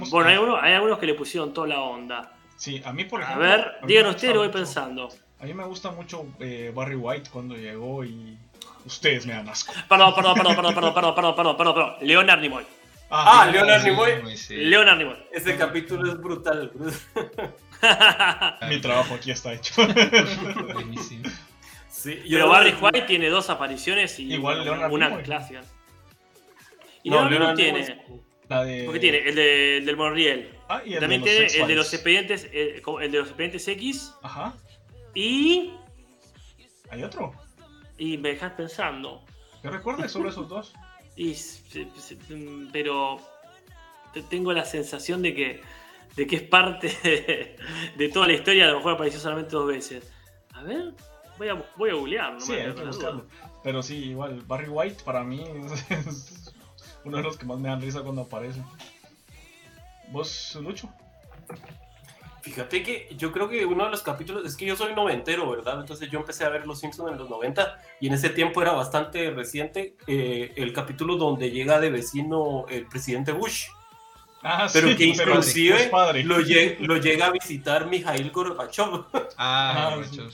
bueno, 0.10 0.30
hay, 0.30 0.38
uno- 0.38 0.58
hay 0.58 0.74
algunos 0.74 1.00
que 1.00 1.06
le 1.06 1.14
pusieron 1.14 1.54
toda 1.54 1.68
la 1.68 1.82
onda. 1.82 2.38
Sí, 2.56 2.82
a 2.86 2.94
mí, 2.94 3.04
por 3.06 3.22
A 3.22 3.26
ejemplo... 3.26 3.44
ver, 3.46 3.60
a 3.62 3.86
me 3.86 4.10
ustedes, 4.10 4.34
lo 4.34 4.40
voy 4.40 4.48
mucho- 4.48 4.60
pensando. 4.60 5.10
A 5.44 5.46
mí 5.46 5.54
me 5.54 5.66
gusta 5.66 5.92
mucho 5.92 6.26
eh, 6.40 6.72
Barry 6.74 6.96
White 6.96 7.30
cuando 7.30 7.56
llegó 7.58 8.06
y... 8.06 8.38
Ustedes 8.86 9.26
me 9.26 9.34
dan 9.34 9.50
asco. 9.50 9.74
Perdón, 9.90 10.16
perdón, 10.16 10.36
perdón, 10.36 10.56
perdón, 10.56 10.74
perdón, 10.74 10.94
perdón, 10.96 11.16
perdón, 11.16 11.36
perdón, 11.36 11.58
perdón, 11.58 11.76
perdón. 11.76 11.96
Leonard 12.02 12.40
Nimoy. 12.40 12.64
Ah, 13.10 13.44
sí, 13.48 13.52
Leonard 13.52 13.82
sí, 13.82 13.90
Nimoy. 13.90 14.38
Sí. 14.38 14.56
Leonard 14.56 14.98
Nimoy. 15.00 15.18
Ese 15.34 15.58
capítulo 15.58 16.12
es 16.14 16.18
brutal. 16.22 16.72
Mi 18.70 18.80
trabajo 18.80 19.16
aquí 19.16 19.32
está 19.32 19.54
hecho. 19.54 19.74
Buenísimo. 20.74 21.30
Sí, 21.90 22.22
yo 22.26 22.38
Pero 22.38 22.50
Barry 22.50 22.76
White 22.80 23.02
tiene 23.02 23.28
dos 23.30 23.50
apariciones 23.50 24.18
y 24.20 24.34
Igual 24.34 24.62
una, 24.62 24.64
Leonard 24.66 24.92
una 24.94 25.10
Nimoy. 25.10 25.24
clásica. 25.24 25.62
Y 27.04 27.10
No, 27.10 27.30
Leonard 27.30 27.58
Nimoy 27.58 27.84
tiene. 27.84 28.06
La 28.48 28.64
de... 28.64 28.84
Porque 28.86 29.00
tiene 29.02 29.18
el, 29.28 29.36
de- 29.36 29.78
el 29.78 29.86
del 29.86 29.98
Monriel. 29.98 30.50
Ah, 30.70 30.82
y 30.86 30.94
el 30.94 31.00
También 31.02 31.22
de 31.22 31.42
los 31.42 31.52
tiene 31.52 31.64
el 31.64 31.68
de 31.70 31.76
los 31.76 31.94
expedientes, 31.94 32.48
eh, 32.54 32.82
como 32.82 33.02
el 33.02 33.12
de 33.12 33.18
los 33.20 33.28
expedientes 33.28 33.68
X. 33.68 34.14
Ajá. 34.24 34.54
Y. 35.16 35.74
Hay 36.90 37.04
otro. 37.04 37.34
Y 37.98 38.18
me 38.18 38.30
dejas 38.30 38.54
pensando. 38.54 39.24
Yo 39.64 39.70
recuerdo 39.70 40.08
solo 40.10 40.30
esos 40.30 40.50
dos. 40.50 40.74
Y, 41.16 41.36
pero 42.72 43.18
te- 44.14 44.24
tengo 44.24 44.52
la 44.52 44.66
sensación 44.66 45.22
de 45.22 45.34
que, 45.36 45.62
de 46.16 46.28
que 46.28 46.36
es 46.38 46.42
parte 46.44 46.88
de, 47.04 47.56
de 47.98 48.10
toda 48.10 48.28
la 48.28 48.34
historia, 48.34 48.66
a 48.66 48.72
lo 48.72 48.78
mejor 48.78 48.94
apareció 48.94 49.20
solamente 49.20 49.52
dos 49.52 49.68
veces. 49.68 50.12
A 50.54 50.64
ver, 50.64 50.94
voy 51.38 51.50
a, 51.50 51.54
voy 51.78 51.90
a 51.92 51.94
googlear, 51.94 52.34
no 52.34 52.40
Sí, 52.40 52.52
me 52.54 52.62
hay 52.62 52.74
que 52.74 52.84
buscarlo. 52.84 53.28
Pero 53.64 53.82
sí, 53.84 53.96
igual, 54.10 54.42
Barry 54.42 54.68
White 54.68 55.04
para 55.04 55.24
mí 55.24 55.44
es, 55.44 55.92
es 56.08 56.54
uno 57.06 57.18
de 57.18 57.24
los 57.24 57.38
que 57.38 57.46
más 57.46 57.60
me 57.60 57.70
dan 57.70 57.82
risa 57.82 58.02
cuando 58.02 58.24
aparece. 58.24 58.62
¿Vos, 60.10 60.58
Lucho? 60.62 60.90
Fíjate 62.44 62.84
que 62.84 63.08
yo 63.18 63.32
creo 63.32 63.48
que 63.48 63.66
uno 63.66 63.86
de 63.86 63.92
los 63.92 64.02
capítulos, 64.04 64.46
es 64.46 64.58
que 64.58 64.66
yo 64.66 64.76
soy 64.76 64.94
noventero, 64.94 65.50
¿verdad? 65.50 65.80
Entonces 65.80 66.12
yo 66.12 66.20
empecé 66.20 66.44
a 66.44 66.50
ver 66.50 66.68
Los 66.68 66.82
Simpsons 66.82 67.14
en 67.14 67.18
los 67.18 67.30
90 67.30 67.78
y 68.02 68.08
en 68.08 68.14
ese 68.14 68.30
tiempo 68.30 68.62
era 68.62 68.74
bastante 68.74 69.32
reciente 69.32 69.96
eh, 70.08 70.52
el 70.58 70.74
capítulo 70.74 71.16
donde 71.16 71.52
llega 71.52 71.80
de 71.80 71.90
vecino 71.90 72.66
el 72.70 72.86
presidente 72.88 73.32
Bush, 73.32 73.68
Ah, 74.46 74.68
pero 74.74 74.90
sí, 74.90 74.98
que 74.98 75.14
pero 75.16 75.30
inclusive 75.32 75.88
padre. 75.88 76.22
lo, 76.26 76.38
lle- 76.42 76.78
lo 76.80 76.98
llega 76.98 77.28
a 77.28 77.32
visitar 77.32 77.86
Mikhail 77.88 78.30
Gorbachev. 78.30 79.06
Ah, 79.38 79.38
Ah, 79.38 79.96
Gorbachev, 79.96 80.30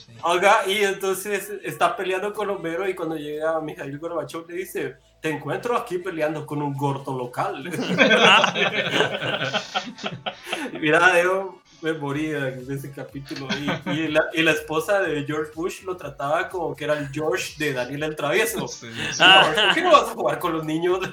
sí. 0.66 0.72
y 0.72 0.78
entonces 0.84 1.52
está 1.64 1.96
peleando 1.96 2.34
con 2.34 2.50
Homero 2.50 2.90
y 2.90 2.96
cuando 2.96 3.18
llega 3.18 3.62
Mikhail 3.62 4.00
Gorbachev 4.00 4.48
le 4.50 4.56
dice, 4.56 4.96
te 5.22 5.30
encuentro 5.30 5.78
aquí 5.78 6.00
peleando 6.00 6.44
con 6.48 6.60
un 6.64 6.74
gordo 6.74 7.16
local. 7.16 7.62
Mira, 10.82 11.22
yo 11.22 11.62
me 11.82 11.94
moría 11.94 12.40
de 12.40 12.76
ese 12.76 12.92
capítulo. 12.92 13.48
Y, 13.56 13.90
y, 13.92 14.08
la, 14.08 14.26
y, 14.34 14.42
la, 14.42 14.52
esposa 14.52 15.02
de 15.02 15.24
George 15.26 15.52
Bush 15.56 15.84
lo 15.84 15.96
trataba 15.98 16.50
como 16.50 16.76
que 16.76 16.84
era 16.84 16.98
el 16.98 17.10
George 17.10 17.54
de 17.58 17.74
Daniel 17.74 18.04
el 18.04 18.16
Travieso. 18.16 18.68
Sí, 18.68 18.88
sí. 19.12 19.24
¿Por 19.24 19.74
qué 19.74 19.82
no 19.82 19.92
vas 19.92 20.10
a 20.10 20.14
jugar 20.14 20.40
con 20.40 20.54
los 20.54 20.66
niños? 20.66 21.00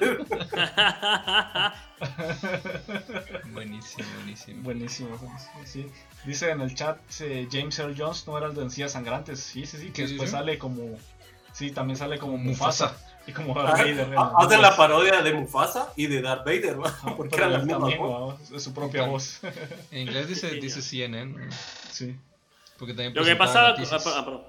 buenísimo, 3.53 4.07
buenísimo. 4.15 4.63
Buenísimo, 4.63 5.39
sí. 5.65 5.87
Dice 6.25 6.51
en 6.51 6.61
el 6.61 6.75
chat 6.75 6.99
eh, 7.21 7.47
James 7.51 7.77
Earl 7.79 7.95
Jones 7.97 8.27
no 8.27 8.37
era 8.37 8.47
el 8.47 8.55
de 8.55 8.63
encías 8.63 8.91
sangrantes. 8.91 9.39
Sí, 9.39 9.65
sí, 9.65 9.77
sí, 9.77 9.91
que 9.91 10.03
después 10.03 10.31
sale 10.31 10.57
como. 10.57 10.97
Sí, 11.53 11.71
también 11.71 11.97
sale 11.97 12.19
como 12.19 12.37
Mufasa. 12.37 12.95
Y 13.27 13.33
como 13.33 13.53
Darth 13.53 13.79
ah, 13.79 13.83
Vader. 13.83 14.15
Hacen 14.37 14.61
la 14.61 14.75
parodia 14.75 15.21
de 15.21 15.33
Mufasa 15.33 15.91
y 15.97 16.07
de 16.07 16.21
Darth 16.21 16.45
Vader, 16.45 16.77
¿no? 16.77 17.15
porque 17.17 17.35
era 17.35 17.49
la 17.49 17.59
misma 17.59 17.89
voz. 17.97 18.51
Es 18.51 18.63
su 18.63 18.73
propia 18.73 19.03
voz. 19.03 19.41
En 19.91 20.07
inglés 20.07 20.29
dice, 20.29 20.49
dice 20.61 20.81
CNN. 20.81 21.35
Sí. 21.91 22.15
Porque 22.79 22.93
también 22.93 23.13
Lo 23.13 23.25
que 23.25 23.35
pasaba. 23.35 23.75
Ah. 23.77 24.41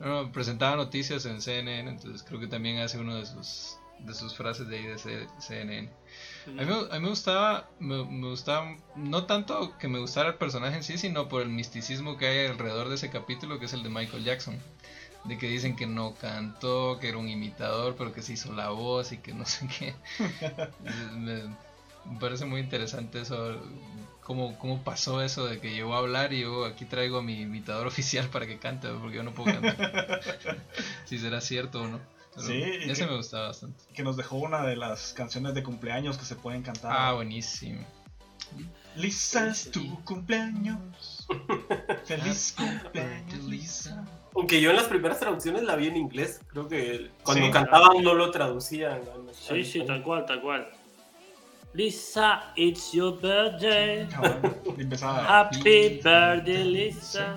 No, 0.00 0.22
no, 0.22 0.32
presentaba 0.32 0.76
noticias 0.76 1.24
en 1.24 1.40
CNN, 1.40 1.90
entonces 1.90 2.22
creo 2.22 2.38
que 2.38 2.46
también 2.46 2.78
hace 2.78 2.98
uno 2.98 3.16
de 3.16 3.26
sus, 3.26 3.78
de 4.00 4.14
sus 4.14 4.34
frases 4.34 4.68
de 4.68 4.76
ahí 4.76 4.84
de 4.84 5.26
CNN. 5.38 5.90
A 6.46 6.50
mí, 6.50 6.86
a 6.90 6.94
mí 6.94 7.00
me 7.00 7.08
gustaba, 7.08 7.68
me, 7.78 8.04
me, 8.04 8.28
gustaba, 8.28 8.76
no 8.96 9.24
tanto 9.24 9.76
que 9.78 9.88
me 9.88 9.98
gustara 9.98 10.30
el 10.30 10.34
personaje 10.36 10.76
en 10.76 10.82
sí, 10.84 10.98
sino 10.98 11.28
por 11.28 11.42
el 11.42 11.48
misticismo 11.48 12.16
que 12.16 12.26
hay 12.26 12.46
alrededor 12.46 12.88
de 12.88 12.94
ese 12.94 13.10
capítulo, 13.10 13.58
que 13.58 13.64
es 13.64 13.72
el 13.72 13.82
de 13.82 13.88
Michael 13.88 14.24
Jackson. 14.24 14.58
De 15.28 15.36
que 15.38 15.46
dicen 15.48 15.76
que 15.76 15.86
no 15.86 16.14
cantó, 16.14 16.98
que 16.98 17.08
era 17.08 17.18
un 17.18 17.28
imitador, 17.28 17.94
pero 17.96 18.12
que 18.12 18.22
se 18.22 18.32
hizo 18.32 18.52
la 18.52 18.70
voz 18.70 19.12
y 19.12 19.18
que 19.18 19.34
no 19.34 19.44
sé 19.44 19.68
qué. 19.68 19.94
me, 21.16 21.42
parece 22.18 22.46
muy 22.46 22.60
interesante 22.60 23.20
eso, 23.20 23.60
cómo, 24.22 24.58
cómo 24.58 24.82
pasó 24.82 25.20
eso 25.22 25.46
de 25.46 25.60
que 25.60 25.70
llegó 25.72 25.94
a 25.94 25.98
hablar 25.98 26.32
y 26.32 26.40
yo 26.40 26.64
aquí 26.64 26.86
traigo 26.86 27.18
a 27.18 27.22
mi 27.22 27.40
imitador 27.42 27.86
oficial 27.88 28.28
para 28.28 28.46
que 28.46 28.58
cante, 28.58 28.88
porque 28.88 29.16
yo 29.16 29.22
no 29.22 29.34
puedo 29.34 29.52
cantar. 29.60 30.20
si 31.04 31.18
será 31.18 31.40
cierto 31.40 31.82
o 31.82 31.86
no. 31.88 32.00
Pero 32.34 32.46
Sí, 32.46 32.62
ese 32.62 33.02
que- 33.02 33.10
me 33.10 33.16
gustaba 33.16 33.48
bastante. 33.48 33.82
Que 33.94 34.02
nos 34.02 34.16
dejó 34.16 34.36
una 34.36 34.64
de 34.64 34.76
las 34.76 35.12
canciones 35.12 35.54
de 35.54 35.62
cumpleaños 35.62 36.16
que 36.16 36.24
se 36.24 36.36
pueden 36.36 36.62
cantar. 36.62 36.92
Ah, 36.94 37.12
buenísimo. 37.12 37.84
Lisa, 38.98 39.48
es 39.48 39.70
tu 39.70 40.02
cumpleaños. 40.04 41.26
Feliz 42.04 42.54
cumpleaños, 42.56 43.44
Lisa. 43.44 44.04
Aunque 44.34 44.60
yo 44.60 44.70
en 44.70 44.76
las 44.76 44.86
primeras 44.86 45.20
traducciones 45.20 45.62
la 45.62 45.76
vi 45.76 45.86
en 45.88 45.96
inglés. 45.96 46.40
Creo 46.48 46.68
que 46.68 47.10
cuando 47.22 47.46
Sí. 47.46 47.52
cantaban 47.52 48.02
no 48.02 48.14
lo 48.14 48.30
traducían. 48.30 49.00
Sí, 49.32 49.64
sí, 49.64 49.82
tal 49.86 50.02
cual, 50.02 50.26
tal 50.26 50.40
cual. 50.40 50.68
Lisa, 51.74 52.52
it's 52.56 52.92
your 52.92 53.20
birthday. 53.20 54.06
Empezaba. 54.78 55.40
Happy 55.40 56.00
birthday, 56.02 56.64
Lisa. 56.64 57.36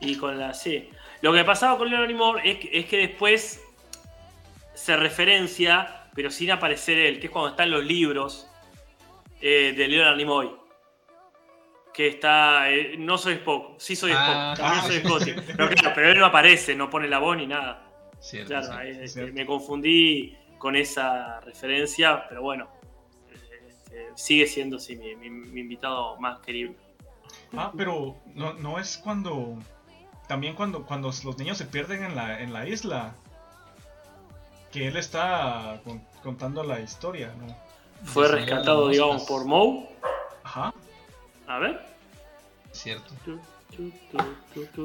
Y 0.00 0.16
con 0.16 0.38
la 0.38 0.54
C. 0.54 0.90
Lo 1.22 1.32
que 1.32 1.44
pasaba 1.44 1.76
con 1.78 1.88
Leonard 1.90 2.08
Nimoy 2.08 2.40
es 2.44 2.58
que, 2.58 2.78
es 2.78 2.86
que 2.86 2.96
después 2.98 3.60
se 4.74 4.96
referencia, 4.96 6.04
pero 6.14 6.30
sin 6.30 6.50
aparecer 6.50 6.98
él, 6.98 7.18
que 7.18 7.26
es 7.26 7.32
cuando 7.32 7.50
están 7.50 7.70
los 7.70 7.84
libros 7.84 8.46
eh, 9.40 9.74
de 9.76 9.88
Leonard 9.88 10.16
Nimoy. 10.16 10.50
Que 11.96 12.08
está. 12.08 12.70
eh, 12.70 12.96
no 12.98 13.16
soy 13.16 13.34
Spock, 13.34 13.78
sí 13.80 13.96
soy 13.96 14.12
Ah. 14.14 14.52
Spock, 14.54 14.66
también 14.68 14.84
Ah, 14.84 14.86
soy. 14.86 15.00
Scotty. 15.00 15.32
Pero 15.56 15.68
claro, 15.70 15.92
pero 15.94 16.08
él 16.10 16.18
no 16.18 16.26
aparece, 16.26 16.74
no 16.76 16.90
pone 16.90 17.08
la 17.08 17.18
voz 17.18 17.38
ni 17.38 17.46
nada. 17.46 17.82
Cierto, 18.20 18.48
Claro, 18.48 18.66
cierto. 18.66 18.82
ahí, 18.82 18.90
este, 18.90 19.08
cierto. 19.08 19.32
me 19.34 19.46
confundí 19.46 20.36
con 20.58 20.76
esa 20.76 21.40
referencia, 21.40 22.28
pero 22.28 22.42
bueno, 22.42 22.68
este, 23.32 24.08
sigue 24.14 24.46
siendo 24.46 24.78
sí, 24.78 24.94
mi, 24.96 25.16
mi- 25.16 25.30
mi 25.30 25.60
invitado 25.62 26.18
más 26.20 26.38
querible. 26.40 26.76
Ah, 27.56 27.72
pero 27.76 28.16
no, 28.34 28.52
no 28.54 28.78
es 28.78 28.98
cuando. 28.98 29.56
También 30.28 30.54
cuando, 30.54 30.84
cuando 30.84 31.08
los 31.24 31.38
niños 31.38 31.56
se 31.56 31.64
pierden 31.64 32.04
en 32.04 32.14
la, 32.14 32.40
en 32.42 32.52
la 32.52 32.68
isla. 32.68 33.14
Que 34.70 34.88
él 34.88 34.96
está 34.98 35.80
con- 35.84 36.02
contando 36.22 36.62
la 36.62 36.80
historia, 36.80 37.32
¿no? 37.38 37.56
Fue 38.04 38.28
rescatado, 38.28 38.88
digamos, 38.88 39.22
por 39.24 39.46
Moe. 39.46 39.88
A 41.46 41.58
ver. 41.58 41.80
Cierto. 42.72 43.14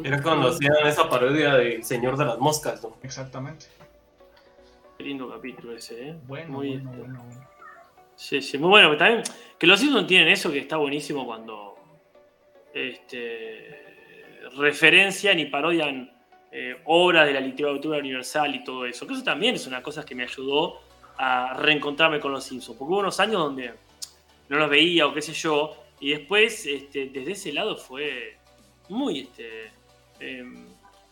Era 0.03 0.21
cuando 0.21 0.49
hacían 0.49 0.73
esa 0.85 1.09
parodia 1.09 1.55
de 1.55 1.83
Señor 1.83 2.17
de 2.17 2.25
las 2.25 2.39
Moscas, 2.39 2.81
¿no? 2.83 2.97
Exactamente. 3.03 3.67
Qué 4.97 5.03
lindo 5.03 5.29
capítulo 5.29 5.75
ese, 5.75 6.09
¿eh? 6.09 6.15
Bueno, 6.27 6.49
Muy, 6.49 6.77
bueno, 6.77 6.91
bueno, 6.91 7.23
bueno. 7.23 7.47
Sí, 8.15 8.41
sí, 8.41 8.57
muy 8.57 8.69
bueno. 8.69 8.89
Pero 8.89 8.99
también 8.99 9.23
que 9.57 9.67
los 9.67 9.79
Simpsons 9.79 10.07
tienen 10.07 10.27
eso 10.27 10.51
que 10.51 10.59
está 10.59 10.77
buenísimo 10.77 11.25
cuando 11.25 11.75
este, 12.73 14.41
referencian 14.57 15.39
y 15.39 15.45
parodian 15.45 16.11
eh, 16.51 16.81
obras 16.85 17.25
de 17.25 17.33
la 17.33 17.39
literatura 17.39 17.97
universal 17.97 18.53
y 18.53 18.63
todo 18.63 18.85
eso. 18.85 19.07
Que 19.07 19.13
eso 19.13 19.23
también 19.23 19.55
es 19.55 19.65
una 19.65 19.81
cosa 19.81 20.05
que 20.05 20.13
me 20.13 20.23
ayudó 20.23 20.81
a 21.17 21.55
reencontrarme 21.55 22.19
con 22.19 22.31
los 22.31 22.43
Simpsons. 22.43 22.77
Porque 22.77 22.93
hubo 22.93 22.99
unos 22.99 23.19
años 23.19 23.35
donde 23.35 23.73
no 24.49 24.57
los 24.57 24.69
veía 24.69 25.07
o 25.07 25.13
qué 25.13 25.21
sé 25.21 25.33
yo. 25.33 25.80
Y 26.01 26.09
después, 26.09 26.65
este, 26.65 27.09
desde 27.09 27.31
ese 27.31 27.53
lado 27.53 27.77
fue 27.77 28.37
muy, 28.89 29.19
este, 29.21 29.71
em, 30.19 30.65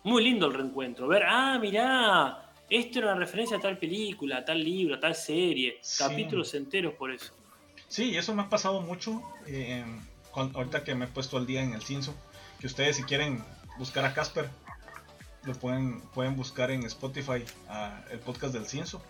muy 0.04 0.24
lindo 0.24 0.48
el 0.48 0.54
reencuentro. 0.56 1.08
Ver, 1.08 1.24
ah, 1.26 1.58
mirá, 1.62 2.52
esto 2.70 3.00
era 3.00 3.12
una 3.12 3.20
referencia 3.20 3.58
a 3.58 3.60
tal 3.62 3.78
película, 3.78 4.38
a 4.40 4.46
tal 4.46 4.62
libro, 4.64 4.96
a 4.96 5.00
tal 5.00 5.16
serie. 5.16 5.78
Sí. 5.82 6.04
Capítulos 6.04 6.54
enteros 6.56 6.96
por 6.96 7.12
eso. 7.12 7.34
Sí, 7.88 8.12
y 8.12 8.18
eso 8.18 8.34
me 8.36 8.42
ha 8.42 8.50
pasado 8.50 8.82
mucho 8.82 9.22
eh, 9.48 9.86
con- 10.32 10.56
ahorita 10.56 10.84
que 10.84 10.94
me 10.96 11.06
he 11.06 11.08
puesto 11.08 11.38
al 11.38 11.46
día 11.46 11.62
en 11.64 11.74
el 11.74 11.82
Cinso. 11.82 12.16
Que 12.60 12.68
ustedes 12.68 12.98
si 12.98 13.04
quieren 13.04 13.44
buscar 13.78 14.04
a 14.06 14.14
Casper, 14.14 14.50
lo 15.44 15.54
pueden, 15.54 16.02
pueden 16.14 16.36
buscar 16.36 16.72
en 16.72 16.84
Spotify 16.84 17.44
a 17.70 18.04
el 18.12 18.20
podcast 18.20 18.54
del 18.54 18.66
Cinso. 18.66 19.02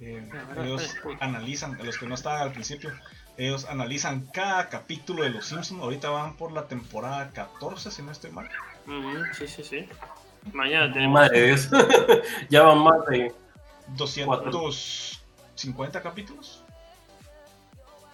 Eh, 0.00 0.28
ellos 0.62 0.94
analizan, 1.20 1.76
los 1.84 1.98
que 1.98 2.06
no 2.06 2.14
estaban 2.14 2.42
al 2.42 2.52
principio, 2.52 2.90
ellos 3.38 3.64
analizan 3.66 4.26
cada 4.26 4.68
capítulo 4.68 5.22
de 5.22 5.30
Los 5.30 5.46
Simpsons. 5.46 5.80
Ahorita 5.82 6.10
van 6.10 6.36
por 6.36 6.52
la 6.52 6.68
temporada 6.68 7.30
14, 7.30 7.90
si 7.90 8.02
no 8.02 8.12
estoy 8.12 8.30
mal. 8.32 8.50
Sí, 9.36 9.48
sí, 9.48 9.62
sí. 9.64 9.88
Mañana 10.52 10.92
tenemos. 10.92 11.14
Madre 11.14 11.40
de 11.40 11.46
Dios. 11.46 11.68
ya 12.50 12.62
van 12.64 12.78
más 12.78 13.06
de. 13.06 13.34
250 13.96 16.02
capítulos. 16.02 16.62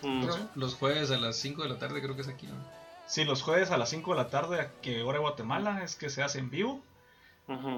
Mm, 0.03 0.27
Los 0.55 0.75
jueves 0.75 1.11
a 1.11 1.17
las 1.17 1.37
5 1.37 1.63
de 1.63 1.69
la 1.71 1.79
tarde 1.79 2.03
creo 2.03 2.15
que 2.15 2.21
es 2.23 2.29
aquí, 2.29 2.47
¿no? 2.47 2.55
Sí, 3.07 3.25
los 3.25 3.43
jueves 3.43 3.71
a 3.71 3.77
las 3.79 3.89
5 3.91 4.13
de 4.13 4.17
la 4.17 4.29
tarde, 4.29 4.61
a 4.61 4.71
que 4.83 5.03
hora 5.03 5.19
de 5.19 5.23
Guatemala 5.23 5.83
es 5.83 5.97
que 5.97 6.11
se 6.11 6.23
hace 6.23 6.39
en 6.39 6.51
vivo. 6.51 6.83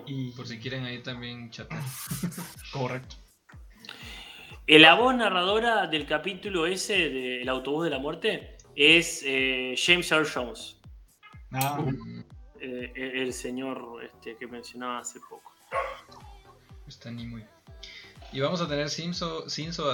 Y 0.07 0.31
Por 0.33 0.47
si 0.47 0.59
quieren 0.61 0.85
ahí 0.85 1.03
también 1.03 1.51
chatear. 1.51 1.83
correcto. 2.73 3.17
La 4.69 4.95
voz 4.95 5.15
narradora 5.15 5.87
del 5.87 6.07
capítulo 6.07 6.67
ese 6.67 7.09
del 7.09 7.49
autobús 7.49 7.85
de 7.85 7.91
la 7.91 8.01
muerte 8.01 8.57
es 8.75 9.23
eh, 9.25 9.77
James 9.79 10.11
Earl 10.11 10.27
Jones, 10.29 10.77
Ah, 11.53 11.79
eh, 12.61 12.93
el 12.97 13.13
el 13.19 13.33
señor 13.33 14.03
este, 14.03 14.37
que 14.37 14.49
mencionaba 14.49 14.99
hace 14.99 15.21
poco. 15.21 15.53
Está 16.89 17.13
ni 17.13 17.27
muy. 17.27 17.45
¿Y 18.33 18.41
vamos 18.41 18.61
a 18.61 18.69
tener 18.69 18.91
Simpson, 18.91 19.45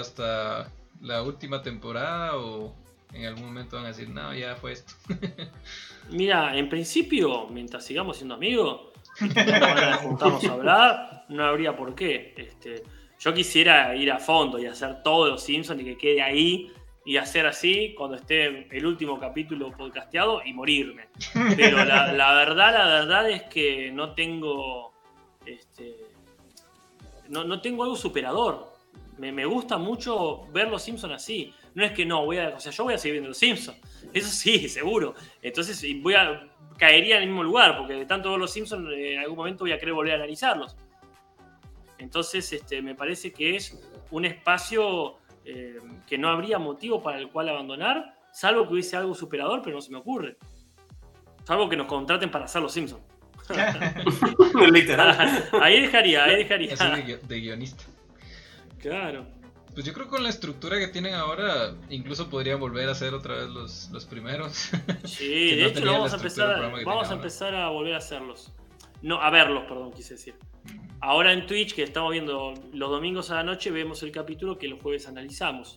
hasta 0.01 0.70
la 1.03 1.23
última 1.23 1.61
temporada 1.61 2.39
o 2.39 2.74
en 3.12 3.27
algún 3.27 3.44
momento 3.44 3.77
van 3.77 3.85
a 3.85 3.89
decir, 3.89 4.09
no, 4.09 4.35
ya 4.35 4.57
fue 4.57 4.73
esto? 4.73 4.94
Mira, 6.11 6.57
en 6.57 6.70
principio, 6.70 7.47
mientras 7.49 7.85
sigamos 7.85 8.16
siendo 8.16 8.35
amigos, 8.35 8.90
de 9.20 9.93
juntarnos 10.03 10.44
a 10.47 10.53
hablar, 10.53 11.27
no 11.28 11.44
habría 11.44 11.77
por 11.77 11.94
qué. 11.94 12.35
Este, 12.39 12.82
yo 13.23 13.32
quisiera 13.32 13.94
ir 13.94 14.11
a 14.11 14.19
fondo 14.19 14.59
y 14.59 14.66
hacer 14.66 15.03
todos 15.03 15.28
los 15.28 15.43
Simpsons 15.43 15.81
y 15.81 15.85
que 15.85 15.97
quede 15.97 16.23
ahí 16.23 16.73
y 17.05 17.16
hacer 17.16 17.47
así 17.47 17.94
cuando 17.97 18.16
esté 18.16 18.66
el 18.77 18.86
último 18.86 19.19
capítulo 19.20 19.70
podcasteado 19.70 20.43
y 20.44 20.53
morirme. 20.53 21.07
Pero 21.57 21.85
la, 21.85 22.12
la 22.12 22.35
verdad, 22.35 22.73
la 22.73 22.86
verdad 22.86 23.31
es 23.31 23.43
que 23.44 23.93
no 23.93 24.12
tengo. 24.15 24.93
Este, 25.47 25.97
no, 27.28 27.44
no 27.44 27.61
tengo 27.61 27.85
algo 27.85 27.97
superador. 27.97 28.73
Me, 29.19 29.31
me 29.31 29.44
gusta 29.44 29.78
mucho 29.78 30.47
ver 30.53 30.69
los 30.69 30.82
Simpsons 30.82 31.15
así. 31.15 31.55
No 31.74 31.85
es 31.85 31.93
que 31.93 32.05
no, 32.05 32.24
voy 32.24 32.39
a. 32.39 32.49
O 32.57 32.61
sea, 32.61 32.73
yo 32.73 32.85
voy 32.85 32.94
a 32.94 32.99
seguir 32.99 33.15
viendo 33.15 33.28
los 33.28 33.39
Simpsons. 33.39 33.78
Eso 34.12 34.28
sí, 34.28 34.69
seguro. 34.69 35.15
Entonces 35.40 35.85
voy 36.01 36.15
a. 36.15 36.49
caería 36.77 37.19
en 37.19 37.23
el 37.23 37.28
mismo 37.28 37.44
lugar, 37.44 37.78
porque 37.78 37.94
de 37.94 38.07
tanto 38.07 38.31
ver 38.31 38.40
los 38.40 38.53
Simpsons, 38.53 38.89
eh, 38.93 39.15
en 39.15 39.20
algún 39.20 39.36
momento 39.36 39.62
voy 39.62 39.73
a 39.73 39.78
querer 39.78 39.94
volver 39.94 40.15
a 40.15 40.16
analizarlos. 40.16 40.77
Entonces, 42.03 42.53
este, 42.53 42.83
me 42.83 42.95
parece 42.95 43.33
que 43.33 43.57
es 43.57 43.79
un 44.11 44.24
espacio 44.24 45.16
eh, 45.45 45.79
que 46.07 46.19
no 46.19 46.29
habría 46.29 46.59
motivo 46.59 47.03
para 47.03 47.19
el 47.19 47.29
cual 47.31 47.49
abandonar, 47.49 48.15
salvo 48.33 48.66
que 48.66 48.74
hubiese 48.74 48.97
algo 48.97 49.15
superador, 49.15 49.62
pero 49.62 49.77
no 49.77 49.83
se 49.83 49.91
me 49.93 49.99
ocurre. 49.99 50.37
Salvo 51.45 51.69
que 51.69 51.77
nos 51.77 51.87
contraten 51.87 52.31
para 52.31 52.45
hacer 52.47 52.61
los 52.62 52.73
Simpsons. 52.73 53.03
Literal. 54.73 55.49
ahí 55.61 55.81
dejaría, 55.83 56.24
ahí 56.24 56.37
dejaría. 56.37 56.74
Así 56.74 56.85
de, 56.85 57.05
gui- 57.07 57.20
de 57.20 57.41
guionista. 57.41 57.85
Claro. 58.79 59.24
Pues 59.74 59.87
yo 59.87 59.93
creo 59.95 60.07
que 60.07 60.11
con 60.11 60.23
la 60.23 60.29
estructura 60.29 60.79
que 60.79 60.89
tienen 60.89 61.15
ahora, 61.15 61.74
incluso 61.89 62.29
podrían 62.29 62.61
volver 62.61 62.89
a 62.89 62.93
hacer 62.93 63.15
otra 63.15 63.37
vez 63.37 63.49
los, 63.49 63.89
los 63.91 64.05
primeros. 64.05 64.70
Sí, 65.05 65.51
de 65.57 65.62
no 65.62 65.69
hecho 65.69 65.93
vamos 65.93 66.12
a 66.12 66.16
empezar, 66.16 66.85
vamos 66.85 67.11
a 67.11 67.15
empezar 67.15 67.55
a 67.55 67.69
volver 67.70 67.95
a 67.95 67.99
hacerlos. 67.99 68.53
No, 69.01 69.20
a 69.20 69.31
verlos, 69.31 69.65
perdón, 69.65 69.93
quise 69.93 70.15
decir. 70.15 70.35
Ahora 71.03 71.33
en 71.33 71.49
Twitch, 71.49 71.74
que 71.74 71.83
estamos 71.83 72.12
viendo 72.12 72.55
los 72.73 72.91
domingos 72.91 73.33
a 73.33 73.35
la 73.35 73.43
noche, 73.43 73.73
vemos 73.73 74.05
el 74.05 74.12
capítulo 74.12 74.57
que 74.57 74.69
los 74.69 74.81
jueves 74.81 75.09
analizamos. 75.09 75.77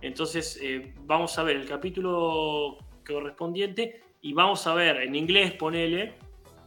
Entonces, 0.00 0.56
eh, 0.62 0.94
vamos 1.00 1.36
a 1.36 1.42
ver 1.42 1.56
el 1.56 1.66
capítulo 1.66 2.78
correspondiente 3.04 4.04
y 4.20 4.32
vamos 4.32 4.64
a 4.68 4.74
ver 4.74 4.98
en 4.98 5.16
inglés, 5.16 5.54
ponele, 5.54 6.14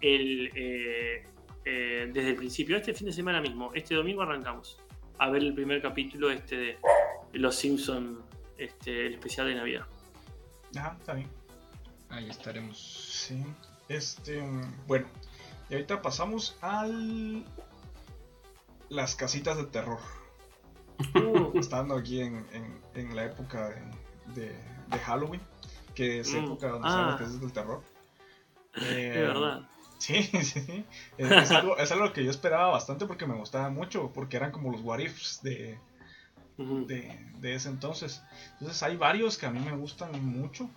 el, 0.02 0.52
eh, 0.56 1.24
eh, 1.64 2.10
desde 2.12 2.32
el 2.32 2.36
principio. 2.36 2.76
Este 2.76 2.94
fin 2.94 3.08
de 3.08 3.14
semana 3.14 3.40
mismo, 3.40 3.72
este 3.74 3.96
domingo 3.96 4.24
arrancamos 4.24 4.78
a 5.18 5.30
ver 5.30 5.42
el 5.42 5.54
primer 5.54 5.82
capítulo 5.82 6.30
este 6.30 6.58
de 6.58 6.78
Los 7.32 7.56
Simpsons, 7.56 8.20
este, 8.58 9.08
el 9.08 9.14
especial 9.14 9.48
de 9.48 9.56
Navidad. 9.56 9.86
Ajá, 10.76 10.98
está 11.00 11.14
bien. 11.14 11.30
Ahí 12.10 12.30
estaremos. 12.30 12.78
Sí. 12.78 13.42
Este, 13.88 14.42
mm, 14.42 14.86
bueno, 14.86 15.08
y 15.70 15.76
ahorita 15.76 16.02
pasamos 16.02 16.58
al 16.60 17.46
las 18.96 19.16
casitas 19.16 19.58
de 19.58 19.66
terror. 19.66 20.00
Uh, 21.14 21.58
Estando 21.60 21.96
aquí 21.96 22.22
en, 22.22 22.36
en- 22.54 22.82
en 22.96 23.16
la 23.16 23.26
época 23.26 23.70
de, 23.70 24.42
de- 24.42 24.56
de 24.88 25.00
Halloween, 25.00 25.42
que 25.94 26.20
es 26.22 26.32
Mm. 26.34 26.38
época 26.46 26.70
donde 26.70 26.88
Ah. 26.88 26.92
salen 26.92 27.08
las 27.08 27.18
casitas 27.20 27.42
del 27.42 27.52
terror. 27.54 27.84
Eh, 28.78 29.12
de 29.16 29.22
verdad. 29.22 29.70
Sí, 29.98 30.24
sí, 30.24 30.44
sí. 30.44 30.86
Es, 31.18 31.32
es 31.32 31.52
algo, 31.52 31.78
es 31.78 31.92
algo 31.92 32.12
que 32.14 32.24
yo 32.24 32.32
esperaba 32.32 32.68
bastante 32.70 33.06
porque 33.06 33.26
me 33.26 33.36
gustaba 33.36 33.70
mucho, 33.70 34.12
porque 34.14 34.38
eran 34.38 34.52
como 34.52 34.72
los 34.72 34.82
what 34.82 35.00
ifs 35.00 35.42
de, 35.42 35.78
de, 36.58 37.32
de 37.40 37.56
ese 37.56 37.70
entonces. 37.70 38.22
Entonces 38.54 38.82
hay 38.84 38.96
varios 38.98 39.38
que 39.38 39.46
a 39.46 39.52
mí 39.52 39.60
me 39.60 39.76
gustan 39.76 40.12
mucho. 40.26 40.70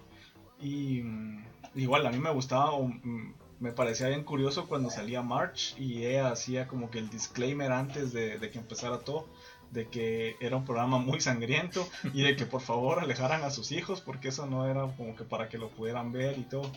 Y 0.60 1.02
mm, 1.02 1.44
igual 1.76 2.06
a 2.06 2.10
mí 2.10 2.18
me 2.18 2.30
gustaba, 2.32 2.76
mm, 2.78 3.34
me 3.60 3.72
parecía 3.72 4.08
bien 4.08 4.24
curioso 4.24 4.66
cuando 4.68 4.90
salía 4.90 5.22
March 5.22 5.74
y 5.78 6.04
ella 6.04 6.30
hacía 6.30 6.68
como 6.68 6.90
que 6.90 6.98
el 6.98 7.10
disclaimer 7.10 7.72
antes 7.72 8.12
de, 8.12 8.38
de 8.38 8.50
que 8.50 8.58
empezara 8.58 8.98
todo. 9.00 9.26
De 9.70 9.88
que 9.88 10.36
era 10.40 10.56
un 10.56 10.64
programa 10.64 10.96
muy 10.98 11.20
sangriento 11.20 11.86
y 12.14 12.22
de 12.22 12.36
que 12.36 12.46
por 12.46 12.62
favor 12.62 13.00
alejaran 13.00 13.42
a 13.44 13.50
sus 13.50 13.70
hijos 13.70 14.00
porque 14.00 14.28
eso 14.28 14.46
no 14.46 14.66
era 14.66 14.82
como 14.96 15.14
que 15.14 15.24
para 15.24 15.50
que 15.50 15.58
lo 15.58 15.68
pudieran 15.68 16.10
ver 16.10 16.38
y 16.38 16.42
todo. 16.44 16.70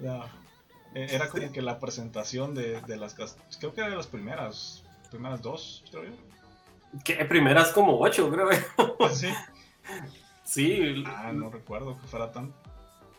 Ya, 0.00 0.26
e- 0.94 1.14
era 1.14 1.28
como 1.28 1.52
que 1.52 1.62
la 1.62 1.78
presentación 1.78 2.54
de, 2.56 2.80
de 2.80 2.96
las 2.96 3.14
creo 3.14 3.72
que 3.72 3.80
era 3.82 3.90
de 3.90 3.96
las 3.96 4.08
primeras, 4.08 4.82
primeras 5.10 5.42
dos, 5.42 5.84
creo 5.92 6.04
yo. 6.06 6.10
Que 7.04 7.24
primeras 7.24 7.70
como 7.70 8.00
ocho, 8.00 8.28
creo. 8.30 8.48
Sí. 9.14 9.28
Sí, 10.44 11.02
Ah, 11.06 11.32
no 11.32 11.50
recuerdo 11.50 11.98
que 12.00 12.06
fuera 12.06 12.30
tan. 12.32 12.52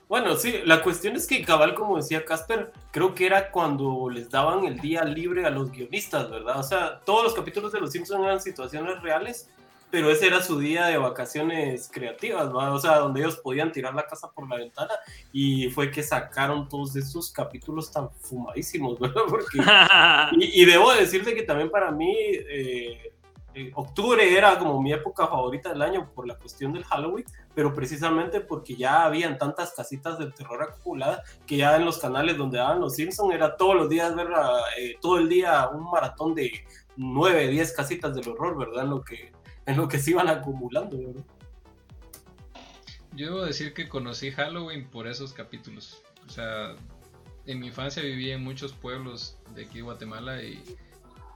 Bueno, 0.07 0.35
sí, 0.35 0.61
la 0.65 0.83
cuestión 0.83 1.15
es 1.15 1.25
que 1.25 1.43
cabal, 1.43 1.73
como 1.73 1.97
decía 1.97 2.25
Casper, 2.25 2.71
creo 2.91 3.15
que 3.15 3.25
era 3.25 3.49
cuando 3.49 4.07
les 4.09 4.29
daban 4.29 4.65
el 4.65 4.79
día 4.79 5.03
libre 5.03 5.45
a 5.45 5.49
los 5.49 5.71
guionistas, 5.71 6.29
¿verdad? 6.29 6.59
O 6.59 6.63
sea, 6.63 6.99
todos 6.99 7.23
los 7.23 7.33
capítulos 7.33 7.71
de 7.71 7.79
Los 7.79 7.91
Simpsons 7.91 8.23
eran 8.23 8.39
situaciones 8.39 9.01
reales, 9.01 9.49
pero 9.89 10.11
ese 10.11 10.27
era 10.27 10.43
su 10.43 10.59
día 10.59 10.85
de 10.87 10.97
vacaciones 10.97 11.89
creativas, 11.91 12.53
¿verdad? 12.53 12.75
O 12.75 12.79
sea, 12.79 12.97
donde 12.97 13.21
ellos 13.21 13.37
podían 13.37 13.71
tirar 13.71 13.95
la 13.95 14.05
casa 14.05 14.29
por 14.31 14.47
la 14.47 14.57
ventana 14.57 14.93
y 15.31 15.69
fue 15.71 15.89
que 15.89 16.03
sacaron 16.03 16.69
todos 16.69 16.95
esos 16.95 17.31
capítulos 17.31 17.91
tan 17.91 18.11
fumadísimos, 18.11 18.99
¿verdad? 18.99 19.23
Porque 19.29 19.57
y, 20.37 20.61
y 20.61 20.65
debo 20.65 20.93
decirte 20.93 21.33
que 21.33 21.43
también 21.43 21.71
para 21.71 21.89
mí 21.91 22.13
eh, 22.15 23.14
eh, 23.57 23.71
octubre 23.73 24.37
era 24.37 24.59
como 24.59 24.81
mi 24.81 24.91
época 24.91 25.27
favorita 25.27 25.69
del 25.69 25.81
año 25.81 26.11
por 26.13 26.27
la 26.27 26.35
cuestión 26.35 26.73
del 26.73 26.83
Halloween, 26.83 27.23
pero 27.53 27.73
precisamente 27.73 28.41
porque 28.41 28.75
ya 28.75 29.05
habían 29.05 29.37
tantas 29.37 29.71
casitas 29.71 30.19
del 30.19 30.33
terror 30.33 30.61
acumuladas 30.61 31.21
que 31.47 31.55
ya 31.55 31.73
en 31.77 31.85
los 31.85 31.97
canales 31.99 32.37
donde 32.37 32.57
daban 32.57 32.81
los 32.81 32.95
Simpsons 32.95 33.33
era 33.33 33.55
todos 33.55 33.75
los 33.75 33.87
días 33.87 34.13
ver 34.13 34.27
eh, 34.77 34.97
todo 35.01 35.19
el 35.19 35.29
día 35.29 35.69
un 35.69 35.89
maratón 35.89 36.35
de 36.35 36.51
9, 36.97 37.47
10 37.47 37.71
casitas 37.71 38.13
del 38.13 38.27
horror, 38.27 38.57
¿verdad? 38.57 38.83
En 38.83 38.89
lo 38.89 39.01
que, 39.01 39.31
en 39.65 39.77
lo 39.77 39.87
que 39.87 39.99
se 39.99 40.11
iban 40.11 40.27
acumulando, 40.27 40.97
¿verdad? 40.97 41.23
Yo 43.13 43.27
debo 43.27 43.45
decir 43.45 43.73
que 43.73 43.87
conocí 43.87 44.31
Halloween 44.31 44.89
por 44.89 45.07
esos 45.07 45.31
capítulos. 45.31 46.03
O 46.27 46.29
sea, 46.29 46.75
en 47.45 47.59
mi 47.61 47.67
infancia 47.67 48.03
viví 48.03 48.31
en 48.31 48.43
muchos 48.43 48.73
pueblos 48.73 49.37
de 49.55 49.63
aquí 49.63 49.77
de 49.77 49.83
Guatemala 49.83 50.43
y, 50.43 50.61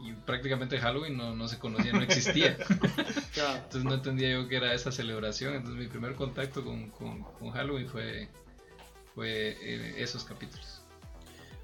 y 0.02 0.14
prácticamente 0.14 0.78
Halloween 0.80 1.18
no, 1.18 1.36
no 1.36 1.48
se 1.48 1.60
conocía, 1.60 1.92
no 1.94 2.02
existía. 2.02 2.58
Claro. 3.34 3.56
Entonces 3.58 3.84
no 3.84 3.94
entendía 3.94 4.32
yo 4.34 4.48
que 4.48 4.58
era 4.58 4.74
esa 4.74 4.92
celebración. 4.92 5.54
Entonces 5.56 5.80
mi 5.80 5.88
primer 5.88 6.16
contacto 6.16 6.64
con, 6.64 6.90
con- 6.90 7.24
con 7.24 7.52
Halloween 7.52 7.88
fue, 7.88 8.28
fue 9.16 9.56
eh, 9.62 9.94
esos 9.98 10.24
capítulos. 10.24 10.84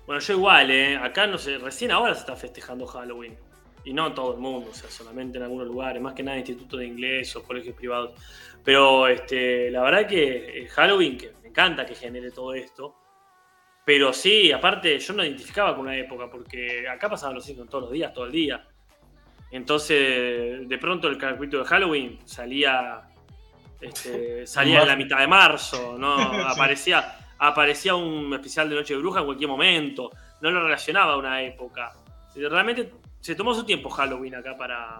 Bueno, 0.05 0.21
yo 0.21 0.33
igual, 0.33 0.69
¿eh? 0.71 0.95
Acá 0.97 1.25
no 1.27 1.37
sé, 1.37 1.57
recién 1.57 1.91
ahora 1.91 2.13
se 2.13 2.21
está 2.21 2.35
festejando 2.35 2.85
Halloween. 2.85 3.35
Y 3.83 3.93
no 3.93 4.07
en 4.07 4.15
todo 4.15 4.33
el 4.33 4.39
mundo, 4.39 4.69
o 4.71 4.73
sea, 4.73 4.89
solamente 4.89 5.37
en 5.37 5.43
algunos 5.43 5.67
lugares, 5.67 6.01
más 6.01 6.13
que 6.13 6.23
nada 6.23 6.37
institutos 6.37 6.79
de 6.79 6.87
inglés 6.87 7.35
o 7.35 7.43
colegios 7.43 7.75
privados. 7.75 8.19
Pero 8.63 9.07
este, 9.07 9.69
la 9.71 9.81
verdad 9.83 10.07
que 10.07 10.63
eh, 10.63 10.67
Halloween, 10.69 11.17
que 11.17 11.33
me 11.43 11.49
encanta 11.49 11.85
que 11.85 11.93
genere 11.95 12.31
todo 12.31 12.53
esto. 12.53 12.95
Pero 13.85 14.11
sí, 14.11 14.51
aparte, 14.51 14.97
yo 14.97 15.13
no 15.13 15.23
identificaba 15.23 15.75
con 15.75 15.85
una 15.85 15.95
época, 15.95 16.27
porque 16.29 16.89
acá 16.89 17.07
pasaban 17.07 17.35
los 17.35 17.45
Simpsons 17.45 17.69
todos 17.69 17.83
los 17.83 17.93
días, 17.93 18.11
todo 18.11 18.25
el 18.25 18.31
día. 18.31 18.67
Entonces, 19.51 20.67
de 20.67 20.77
pronto 20.79 21.07
el 21.07 21.19
capítulo 21.19 21.63
de 21.63 21.69
Halloween 21.69 22.19
salía. 22.25 23.03
Este, 23.79 24.47
salía 24.47 24.81
en 24.81 24.87
la 24.87 24.95
mitad 24.95 25.19
de 25.19 25.27
marzo, 25.27 25.97
¿no? 25.99 26.15
Aparecía, 26.49 27.15
aparecía 27.37 27.93
un 27.93 28.33
especial 28.33 28.67
de 28.69 28.75
Noche 28.75 28.95
de 28.95 28.99
Bruja 28.99 29.19
en 29.19 29.25
cualquier 29.25 29.49
momento. 29.49 30.09
No 30.41 30.49
lo 30.49 30.63
relacionaba 30.63 31.13
a 31.13 31.17
una 31.17 31.43
época. 31.43 31.93
Realmente 32.35 32.91
se 33.19 33.35
tomó 33.35 33.53
su 33.53 33.63
tiempo 33.63 33.89
Halloween 33.89 34.35
acá 34.35 34.57
para. 34.57 34.99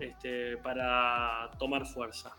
Este, 0.00 0.56
para 0.56 1.48
tomar 1.56 1.86
fuerza. 1.86 2.34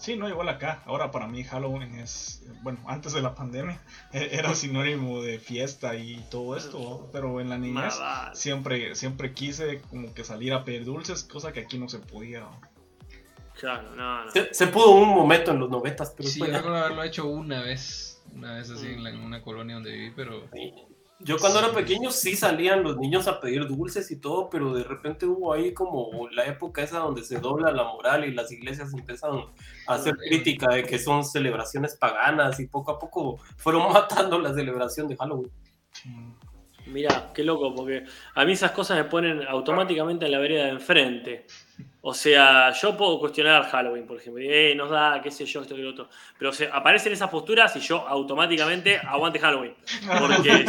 Sí, 0.00 0.16
no, 0.16 0.28
igual 0.28 0.48
acá. 0.48 0.82
Ahora 0.86 1.10
para 1.10 1.26
mí 1.28 1.44
Halloween 1.44 1.94
es, 1.98 2.42
bueno, 2.62 2.80
antes 2.86 3.12
de 3.12 3.20
la 3.20 3.34
pandemia 3.34 3.80
e- 4.12 4.30
era 4.32 4.54
sinónimo 4.54 5.20
de 5.22 5.38
fiesta 5.38 5.94
y 5.94 6.16
todo 6.30 6.56
esto, 6.56 6.78
¿no? 6.78 7.08
pero 7.12 7.40
en 7.40 7.50
la 7.50 7.58
niñez 7.58 7.94
siempre, 8.32 8.94
siempre 8.94 9.34
quise 9.34 9.82
como 9.90 10.12
que 10.14 10.24
salir 10.24 10.52
a 10.54 10.64
pedir 10.64 10.84
dulces, 10.86 11.22
cosa 11.24 11.52
que 11.52 11.60
aquí 11.60 11.78
no 11.78 11.88
se 11.88 11.98
podía. 11.98 12.40
¿no? 12.40 12.60
Claro, 13.58 13.94
no, 13.94 14.24
no. 14.24 14.30
Se, 14.30 14.54
se 14.54 14.66
pudo 14.68 14.92
un 14.92 15.10
momento 15.10 15.50
en 15.50 15.58
los 15.60 15.68
noventas, 15.68 16.14
pero 16.16 16.28
Sí, 16.30 16.38
yo 16.40 16.46
recuerdo 16.46 16.76
haberlo 16.78 17.02
hecho 17.04 17.26
una 17.28 17.60
vez, 17.60 18.22
una 18.34 18.54
vez 18.56 18.70
así 18.70 18.86
en, 18.86 19.04
la- 19.04 19.10
en 19.10 19.18
una 19.20 19.42
colonia 19.42 19.74
donde 19.74 19.90
viví, 19.92 20.12
pero 20.16 20.48
Yo 21.22 21.38
cuando 21.38 21.58
era 21.58 21.72
pequeño 21.72 22.10
sí 22.10 22.34
salían 22.34 22.82
los 22.82 22.96
niños 22.96 23.28
a 23.28 23.40
pedir 23.40 23.66
dulces 23.66 24.10
y 24.10 24.16
todo, 24.16 24.48
pero 24.48 24.72
de 24.72 24.84
repente 24.84 25.26
hubo 25.26 25.52
ahí 25.52 25.74
como 25.74 26.28
la 26.30 26.46
época 26.46 26.82
esa 26.82 27.00
donde 27.00 27.22
se 27.22 27.38
dobla 27.38 27.70
la 27.72 27.84
moral 27.84 28.24
y 28.24 28.32
las 28.32 28.50
iglesias 28.50 28.94
empiezan 28.94 29.32
a 29.86 29.94
hacer 29.94 30.16
crítica 30.16 30.74
de 30.74 30.82
que 30.84 30.98
son 30.98 31.24
celebraciones 31.24 31.94
paganas 31.96 32.58
y 32.58 32.66
poco 32.66 32.92
a 32.92 32.98
poco 32.98 33.38
fueron 33.58 33.82
matando 33.92 34.38
la 34.38 34.54
celebración 34.54 35.08
de 35.08 35.16
Halloween. 35.16 35.52
Mirá, 36.90 37.30
qué 37.34 37.44
loco, 37.44 37.74
porque 37.74 38.04
a 38.34 38.44
mí 38.44 38.52
esas 38.52 38.72
cosas 38.72 38.98
me 38.98 39.04
ponen 39.04 39.46
automáticamente 39.46 40.26
en 40.26 40.32
la 40.32 40.38
vereda 40.38 40.64
de 40.64 40.70
enfrente. 40.70 41.46
O 42.02 42.14
sea, 42.14 42.72
yo 42.72 42.96
puedo 42.96 43.18
cuestionar 43.18 43.64
Halloween, 43.70 44.06
por 44.06 44.16
ejemplo, 44.16 44.42
y, 44.42 44.48
eh, 44.48 44.74
nos 44.74 44.90
da, 44.90 45.20
qué 45.22 45.30
sé 45.30 45.44
yo, 45.44 45.60
esto 45.60 45.76
que 45.76 45.82
lo 45.82 45.90
otro. 45.90 46.08
Pero 46.38 46.50
o 46.50 46.54
aparecen 46.72 47.12
esas 47.12 47.28
posturas 47.28 47.74
y 47.76 47.80
yo 47.80 48.06
automáticamente 48.08 48.96
aguante 48.96 49.38
Halloween. 49.38 49.74
Porque 50.18 50.64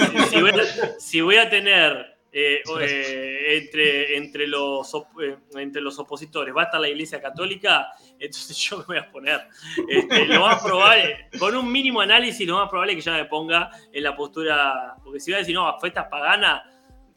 si 1.00 1.22
voy 1.22 1.38
a 1.38 1.50
tener 1.50 2.11
eh, 2.34 2.62
eh, 2.80 3.58
entre, 3.58 4.16
entre, 4.16 4.48
los, 4.48 4.94
eh, 5.22 5.36
entre 5.56 5.82
los 5.82 6.00
opositores, 6.00 6.56
va 6.56 6.62
a 6.62 6.66
estar 6.66 6.80
la 6.80 6.88
Iglesia 6.88 7.22
Católica, 7.22 7.90
entonces 8.20 8.58
yo 8.58 8.78
me 8.78 8.84
voy 8.86 8.98
a 8.98 9.12
poner. 9.12 9.42
Este, 9.88 10.26
lo 10.28 10.42
más 10.42 10.64
probable, 10.64 11.28
con 11.38 11.56
un 11.56 11.70
mínimo 11.70 12.00
análisis, 12.00 12.48
lo 12.48 12.58
más 12.58 12.70
probable 12.70 12.94
es 12.94 12.98
que 12.98 13.02
ya 13.12 13.18
me 13.18 13.26
ponga 13.26 13.70
en 13.92 14.04
la 14.04 14.16
postura. 14.16 14.96
Porque 15.04 15.20
si 15.20 15.32
voy 15.32 15.36
a 15.36 15.40
decir, 15.40 15.56
no, 15.56 15.78
fiestas 15.80 16.08
paganas, 16.08 16.62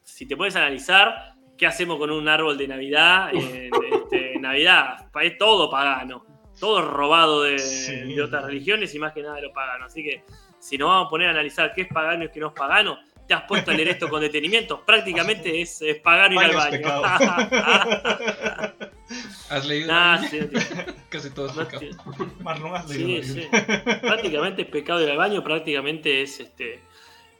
si 0.02 0.26
te 0.26 0.36
puedes 0.36 0.56
analizar, 0.56 1.34
¿qué 1.56 1.66
hacemos 1.66 1.96
con 1.98 2.10
un 2.10 2.28
árbol 2.28 2.58
de 2.58 2.66
Navidad? 2.66 3.30
En 3.32 3.70
este, 3.92 4.38
Navidad, 4.40 5.08
es 5.22 5.38
todo 5.38 5.70
pagano, 5.70 6.26
todo 6.58 6.82
robado 6.82 7.42
de, 7.44 7.58
Sí. 7.60 8.14
de 8.14 8.20
otras 8.22 8.44
religiones 8.44 8.92
y 8.94 8.98
más 8.98 9.12
que 9.12 9.22
nada 9.22 9.36
de 9.36 9.42
lo 9.42 9.52
pagano. 9.52 9.84
Así 9.84 10.02
que 10.02 10.24
si 10.58 10.76
nos 10.76 10.88
vamos 10.88 11.06
a 11.06 11.10
poner 11.10 11.28
a 11.28 11.30
analizar 11.30 11.72
qué 11.72 11.82
es 11.82 11.88
pagano 11.88 12.24
y 12.24 12.30
qué 12.30 12.40
no 12.40 12.48
es 12.48 12.54
pagano, 12.54 12.98
te 13.26 13.34
has 13.34 13.42
puesto 13.44 13.70
a 13.70 13.74
leer 13.74 13.88
esto 13.88 14.08
con 14.08 14.20
detenimiento. 14.20 14.84
Prácticamente 14.84 15.60
es, 15.60 15.80
es 15.82 15.96
pagano 15.96 16.34
ir 16.34 16.40
al 16.50 16.54
Baño 16.54 16.78
es 16.78 16.86
has 19.50 19.66
leído 19.66 19.88
Nah, 19.92 20.18
sí, 20.28 20.40
no 20.40 20.46
tiene- 20.48 20.86
casi 21.08 21.30
todos 21.30 21.54
no 21.56 21.64
pecados. 21.66 21.96
tiene- 22.16 22.32
Marlon, 22.42 22.74
has 22.74 22.88
leído 22.88 23.22
sí. 23.22 23.46
Prácticamente 24.00 24.62
es 24.62 24.68
pecado 24.68 25.02
ir 25.02 25.10
al 25.10 25.18
baño, 25.18 25.42
prácticamente 25.44 26.22
es 26.22 26.40
este 26.40 26.80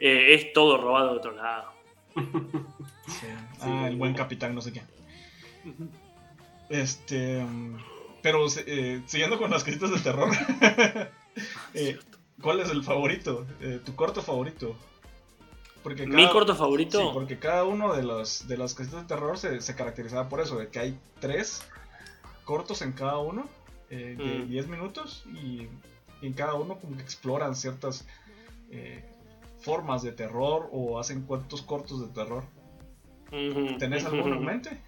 eh, 0.01 0.35
es 0.35 0.52
todo 0.52 0.77
robado 0.78 1.12
de 1.12 1.16
otro 1.19 1.32
lado. 1.32 1.73
Sí. 2.15 3.27
Ah, 3.61 3.86
el 3.89 3.97
buen 3.97 4.15
capitán, 4.15 4.55
no 4.55 4.61
sé 4.61 4.73
qué. 4.73 4.82
Este. 6.69 7.43
mm, 7.44 7.77
Pero 8.23 8.47
eh, 8.66 9.02
siguiendo 9.06 9.39
con 9.39 9.51
las 9.51 9.65
casitas 9.65 9.90
de 9.90 10.01
terror. 10.01 10.31
eh, 11.74 11.98
¿Cuál 12.40 12.61
es 12.61 12.70
el 12.70 12.82
favorito? 12.82 13.47
Eh, 13.61 13.81
¿Tu 13.85 13.94
corto 13.94 14.23
favorito? 14.23 14.77
Porque 15.85 16.06
Mi 16.06 16.28
corto 16.31 16.56
favorito. 16.56 16.98
Sí, 17.01 17.06
porque 17.12 17.39
cada 17.39 17.62
uno 17.65 17.94
de 17.94 18.02
los 18.02 18.48
de 18.48 18.56
las 18.56 18.74
casitas 18.74 19.02
de 19.02 19.06
terror 19.06 19.39
se, 19.39 19.61
se 19.61 19.77
caracterizaba 19.77 20.28
por 20.28 20.40
eso, 20.40 20.59
de 20.59 20.69
que 20.69 20.78
hay 20.81 20.98
tres 21.20 21.62
cortos 22.44 22.82
en 22.82 22.93
cada 22.93 23.19
uno, 23.19 23.47
eh, 23.90 24.16
de 24.19 24.44
Mm. 24.44 24.48
10 24.48 24.66
minutos, 24.69 25.24
y, 25.35 25.69
y 26.23 26.27
en 26.27 26.32
cada 26.32 26.55
uno 26.55 26.78
como 26.81 26.97
que 26.97 27.02
exploran 27.02 27.55
ciertas 27.55 28.06
eh, 28.70 29.05
formas 29.61 30.02
de 30.02 30.11
terror 30.12 30.69
o 30.73 30.98
hacen 30.98 31.23
cuentos 31.23 31.62
cortos 31.62 32.01
de 32.01 32.09
terror. 32.15 32.44
¿Tenés 33.78 34.05
alguno 34.05 34.36
en 34.36 34.44
mente? 34.44 34.81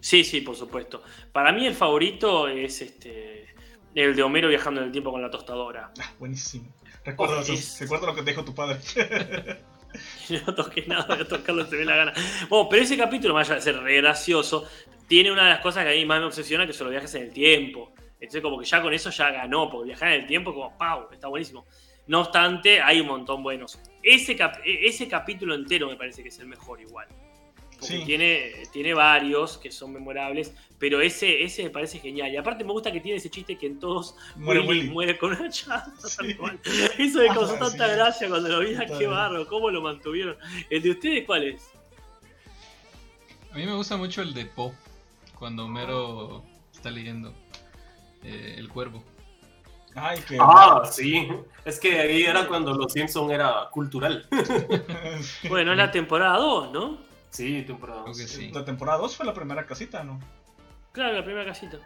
Sí, 0.00 0.22
sí, 0.24 0.40
por 0.40 0.54
supuesto. 0.56 1.02
Para 1.32 1.52
mí 1.52 1.66
el 1.66 1.74
favorito 1.74 2.48
es 2.48 2.80
este 2.82 3.46
el 3.94 4.14
de 4.14 4.22
Homero 4.22 4.48
viajando 4.48 4.80
en 4.80 4.86
el 4.86 4.92
tiempo 4.92 5.10
con 5.10 5.20
la 5.22 5.30
tostadora. 5.30 5.92
Ah, 6.00 6.12
buenísimo. 6.18 6.68
Recuerda, 7.04 7.38
Oh, 7.38 7.40
es- 7.40 7.80
lo 7.90 8.14
que 8.14 8.22
te 8.22 8.30
dijo 8.30 8.44
tu 8.44 8.54
padre. 8.54 8.78
No 10.46 10.54
toqué 10.54 10.84
nada, 10.86 11.06
voy 11.08 11.20
a 11.20 11.28
tocarlo 11.28 11.66
se 11.66 11.76
me 11.76 11.84
la 11.84 11.96
gana. 11.96 12.12
Pero 12.70 12.82
ese 12.82 12.96
capítulo, 12.96 13.34
más 13.34 13.48
allá 13.48 13.56
de 13.56 13.62
ser 13.62 13.80
re 13.80 13.96
gracioso, 13.96 14.68
tiene 15.06 15.32
una 15.32 15.44
de 15.44 15.50
las 15.50 15.60
cosas 15.60 15.84
que 15.84 15.90
a 15.90 15.94
mí 15.94 16.04
más 16.04 16.20
me 16.20 16.26
obsesiona, 16.26 16.66
que 16.66 16.72
son 16.72 16.86
los 16.86 16.92
viajes 16.92 17.14
en 17.14 17.22
el 17.22 17.32
tiempo. 17.32 17.92
Entonces, 18.20 18.42
como 18.42 18.58
que 18.58 18.66
ya 18.66 18.82
con 18.82 18.92
eso 18.92 19.10
ya 19.10 19.30
ganó, 19.30 19.70
porque 19.70 19.86
viajar 19.86 20.12
en 20.12 20.20
el 20.22 20.26
tiempo, 20.26 20.52
como, 20.52 20.76
¡pau! 20.76 21.08
Está 21.12 21.28
buenísimo. 21.28 21.66
No 22.08 22.20
obstante, 22.20 22.80
hay 22.80 23.00
un 23.00 23.06
montón 23.06 23.42
buenos. 23.42 23.78
Ese, 24.02 24.32
e- 24.32 24.86
ese 24.86 25.08
capítulo 25.08 25.54
entero 25.54 25.88
me 25.88 25.96
parece 25.96 26.22
que 26.22 26.28
es 26.28 26.38
el 26.38 26.46
mejor 26.46 26.80
igual. 26.80 27.06
Porque 27.78 27.98
Sí. 27.98 28.04
tiene, 28.04 28.52
tiene 28.72 28.92
varios 28.94 29.56
que 29.58 29.70
son 29.70 29.92
memorables, 29.92 30.52
pero 30.80 31.00
ese, 31.00 31.44
ese 31.44 31.62
me 31.64 31.70
parece 31.70 32.00
genial. 32.00 32.32
Y 32.32 32.36
aparte 32.36 32.64
me 32.64 32.72
gusta 32.72 32.90
que 32.90 33.00
tiene 33.00 33.18
ese 33.18 33.30
chiste 33.30 33.56
que 33.56 33.66
en 33.66 33.78
todos 33.78 34.16
Muere 34.36 34.60
Willy 34.60 34.80
Willy. 34.80 34.90
muere 34.90 35.16
con 35.18 35.30
una 35.32 35.48
chapa. 35.48 35.92
Sí. 35.98 36.16
tal 36.16 36.36
cual. 36.36 36.60
Eso 36.98 37.18
me 37.20 37.28
Ah, 37.30 37.34
causó 37.34 37.54
tanta 37.54 37.88
sí. 37.88 37.94
gracia 37.94 38.28
cuando 38.28 38.48
lo 38.48 38.60
vi. 38.60 38.74
ah, 38.74 38.84
Qué 38.98 39.06
barro, 39.06 39.46
cómo 39.46 39.70
lo 39.70 39.80
mantuvieron. 39.80 40.36
¿El 40.70 40.82
de 40.82 40.90
ustedes 40.90 41.24
cuál 41.24 41.44
es? 41.44 41.70
A 43.52 43.56
mí 43.56 43.64
me 43.64 43.74
gusta 43.74 43.96
mucho 43.96 44.22
el 44.22 44.34
de 44.34 44.44
Po, 44.46 44.74
cuando 45.38 45.64
Homero 45.64 46.44
está 46.74 46.90
leyendo 46.90 47.32
eh, 48.24 48.56
El 48.58 48.68
Cuervo. 48.68 49.02
Ay, 49.94 50.20
que. 50.28 50.36
Ah, 50.40 50.82
sí. 50.90 51.28
Es 51.64 51.80
que 51.80 51.98
ahí 51.98 52.22
era 52.24 52.46
cuando 52.46 52.72
Los 52.74 52.92
Simpson 52.92 53.30
era 53.30 53.68
cultural. 53.70 54.26
Bueno, 55.48 55.72
es 55.72 55.78
la 55.78 55.90
temporada 55.92 56.36
2, 56.38 56.72
¿no? 56.72 57.07
Sí, 57.30 57.62
temporada. 57.62 58.02
Creo 58.04 58.14
que 58.14 58.26
sí. 58.26 58.50
La 58.52 58.64
temporada 58.64 58.98
2 58.98 59.16
fue 59.16 59.26
la 59.26 59.34
primera 59.34 59.66
casita, 59.66 60.02
¿no? 60.04 60.18
Claro, 60.92 61.14
la 61.14 61.24
primera 61.24 61.44
casita. 61.44 61.78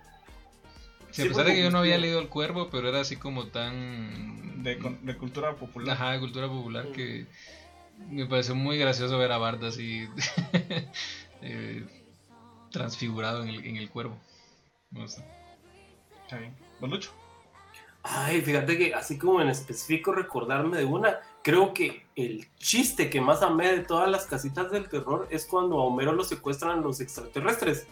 Sí, 1.10 1.22
Sí, 1.22 1.22
a 1.22 1.28
pesar 1.28 1.44
de 1.46 1.54
que 1.54 1.62
yo 1.62 1.70
no 1.70 1.78
había 1.78 1.98
leído 1.98 2.20
El 2.20 2.28
Cuervo, 2.28 2.68
pero 2.70 2.88
era 2.88 3.00
así 3.00 3.16
como 3.16 3.48
tan... 3.48 4.62
De, 4.62 4.78
cultura 5.18 5.54
popular. 5.56 5.94
Ajá, 5.94 6.12
de 6.12 6.20
cultura 6.20 6.48
popular 6.48 6.86
Mm. 6.88 6.92
que 6.92 7.26
me 8.08 8.26
pareció 8.26 8.54
muy 8.54 8.78
gracioso 8.78 9.18
ver 9.18 9.32
a 9.32 9.38
Bart 9.38 9.62
así 9.64 10.08
eh, 11.42 11.84
transfigurado 12.70 13.42
en 13.42 13.48
el, 13.50 13.66
en 13.66 13.76
el 13.76 13.90
cuervo. 13.90 14.16
Me 14.90 15.02
gusta. 15.02 15.22
Está 16.22 16.38
bien. 16.38 16.56
Don 16.80 16.90
Lucho. 16.90 17.12
Ay, 18.04 18.40
fíjate 18.40 18.78
que 18.78 18.94
así 18.94 19.18
como 19.18 19.40
en 19.40 19.48
específico 19.48 20.12
recordarme 20.12 20.78
de 20.78 20.84
una, 20.84 21.20
creo 21.42 21.74
que 21.74 22.06
el 22.16 22.46
chiste 22.58 23.10
que 23.10 23.20
más 23.20 23.42
amé 23.42 23.72
de 23.72 23.80
todas 23.80 24.08
las 24.08 24.26
casitas 24.26 24.70
del 24.70 24.88
terror 24.88 25.26
es 25.30 25.46
cuando 25.46 25.80
a 25.80 25.84
Homero 25.84 26.12
lo 26.12 26.24
secuestran 26.24 26.82
los 26.82 27.00
extraterrestres. 27.00 27.86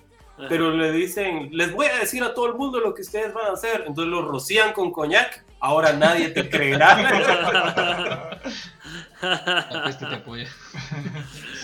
Pero 0.48 0.70
le 0.70 0.90
dicen, 0.92 1.50
les 1.52 1.70
voy 1.72 1.86
a 1.86 1.98
decir 1.98 2.22
a 2.22 2.32
todo 2.32 2.46
el 2.46 2.54
mundo 2.54 2.80
lo 2.80 2.94
que 2.94 3.02
ustedes 3.02 3.34
van 3.34 3.46
a 3.46 3.52
hacer. 3.52 3.84
Entonces 3.86 4.10
lo 4.10 4.22
rocían 4.22 4.72
con 4.72 4.90
coñac. 4.90 5.44
Ahora 5.60 5.92
nadie 5.92 6.30
te 6.30 6.48
creerá. 6.48 8.40
Te 9.20 10.06
apoya. 10.06 10.48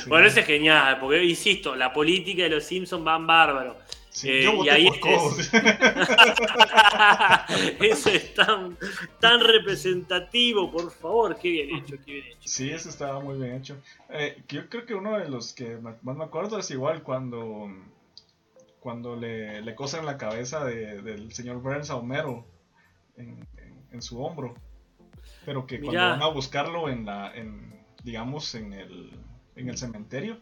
Bueno, 0.06 0.26
ese 0.26 0.40
es 0.40 0.46
genial, 0.46 0.98
porque 1.00 1.24
insisto, 1.24 1.74
la 1.74 1.92
política 1.92 2.42
de 2.42 2.50
los 2.50 2.64
Simpsons 2.64 3.02
van 3.02 3.26
bárbaro. 3.26 3.78
Sí, 4.16 4.30
eh, 4.30 4.44
yo 4.44 4.64
y 4.64 4.68
ahí 4.70 4.88
por 4.98 5.38
es-. 5.38 5.52
Eso 7.80 8.08
es 8.10 8.34
tan, 8.34 8.76
tan 9.20 9.40
representativo, 9.40 10.70
por 10.70 10.90
favor. 10.90 11.36
Qué 11.38 11.50
bien 11.50 11.76
hecho, 11.76 11.96
qué 12.04 12.12
bien 12.14 12.26
hecho. 12.28 12.38
Sí, 12.48 12.70
eso 12.70 12.88
estaba 12.88 13.20
muy 13.20 13.36
bien 13.38 13.54
hecho. 13.56 13.76
Eh, 14.08 14.42
yo 14.48 14.68
creo 14.70 14.86
que 14.86 14.94
uno 14.94 15.18
de 15.18 15.28
los 15.28 15.52
que 15.52 15.76
más 15.76 15.96
me 16.16 16.24
acuerdo 16.24 16.58
es 16.58 16.70
igual 16.70 17.02
cuando 17.02 17.68
cuando 18.80 19.16
le, 19.16 19.60
le 19.62 19.74
cosen 19.74 20.06
la 20.06 20.16
cabeza 20.16 20.64
de- 20.64 21.02
del 21.02 21.32
señor 21.32 21.60
Burns 21.60 21.90
a 21.90 21.96
Homero 21.96 22.46
en, 23.16 23.46
en- 23.58 23.82
en 23.92 24.02
su 24.02 24.22
hombro. 24.22 24.54
Pero 25.44 25.66
que 25.66 25.80
cuando 25.80 25.92
van 26.12 26.22
a 26.22 26.28
buscarlo 26.28 26.88
en 26.88 27.04
la, 27.04 27.34
en, 27.34 27.84
digamos, 28.02 28.54
en 28.54 28.72
el, 28.72 29.10
en 29.56 29.68
el 29.68 29.76
cementerio 29.76 30.38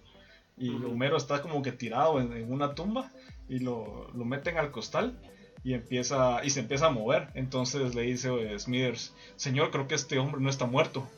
y. 0.57 0.69
Homero 0.71 1.17
está 1.17 1.43
como 1.43 1.61
que 1.63 1.73
tirado 1.73 2.21
en, 2.21 2.33
en 2.35 2.53
una 2.53 2.75
tumba 2.75 3.11
y 3.49 3.59
lo, 3.59 4.11
lo 4.15 4.25
meten 4.25 4.59
al 4.59 4.71
costal 4.71 5.19
y 5.63 5.73
empieza 5.75 6.45
y 6.45 6.51
se 6.51 6.61
empieza 6.61 6.87
a 6.87 6.91
mover. 6.91 7.29
Entonces 7.35 7.95
le 7.95 8.03
dice 8.03 8.59
Smithers, 8.59 9.15
señor, 9.37 9.71
creo 9.71 9.89
que 9.89 9.95
este 9.95 10.19
hombre 10.19 10.41
no 10.41 10.51
está 10.51 10.67
muerto. 10.67 11.09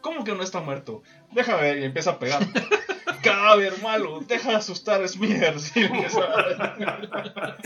¿Cómo 0.00 0.24
que 0.24 0.34
no 0.34 0.42
está 0.42 0.60
muerto? 0.60 1.02
Deja 1.32 1.56
ver 1.56 1.78
y 1.78 1.84
empieza 1.84 2.12
a 2.12 2.18
pegar. 2.18 2.42
Cadáver 3.22 3.82
malo, 3.82 4.20
deja 4.20 4.50
de 4.50 4.56
asustar 4.56 5.02
a 5.02 5.08
Smithers. 5.08 5.76
Y 5.76 5.80
empieza 5.80 6.20
a, 6.20 7.56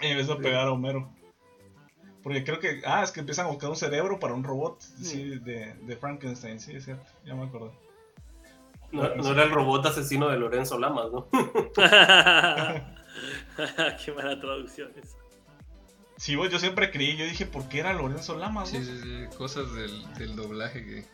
y 0.00 0.06
empieza 0.06 0.32
a 0.32 0.38
pegar 0.38 0.66
a 0.66 0.72
Homero. 0.72 1.12
Porque 2.22 2.42
creo 2.42 2.58
que, 2.58 2.80
ah, 2.86 3.02
es 3.02 3.10
que 3.10 3.20
empiezan 3.20 3.44
a 3.44 3.50
buscar 3.50 3.68
un 3.68 3.76
cerebro 3.76 4.18
para 4.18 4.32
un 4.32 4.42
robot 4.42 4.80
sí, 4.80 5.38
de, 5.40 5.74
de 5.74 5.96
Frankenstein, 5.98 6.58
sí, 6.58 6.74
es 6.74 6.86
cierto, 6.86 7.04
ya 7.26 7.34
me 7.34 7.44
acordé. 7.44 7.72
No, 8.94 9.14
no 9.14 9.30
era 9.32 9.44
el 9.44 9.50
robot 9.50 9.86
asesino 9.86 10.28
de 10.28 10.38
Lorenzo 10.38 10.78
Lamas, 10.78 11.06
¿no? 11.12 11.28
qué 14.04 14.12
mala 14.12 14.38
traducción 14.40 14.90
esa. 15.02 15.16
Sí, 16.16 16.36
vos, 16.36 16.48
yo 16.50 16.58
siempre 16.60 16.90
creí, 16.90 17.16
yo 17.16 17.24
dije, 17.24 17.44
¿por 17.44 17.68
qué 17.68 17.80
era 17.80 17.92
Lorenzo 17.92 18.38
Lamas? 18.38 18.70
Sí, 18.70 18.82
sí, 18.84 18.98
sí, 19.02 19.36
cosas 19.36 19.72
del, 19.74 20.14
del 20.14 20.36
doblaje 20.36 20.84
que... 20.84 21.04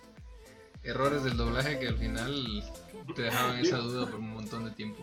Errores 0.82 1.24
del 1.24 1.36
doblaje 1.36 1.78
que 1.78 1.89
al 1.89 1.98
final 1.98 2.65
te 3.15 3.23
dejaban 3.23 3.59
esa 3.59 3.77
duda 3.78 4.07
por 4.07 4.19
un 4.20 4.32
montón 4.32 4.65
de 4.65 4.70
tiempo. 4.70 5.02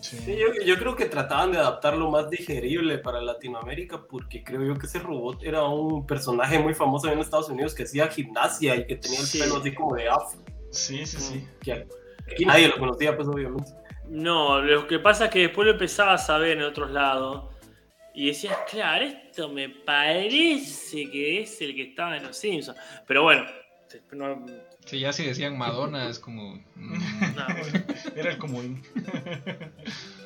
Sí. 0.00 0.16
Sí, 0.18 0.36
yo, 0.36 0.46
yo 0.64 0.78
creo 0.78 0.94
que 0.96 1.06
trataban 1.06 1.50
de 1.52 1.58
adaptarlo 1.58 2.10
más 2.10 2.30
digerible 2.30 2.98
para 2.98 3.20
Latinoamérica 3.20 4.02
porque 4.08 4.42
creo 4.44 4.62
yo 4.64 4.78
que 4.78 4.86
ese 4.86 4.98
robot 5.00 5.42
era 5.42 5.64
un 5.64 6.06
personaje 6.06 6.58
muy 6.58 6.74
famoso 6.74 7.10
en 7.10 7.18
Estados 7.18 7.48
Unidos 7.48 7.74
que 7.74 7.82
hacía 7.82 8.08
gimnasia 8.08 8.76
y 8.76 8.86
que 8.86 8.96
tenía 8.96 9.20
el 9.20 9.26
Sí. 9.26 9.40
pelo 9.40 9.56
así 9.58 9.74
como 9.74 9.94
de 9.96 10.08
afro. 10.08 10.40
Sí, 10.70 11.04
sí, 11.06 11.20
sí. 11.20 11.48
Que 11.60 11.86
aquí 12.30 12.44
nadie 12.44 12.68
lo 12.68 12.78
conocía, 12.78 13.16
pues 13.16 13.28
obviamente. 13.28 13.72
No, 14.08 14.60
lo 14.60 14.86
que 14.86 14.98
pasa 14.98 15.26
es 15.26 15.30
que 15.30 15.38
después 15.40 15.66
lo 15.66 15.72
empezabas 15.72 16.28
a 16.30 16.38
ver 16.38 16.58
en 16.58 16.64
otros 16.64 16.90
lados 16.90 17.44
y 18.14 18.26
decías, 18.26 18.56
claro, 18.68 19.04
esto 19.04 19.48
me 19.48 19.68
parece 19.68 21.08
que 21.10 21.42
es 21.42 21.60
el 21.60 21.74
que 21.74 21.82
estaba 21.82 22.16
en 22.16 22.24
Los 22.24 22.36
Simpsons. 22.36 22.78
Pero 23.06 23.22
bueno, 23.22 23.46
no, 24.12 24.46
Sí, 24.86 24.98
ya 24.98 25.12
si 25.12 25.24
decían 25.24 25.56
Madonna 25.56 26.08
es 26.08 26.18
como... 26.18 26.54
Era 28.16 28.32
el 28.32 28.38
comodín. 28.38 28.82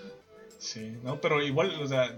Sí, 0.64 0.96
no, 1.02 1.20
pero 1.20 1.42
igual, 1.42 1.74
o 1.82 1.86
sea, 1.86 2.10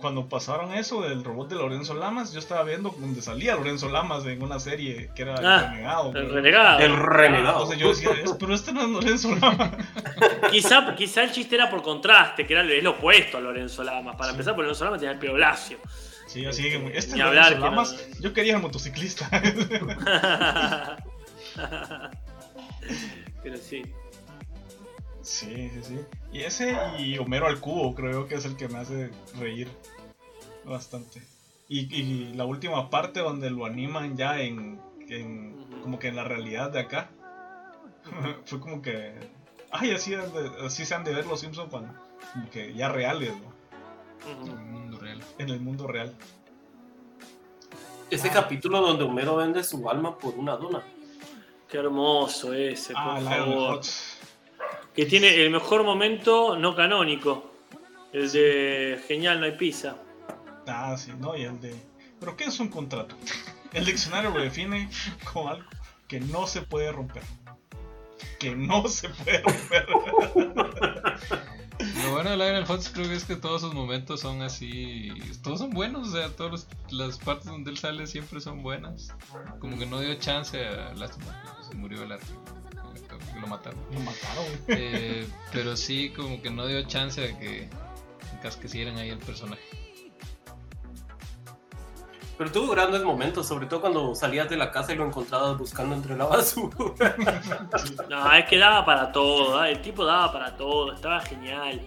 cuando 0.00 0.28
pasaron 0.28 0.72
eso 0.72 1.02
del 1.02 1.24
robot 1.24 1.48
de 1.48 1.56
Lorenzo 1.56 1.94
Lamas, 1.94 2.32
yo 2.32 2.38
estaba 2.38 2.62
viendo 2.62 2.90
donde 2.96 3.20
salía 3.22 3.56
Lorenzo 3.56 3.88
Lamas 3.88 4.24
en 4.26 4.40
una 4.40 4.60
serie 4.60 5.10
que 5.16 5.22
era 5.22 5.34
el 5.34 5.44
Ah, 5.44 5.68
renegado. 5.72 6.12
el 6.14 6.30
renegado. 6.32 6.78
El 6.78 6.96
renegado. 6.96 7.52
Entonces 7.64 7.78
yo 7.78 7.88
decía, 7.88 8.10
"Es- 8.22 8.34
pero 8.38 8.54
este 8.54 8.72
no 8.72 8.82
es 8.82 8.88
Lorenzo 8.88 9.34
Lamas. 9.34 9.70
Quizá, 10.52 10.94
quizá 10.94 11.24
el 11.24 11.32
chiste 11.32 11.56
era 11.56 11.68
por 11.68 11.82
contraste, 11.82 12.46
que 12.46 12.52
era 12.54 12.62
es 12.62 12.84
lo 12.84 12.90
opuesto 12.92 13.38
a 13.38 13.40
Lorenzo 13.40 13.82
Lamas. 13.82 14.14
Para 14.14 14.26
Sí. 14.26 14.34
empezar, 14.34 14.54
por 14.54 14.62
Lorenzo 14.62 14.84
Lamas 14.84 15.00
tenía 15.00 15.12
el 15.14 15.18
pelo 15.18 15.36
lacio. 15.36 15.78
Sí, 16.28 16.46
así 16.46 16.62
que, 16.62 16.76
este 16.96 17.14
Ni 17.14 17.20
es 17.20 17.26
hablar 17.26 17.50
Lorenzo 17.50 17.54
que 17.54 17.58
no- 17.58 17.64
Lamas. 17.64 18.20
Yo 18.20 18.32
quería 18.32 18.54
el 18.54 18.62
motociclista. 18.62 19.28
Pero 23.42 23.56
sí. 23.56 23.82
Sí, 25.22 25.70
sí, 25.74 25.80
sí. 25.82 25.98
Y 26.32 26.40
ese 26.40 26.76
y 26.98 27.16
Homero 27.18 27.46
al 27.46 27.58
cubo 27.60 27.94
creo 27.94 28.26
que 28.28 28.34
es 28.36 28.44
el 28.44 28.56
que 28.56 28.68
me 28.68 28.78
hace 28.78 29.10
reír 29.38 29.68
bastante. 30.64 31.22
Y, 31.68 31.94
y 31.94 32.34
la 32.34 32.44
última 32.44 32.90
parte 32.90 33.20
donde 33.20 33.50
lo 33.50 33.64
animan 33.66 34.16
ya 34.16 34.40
en, 34.40 34.80
en- 35.08 35.56
como 35.82 35.98
que 35.98 36.08
en 36.08 36.16
la 36.16 36.24
realidad 36.24 36.70
de 36.70 36.80
acá. 36.80 37.10
Fue 38.44 38.60
como 38.60 38.82
que... 38.82 39.14
Ay, 39.70 39.90
así, 39.92 40.12
de- 40.12 40.66
así 40.66 40.84
se 40.84 40.94
han 40.94 41.04
de 41.04 41.14
ver 41.14 41.26
los 41.26 41.40
Simpsons 41.40 41.70
cuando... 41.70 41.94
Como 42.32 42.50
que 42.50 42.74
ya 42.74 42.88
reales, 42.90 43.32
¿no? 43.32 43.58
En 44.30 44.48
el 44.48 44.64
mundo 44.66 44.98
real. 44.98 45.20
En 45.38 45.48
el 45.48 45.60
mundo 45.60 45.86
real. 45.86 46.14
Ese 48.10 48.30
capítulo 48.30 48.80
donde 48.80 49.04
Homero 49.04 49.36
vende 49.36 49.62
su 49.64 49.88
alma 49.88 50.16
por 50.18 50.34
una 50.34 50.56
dona. 50.56 50.82
Qué 51.68 51.76
hermoso 51.78 52.52
ese, 52.54 52.92
por 52.94 53.02
Ah, 53.02 53.20
favor. 53.20 53.80
Que 54.94 55.06
tiene 55.06 55.42
el 55.42 55.50
mejor 55.50 55.84
momento 55.84 56.56
no 56.56 56.74
canónico. 56.74 57.52
El 58.12 58.30
de 58.32 59.00
Genial, 59.06 59.40
no 59.40 59.46
hay 59.46 59.52
pizza. 59.52 59.96
Ah, 60.66 60.96
sí, 60.96 61.12
no, 61.18 61.36
y 61.36 61.42
el 61.42 61.60
de. 61.60 61.74
¿Pero 62.20 62.36
qué 62.36 62.44
es 62.44 62.58
un 62.58 62.68
contrato? 62.68 63.14
El 63.72 63.84
diccionario 63.84 64.30
lo 64.30 64.40
define 64.40 64.88
como 65.32 65.50
algo 65.50 65.68
que 66.08 66.20
no 66.20 66.46
se 66.46 66.62
puede 66.62 66.90
romper. 66.90 67.22
Que 68.40 68.56
no 68.56 68.88
se 68.88 69.08
puede 69.10 69.42
romper. 69.42 69.86
Lo 72.02 72.12
bueno 72.12 72.30
de 72.30 72.36
Lionel 72.36 72.64
Hutz 72.68 72.88
creo 72.88 73.06
que 73.06 73.14
es 73.14 73.24
que 73.24 73.36
todos 73.36 73.60
sus 73.60 73.72
momentos 73.72 74.20
son 74.20 74.42
así. 74.42 75.10
Todos 75.42 75.60
son 75.60 75.70
buenos, 75.70 76.08
o 76.08 76.12
sea, 76.12 76.28
todas 76.34 76.66
las 76.90 77.18
partes 77.18 77.46
donde 77.46 77.70
él 77.70 77.78
sale 77.78 78.06
siempre 78.06 78.40
son 78.40 78.62
buenas. 78.62 79.14
Como 79.60 79.78
que 79.78 79.86
no 79.86 80.00
dio 80.00 80.12
chance 80.16 80.58
a. 80.64 80.92
Lástima, 80.94 81.40
se 81.68 81.76
murió 81.76 82.02
el 82.02 82.12
arte. 82.12 82.26
Lo 83.40 83.46
mataron. 83.46 83.78
Lo 83.92 84.00
mataron. 84.00 84.44
Eh, 84.68 85.26
pero 85.52 85.76
sí, 85.76 86.10
como 86.10 86.40
que 86.42 86.50
no 86.50 86.66
dio 86.66 86.82
chance 86.82 87.22
a 87.24 87.38
que 87.38 87.68
casquecieran 88.42 88.96
ahí 88.96 89.10
el 89.10 89.18
personaje. 89.18 89.62
Pero 92.36 92.52
tuvo 92.52 92.70
grandes 92.70 93.02
momentos, 93.02 93.48
sobre 93.48 93.66
todo 93.66 93.80
cuando 93.80 94.14
salías 94.14 94.48
de 94.48 94.56
la 94.56 94.70
casa 94.70 94.92
y 94.92 94.96
lo 94.96 95.04
encontrabas 95.04 95.58
buscando 95.58 95.96
entre 95.96 96.16
la 96.16 96.24
basura. 96.26 97.16
No, 98.08 98.32
es 98.32 98.44
que 98.46 98.58
daba 98.58 98.84
para 98.84 99.10
todo, 99.10 99.58
¿ah? 99.58 99.68
el 99.68 99.82
tipo 99.82 100.04
daba 100.04 100.32
para 100.32 100.56
todo, 100.56 100.92
estaba 100.94 101.20
genial, 101.20 101.80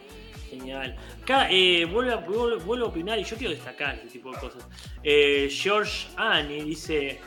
genial. 0.49 0.97
Acá 1.23 1.47
eh, 1.49 1.85
vuelvo, 1.85 2.11
a, 2.11 2.25
vuelvo- 2.25 2.59
vuelvo 2.65 2.85
a 2.85 2.89
opinar 2.89 3.17
y 3.17 3.23
yo 3.23 3.37
quiero 3.37 3.53
destacar 3.53 3.95
este 3.95 4.09
tipo 4.09 4.31
de 4.31 4.39
cosas. 4.39 4.67
Eh, 5.03 5.49
George 5.49 6.07
Annie 6.17 6.63
dice, 6.65 7.21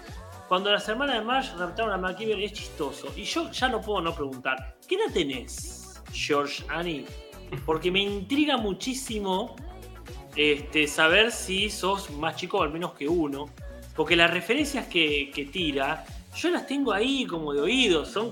cuando 0.48 0.70
las 0.70 0.88
hermanas 0.88 1.16
de 1.16 1.22
Marge 1.24 1.56
raptaron 1.56 1.92
a 1.92 1.96
McKeever 1.96 2.40
es 2.40 2.52
chistoso. 2.52 3.12
Y 3.16 3.24
yo 3.24 3.50
ya 3.50 3.68
no 3.68 3.80
puedo 3.80 4.00
no 4.00 4.14
preguntar, 4.14 4.76
¿qué 4.88 4.96
edad 4.96 5.12
tenés, 5.12 6.02
George 6.12 6.62
Annie? 6.68 7.06
Porque 7.64 7.90
me 7.90 8.00
intriga 8.00 8.56
muchísimo 8.56 9.56
este, 10.36 10.86
saber 10.86 11.30
si 11.32 11.70
sos 11.70 12.10
más 12.10 12.36
chico 12.36 12.58
o 12.58 12.62
al 12.62 12.70
menos 12.72 12.92
que 12.94 13.08
uno. 13.08 13.46
Porque 13.94 14.16
las 14.16 14.30
referencias 14.30 14.86
que, 14.88 15.30
que 15.32 15.44
tira, 15.46 16.04
yo 16.36 16.50
las 16.50 16.66
tengo 16.66 16.92
ahí 16.92 17.26
como 17.26 17.52
de 17.52 17.60
oído. 17.60 18.04
Son 18.04 18.30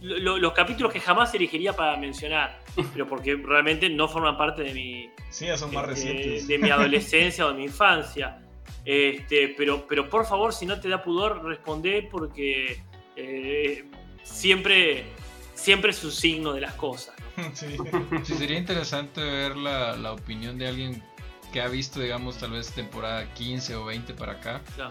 lo- 0.00 0.18
lo- 0.18 0.38
los 0.38 0.52
capítulos 0.52 0.92
que 0.92 1.00
jamás 1.00 1.34
elegiría 1.34 1.72
para 1.72 1.96
mencionar. 1.96 2.60
Pero 2.92 3.06
porque 3.08 3.34
realmente 3.36 3.88
no 3.90 4.06
forman 4.08 4.36
parte 4.36 4.62
de 4.62 4.72
mi, 4.74 5.10
Sí, 5.30 5.46
ya 5.46 5.56
son 5.56 5.72
más 5.74 5.88
este, 5.88 6.08
recientes. 6.12 6.46
de 6.48 6.58
mi 6.58 6.70
adolescencia 6.70 7.46
o 7.46 7.48
de 7.48 7.54
mi 7.54 7.64
infancia. 7.64 8.40
Este, 8.84 9.54
pero, 9.56 9.86
pero 9.88 10.08
por 10.10 10.26
favor, 10.26 10.52
si 10.52 10.66
no 10.66 10.78
te 10.80 10.88
da 10.88 11.02
pudor, 11.02 11.44
responde 11.44 12.08
porque 12.10 12.82
eh, 13.16 13.84
siempre, 14.22 15.04
siempre 15.54 15.90
es 15.92 16.02
un 16.04 16.12
signo 16.12 16.52
de 16.52 16.60
las 16.62 16.74
cosas. 16.74 17.14
Sí. 17.54 17.76
Sí, 18.22 18.34
sería 18.34 18.56
interesante 18.58 19.20
ver 19.20 19.56
la, 19.56 19.96
la 19.96 20.12
opinión 20.12 20.56
de 20.56 20.68
alguien 20.68 21.02
que 21.52 21.60
ha 21.60 21.66
visto, 21.68 21.98
digamos, 22.00 22.36
tal 22.38 22.52
vez 22.52 22.70
temporada 22.72 23.32
15 23.34 23.74
o 23.76 23.84
20 23.86 24.14
para 24.14 24.32
acá. 24.34 24.60
No. 24.78 24.90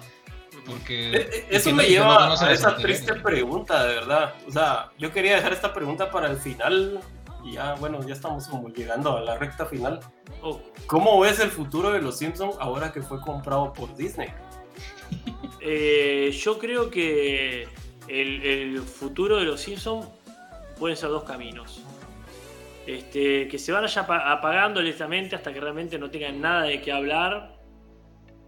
Porque. 0.66 1.10
Eh, 1.12 1.30
eh, 1.32 1.46
Eso 1.52 1.70
me 1.72 1.76
no- 1.78 1.82
no 1.84 1.88
lleva 1.88 2.18
conoce 2.18 2.46
a 2.46 2.52
esa 2.52 2.76
triste 2.78 3.14
pregunta, 3.16 3.86
de 3.86 3.94
verdad. 3.96 4.36
O 4.48 4.52
sea, 4.52 4.92
yo 4.98 5.12
quería 5.12 5.36
dejar 5.38 5.54
esta 5.54 5.74
pregunta 5.74 6.12
para 6.12 6.30
el 6.32 6.38
final. 6.38 7.00
Y 7.44 7.54
ya, 7.54 7.76
bueno, 7.76 8.02
ya 8.08 8.14
estamos 8.14 8.48
como 8.48 8.70
llegando 8.70 9.18
a 9.18 9.22
la 9.22 9.38
recta 9.38 9.66
final. 9.66 10.00
Oh, 10.42 10.62
¿Cómo 10.88 11.20
ves 11.20 11.40
el 11.40 11.50
futuro 11.50 11.92
de 11.92 12.02
los 12.02 12.18
Simpsons 12.18 12.56
ahora 12.60 12.92
que 12.92 13.02
fue 13.02 13.20
comprado 13.20 13.74
por 13.74 13.96
Disney? 13.96 14.30
eh, 15.62 16.32
yo 16.32 16.58
creo 16.58 16.90
que 16.90 17.68
el, 18.08 18.44
el 18.44 18.80
futuro 18.80 19.38
de 19.38 19.44
los 19.46 19.60
Simpsons 19.62 20.08
pueden 20.80 20.96
ser 20.98 21.10
dos 21.10 21.24
caminos. 21.24 21.82
Este, 22.86 23.48
que 23.48 23.58
se 23.58 23.72
van 23.72 23.86
allá 23.86 24.02
apa- 24.02 24.32
apagando 24.32 24.82
lentamente 24.82 25.36
hasta 25.38 25.54
que 25.54 25.60
realmente 25.62 25.98
no 25.98 26.10
tengan 26.10 26.42
nada 26.42 26.64
de 26.64 26.82
qué 26.82 26.92
hablar 26.92 27.58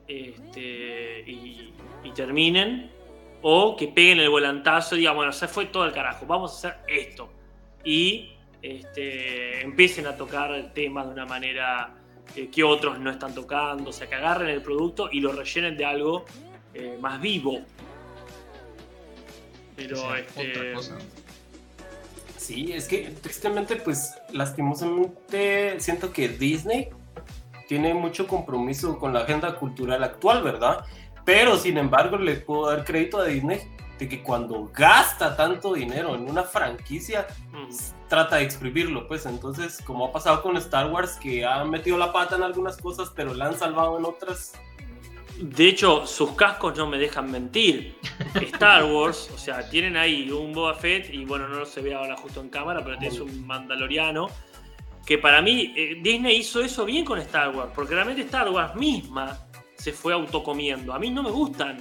este, 0.07 1.23
y, 1.25 1.73
y 2.03 2.11
terminen. 2.11 2.91
O 3.41 3.75
que 3.75 3.87
peguen 3.87 4.19
el 4.19 4.29
volantazo 4.29 4.95
y 4.95 4.99
digan, 4.99 5.15
bueno, 5.15 5.31
se 5.31 5.47
fue 5.47 5.65
todo 5.67 5.85
el 5.85 5.91
carajo, 5.91 6.25
vamos 6.25 6.51
a 6.51 6.69
hacer 6.69 6.79
esto. 6.87 7.29
Y 7.83 8.34
este, 8.65 9.61
empiecen 9.61 10.07
a 10.07 10.17
tocar 10.17 10.73
temas 10.73 11.05
de 11.05 11.13
una 11.13 11.25
manera 11.25 11.93
eh, 12.35 12.49
que 12.49 12.63
otros 12.63 12.99
no 12.99 13.11
están 13.11 13.33
tocando. 13.35 13.91
O 13.91 13.93
sea, 13.93 14.07
que 14.07 14.15
agarren 14.15 14.49
el 14.49 14.61
producto 14.61 15.09
y 15.11 15.19
lo 15.19 15.31
rellenen 15.31 15.77
de 15.77 15.85
algo 15.85 16.25
eh, 16.73 16.97
más 16.99 17.21
vivo. 17.21 17.61
Pero 19.75 20.15
este, 20.15 20.51
otra 20.51 20.73
cosa. 20.73 20.97
Sí, 22.37 22.71
es 22.73 22.87
que 22.87 23.13
tristemente, 23.21 23.75
pues 23.75 24.15
lastimosamente 24.31 25.79
siento 25.79 26.11
que 26.11 26.29
Disney 26.29 26.89
tiene 27.67 27.93
mucho 27.93 28.27
compromiso 28.27 28.97
con 28.97 29.13
la 29.13 29.21
agenda 29.21 29.55
cultural 29.55 30.03
actual, 30.03 30.43
¿verdad? 30.43 30.85
Pero 31.23 31.57
sin 31.57 31.77
embargo 31.77 32.17
le 32.17 32.35
puedo 32.35 32.69
dar 32.69 32.83
crédito 32.83 33.19
a 33.19 33.25
Disney 33.25 33.59
de 33.97 34.09
que 34.09 34.21
cuando 34.21 34.69
gasta 34.73 35.35
tanto 35.35 35.73
dinero 35.73 36.15
en 36.15 36.29
una 36.29 36.43
franquicia, 36.43 37.27
mm, 37.51 38.07
trata 38.09 38.37
de 38.37 38.43
exprimirlo, 38.43 39.07
pues 39.07 39.25
entonces, 39.25 39.81
como 39.83 40.05
ha 40.05 40.11
pasado 40.11 40.41
con 40.41 40.57
Star 40.57 40.91
Wars, 40.91 41.17
que 41.21 41.45
ha 41.45 41.63
metido 41.63 41.97
la 41.97 42.11
pata 42.11 42.35
en 42.35 42.43
algunas 42.43 42.77
cosas, 42.77 43.11
pero 43.15 43.33
la 43.33 43.47
han 43.47 43.57
salvado 43.57 43.97
en 43.97 44.05
otras. 44.05 44.53
De 45.37 45.67
hecho, 45.67 46.05
sus 46.05 46.31
cascos 46.31 46.77
no 46.77 46.87
me 46.87 46.97
dejan 46.97 47.29
mentir. 47.29 47.97
Star 48.35 48.85
Wars, 48.85 49.29
o 49.33 49.37
sea, 49.37 49.69
tienen 49.69 49.97
ahí 49.97 50.29
un 50.29 50.53
Boba 50.53 50.73
Fett, 50.73 51.13
y 51.13 51.25
bueno, 51.25 51.47
no 51.47 51.65
se 51.65 51.81
ve 51.81 51.93
ahora 51.93 52.15
justo 52.17 52.41
en 52.41 52.49
cámara, 52.49 52.83
pero 52.83 52.97
tienes 52.97 53.19
un 53.19 53.45
Mandaloriano. 53.45 54.27
Que 55.05 55.17
para 55.17 55.41
mí, 55.41 55.73
eh, 55.75 55.99
Disney 56.01 56.37
hizo 56.37 56.61
eso 56.61 56.83
bien 56.83 57.05
con 57.05 57.19
Star 57.19 57.55
Wars, 57.55 57.71
porque 57.75 57.93
realmente 57.93 58.23
Star 58.23 58.49
Wars 58.49 58.75
misma 58.75 59.37
se 59.77 59.91
fue 59.91 60.13
autocomiendo. 60.13 60.93
A 60.93 60.99
mí 60.99 61.11
no 61.11 61.21
me 61.21 61.29
gustan, 61.29 61.77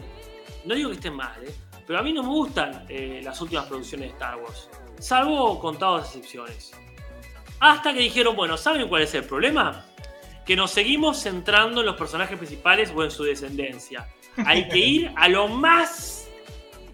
no 0.65 0.75
digo 0.75 0.91
que 0.91 0.97
estén 0.97 1.15
mal, 1.15 1.43
¿eh? 1.43 1.55
Pero 1.87 1.99
a 1.99 2.03
mí 2.03 2.13
no 2.13 2.23
me 2.23 2.29
gustan 2.29 2.87
eh, 2.89 3.21
las 3.23 3.41
últimas 3.41 3.67
producciones 3.67 4.09
de 4.09 4.13
Star 4.15 4.37
Wars, 4.37 4.69
salvo 4.99 5.59
contadas 5.59 6.07
excepciones. 6.07 6.73
Hasta 7.61 7.95
que 7.95 8.01
dijeron, 8.01 8.37
bueno, 8.37 8.57
¿saben 8.57 8.89
cuál 8.89 9.03
es 9.03 9.15
el 9.15 9.25
problema? 9.25 9.85
que 10.45 10.57
nos 10.57 10.71
seguimos 10.71 11.23
centrando 11.23 11.81
en 11.81 11.87
los 11.87 11.97
personajes 11.97 12.37
principales 12.37 12.93
o 12.95 13.03
en 13.03 13.11
su 13.11 13.25
descendencia. 13.25 14.09
Hay 14.45 14.69
que 14.69 14.79
ir 14.79 15.13
a 15.17 15.29
lo 15.29 15.49
más 15.49 16.29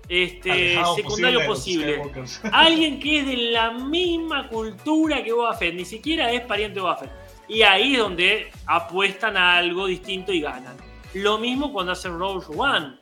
este, 0.09 0.79
secundario 0.95 1.47
posible. 1.47 1.95
Skywalkers. 1.95 2.41
Alguien 2.53 3.01
que 3.01 3.21
es 3.21 3.27
de 3.27 3.37
la 3.37 3.73
misma 3.73 4.49
cultura 4.49 5.23
que 5.23 5.33
Boba 5.33 5.55
Fett, 5.55 5.75
ni 5.75 5.85
siquiera 5.85 6.31
es 6.33 6.43
pariente 6.43 6.77
de 6.77 6.81
Boba 6.83 6.97
Fett. 6.97 7.11
Y 7.49 7.63
ahí 7.63 7.95
es 7.95 7.99
donde 8.01 8.53
apuestan 8.67 9.37
a 9.37 9.57
algo 9.57 9.87
distinto 9.87 10.33
y 10.33 10.41
ganan. 10.41 10.77
Lo 11.15 11.39
mismo 11.39 11.73
cuando 11.73 11.93
hacen 11.93 12.17
Rogue 12.17 12.47
One. 12.57 13.00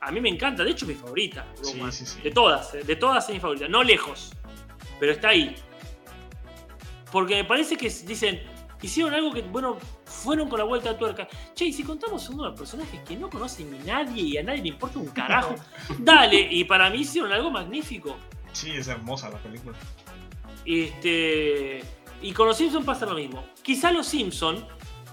A 0.00 0.10
mí 0.10 0.20
me 0.20 0.28
encanta, 0.28 0.64
de 0.64 0.70
hecho 0.70 0.84
es 0.84 0.90
mi 0.90 0.94
favorita. 0.94 1.46
Sí, 1.62 1.80
sí, 1.90 2.06
sí. 2.06 2.20
De 2.20 2.30
todas, 2.30 2.74
eh, 2.74 2.84
de 2.84 2.96
todas 2.96 3.28
es 3.28 3.34
mi 3.34 3.40
favorita. 3.40 3.68
No 3.68 3.82
lejos, 3.82 4.32
pero 5.00 5.12
está 5.12 5.30
ahí. 5.30 5.56
Porque 7.10 7.36
me 7.36 7.44
parece 7.44 7.76
que 7.76 7.88
dicen, 7.88 8.42
hicieron 8.82 9.14
algo 9.14 9.32
que, 9.32 9.42
bueno, 9.42 9.78
fueron 10.04 10.48
con 10.48 10.58
la 10.58 10.64
vuelta 10.64 10.92
de 10.92 10.98
tuerca. 10.98 11.28
Che, 11.54 11.66
y 11.66 11.72
si 11.72 11.82
contamos 11.82 12.28
uno 12.28 12.44
de 12.44 12.50
los 12.50 12.58
personajes 12.58 13.00
que 13.00 13.16
no 13.16 13.28
conoce 13.28 13.64
ni 13.64 13.78
nadie 13.78 14.22
y 14.22 14.38
a 14.38 14.42
nadie 14.42 14.62
le 14.62 14.68
importa 14.68 14.98
un 14.98 15.08
carajo, 15.08 15.54
dale. 15.98 16.48
Y 16.50 16.64
para 16.64 16.90
mí 16.90 16.98
hicieron 16.98 17.32
algo 17.32 17.50
magnífico. 17.50 18.16
Sí, 18.52 18.72
es 18.72 18.88
hermosa 18.88 19.30
la 19.30 19.38
película. 19.38 19.76
Este, 20.64 21.82
y 22.22 22.32
con 22.32 22.46
los 22.46 22.56
Simpsons 22.56 22.84
pasa 22.84 23.06
lo 23.06 23.14
mismo. 23.14 23.44
Quizá 23.62 23.90
los 23.92 24.06
Simpsons 24.06 24.64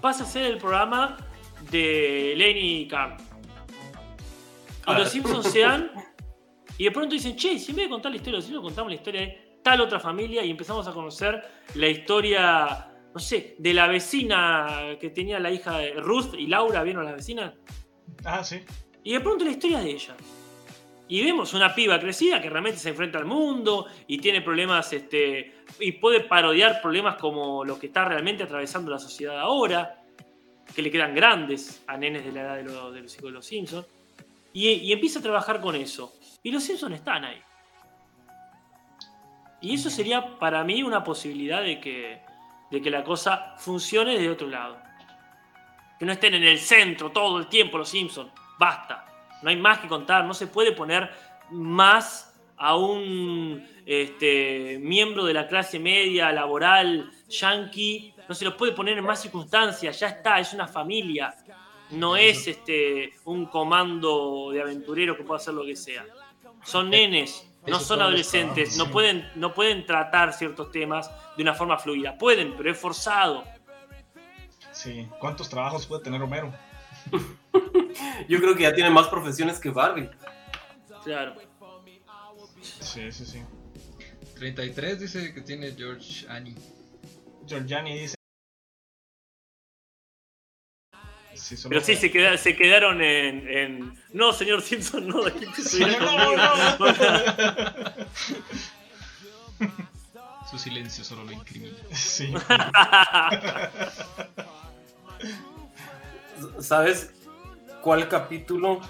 pasa 0.02 0.24
a 0.24 0.28
ser 0.28 0.45
el 0.45 0.57
programa 0.57 1.18
de 1.72 2.34
Lenny 2.36 2.82
y 2.82 2.88
Carl. 2.88 3.16
Y 4.88 4.94
los 4.94 5.10
Simpsons 5.10 5.48
sean. 5.48 5.91
Y 6.78 6.84
de 6.86 6.91
pronto 6.91 7.14
dicen, 7.14 7.36
che, 7.36 7.57
si 7.57 7.72
en 7.72 7.78
vez 7.78 7.86
de 7.86 7.90
contar 7.90 8.12
la 8.12 8.18
historia 8.18 8.34
de 8.34 8.38
los 8.38 8.45
Simpsons, 8.45 8.66
contamos 8.66 8.91
la 8.91 8.95
historia 8.95 9.22
de 9.22 9.60
tal 9.64 9.82
otra 9.82 9.99
familia 9.99 10.44
y 10.44 10.52
empezamos 10.52 10.88
a 10.88 10.91
conocer 10.94 11.41
la 11.76 11.88
historia, 11.88 12.91
no 13.14 13.20
sé, 13.20 13.56
de 13.57 13.74
la 13.74 13.88
vecina 13.88 14.98
que 14.99 15.10
tenía 15.10 15.40
la 15.40 15.52
hija 15.52 15.78
de 15.80 15.94
Ruth 15.94 16.34
y 16.38 16.48
Laura, 16.48 16.84
¿vieron 16.84 17.03
a 17.03 17.10
la 17.10 17.16
vecina? 17.16 17.53
Ah, 18.26 18.44
sí. 18.44 18.60
Y 19.03 19.14
de 19.14 19.22
pronto 19.22 19.44
la 19.45 19.52
historia 19.52 19.80
de 19.80 19.90
ella. 19.91 20.16
Y 21.07 21.24
vemos 21.24 21.53
una 21.53 21.74
piba 21.74 21.99
crecida 21.99 22.41
que 22.41 22.49
realmente 22.49 22.80
se 22.80 22.90
enfrenta 22.90 23.20
al 23.20 23.26
mundo 23.26 23.86
y 24.07 24.18
tiene 24.18 24.41
problemas, 24.41 24.91
este, 24.91 25.53
y 25.80 25.94
puede 25.94 26.22
parodiar 26.22 26.82
problemas 26.82 27.16
como 27.16 27.64
los 27.64 27.78
que 27.78 27.88
está 27.88 28.06
realmente 28.06 28.44
atravesando 28.44 28.90
la 28.91 28.98
sociedad 28.99 29.40
ahora, 29.40 30.03
que 30.76 30.82
le 30.82 30.90
quedan 30.91 31.14
grandes 31.14 31.84
a 31.88 31.95
nenes 31.95 32.26
de 32.26 32.32
la 32.32 32.41
edad 32.41 32.56
de, 32.57 32.64
los- 32.64 32.94
de 32.94 33.02
los 33.02 33.14
hijos 33.16 33.26
de 33.26 33.32
los 33.32 33.45
Simpsons. 33.45 33.86
Y, 34.56 34.69
y 34.69 34.94
empieza 34.94 35.19
a 35.19 35.22
trabajar 35.22 35.60
con 35.60 35.76
eso. 35.76 36.15
Y 36.41 36.49
los 36.49 36.64
Simpsons 36.64 36.95
están 36.95 37.26
ahí. 37.26 37.41
Y 39.61 39.76
eso 39.76 39.90
sería 39.90 40.40
para 40.40 40.64
mí 40.64 40.82
una 40.82 41.03
posibilidad 41.03 41.61
de 41.61 41.80
que, 41.80 42.22
de 42.72 42.82
que 42.82 42.90
la 42.90 43.03
cosa 43.03 43.53
funcione 43.57 44.14
desde 44.14 44.30
otro 44.30 44.48
lado. 44.48 44.77
Que 45.99 46.06
no 46.06 46.14
estén 46.14 46.36
en 46.36 46.44
el 46.44 46.57
centro 46.57 47.11
todo 47.11 47.38
el 47.38 47.48
tiempo 47.48 47.77
los 47.77 47.90
Simpsons. 47.90 48.32
Basta. 48.57 49.06
No 49.44 49.49
hay 49.49 49.57
más 49.57 49.80
que 49.80 49.88
contar. 49.88 50.23
No 50.23 50.34
se 50.34 50.48
puede 50.48 50.72
poner 50.72 51.11
más 51.52 52.34
a 52.57 52.77
un 52.77 53.68
este, 53.86 54.80
miembro 54.82 55.26
de 55.26 55.34
la 55.34 55.48
clase 55.48 55.80
media, 55.80 56.32
laboral, 56.32 57.11
yankee, 57.27 58.14
no 58.27 58.36
se 58.36 58.45
los 58.45 58.56
puede 58.56 58.72
poner 58.72 58.98
en 58.98 59.03
más 59.03 59.22
circunstancias, 59.22 59.99
ya 59.99 60.07
está, 60.07 60.40
es 60.40 60.53
una 60.53 60.68
familia, 60.68 61.36
no 61.91 62.16
es 62.16 62.48
este, 62.48 63.14
un 63.26 63.45
comando 63.45 64.52
de 64.52 64.62
aventurero 64.62 65.16
que 65.16 65.24
pueda 65.24 65.40
hacer 65.40 65.53
lo 65.53 65.66
que 65.66 65.76
sea. 65.76 66.06
Son 66.64 66.90
nenes, 66.90 67.48
no 67.68 67.80
son 67.80 68.02
adolescentes, 68.02 68.78
no 68.78 68.90
pueden, 68.90 69.30
no 69.36 69.53
pueden 69.53 69.86
tratar 69.86 70.34
ciertos 70.34 70.72
temas 70.72 71.10
de 71.38 71.44
una 71.44 71.53
forma 71.53 71.78
fluida. 71.78 72.18
Pueden, 72.18 72.56
pero 72.57 72.72
es 72.72 72.78
forzado. 72.78 73.44
Sí, 74.72 75.07
¿cuántos 75.20 75.49
trabajos 75.49 75.86
puede 75.86 76.03
tener 76.03 76.22
Homero? 76.22 76.53
Yo 78.28 78.40
creo 78.40 78.56
que 78.56 78.64
ya 78.64 78.74
tiene 78.74 78.90
más 78.90 79.07
profesiones 79.07 79.60
que 79.60 79.70
Barbie. 79.70 80.10
Claro. 81.03 81.36
Sí, 82.62 83.12
sí, 83.12 83.26
sí. 83.26 83.44
33 84.36 84.99
dice 84.99 85.34
que 85.34 85.41
tiene 85.41 85.72
George 85.72 86.26
Annie. 86.28 86.56
Georgiani 87.48 87.99
dice. 87.99 88.14
Sí, 91.36 91.56
Pero 91.68 91.82
sí, 91.82 91.95
se, 91.95 92.12
queda- 92.12 92.38
se 92.38 92.56
quedaron 92.56 93.02
en, 93.02 93.48
en, 93.49 93.99
No, 94.14 94.32
señor 94.34 94.62
Simpson, 94.62 95.07
no, 95.07 95.26
aquí 95.26 95.40
te 95.45 95.62
Sí, 95.62 95.82
estuviera 95.84 95.99
no, 95.99 96.16
conmigo". 96.16 96.41
Su 100.49 100.57
silencio 100.60 101.03
solo 101.03 101.24
lo 101.24 101.32
incrimina. 101.32 101.76
Sí. 101.91 102.32
¿Sabes 106.60 107.12
cuál 107.82 108.07
capítulo 108.10 108.82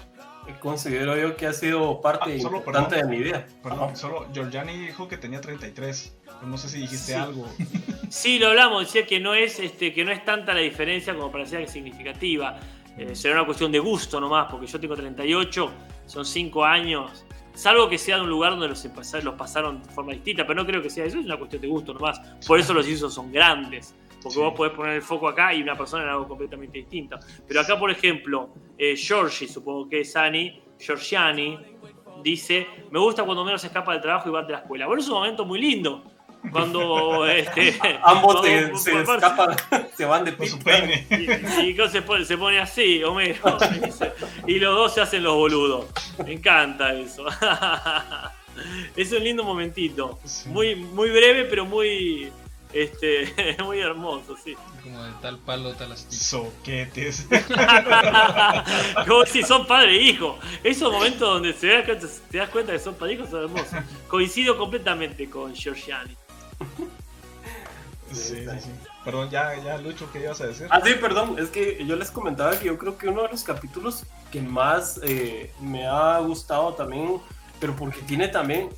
considero 0.60 1.16
yo 1.16 1.36
que 1.36 1.46
ha 1.46 1.52
sido 1.52 2.00
parte 2.00 2.36
Ah, 2.36 2.40
solo, 2.42 2.58
importante 2.58 2.96
perdón. 2.96 3.10
de 3.10 3.16
mi 3.16 3.22
vida? 3.24 3.46
Perdón, 3.62 3.96
solo 3.96 4.28
Georgiani 4.32 4.78
dijo 4.86 5.08
que 5.08 5.16
tenía 5.16 5.40
33. 5.40 6.14
No 6.44 6.56
sé 6.58 6.68
si 6.68 6.78
dijiste 6.80 7.12
Sí. 7.12 7.12
algo. 7.14 7.46
Sí, 8.08 8.38
lo 8.38 8.48
hablamos, 8.48 8.84
decía 8.86 9.06
que 9.06 9.18
no 9.20 9.34
es, 9.34 9.58
este, 9.58 9.92
que 9.92 10.04
no 10.04 10.12
es 10.12 10.24
tanta 10.24 10.54
la 10.54 10.60
diferencia 10.60 11.14
como 11.14 11.30
parecía 11.32 11.58
que 11.58 11.64
es 11.64 11.70
significativa. 11.72 12.58
Eh, 12.98 13.14
será 13.14 13.34
una 13.34 13.44
cuestión 13.44 13.70
de 13.72 13.78
gusto 13.78 14.20
nomás, 14.20 14.46
porque 14.50 14.66
yo 14.66 14.78
tengo 14.80 14.94
38, 14.96 15.70
son 16.06 16.24
5 16.24 16.64
años. 16.64 17.24
Salvo 17.54 17.88
que 17.88 17.98
sea 17.98 18.16
de 18.16 18.22
un 18.22 18.28
lugar 18.30 18.52
donde 18.52 18.68
los, 18.68 18.84
los 19.24 19.34
pasaron 19.34 19.82
de 19.82 19.88
forma 19.90 20.12
distinta, 20.12 20.46
pero 20.46 20.60
no 20.62 20.66
creo 20.66 20.80
que 20.82 20.90
sea 20.90 21.04
eso, 21.04 21.18
es 21.18 21.24
una 21.24 21.36
cuestión 21.38 21.62
de 21.62 21.68
gusto 21.68 21.92
nomás. 21.94 22.20
Por 22.46 22.58
eso 22.60 22.72
los 22.74 22.84
Simpsons 22.86 23.14
son 23.14 23.32
grandes, 23.32 23.94
porque 24.22 24.34
Sí. 24.34 24.40
vos 24.40 24.54
podés 24.54 24.72
poner 24.74 24.94
el 24.94 25.02
foco 25.02 25.28
acá 25.28 25.52
y 25.54 25.62
una 25.62 25.74
persona 25.74 26.04
en 26.04 26.10
algo 26.10 26.28
completamente 26.28 26.78
distinto. 26.78 27.18
Pero 27.48 27.60
acá, 27.60 27.78
por 27.78 27.90
ejemplo, 27.90 28.50
eh, 28.78 28.94
Georgie, 28.96 29.48
supongo 29.48 29.88
que 29.88 30.00
es 30.00 30.14
Annie, 30.16 30.62
Georgiani, 30.78 31.58
dice: 32.22 32.66
Me 32.90 32.98
gusta 32.98 33.24
cuando 33.24 33.44
menos 33.44 33.60
se 33.60 33.66
escapa 33.68 33.92
del 33.92 34.02
trabajo 34.02 34.28
y 34.28 34.32
va 34.32 34.42
de 34.42 34.52
la 34.52 34.58
escuela. 34.58 34.86
Bueno, 34.86 35.00
es 35.02 35.08
un 35.08 35.14
momento 35.14 35.44
muy 35.44 35.58
lindo. 35.60 36.04
Cuando 36.52 37.26
este, 37.26 37.78
Ambos 38.02 38.44
se, 38.44 38.60
cuando- 38.62 38.78
se 38.78 38.90
por- 39.04 39.16
escapan, 39.16 39.56
se 39.96 40.04
van 40.04 40.24
de 40.24 40.36
Con 40.36 40.46
su 40.48 40.58
peine. 40.58 41.06
y, 41.10 41.74
se 41.90 42.02
pone, 42.02 42.24
se 42.24 42.36
pone 42.38 42.58
así, 42.58 43.02
Homero. 43.04 43.58
y 43.88 43.92
se- 43.92 44.12
Y 44.46 44.58
los 44.58 44.74
dos 44.74 44.94
se 44.94 45.00
hacen 45.00 45.22
los 45.22 45.34
boludos. 45.34 45.86
Me 46.24 46.32
encanta 46.32 46.92
eso. 46.94 47.24
Es 48.96 49.12
un 49.12 49.22
lindo 49.22 49.44
momentito. 49.44 50.18
Sí. 50.24 50.48
Muy, 50.48 50.74
muy 50.76 51.10
breve, 51.10 51.44
pero 51.44 51.66
muy, 51.66 52.32
este, 52.72 53.54
muy 53.62 53.80
hermoso, 53.80 54.34
sí. 54.42 54.56
Como 54.82 55.02
de 55.02 55.12
tal 55.20 55.38
palo, 55.40 55.74
tal 55.74 55.92
astilla. 55.92 56.22
Soquetes. 56.22 57.26
Como 59.06 59.26
si 59.26 59.42
son 59.42 59.66
padre 59.66 59.96
e 59.96 60.02
hijo. 60.04 60.38
Esos 60.64 60.90
momentos 60.92 61.20
donde 61.28 61.52
se 61.52 61.66
da 61.68 61.84
te 61.84 62.38
das 62.38 62.48
cuenta 62.48 62.72
que 62.72 62.78
son 62.78 62.94
padre 62.94 63.12
e 63.12 63.16
hijo 63.16 63.26
son 63.26 63.42
hermosos. 63.44 63.78
Coincido 64.08 64.56
completamente 64.56 65.28
con 65.28 65.54
Giorgiani. 65.54 66.16
Sí, 68.12 68.36
sí, 68.36 68.60
sí. 68.60 68.70
Perdón, 69.04 69.30
ya, 69.30 69.54
ya, 69.62 69.78
Lucho, 69.78 70.10
¿qué 70.12 70.20
ibas 70.20 70.40
a 70.40 70.46
decir? 70.46 70.66
Ah, 70.70 70.80
sí, 70.82 70.94
perdón, 71.00 71.36
es 71.38 71.48
que 71.48 71.84
yo 71.84 71.96
les 71.96 72.10
comentaba 72.10 72.58
que 72.58 72.66
yo 72.66 72.78
creo 72.78 72.96
que 72.96 73.08
uno 73.08 73.22
de 73.22 73.28
los 73.28 73.42
capítulos 73.42 74.04
que 74.30 74.40
más 74.40 75.00
eh, 75.02 75.52
me 75.60 75.86
ha 75.86 76.18
gustado 76.18 76.74
también, 76.74 77.20
pero 77.60 77.74
porque 77.74 78.00
tiene 78.02 78.28
también. 78.28 78.70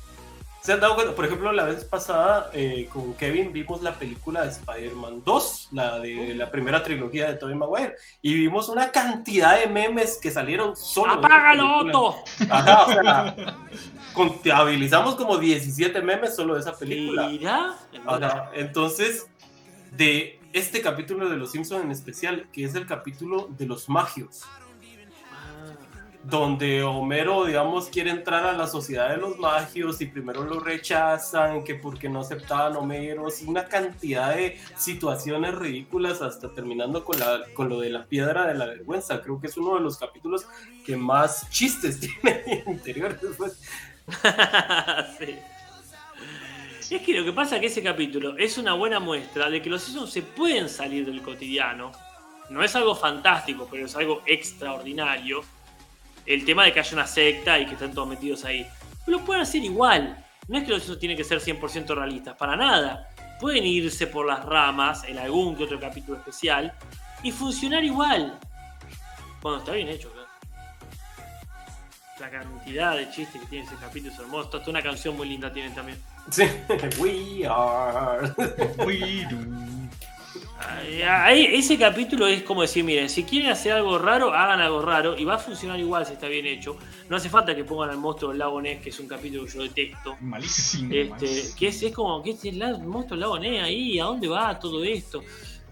Se 0.61 0.73
han 0.73 0.81
dado 0.81 0.95
cuenta, 0.95 1.15
por 1.15 1.25
ejemplo, 1.25 1.51
la 1.53 1.63
vez 1.63 1.85
pasada 1.85 2.49
eh, 2.53 2.89
con 2.91 3.13
Kevin 3.13 3.53
vimos 3.53 3.81
la 3.81 3.93
película 3.93 4.43
de 4.43 4.49
Spider-Man 4.49 5.23
2, 5.25 5.69
la 5.71 5.99
de 5.99 6.35
la 6.35 6.51
primera 6.51 6.83
trilogía 6.83 7.27
de 7.27 7.35
Tobey 7.35 7.55
Maguire, 7.55 7.95
y 8.21 8.33
vimos 8.33 8.67
una 8.67 8.91
cantidad 8.91 9.57
de 9.57 9.67
memes 9.67 10.19
que 10.21 10.31
salieron 10.31 10.75
solo. 10.75 11.13
¡Apágalo. 11.13 11.77
Otto! 11.77 12.15
Ajá, 12.49 12.83
o 12.83 12.89
sea, 12.91 13.35
contabilizamos 14.19 15.15
como 15.15 15.37
17 15.37 16.01
memes 16.01 16.35
solo 16.35 16.55
de 16.55 16.61
esa 16.61 16.77
película. 16.77 17.29
Mira. 17.29 17.77
Ajá, 18.05 18.51
entonces, 18.53 19.27
de 19.91 20.39
este 20.51 20.81
capítulo 20.81 21.29
de 21.29 21.37
Los 21.37 21.51
Simpsons 21.51 21.85
en 21.85 21.91
especial, 21.91 22.47
que 22.51 22.65
es 22.65 22.75
el 22.75 22.85
capítulo 22.85 23.49
de 23.57 23.65
los 23.65 23.87
magios, 23.87 24.43
donde 26.23 26.83
Homero, 26.83 27.45
digamos, 27.45 27.87
quiere 27.87 28.09
entrar 28.09 28.45
a 28.45 28.51
la 28.51 28.67
sociedad 28.67 29.09
de 29.09 29.17
los 29.17 29.39
magios 29.39 30.01
y 30.01 30.05
primero 30.05 30.43
lo 30.43 30.59
rechazan, 30.59 31.63
que 31.63 31.75
porque 31.75 32.09
no 32.09 32.19
aceptaban 32.19 32.75
Homeros, 32.75 33.41
una 33.43 33.65
cantidad 33.65 34.35
de 34.35 34.59
situaciones 34.75 35.55
ridículas 35.55 36.21
hasta 36.21 36.53
terminando 36.53 37.05
con, 37.05 37.19
la, 37.19 37.45
con 37.53 37.69
lo 37.69 37.79
de 37.79 37.89
la 37.89 38.05
piedra 38.05 38.47
de 38.47 38.55
la 38.55 38.65
vergüenza. 38.65 39.21
Creo 39.21 39.39
que 39.39 39.47
es 39.47 39.55
uno 39.55 39.75
de 39.75 39.81
los 39.81 39.97
capítulos 39.97 40.45
que 40.85 40.97
más 40.97 41.49
chistes 41.49 41.99
tiene 42.21 42.63
interiores. 42.67 43.19
Pues. 43.37 43.61
sí. 45.19 45.37
Es 46.95 47.01
que 47.03 47.13
lo 47.13 47.23
que 47.23 47.33
pasa 47.33 47.55
es 47.55 47.61
que 47.61 47.67
ese 47.67 47.83
capítulo 47.83 48.35
es 48.37 48.57
una 48.57 48.73
buena 48.73 48.99
muestra 48.99 49.49
de 49.49 49.61
que 49.61 49.69
los 49.69 49.83
Simpsons 49.83 50.11
se 50.11 50.23
pueden 50.23 50.67
salir 50.67 51.05
del 51.05 51.21
cotidiano. 51.21 51.91
No 52.49 52.63
es 52.63 52.75
algo 52.75 52.95
fantástico, 52.95 53.67
pero 53.69 53.85
es 53.85 53.95
algo 53.95 54.23
extraordinario. 54.25 55.41
El 56.25 56.43
tema 56.45 56.65
de 56.65 56.73
que 56.73 56.79
haya 56.79 56.93
una 56.93 57.05
secta 57.05 57.59
y 57.59 57.67
que 57.67 57.73
estén 57.73 57.93
todos 57.93 58.07
metidos 58.07 58.43
ahí. 58.43 58.65
Lo 59.05 59.23
pueden 59.23 59.43
hacer 59.43 59.63
igual. 59.63 60.25
No 60.47 60.57
es 60.57 60.63
que 60.63 60.71
los 60.71 60.79
Simpsons 60.79 60.99
tienen 60.99 61.17
que 61.17 61.23
ser 61.23 61.39
100% 61.39 61.95
realistas, 61.95 62.35
para 62.35 62.55
nada. 62.55 63.07
Pueden 63.39 63.65
irse 63.65 64.07
por 64.07 64.25
las 64.25 64.43
ramas 64.43 65.03
en 65.03 65.19
algún 65.19 65.55
que 65.55 65.65
otro 65.65 65.79
capítulo 65.79 66.17
especial 66.17 66.73
y 67.21 67.31
funcionar 67.31 67.83
igual. 67.83 68.39
Cuando 69.41 69.59
está 69.59 69.73
bien 69.73 69.89
hecho. 69.89 70.11
La 72.19 72.29
cantidad 72.29 72.97
de 72.97 73.09
chistes 73.11 73.41
que 73.41 73.47
tiene 73.47 73.65
ese 73.65 73.75
capítulo 73.75 74.11
es 74.13 74.19
hermoso. 74.19 74.57
Hasta 74.57 74.69
una 74.69 74.81
canción 74.81 75.15
muy 75.15 75.29
linda 75.29 75.51
tienen 75.53 75.73
también. 75.73 75.97
Sí, 76.29 76.43
we 76.99 77.45
are. 77.47 78.31
We 78.85 79.25
do. 79.29 79.37
Ay, 80.59 81.01
ahí- 81.03 81.45
ese 81.55 81.77
capítulo 81.77 82.27
es 82.27 82.43
como 82.43 82.61
decir, 82.61 82.83
miren, 82.83 83.09
si 83.09 83.23
quieren 83.23 83.49
hacer 83.49 83.71
algo 83.71 83.97
raro, 83.97 84.33
hagan 84.33 84.59
algo 84.59 84.81
raro 84.81 85.17
y 85.17 85.23
va 85.23 85.35
a 85.35 85.37
funcionar 85.37 85.79
igual 85.79 86.05
si 86.05 86.13
está 86.13 86.27
bien 86.27 86.45
hecho. 86.45 86.75
No 87.07 87.15
hace 87.15 87.29
falta 87.29 87.55
que 87.55 87.63
pongan 87.63 87.89
al 87.91 87.97
monstruo 87.97 88.31
del 88.31 88.39
lago 88.39 88.61
Ness, 88.61 88.81
que 88.81 88.89
es 88.89 88.99
un 88.99 89.07
capítulo 89.07 89.45
que 89.45 89.51
yo 89.51 89.61
detesto. 89.63 90.17
Malísimo. 90.19 90.93
Este, 90.93 91.09
malísimo. 91.09 91.55
que 91.57 91.67
es, 91.69 91.83
es 91.83 91.93
como, 91.93 92.21
que 92.21 92.31
es 92.31 92.43
el 92.45 92.59
monstruo 92.79 93.11
del 93.11 93.19
lago 93.21 93.39
Ness 93.39 93.63
ahí? 93.63 93.97
¿A 93.99 94.03
dónde 94.03 94.27
va 94.27 94.59
todo 94.59 94.83
esto? 94.83 95.23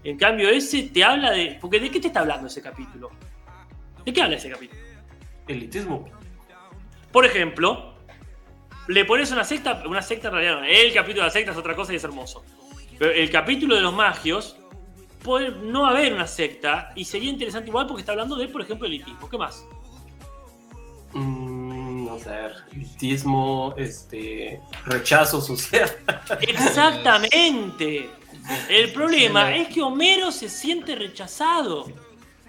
En 0.02 0.16
cambio, 0.16 0.48
ese 0.48 0.84
te 0.84 1.04
habla 1.04 1.32
de... 1.32 1.58
Porque 1.60 1.78
¿de 1.78 1.90
qué 1.90 2.00
te 2.00 2.06
está 2.06 2.20
hablando 2.20 2.46
ese 2.46 2.62
capítulo? 2.62 3.10
¿De 4.06 4.12
qué 4.12 4.22
habla 4.22 4.36
ese 4.36 4.48
capítulo? 4.48 4.80
Elitismo. 5.46 6.08
Por 7.18 7.26
ejemplo, 7.26 7.94
le 8.86 9.04
pones 9.04 9.32
una 9.32 9.42
secta, 9.42 9.82
una 9.88 10.02
secta 10.02 10.28
en 10.28 10.34
realidad 10.34 10.60
no, 10.60 10.64
el 10.64 10.94
capítulo 10.94 11.24
de 11.24 11.26
la 11.26 11.32
secta 11.32 11.50
es 11.50 11.56
otra 11.56 11.74
cosa 11.74 11.92
y 11.92 11.96
es 11.96 12.04
hermoso. 12.04 12.44
Pero 12.96 13.10
el 13.10 13.28
capítulo 13.28 13.74
de 13.74 13.80
los 13.80 13.92
magios, 13.92 14.56
puede 15.24 15.50
no 15.50 15.84
haber 15.84 16.12
una 16.12 16.28
secta 16.28 16.92
y 16.94 17.04
sería 17.04 17.30
interesante 17.30 17.70
igual 17.70 17.88
porque 17.88 18.02
está 18.02 18.12
hablando 18.12 18.36
de, 18.36 18.46
por 18.46 18.62
ejemplo, 18.62 18.86
elitismo. 18.86 19.28
¿Qué 19.28 19.36
más? 19.36 19.64
Mm, 21.12 22.04
no 22.06 22.20
sé, 22.20 22.30
elitismo, 22.72 23.74
este, 23.76 24.60
rechazo 24.86 25.40
social. 25.40 25.90
Exactamente. 26.40 28.10
El 28.68 28.92
problema 28.92 29.56
es 29.56 29.66
que 29.74 29.82
Homero 29.82 30.30
se 30.30 30.48
siente 30.48 30.94
rechazado. 30.94 31.86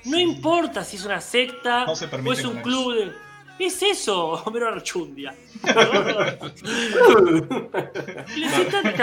No 0.06 0.20
importa 0.20 0.84
si 0.84 0.98
es 0.98 1.06
una 1.06 1.22
secta 1.22 1.86
No 1.86 1.96
se 1.96 2.06
o 2.06 2.34
es 2.34 2.46
un 2.46 2.62
club 2.62 2.94
de... 2.94 3.28
Es 3.60 3.84
eso, 3.84 4.30
Homero 4.45 4.69
Archundia. 4.69 5.36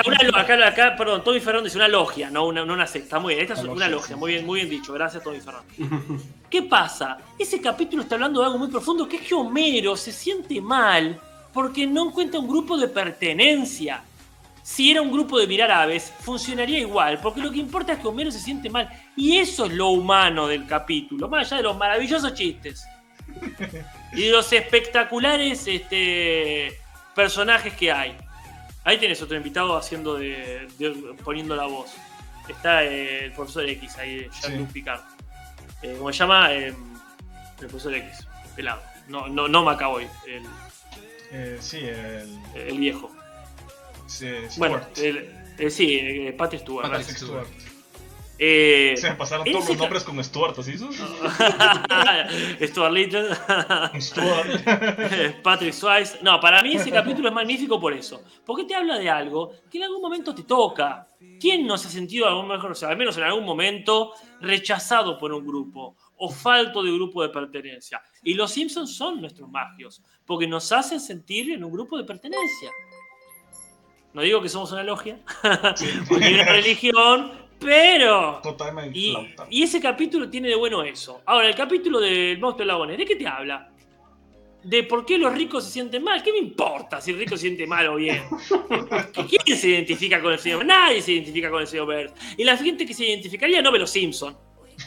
Una 0.07 0.19
lo- 0.23 0.37
acá, 0.37 0.67
acá, 0.67 0.97
perdón, 0.97 1.23
Tommy 1.23 1.41
Ferrón 1.41 1.65
dice 1.65 1.77
una 1.77 1.89
logia, 1.89 2.31
no 2.31 2.47
una, 2.47 2.65
no 2.65 2.73
una 2.73 2.87
secta. 2.87 3.19
Muy 3.19 3.35
bien, 3.35 3.43
esta 3.43 3.55
es 3.55 3.61
Una 3.65 3.73
una 3.73 3.89
logia, 3.89 4.17
muy 4.17 4.33
bien, 4.33 4.47
muy 4.47 4.61
bien 4.61 4.71
dicho. 4.71 4.93
Gracias, 4.93 5.23
Tommy 5.23 5.41
Ferrón. 5.41 5.63
¿Qué 6.49 6.63
pasa? 6.63 7.19
Ese 7.39 7.61
capítulo 7.61 8.03
está 8.03 8.15
hablando 8.15 8.41
de 8.41 8.47
algo 8.47 8.59
muy 8.59 8.69
profundo, 8.69 9.07
que 9.09 9.17
es 9.17 9.23
que 9.23 9.35
Homero 9.35 9.97
se 9.97 10.13
siente 10.13 10.61
mal 10.61 11.21
porque 11.53 11.87
no 11.87 12.09
encuentra 12.09 12.41
un 12.41 12.49
grupo 12.49 12.77
de 12.77 12.89
pertenencia. 12.89 14.03
Si 14.63 14.91
era 14.91 15.01
un 15.01 15.13
grupo 15.13 15.39
de 15.39 15.47
mirar 15.47 15.71
aves, 15.71 16.13
funcionaría 16.21 16.81
igual, 16.81 17.21
porque 17.23 17.41
lo 17.41 17.53
que 17.53 17.59
importa 17.59 17.93
es 17.93 17.99
que 18.01 18.09
Homero 18.09 18.31
se 18.33 18.41
siente 18.41 18.69
mal. 18.69 18.89
Y 19.17 19.37
eso 19.39 19.67
es 19.67 19.73
lo 19.73 19.89
humano 19.91 20.49
del 20.49 20.67
capítulo, 20.67 21.29
más 21.29 21.47
allá 21.47 21.59
de 21.59 21.63
los 21.65 21.77
maravillosos 21.77 22.35
chistes. 22.35 22.85
Y 24.13 24.29
los 24.31 24.53
espectaculares 24.53 25.67
este, 25.67 26.79
personajes 27.15 27.73
que 27.75 27.91
hay. 27.93 28.17
Ahí 28.85 28.99
tenés 28.99 29.21
otro 29.21 29.37
invitado 29.37 29.77
haciendo 29.77 30.15
de, 30.17 30.69
de- 30.79 31.15
poniendo 31.25 31.57
la 31.57 31.67
voz. 31.67 31.91
Está 32.49 32.85
eh, 32.85 33.25
el 33.25 33.33
profesor 33.33 33.69
X 33.69 33.97
ahí, 33.99 34.29
Jean-Luc 34.41 34.69
Sí. 34.69 34.73
Picard. 34.75 35.01
Eh, 35.83 35.95
¿Cómo 35.99 36.13
se 36.13 36.19
llama? 36.21 36.53
Eh, 36.53 36.69
el 36.69 37.67
profesor 37.67 37.95
X. 37.95 38.27
Pelado. 38.55 38.81
No, 39.09 39.27
no, 39.29 39.49
no 39.49 39.63
Macaboy, 39.65 40.07
el, 41.31 41.61
sí, 41.61 41.79
el. 41.81 42.39
el 42.55 42.79
viejo. 42.79 43.15
sí, 44.07 44.29
Bueno, 44.57 44.81
el- 44.97 45.71
sí, 45.71 46.33
Patrick 46.39 46.63
Stewart. 46.63 46.91
Patrick. 46.91 47.17
Stewart. 47.17 47.47
Eh, 48.39 48.95
Se 48.97 49.11
me 49.11 49.17
pasaron 49.17 49.47
todos 49.51 49.69
los 49.69 49.79
nombres 49.79 50.05
con 50.05 50.23
Stuart, 50.23 50.59
¿así 50.59 50.73
hizo? 50.73 50.91
Stuart 52.63 52.93
Little. 52.93 53.29
Stuart. 54.01 55.43
Patrick 55.43 55.73
Swayze. 55.73 56.19
No, 56.23 56.39
para 56.39 56.63
mí 56.63 56.75
ese 56.75 56.91
capítulo 56.91 57.29
es 57.29 57.35
magnífico 57.35 57.81
por 57.81 57.95
eso. 57.95 58.23
Porque 58.45 58.65
te 58.65 58.75
habla 58.75 58.99
de 58.99 59.09
algo 59.09 59.53
que 59.71 59.79
en 59.79 59.85
algún 59.85 60.03
momento 60.03 60.35
te 60.35 60.43
toca. 60.43 61.09
¿Quién 61.41 61.67
no 61.67 61.79
se 61.79 61.89
ha 61.89 61.91
sentido, 61.91 62.27
algún 62.27 62.49
mejor, 62.49 62.73
o 62.73 62.75
sea, 62.75 62.91
al 62.91 62.97
menos 62.97 63.17
en 63.17 63.25
algún 63.25 63.45
momento, 63.45 64.13
rechazado 64.41 65.19
por 65.19 65.33
un 65.33 65.47
grupo 65.47 65.97
o 66.19 66.31
falto 66.31 66.83
de 66.83 66.93
grupo 66.93 67.23
de 67.23 67.31
pertenencia? 67.31 68.03
Y 68.23 68.35
los 68.35 68.51
Simpsons 68.51 68.95
son 68.95 69.21
nuestros 69.21 69.49
magios, 69.49 70.03
porque 70.27 70.47
nos 70.47 70.71
hacen 70.73 71.01
sentir 71.01 71.51
en 71.53 71.65
un 71.65 71.73
grupo 71.73 71.97
de 71.97 72.05
pertenencia. 72.05 72.71
No 74.13 74.23
digo 74.23 74.41
que 74.41 74.49
somos 74.49 74.73
una 74.73 74.83
logia, 74.83 75.21
ni 76.11 76.35
una 76.35 76.45
religión, 76.45 77.33
pero 77.59 78.41
Totalmente. 78.43 78.99
y, 78.99 79.17
y 79.51 79.63
ese 79.63 79.81
capítulo 79.81 80.29
tiene 80.29 80.49
de 80.49 80.55
bueno 80.57 80.83
eso. 80.83 81.23
Ahora, 81.27 81.49
el 81.49 81.55
capítulo 81.55 82.01
del 82.01 82.39
monstruo 82.39 82.65
de 82.65 82.67
Lagones, 82.67 82.99
¿de 82.99 83.05
qué 83.05 83.17
te 83.17 83.27
habla? 83.27 83.71
De 84.63 84.83
por 84.83 85.07
qué 85.07 85.17
los 85.17 85.33
ricos 85.33 85.65
se 85.65 85.71
sienten 85.71 86.03
mal. 86.03 86.23
¿Qué 86.23 86.33
me 86.33 86.39
importa 86.39 87.01
si 87.01 87.13
el 87.13 87.19
rico 87.19 87.37
se 87.37 87.43
siente 87.43 87.67
mal 87.67 87.87
o 87.87 87.97
bien? 87.97 88.23
¿Quién 89.45 89.57
se 89.57 89.69
identifica 89.69 90.21
con 90.21 90.33
el 90.33 90.39
señor? 90.39 90.65
Nadie 90.65 91.01
se 91.01 91.13
identifica 91.13 91.51
con 91.51 91.61
el 91.61 91.67
señor 91.69 91.87
Burns. 91.87 92.13
Y 92.37 92.43
la 92.45 92.57
gente 92.57 92.85
que 92.85 92.93
se 92.93 93.07
identificaría 93.07 93.63
no 93.63 93.71
ve 93.71 93.79
los 93.79 93.91
Simpsons. 93.91 94.37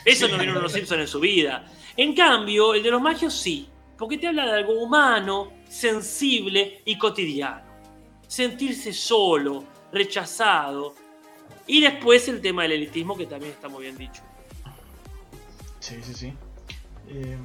Eso 0.06 0.28
no 0.28 0.38
vieron 0.38 0.62
los 0.62 0.72
Simpsons 0.74 1.02
en 1.02 1.08
su 1.08 1.20
vida. 1.20 1.66
En 1.96 2.14
cambio, 2.14 2.74
el 2.74 2.84
de 2.84 2.92
los 2.92 3.02
magios 3.02 3.34
sí. 3.34 3.70
Porque 3.98 4.18
te 4.18 4.28
habla 4.28 4.46
de 4.46 4.52
algo 4.60 4.74
humano, 4.74 5.52
sensible 5.68 6.82
y 6.86 6.98
cotidiano. 6.98 7.64
Sentirse 8.28 8.94
solo, 8.94 9.66
rechazado. 9.92 10.94
Y 11.70 11.82
después 11.82 12.28
el 12.28 12.42
tema 12.42 12.64
del 12.64 12.72
elitismo, 12.74 13.16
que 13.16 13.26
también 13.28 13.52
está 13.54 13.70
muy 13.70 13.84
bien 13.84 13.98
dicho. 13.98 14.22
Sí, 15.80 16.00
sí, 16.04 16.14
sí. 16.14 16.34
Em, 17.08 17.40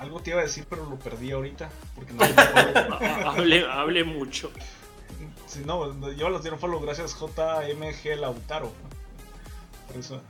algo 0.00 0.20
te 0.20 0.30
iba 0.30 0.40
a 0.40 0.44
decir, 0.44 0.64
pero 0.68 0.86
lo 0.86 0.96
perdí 0.98 1.32
ahorita. 1.32 1.68
Porque 1.94 2.12
no 2.12 2.22
Ha- 2.22 3.30
Hablé, 3.32 3.66
hablé 3.68 4.04
mucho. 4.04 4.50
Sí, 5.46 5.62
no, 5.66 6.12
yo 6.12 6.28
los 6.28 6.42
dieron 6.42 6.60
follow 6.60 6.80
gracias 6.80 7.16
JMG 7.18 8.16
Lautaro. 8.16 8.72
Por 9.88 9.96
eso. 9.96 10.22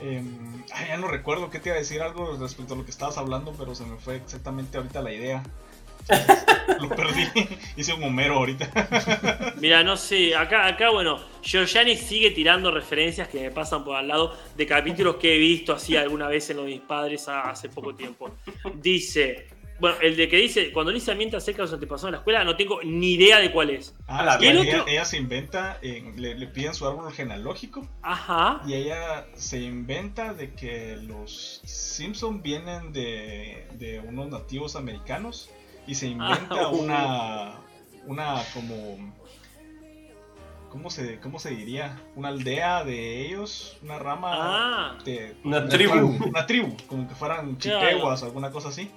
Em, 0.00 0.62
ay, 0.72 0.88
ya 0.88 0.96
no 0.96 1.08
recuerdo 1.08 1.50
qué 1.50 1.58
te 1.58 1.70
iba 1.70 1.76
a 1.76 1.78
decir 1.80 2.00
algo 2.02 2.36
respecto 2.38 2.74
a 2.74 2.76
lo 2.76 2.84
que 2.84 2.90
estabas 2.90 3.18
hablando, 3.18 3.52
pero 3.58 3.74
se 3.74 3.84
me 3.84 3.96
fue 3.98 4.16
exactamente 4.16 4.76
ahorita 4.78 5.02
la 5.02 5.12
idea. 5.12 5.42
lo 6.80 6.88
perdí. 6.90 7.24
Hice 7.76 7.92
un 7.94 8.04
Homero 8.04 8.34
ahorita. 8.36 9.54
Mira, 9.60 9.82
no 9.82 9.96
sé, 9.96 10.34
acá, 10.34 10.66
acá 10.66 10.90
bueno, 10.90 11.18
Giorgiani 11.42 11.96
sigue 11.96 12.30
tirando 12.30 12.70
referencias 12.70 13.28
que 13.28 13.40
me 13.40 13.50
pasan 13.50 13.84
por 13.84 13.96
al 13.96 14.08
lado 14.08 14.36
de 14.56 14.66
capítulos 14.66 15.16
que 15.16 15.34
he 15.34 15.38
visto 15.38 15.72
así 15.72 15.96
alguna 15.96 16.28
vez 16.28 16.48
en 16.50 16.56
los 16.58 16.66
de 16.66 16.72
mis 16.72 16.80
padres 16.80 17.28
hace 17.28 17.68
poco 17.68 17.94
tiempo. 17.94 18.30
Dice, 18.76 19.48
bueno, 19.78 19.96
el 20.00 20.16
de 20.16 20.28
que 20.28 20.36
dice, 20.38 20.72
cuando 20.72 20.90
Lisa 20.92 21.14
miente 21.14 21.36
acerca 21.36 21.58
de 21.58 21.64
los 21.64 21.74
antepasados 21.74 22.08
en 22.08 22.12
la 22.12 22.18
escuela, 22.18 22.44
no 22.44 22.56
tengo 22.56 22.80
ni 22.82 23.12
idea 23.14 23.38
de 23.38 23.50
cuál 23.52 23.70
es. 23.70 23.94
Ah, 24.06 24.24
la 24.24 24.34
el 24.36 24.58
ella, 24.88 25.04
se 25.04 25.18
inventa, 25.18 25.78
en- 25.82 26.20
le, 26.20 26.34
le 26.34 26.46
piden 26.46 26.72
su 26.74 26.86
árbol 26.86 27.12
genealógico 27.12 27.86
Ajá. 28.02 28.62
y 28.66 28.74
ella 28.74 29.26
se 29.34 29.60
inventa 29.60 30.32
de 30.32 30.52
que 30.54 30.96
los 30.96 31.60
Simpson 31.64 32.42
vienen 32.42 32.92
de, 32.92 33.66
de 33.74 34.00
unos 34.00 34.28
nativos 34.28 34.76
americanos 34.76 35.50
y 35.86 35.94
se 35.94 36.08
inventa 36.08 36.46
Ah, 36.50 36.70
uh. 36.70 36.76
una, 36.76 37.52
una 38.06 38.42
como, 38.52 39.12
¿cómo 40.70 40.90
se, 40.90 41.18
¿cómo 41.20 41.38
se 41.38 41.50
diría? 41.50 42.00
Una 42.16 42.28
aldea 42.28 42.84
de 42.84 43.26
ellos, 43.26 43.76
una 43.82 43.98
rama 43.98 44.30
Ah, 44.32 44.98
de... 45.04 45.36
Una 45.44 45.60
de- 45.60 45.68
tribu. 45.68 46.24
Una 46.28 46.46
tribu, 46.46 46.76
como 46.86 47.08
que 47.08 47.14
fueran 47.14 47.56
Claro. 47.56 47.80
chiteguas 47.86 48.22
o 48.22 48.26
alguna 48.26 48.50
cosa 48.50 48.68
así. 48.68 48.90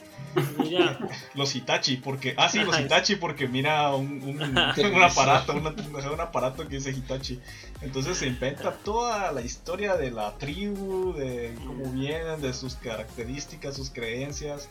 mira. 0.58 0.98
Los 1.36 1.56
Hitachi, 1.56 1.98
porque. 1.98 2.34
Ah, 2.38 2.50
sí, 2.50 2.60
los. 2.60 2.80
Hitachi, 2.80 3.16
porque 3.16 3.48
mira 3.48 3.94
un, 3.96 4.22
un, 4.24 4.42
un 4.96 5.04
aparato, 5.04 5.54
una- 5.54 5.74
un 6.12 6.22
aparato 6.22 6.68
que 6.68 6.76
dice 6.76 6.92
Hitachi. 6.92 7.40
Entonces 7.82 8.18
se 8.18 8.28
inventa 8.28 8.74
toda 8.74 9.32
la 9.32 9.42
historia 9.42 9.96
de 9.96 10.12
la 10.12 10.38
tribu, 10.38 11.14
de 11.14 11.56
cómo 11.66 11.92
vienen, 11.92 12.42
de 12.42 12.54
sus 12.54 12.76
características, 12.76 13.76
sus 13.76 13.90
creencias, 13.90 14.70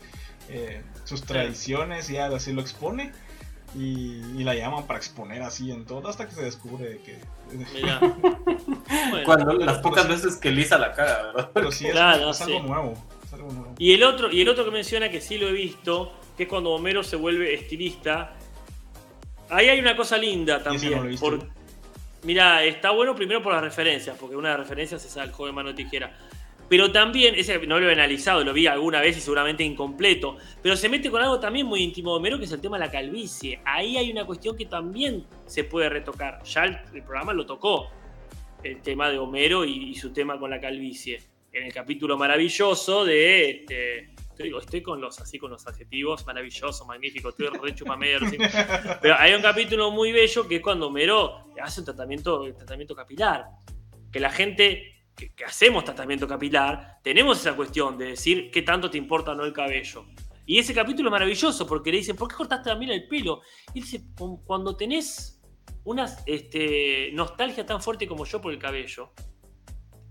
eh, 0.50 0.82
sus 1.04 1.22
tradiciones, 1.22 2.08
y 2.10 2.18
algo 2.18 2.36
así 2.36 2.52
lo 2.52 2.60
expone. 2.60 3.12
Y, 3.76 4.22
y 4.36 4.44
la 4.44 4.54
llaman 4.54 4.86
para 4.86 4.98
exponer 4.98 5.42
así 5.42 5.70
en 5.70 5.84
todo, 5.84 6.08
hasta 6.08 6.26
que 6.26 6.34
se 6.34 6.42
descubre 6.42 7.00
que. 7.04 7.18
Mira. 7.74 8.00
Bueno, 9.10 9.24
Cuando 9.26 9.46
pero- 9.46 9.58
las 9.64 9.78
pocas 9.78 10.08
veces 10.08 10.36
que 10.36 10.50
Lisa 10.50 10.78
la 10.78 10.92
caga, 10.92 11.22
¿verdad? 11.24 11.50
Pero 11.52 11.70
sí, 11.70 11.86
es, 11.86 11.92
Claro, 11.92 12.30
es 12.30 12.40
algo 12.40 12.58
sí. 12.60 12.66
nuevo. 12.66 12.94
Es 13.24 13.32
algo 13.34 13.52
nuevo. 13.52 13.74
Y 13.78 13.92
el 13.92 14.02
otro, 14.02 14.30
y 14.32 14.40
el 14.40 14.48
otro 14.48 14.64
que 14.64 14.70
menciona 14.70 15.10
que 15.10 15.20
sí 15.20 15.36
lo 15.38 15.48
he 15.48 15.52
visto, 15.52 16.12
que 16.36 16.44
es 16.44 16.48
cuando 16.48 16.70
Homero 16.70 17.02
se 17.02 17.16
vuelve 17.16 17.52
estilista. 17.54 18.32
Ahí 19.50 19.68
hay 19.68 19.78
una 19.80 19.94
cosa 19.96 20.16
linda 20.18 20.62
también. 20.62 21.10
no 21.12 21.18
por- 21.20 21.46
mira, 22.22 22.64
está 22.64 22.90
bueno 22.90 23.14
primero 23.14 23.42
por 23.42 23.52
las 23.52 23.62
referencias, 23.62 24.16
porque 24.18 24.36
una 24.36 24.48
de 24.50 24.58
las 24.58 24.66
referencias 24.66 25.04
es 25.04 25.16
al 25.18 25.30
joven 25.32 25.54
mano 25.54 25.68
de 25.70 25.74
tijera. 25.74 26.16
Pero 26.68 26.92
también, 26.92 27.34
ese 27.34 27.58
no 27.66 27.80
lo 27.80 27.88
he 27.88 27.92
analizado, 27.92 28.44
lo 28.44 28.52
vi 28.52 28.66
alguna 28.66 29.00
vez 29.00 29.16
y 29.16 29.20
seguramente 29.20 29.64
incompleto. 29.64 30.36
Pero 30.62 30.76
se 30.76 30.88
mete 30.88 31.10
con 31.10 31.22
algo 31.22 31.40
también 31.40 31.66
muy 31.66 31.82
íntimo 31.82 32.12
de 32.12 32.16
Homero, 32.18 32.38
que 32.38 32.44
es 32.44 32.52
el 32.52 32.60
tema 32.60 32.78
de 32.78 32.84
la 32.84 32.90
calvicie. 32.90 33.60
Ahí 33.64 33.96
hay 33.96 34.10
una 34.10 34.26
cuestión 34.26 34.56
que 34.56 34.66
también 34.66 35.24
se 35.46 35.64
puede 35.64 35.88
retocar. 35.88 36.42
Ya 36.44 36.64
el, 36.64 36.78
el 36.94 37.02
programa 37.02 37.32
lo 37.32 37.46
tocó. 37.46 37.90
El 38.62 38.82
tema 38.82 39.08
de 39.08 39.18
Homero 39.18 39.64
y, 39.64 39.90
y 39.90 39.94
su 39.94 40.12
tema 40.12 40.38
con 40.38 40.50
la 40.50 40.60
calvicie. 40.60 41.22
En 41.52 41.64
el 41.64 41.72
capítulo 41.72 42.18
maravilloso 42.18 43.04
de 43.04 43.50
este. 43.50 44.10
Estoy, 44.38 44.56
estoy 44.56 44.82
con 44.82 45.00
los 45.00 45.18
así 45.20 45.36
con 45.36 45.50
los 45.50 45.66
adjetivos, 45.66 46.24
maravilloso, 46.24 46.84
magnífico, 46.86 47.30
estoy 47.30 47.48
re 47.48 47.76
sí. 47.76 48.38
Pero 49.02 49.16
hay 49.18 49.34
un 49.34 49.42
capítulo 49.42 49.90
muy 49.90 50.12
bello 50.12 50.46
que 50.46 50.56
es 50.56 50.62
cuando 50.62 50.86
Homero 50.86 51.50
hace 51.60 51.80
un 51.80 51.86
tratamiento, 51.86 52.42
un 52.42 52.54
tratamiento 52.54 52.94
capilar. 52.94 53.46
Que 54.12 54.20
la 54.20 54.30
gente 54.30 54.97
que, 55.18 55.44
hacemos 55.44 55.84
tratamiento 55.84 56.26
capilar, 56.28 56.98
tenemos 57.02 57.40
esa 57.40 57.56
cuestión 57.56 57.98
de 57.98 58.10
decir 58.10 58.50
qué 58.52 58.62
tanto 58.62 58.88
te 58.88 58.96
importa 58.98 59.32
o 59.32 59.34
no 59.34 59.44
el 59.44 59.52
cabello. 59.52 60.06
Y 60.46 60.58
ese 60.58 60.72
capítulo 60.72 61.08
es 61.08 61.12
maravilloso 61.12 61.66
porque 61.66 61.90
le 61.90 61.98
dicen, 61.98 62.16
¿por 62.16 62.28
qué 62.28 62.36
cortaste 62.36 62.70
también 62.70 62.92
el 62.92 63.06
pelo? 63.08 63.42
Y 63.74 63.80
dice, 63.82 64.02
"Cu- 64.16 64.42
cuando 64.44 64.76
tenés 64.76 65.42
una 65.84 66.06
este, 66.24 67.10
nostalgia 67.12 67.66
tan 67.66 67.82
fuerte 67.82 68.06
como 68.06 68.24
yo 68.24 68.40
por 68.40 68.52
el 68.52 68.58
cabello, 68.58 69.12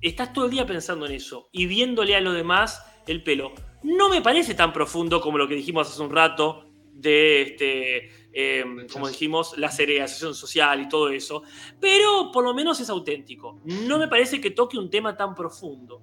estás 0.01 0.33
todo 0.33 0.45
el 0.45 0.51
día 0.51 0.65
pensando 0.67 1.05
en 1.05 1.13
eso 1.13 1.49
y 1.51 1.65
viéndole 1.65 2.15
a 2.15 2.21
los 2.21 2.35
demás 2.35 2.83
el 3.07 3.23
pelo. 3.23 3.53
No 3.83 4.09
me 4.09 4.21
parece 4.21 4.53
tan 4.53 4.73
profundo 4.73 5.21
como 5.21 5.37
lo 5.37 5.47
que 5.47 5.55
dijimos 5.55 5.89
hace 5.89 6.01
un 6.01 6.11
rato 6.11 6.65
de, 6.91 7.41
este, 7.43 8.26
eh, 8.33 8.63
como 8.91 9.07
dijimos, 9.07 9.57
la 9.57 9.71
segregación 9.71 10.35
social 10.35 10.81
y 10.81 10.89
todo 10.89 11.09
eso, 11.09 11.43
pero 11.79 12.31
por 12.31 12.43
lo 12.43 12.53
menos 12.53 12.79
es 12.79 12.89
auténtico. 12.89 13.59
No 13.65 13.97
me 13.97 14.07
parece 14.07 14.39
que 14.41 14.51
toque 14.51 14.77
un 14.77 14.89
tema 14.89 15.15
tan 15.17 15.33
profundo. 15.33 16.01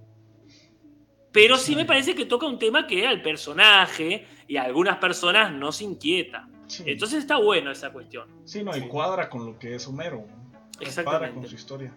Pero 1.32 1.56
sí 1.56 1.74
me 1.74 1.84
parece 1.84 2.14
que 2.14 2.26
toca 2.26 2.46
un 2.46 2.58
tema 2.58 2.86
que 2.86 3.06
al 3.06 3.20
personaje 3.20 4.26
y 4.46 4.56
a 4.56 4.62
algunas 4.62 4.98
personas 4.98 5.52
no 5.52 5.72
se 5.72 5.84
inquieta. 5.84 6.48
Sí. 6.68 6.84
Entonces 6.86 7.18
está 7.20 7.36
bueno 7.38 7.70
esa 7.70 7.92
cuestión. 7.92 8.28
sí, 8.44 8.62
no, 8.62 8.76
y 8.76 8.80
Sí. 8.80 8.88
cuadra 8.88 9.28
con 9.28 9.44
lo 9.44 9.58
que 9.58 9.74
es 9.74 9.86
Homero. 9.88 10.24
Exactamente. 10.80 11.04
Cuadra 11.04 11.34
con 11.34 11.46
su 11.46 11.54
historia. 11.54 11.94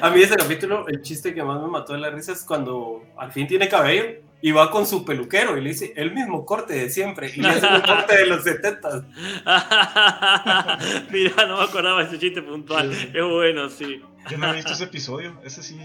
A 0.00 0.10
mí 0.10 0.20
ese 0.22 0.36
capítulo, 0.36 0.86
el 0.88 1.02
chiste 1.02 1.34
que 1.34 1.42
más 1.42 1.60
me 1.60 1.66
mató 1.68 1.92
de 1.92 1.98
la 2.00 2.10
risa 2.10 2.32
es 2.32 2.44
cuando 2.44 3.02
al 3.16 3.32
fin 3.32 3.46
tiene 3.46 3.68
cabello 3.68 4.04
y 4.40 4.52
va 4.52 4.70
con 4.70 4.86
su 4.86 5.04
peluquero 5.04 5.56
y 5.58 5.60
le 5.62 5.70
dice 5.70 5.92
el 5.96 6.12
mismo 6.12 6.44
corte 6.46 6.74
de 6.74 6.90
siempre 6.90 7.30
y 7.34 7.40
le 7.40 7.48
hace 7.48 7.66
un 7.66 7.80
corte 7.86 8.16
de 8.16 8.26
los 8.26 8.44
70. 8.44 9.06
Mira, 11.10 11.46
no 11.46 11.58
me 11.58 11.64
acordaba 11.64 12.02
ese 12.02 12.18
chiste 12.18 12.42
puntual. 12.42 12.94
Sí. 12.94 13.08
Es 13.14 13.24
bueno, 13.24 13.68
sí. 13.68 14.00
Yo 14.30 14.38
no 14.38 14.50
he 14.52 14.56
visto 14.56 14.72
ese 14.72 14.84
episodio, 14.84 15.40
ese 15.44 15.62
sí 15.62 15.76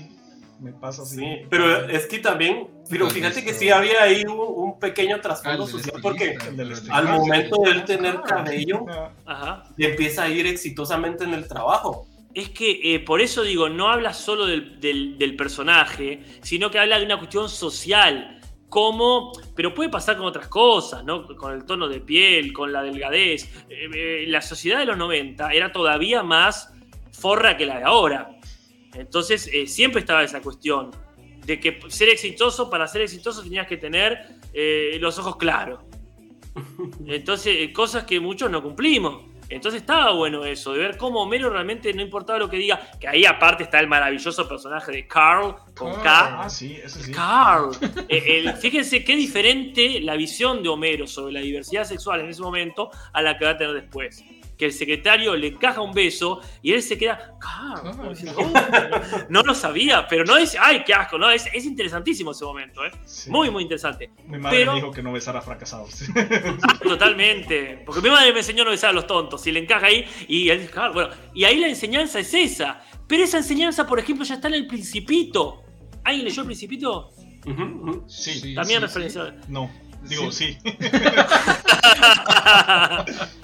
me 0.60 0.72
pasa 0.74 1.02
así. 1.02 1.18
Sí, 1.18 1.26
pero 1.50 1.88
es 1.90 2.06
que 2.08 2.20
también, 2.20 2.68
pero 2.90 3.06
Pues, 3.06 3.16
fíjate 3.16 3.44
que 3.44 3.54
sí 3.54 3.70
había 3.70 4.04
ahí 4.04 4.24
un, 4.26 4.38
un 4.40 4.80
pequeño 4.80 5.16
Ah, 5.18 5.22
trasfondo 5.22 5.66
del 5.66 5.72
social 5.82 6.00
porque 6.02 6.38
al 6.90 7.08
Ah, 7.08 7.12
momento 7.18 7.62
de 7.64 7.72
él 7.72 7.86
tener 7.86 8.22
cabello 8.22 8.86
Ah, 8.90 9.10
Ajá. 9.26 9.64
le 9.78 9.90
empieza 9.92 10.24
a 10.24 10.30
ir 10.30 10.46
exitosamente 10.48 11.24
en 11.24 11.34
el 11.34 11.48
trabajo. 11.48 12.08
Es 12.34 12.50
que 12.50 12.96
eh, 12.96 13.00
por 13.00 13.22
eso 13.22 13.44
digo, 13.44 13.70
no 13.70 13.90
habla 13.90 14.14
solo 14.14 14.46
del, 14.48 14.80
del- 14.80 15.18
del 15.20 15.36
personaje, 15.36 16.24
sino 16.42 16.72
que 16.72 16.80
habla 16.80 16.98
de 17.00 17.06
una 17.06 17.18
cuestión 17.18 17.48
social. 17.50 18.40
Cómo, 18.74 19.32
pero 19.56 19.72
puede 19.72 19.92
pasar 19.92 20.18
con 20.18 20.26
otras 20.26 20.48
cosas, 20.48 21.04
¿no? 21.04 21.28
Con 21.38 21.54
el 21.54 21.64
tono 21.64 21.88
de 21.88 22.00
piel, 22.00 22.52
con 22.52 22.74
la 22.74 22.82
delgadez. 22.82 23.44
Eh, 23.70 23.88
eh, 23.94 24.26
la 24.28 24.42
sociedad 24.42 24.80
de 24.80 24.86
los 24.86 24.98
90 24.98 25.52
era 25.54 25.72
todavía 25.72 26.24
más 26.24 26.74
forra 27.12 27.56
que 27.56 27.68
la 27.68 27.78
de 27.78 27.84
ahora. 27.84 28.36
Entonces, 28.96 29.48
eh, 29.54 29.68
siempre 29.68 30.00
estaba 30.00 30.24
esa 30.24 30.42
cuestión 30.42 30.90
de 31.46 31.60
que 31.60 31.82
ser 31.90 32.10
exitoso, 32.10 32.68
para 32.72 32.88
ser 32.88 33.04
exitoso 33.04 33.44
tenías 33.44 33.68
que 33.68 33.78
tener 33.78 34.42
los 35.00 35.20
ojos 35.20 35.36
claros. 35.36 35.82
Entonces, 37.06 37.70
cosas 37.74 38.06
que 38.06 38.20
muchos 38.20 38.50
no 38.50 38.64
cumplimos. 38.64 39.33
Entonces 39.56 39.82
estaba 39.82 40.12
bueno 40.12 40.46
eso, 40.46 40.74
de 40.74 40.80
ver 40.80 40.98
cómo 40.98 41.22
Homero 41.22 41.50
realmente 41.50 41.94
no 41.94 42.02
importaba 42.02 42.40
lo 42.40 42.50
que 42.50 42.58
diga, 42.58 42.92
que 43.00 43.08
ahí 43.08 43.26
aparte 43.26 43.64
está 43.64 43.80
el 43.80 43.88
maravilloso 43.88 44.48
personaje 44.48 44.92
de 44.92 45.08
Carl 45.08 45.56
con 45.76 45.94
K. 46.02 46.44
Ah, 46.44 46.50
sí, 46.50 46.80
ese 46.84 47.04
sí. 47.04 47.12
Carl. 47.12 47.72
Eh, 48.10 48.54
fíjense 48.60 49.04
qué 49.04 49.16
diferente 49.16 50.00
la 50.02 50.16
visión 50.16 50.62
de 50.62 50.70
Homero 50.70 51.08
sobre 51.08 51.34
la 51.34 51.40
diversidad 51.40 51.84
sexual 51.84 52.22
en 52.22 52.30
ese 52.30 52.42
momento 52.42 52.92
a 53.12 53.22
la 53.22 53.38
que 53.38 53.46
va 53.46 53.52
a 53.52 53.58
tener 53.58 53.74
después 53.74 54.24
que 54.64 54.68
el 54.68 54.74
secretario 54.74 55.36
le 55.36 55.48
encaja 55.48 55.82
un 55.82 55.92
beso 55.92 56.40
y 56.62 56.72
él 56.72 56.82
se 56.82 56.98
queda, 56.98 57.36
no 59.28 59.42
lo 59.42 59.54
sabía, 59.54 60.08
pero 60.08 60.24
no 60.24 60.38
dice, 60.38 60.58
ay, 60.58 60.84
qué 60.86 60.94
asco, 60.94 61.18
no, 61.18 61.30
es, 61.30 61.46
interesantísimo 61.54 62.32
ese 62.32 62.46
momento, 62.46 62.86
¿eh? 62.86 62.92
Muy, 63.28 63.52
muy 63.52 63.64
interesante. 63.64 64.10
Mi 64.26 64.38
madre 64.38 64.66
me 64.66 64.76
dijo 64.76 64.92
que 64.92 65.04
no 65.04 65.12
besara 65.12 65.42
fracasados. 65.42 66.06
Ah, 66.64 66.80
totalmente, 66.82 67.82
porque 67.86 68.02
mi 68.02 68.10
madre 68.10 68.32
me 68.32 68.40
enseñó 68.40 68.62
a 68.62 68.66
no 68.66 68.72
besar 68.72 68.92
a 68.92 68.94
los 68.94 69.06
tontos, 69.06 69.46
y 69.48 69.52
le 69.52 69.60
encaja 69.60 69.88
ahí, 69.88 70.06
y 70.28 70.50
él 70.50 70.62
dice, 70.62 70.74
bueno, 70.94 71.10
y 71.34 71.44
ahí 71.44 71.58
la 71.58 71.68
enseñanza 71.68 72.20
es 72.20 72.34
esa, 72.34 72.82
pero 73.08 73.24
esa 73.24 73.38
enseñanza, 73.38 73.86
por 73.86 74.00
ejemplo, 74.00 74.24
ya 74.24 74.36
está 74.36 74.48
en 74.48 74.54
el 74.54 74.68
Principito. 74.68 75.62
¿Alguien 76.06 76.26
leyó 76.26 76.42
el 76.42 76.48
Principito? 76.48 77.12
Sí. 78.08 78.56
También 78.56 78.82
referencia. 78.82 79.36
No, 79.50 79.70
digo, 80.04 80.32
sí. 80.32 80.58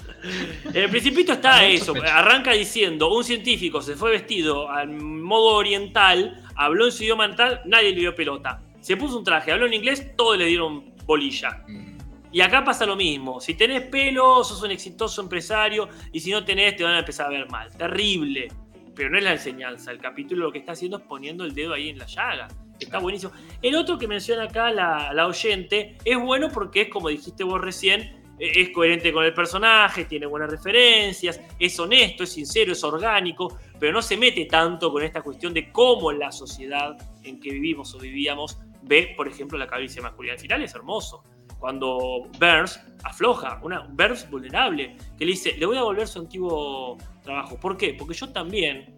En 0.64 0.76
el 0.76 0.90
principito 0.90 1.32
está 1.32 1.66
eso, 1.66 1.94
arranca 1.94 2.52
diciendo, 2.52 3.12
un 3.14 3.24
científico 3.24 3.80
se 3.80 3.96
fue 3.96 4.10
vestido 4.10 4.70
al 4.70 4.88
modo 4.90 5.56
oriental, 5.56 6.42
habló 6.56 6.86
en 6.86 6.92
su 6.92 7.04
idioma 7.04 7.28
natal, 7.28 7.62
nadie 7.64 7.90
le 7.90 8.00
dio 8.00 8.14
pelota. 8.14 8.62
Se 8.80 8.96
puso 8.96 9.18
un 9.18 9.24
traje, 9.24 9.52
habló 9.52 9.66
en 9.66 9.74
inglés, 9.74 10.14
todos 10.16 10.38
le 10.38 10.46
dieron 10.46 10.94
bolilla. 11.04 11.64
Mm. 11.66 11.98
Y 12.32 12.40
acá 12.40 12.62
pasa 12.62 12.86
lo 12.86 12.96
mismo, 12.96 13.40
si 13.40 13.54
tenés 13.54 13.82
pelo, 13.82 14.44
sos 14.44 14.62
un 14.62 14.70
exitoso 14.70 15.20
empresario, 15.20 15.88
y 16.12 16.20
si 16.20 16.30
no 16.30 16.44
tenés, 16.44 16.76
te 16.76 16.84
van 16.84 16.94
a 16.94 17.00
empezar 17.00 17.26
a 17.26 17.30
ver 17.30 17.50
mal. 17.50 17.70
Terrible. 17.76 18.48
Pero 18.94 19.10
no 19.10 19.18
es 19.18 19.24
la 19.24 19.32
enseñanza, 19.32 19.90
el 19.90 19.98
capítulo 19.98 20.44
lo 20.44 20.52
que 20.52 20.58
está 20.58 20.72
haciendo 20.72 20.98
es 20.98 21.04
poniendo 21.04 21.44
el 21.44 21.54
dedo 21.54 21.74
ahí 21.74 21.88
en 21.88 21.98
la 21.98 22.06
llaga. 22.06 22.48
Está 22.78 22.98
buenísimo. 22.98 23.32
El 23.62 23.74
otro 23.74 23.98
que 23.98 24.06
menciona 24.06 24.44
acá 24.44 24.70
la, 24.70 25.12
la 25.12 25.26
oyente 25.26 25.96
es 26.04 26.18
bueno 26.18 26.50
porque 26.52 26.82
es 26.82 26.88
como 26.88 27.08
dijiste 27.08 27.44
vos 27.44 27.60
recién, 27.60 28.19
es 28.40 28.70
coherente 28.70 29.12
con 29.12 29.24
el 29.24 29.34
personaje, 29.34 30.06
tiene 30.06 30.26
buenas 30.26 30.50
referencias, 30.50 31.40
es 31.58 31.78
honesto, 31.78 32.24
es 32.24 32.32
sincero, 32.32 32.72
es 32.72 32.82
orgánico, 32.82 33.58
pero 33.78 33.92
no 33.92 34.00
se 34.00 34.16
mete 34.16 34.46
tanto 34.46 34.90
con 34.90 35.02
esta 35.02 35.20
cuestión 35.20 35.52
de 35.52 35.70
cómo 35.70 36.10
la 36.10 36.32
sociedad 36.32 36.96
en 37.22 37.38
que 37.38 37.50
vivimos 37.50 37.94
o 37.94 37.98
vivíamos 37.98 38.58
ve, 38.82 39.12
por 39.14 39.28
ejemplo, 39.28 39.58
la 39.58 39.66
cabeza 39.66 40.00
masculina. 40.00 40.34
Al 40.34 40.40
final 40.40 40.62
es 40.62 40.74
hermoso. 40.74 41.22
Cuando 41.58 42.30
Burns 42.38 42.80
afloja, 43.04 43.60
una 43.62 43.80
Burns 43.80 44.30
vulnerable, 44.30 44.96
que 45.18 45.26
le 45.26 45.32
dice, 45.32 45.54
le 45.58 45.66
voy 45.66 45.76
a 45.76 45.82
volver 45.82 46.08
su 46.08 46.20
antiguo 46.20 46.96
trabajo. 47.22 47.60
¿Por 47.60 47.76
qué? 47.76 47.92
Porque 47.92 48.14
yo 48.14 48.32
también 48.32 48.96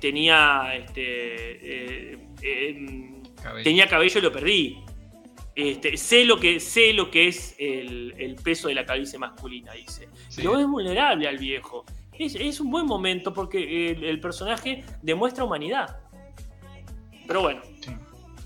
tenía, 0.00 0.74
este, 0.76 2.12
eh, 2.12 2.28
eh, 2.42 3.22
tenía 3.64 3.88
cabello 3.88 4.20
y 4.20 4.22
lo 4.22 4.30
perdí. 4.30 4.84
Este, 5.58 5.96
sé, 5.96 6.24
lo 6.24 6.38
que, 6.38 6.60
sé 6.60 6.92
lo 6.92 7.10
que 7.10 7.26
es 7.26 7.56
el, 7.58 8.36
peso 8.44 8.68
de 8.68 8.76
la 8.76 8.86
calvicie 8.86 9.18
masculina, 9.18 9.72
dice. 9.72 10.08
Lo 10.40 10.56
es 10.56 10.64
vulnerable 10.64 11.26
al 11.26 11.36
viejo. 11.36 11.84
Es, 12.16 12.60
un 12.60 12.70
buen 12.70 12.86
momento 12.86 13.34
porque 13.34 13.90
el, 13.90 14.20
personaje 14.20 14.84
demuestra 15.02 15.42
humanidad. 15.42 15.98
Pero 17.26 17.40
bueno, 17.40 17.60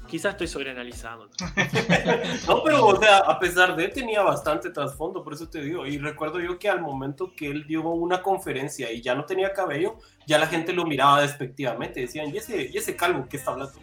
quizás 0.07 0.33
estoy 0.33 0.49
sobreanalizando. 0.49 1.29
no, 2.49 2.63
pero 2.63 2.87
o 2.87 2.99
sea, 2.99 3.19
a 3.19 3.39
pesar 3.39 3.77
de 3.77 3.89
tenía 3.89 4.23
bastante 4.23 4.71
trasfondo, 4.71 5.23
por 5.23 5.35
eso 5.35 5.51
te 5.51 5.61
digo. 5.61 5.87
Y 5.87 5.99
recuerdo 5.99 6.41
yo 6.41 6.59
que 6.59 6.71
al 6.71 6.81
momento 6.81 7.35
que 7.37 7.49
él 7.49 7.67
dio 7.67 7.87
una 7.91 8.23
conferencia 8.23 8.91
y 8.91 9.03
ya 9.03 9.15
no 9.15 9.27
tenía 9.27 9.53
cabello, 9.53 9.99
ya 10.27 10.39
la 10.39 10.47
gente 10.47 10.73
lo 10.73 10.87
miraba 10.87 11.21
despectivamente. 11.21 12.01
Decían, 12.01 12.35
¿y 12.35 12.39
ese, 12.39 12.71
y 12.73 12.79
ese 12.79 12.97
calvo 12.97 13.29
que 13.29 13.37
está 13.37 13.51
hablando? 13.51 13.79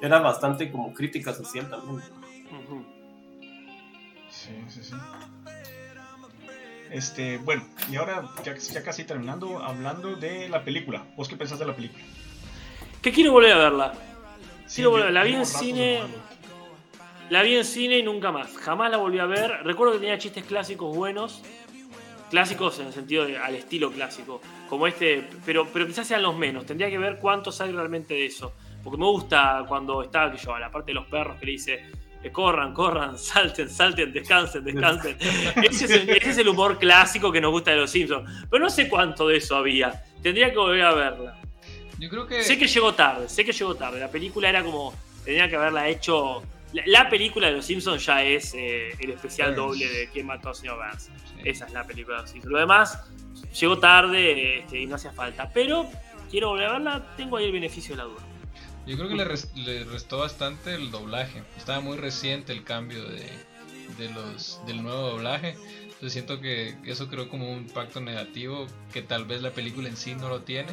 Era 0.00 0.20
bastante 0.20 0.70
como 0.70 0.92
crítica 0.92 1.32
social 1.34 1.68
también. 1.68 2.02
Sí, 4.30 4.50
sí, 4.68 4.80
sí. 4.82 4.94
Este, 6.90 7.38
bueno, 7.38 7.66
y 7.90 7.96
ahora 7.96 8.28
ya, 8.44 8.54
ya 8.56 8.82
casi 8.82 9.04
terminando, 9.04 9.58
hablando 9.58 10.14
de 10.16 10.48
la 10.48 10.62
película. 10.62 11.04
¿Vos 11.16 11.28
qué 11.28 11.36
pensás 11.36 11.58
de 11.58 11.66
la 11.66 11.74
película? 11.74 12.04
Que 13.02 13.12
quiero 13.12 13.32
volver 13.32 13.52
a 13.52 13.58
verla. 13.58 13.92
quiero 14.72 14.90
volver. 14.90 15.12
La 15.12 15.24
vi 15.24 15.34
en 15.34 15.46
cine. 15.46 16.00
La 17.30 17.42
vi 17.42 17.56
en 17.56 17.64
cine 17.64 17.98
y 17.98 18.02
nunca 18.02 18.30
más. 18.30 18.56
Jamás 18.56 18.90
la 18.90 18.98
volví 18.98 19.18
a 19.18 19.26
ver. 19.26 19.62
Recuerdo 19.64 19.94
que 19.94 20.00
tenía 20.00 20.18
chistes 20.18 20.44
clásicos 20.44 20.94
buenos. 20.94 21.42
Clásicos 22.30 22.78
en 22.80 22.88
el 22.88 22.92
sentido 22.92 23.26
de, 23.26 23.38
al 23.38 23.54
estilo 23.54 23.90
clásico. 23.90 24.40
Como 24.68 24.86
este. 24.86 25.28
Pero, 25.44 25.68
pero 25.72 25.86
quizás 25.86 26.06
sean 26.06 26.22
los 26.22 26.36
menos. 26.36 26.66
Tendría 26.66 26.90
que 26.90 26.98
ver 26.98 27.18
cuántos 27.18 27.60
hay 27.60 27.72
realmente 27.72 28.14
de 28.14 28.26
eso. 28.26 28.52
Porque 28.86 28.98
me 28.98 29.06
gusta 29.06 29.64
cuando 29.66 30.00
está, 30.00 30.30
que 30.30 30.38
yo, 30.38 30.54
a 30.54 30.60
la 30.60 30.70
parte 30.70 30.92
de 30.92 30.94
los 30.94 31.08
perros 31.08 31.40
que 31.40 31.46
le 31.46 31.52
dice, 31.52 31.86
que 32.22 32.30
corran, 32.30 32.72
corran, 32.72 33.18
salten, 33.18 33.68
salten, 33.68 34.12
descansen, 34.12 34.62
descansen. 34.62 35.16
ese, 35.68 36.06
es 36.16 36.38
el, 36.38 36.48
humor 36.48 36.78
clásico 36.78 37.32
que 37.32 37.40
nos 37.40 37.50
gusta 37.50 37.72
de 37.72 37.78
los 37.78 37.90
Simpsons. 37.90 38.46
Pero 38.48 38.62
no 38.62 38.70
sé 38.70 38.88
cuánto 38.88 39.26
de 39.26 39.38
eso 39.38 39.56
había. 39.56 40.04
Tendría 40.22 40.52
que 40.52 40.56
volver 40.58 40.82
a 40.82 40.94
verla. 40.94 41.36
Yo 41.98 42.08
creo 42.08 42.28
que... 42.28 42.44
Sé 42.44 42.56
que 42.56 42.68
llegó 42.68 42.94
tarde, 42.94 43.28
sé 43.28 43.44
que 43.44 43.50
llegó 43.50 43.74
tarde. 43.74 43.98
La 43.98 44.08
película 44.08 44.48
era 44.48 44.62
como, 44.62 44.94
tenía 45.24 45.48
que 45.48 45.56
haberla 45.56 45.88
hecho... 45.88 46.44
La, 46.84 47.08
película 47.08 47.48
de 47.48 47.54
los 47.54 47.66
Simpsons 47.66 48.06
ya 48.06 48.22
es 48.22 48.54
eh, 48.54 48.90
el 49.00 49.10
especial 49.10 49.56
doble 49.56 49.88
de 49.88 50.08
quién 50.12 50.26
mató 50.26 50.50
a 50.50 50.54
señor 50.54 50.78
Vance. 50.78 51.10
Esa 51.42 51.66
es 51.66 51.72
la 51.72 51.84
película 51.84 52.18
de 52.18 52.22
los 52.22 52.30
Simpsons. 52.30 52.52
Lo 52.52 52.60
demás 52.60 53.02
llegó 53.58 53.78
tarde 53.80 54.60
este, 54.60 54.78
y 54.78 54.86
no 54.86 54.94
hacía 54.94 55.10
falta. 55.10 55.50
Pero 55.52 55.90
quiero 56.30 56.50
volver 56.50 56.66
a 56.66 56.72
verla, 56.74 57.16
tengo 57.16 57.36
ahí 57.36 57.46
el 57.46 57.52
beneficio 57.52 57.96
de 57.96 58.02
la 58.02 58.04
duda. 58.04 58.25
Yo 58.86 58.96
creo 58.96 59.08
que 59.08 59.16
le, 59.16 59.84
restó 59.84 60.18
bastante 60.18 60.74
el 60.74 60.92
doblaje. 60.92 61.42
Estaba 61.56 61.80
muy 61.80 61.96
reciente 61.96 62.52
el 62.52 62.62
cambio 62.62 63.02
de, 63.04 64.08
los, 64.14 64.60
del 64.64 64.82
nuevo 64.82 65.00
doblaje. 65.10 65.56
Entonces 65.82 66.12
siento 66.12 66.40
que 66.40 66.76
eso 66.84 67.08
creó 67.08 67.28
como 67.28 67.50
un 67.50 67.62
impacto 67.62 68.00
negativo 68.00 68.66
que 68.92 69.02
tal 69.02 69.24
vez 69.24 69.42
la 69.42 69.50
película 69.50 69.88
en 69.88 69.96
sí 69.96 70.14
no 70.14 70.28
lo 70.28 70.42
tiene. 70.42 70.72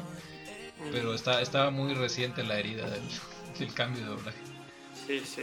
Pero 0.92 1.16
está, 1.16 1.42
estaba 1.42 1.72
muy 1.72 1.96
reciente 1.96 2.44
la 2.44 2.60
herida 2.60 2.88
del, 2.88 3.74
cambio 3.74 4.02
de 4.02 4.08
doblaje. 4.08 4.38
Sí, 5.08 5.20
sí. 5.26 5.42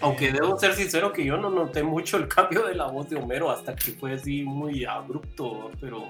Aunque 0.00 0.30
debo 0.30 0.58
ser 0.58 0.74
sincero 0.74 1.14
que 1.14 1.24
yo 1.24 1.38
no 1.38 1.48
noté 1.48 1.82
mucho 1.82 2.18
el 2.18 2.28
cambio 2.28 2.66
de 2.66 2.74
la 2.74 2.88
voz 2.88 3.08
de 3.08 3.16
Homero 3.16 3.50
hasta 3.50 3.74
que 3.74 3.92
fue 3.92 4.12
así 4.12 4.42
muy 4.42 4.84
abrupto, 4.84 5.70
pero 5.80 6.08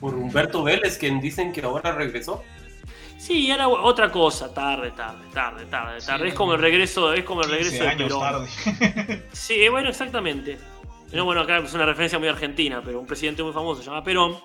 por 0.00 0.14
Humberto 0.14 0.64
Vélez, 0.64 0.98
quien 0.98 1.20
dicen 1.20 1.52
que 1.52 1.62
ahora 1.62 1.92
regresó. 1.92 2.42
Sí, 3.18 3.50
era 3.50 3.68
otra 3.68 4.10
cosa, 4.10 4.52
tarde, 4.52 4.90
tarde, 4.90 5.24
tarde, 5.32 5.64
tarde, 5.66 6.00
tarde. 6.00 6.28
es 6.28 6.34
como 6.34 6.54
el 6.54 6.60
regreso, 6.60 7.12
es 7.12 7.24
como 7.24 7.42
el 7.42 7.50
regreso 7.50 7.84
de 7.84 7.96
Perón. 7.96 8.20
Tarde. 8.20 9.28
sí, 9.32 9.68
bueno, 9.68 9.88
exactamente. 9.88 10.58
No, 11.12 11.24
bueno, 11.24 11.40
acá 11.40 11.58
es 11.58 11.72
una 11.72 11.86
referencia 11.86 12.18
muy 12.18 12.28
argentina, 12.28 12.82
pero 12.84 13.00
un 13.00 13.06
presidente 13.06 13.42
muy 13.42 13.52
famoso 13.52 13.82
se 13.82 13.88
llama 13.88 14.04
Perón, 14.04 14.36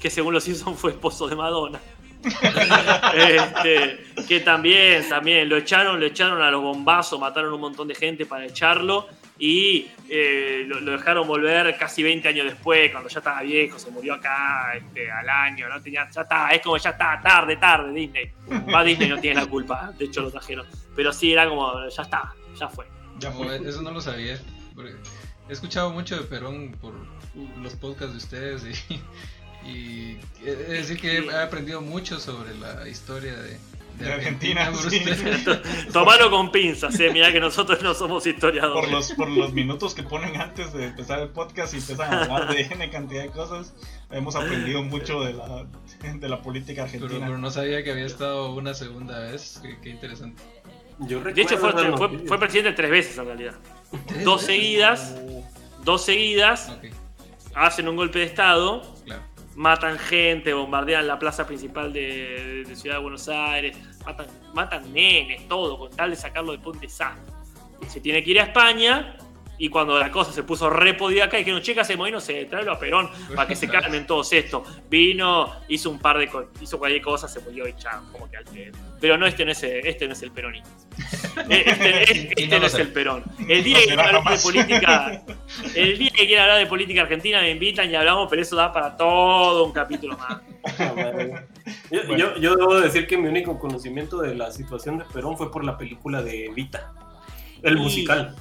que 0.00 0.08
según 0.08 0.34
los 0.34 0.44
Simpsons 0.44 0.78
fue 0.78 0.92
esposo 0.92 1.26
de 1.26 1.36
Madonna. 1.36 1.80
este, 3.14 4.04
que 4.26 4.40
también, 4.40 5.08
también 5.08 5.48
lo 5.48 5.56
echaron, 5.56 6.00
lo 6.00 6.06
echaron 6.06 6.40
a 6.42 6.50
los 6.50 6.62
bombazos, 6.62 7.20
mataron 7.20 7.52
un 7.52 7.60
montón 7.60 7.88
de 7.88 7.94
gente 7.94 8.26
para 8.26 8.46
echarlo 8.46 9.08
y 9.38 9.90
eh, 10.08 10.64
lo, 10.66 10.80
dejaron 10.80 11.26
volver 11.26 11.76
casi 11.76 12.02
20 12.02 12.28
años 12.28 12.46
después, 12.46 12.90
cuando 12.90 13.08
ya 13.08 13.18
estaba 13.18 13.42
viejo, 13.42 13.78
se 13.78 13.90
murió 13.90 14.14
acá 14.14 14.74
este, 14.76 15.10
al 15.10 15.28
año, 15.28 15.68
¿no? 15.68 15.80
Tenía, 15.82 16.08
ya 16.10 16.22
está, 16.22 16.48
es 16.50 16.62
como 16.62 16.78
ya 16.78 16.90
está, 16.90 17.20
tarde, 17.22 17.56
tarde, 17.56 17.92
Disney. 17.92 18.32
Va 18.72 18.82
Disney 18.82 19.08
no 19.08 19.20
tiene 19.20 19.40
la 19.40 19.46
culpa, 19.46 19.92
de 19.98 20.06
hecho 20.06 20.22
lo 20.22 20.30
trajeron. 20.30 20.66
Pero 20.94 21.12
sí, 21.12 21.32
era 21.32 21.48
como, 21.48 21.86
ya 21.88 22.02
está, 22.02 22.34
ya 22.58 22.68
fue. 22.68 22.86
Ya 23.18 23.30
fue. 23.30 23.56
eso 23.56 23.82
no 23.82 23.90
lo 23.90 24.00
sabía. 24.00 24.38
He 25.48 25.52
escuchado 25.52 25.90
mucho 25.90 26.16
de 26.16 26.22
Perón 26.22 26.72
por 26.80 26.94
los 27.62 27.74
podcasts 27.74 28.12
de 28.12 28.18
ustedes 28.18 28.64
y, 28.64 29.68
y 29.68 30.18
es 30.44 30.68
decir 30.68 30.98
que 30.98 31.18
he 31.18 31.36
aprendido 31.36 31.80
mucho 31.80 32.18
sobre 32.20 32.54
la 32.56 32.88
historia 32.88 33.36
de, 33.36 33.58
de, 33.98 34.12
Argentina. 34.12 34.72
Tomalo 35.92 36.30
con 36.30 36.50
pinzas, 36.50 36.98
eh. 37.00 37.10
mira 37.12 37.32
que 37.32 37.40
nosotros 37.40 37.82
no 37.82 37.94
somos 37.94 38.26
historiadores. 38.26 38.84
Por 38.84 38.92
los, 38.92 39.12
por 39.12 39.28
los 39.28 39.52
minutos 39.52 39.94
que 39.94 40.02
ponen 40.02 40.40
antes 40.40 40.72
de 40.72 40.86
empezar 40.86 41.20
el 41.20 41.28
podcast 41.28 41.74
y 41.74 41.78
empiezan 41.78 42.12
a 42.12 42.22
hablar 42.24 42.54
de 42.54 42.62
N 42.62 42.90
cantidad 42.90 43.22
de 43.22 43.30
cosas, 43.30 43.74
hemos 44.10 44.36
aprendido 44.36 44.82
mucho 44.82 45.22
de 45.22 45.34
la, 45.34 45.66
de 46.02 46.28
la 46.28 46.42
política 46.42 46.84
argentina. 46.84 47.26
Pero, 47.26 47.38
no 47.38 47.50
sabía 47.50 47.82
que 47.82 47.90
había 47.90 48.06
estado 48.06 48.54
una 48.54 48.74
segunda 48.74 49.18
vez, 49.20 49.60
qué, 49.82 49.90
interesante. 49.90 50.42
Yo 51.00 51.20
De 51.20 51.42
hecho, 51.42 51.58
fue, 51.58 52.38
presidente 52.38 52.72
tres 52.72 52.90
veces 52.90 53.18
en 53.18 53.26
realidad. 53.26 53.54
¿Tres 54.06 54.24
Dos 54.24 54.46
veces? 54.46 54.56
seguidas, 54.56 55.14
dos 55.84 56.04
seguidas, 56.04 56.72
hacen 57.54 57.88
un 57.88 57.96
golpe 57.96 58.20
de 58.20 58.26
Estado. 58.26 58.95
Matan 59.56 59.98
gente, 59.98 60.52
bombardean 60.52 61.06
la 61.06 61.18
plaza 61.18 61.46
principal 61.46 61.92
de, 61.92 62.66
Ciudad 62.74 62.96
de 62.96 63.02
Buenos 63.02 63.28
Aires, 63.28 63.76
matan, 64.04 64.26
matan 64.54 64.92
nenes, 64.92 65.48
todo, 65.48 65.78
con 65.78 65.90
tal 65.90 66.10
de 66.10 66.16
sacarlo 66.16 66.56
de 66.56 66.68
un 66.68 66.78
desastre. 66.78 67.32
Se 67.88 68.00
tiene 68.00 68.22
que 68.22 68.30
ir 68.30 68.40
a 68.40 68.44
España 68.44 69.15
y 69.58 69.68
cuando 69.68 69.98
la 69.98 70.10
cosa 70.10 70.32
se 70.32 70.42
puso 70.42 70.68
re 70.70 70.94
podida 70.94 71.24
acá, 71.24 71.36
dijeron, 71.38 71.62
che, 71.62 71.74
¿qué 71.74 71.80
hacemos? 71.80 72.08
Y 72.08 72.12
no 72.12 72.20
sé, 72.20 72.44
tráelo 72.44 72.72
a 72.72 72.78
Perón 72.78 73.08
para 73.34 73.48
que 73.48 73.56
se 73.56 73.68
calmen 73.68 74.06
todos 74.06 74.32
esto. 74.32 74.64
Vino, 74.90 75.52
hizo 75.68 75.90
un 75.90 75.98
par 75.98 76.18
de 76.18 76.28
co- 76.28 76.50
hizo 76.60 76.78
cualquier 76.78 77.02
cosa, 77.02 77.26
se 77.28 77.40
murió 77.40 77.66
y 77.66 77.74
chao, 77.76 78.02
como 78.12 78.28
que 78.30 78.36
al. 78.36 78.44
Pero 79.00 79.16
no, 79.18 79.26
este 79.26 79.44
no 79.44 79.52
es, 79.52 79.62
el- 79.62 79.86
este 79.86 80.06
no 80.06 80.12
es 80.14 80.22
el 80.22 80.30
peronismo. 80.32 80.68
Este, 81.48 82.02
este- 82.02 82.34
Y 82.40 82.44
este 82.44 82.58
no 82.60 82.66
es 82.66 82.74
el 82.74 82.88
perón. 82.92 83.22
El 83.46 83.62
día 83.62 83.76
No 83.76 83.80
que 83.80 83.86
quiera 83.88 84.04
hablar 84.08 84.24
de 84.36 84.38
política, 84.42 85.22
el 85.74 85.98
día 85.98 86.10
que 86.10 86.26
quiera 86.26 86.42
hablar 86.44 86.58
de 86.58 86.66
política 86.66 87.02
argentina 87.02 87.40
me 87.42 87.50
invitan 87.50 87.90
y 87.90 87.94
hablamos, 87.94 88.26
pero 88.30 88.40
eso 88.42 88.56
da 88.56 88.72
para 88.72 88.96
todo 88.96 89.64
un 89.64 89.72
capítulo 89.72 90.16
más. 90.16 90.40
Ah, 90.78 90.92
madre. 90.96 91.46
Yo, 91.90 92.00
Bueno. 92.06 92.16
yo- 92.16 92.36
yo 92.40 92.56
debo 92.56 92.80
decir 92.80 93.06
que 93.06 93.16
mi 93.18 93.28
único 93.28 93.58
conocimiento 93.58 94.18
de 94.22 94.34
la 94.34 94.50
situación 94.50 94.98
de 94.98 95.04
Perón 95.04 95.36
fue 95.36 95.50
por 95.50 95.62
la 95.64 95.76
película 95.76 96.22
de 96.22 96.50
Vita, 96.54 96.92
el 97.62 97.76
Y- 97.76 97.80
musical. 97.80 98.34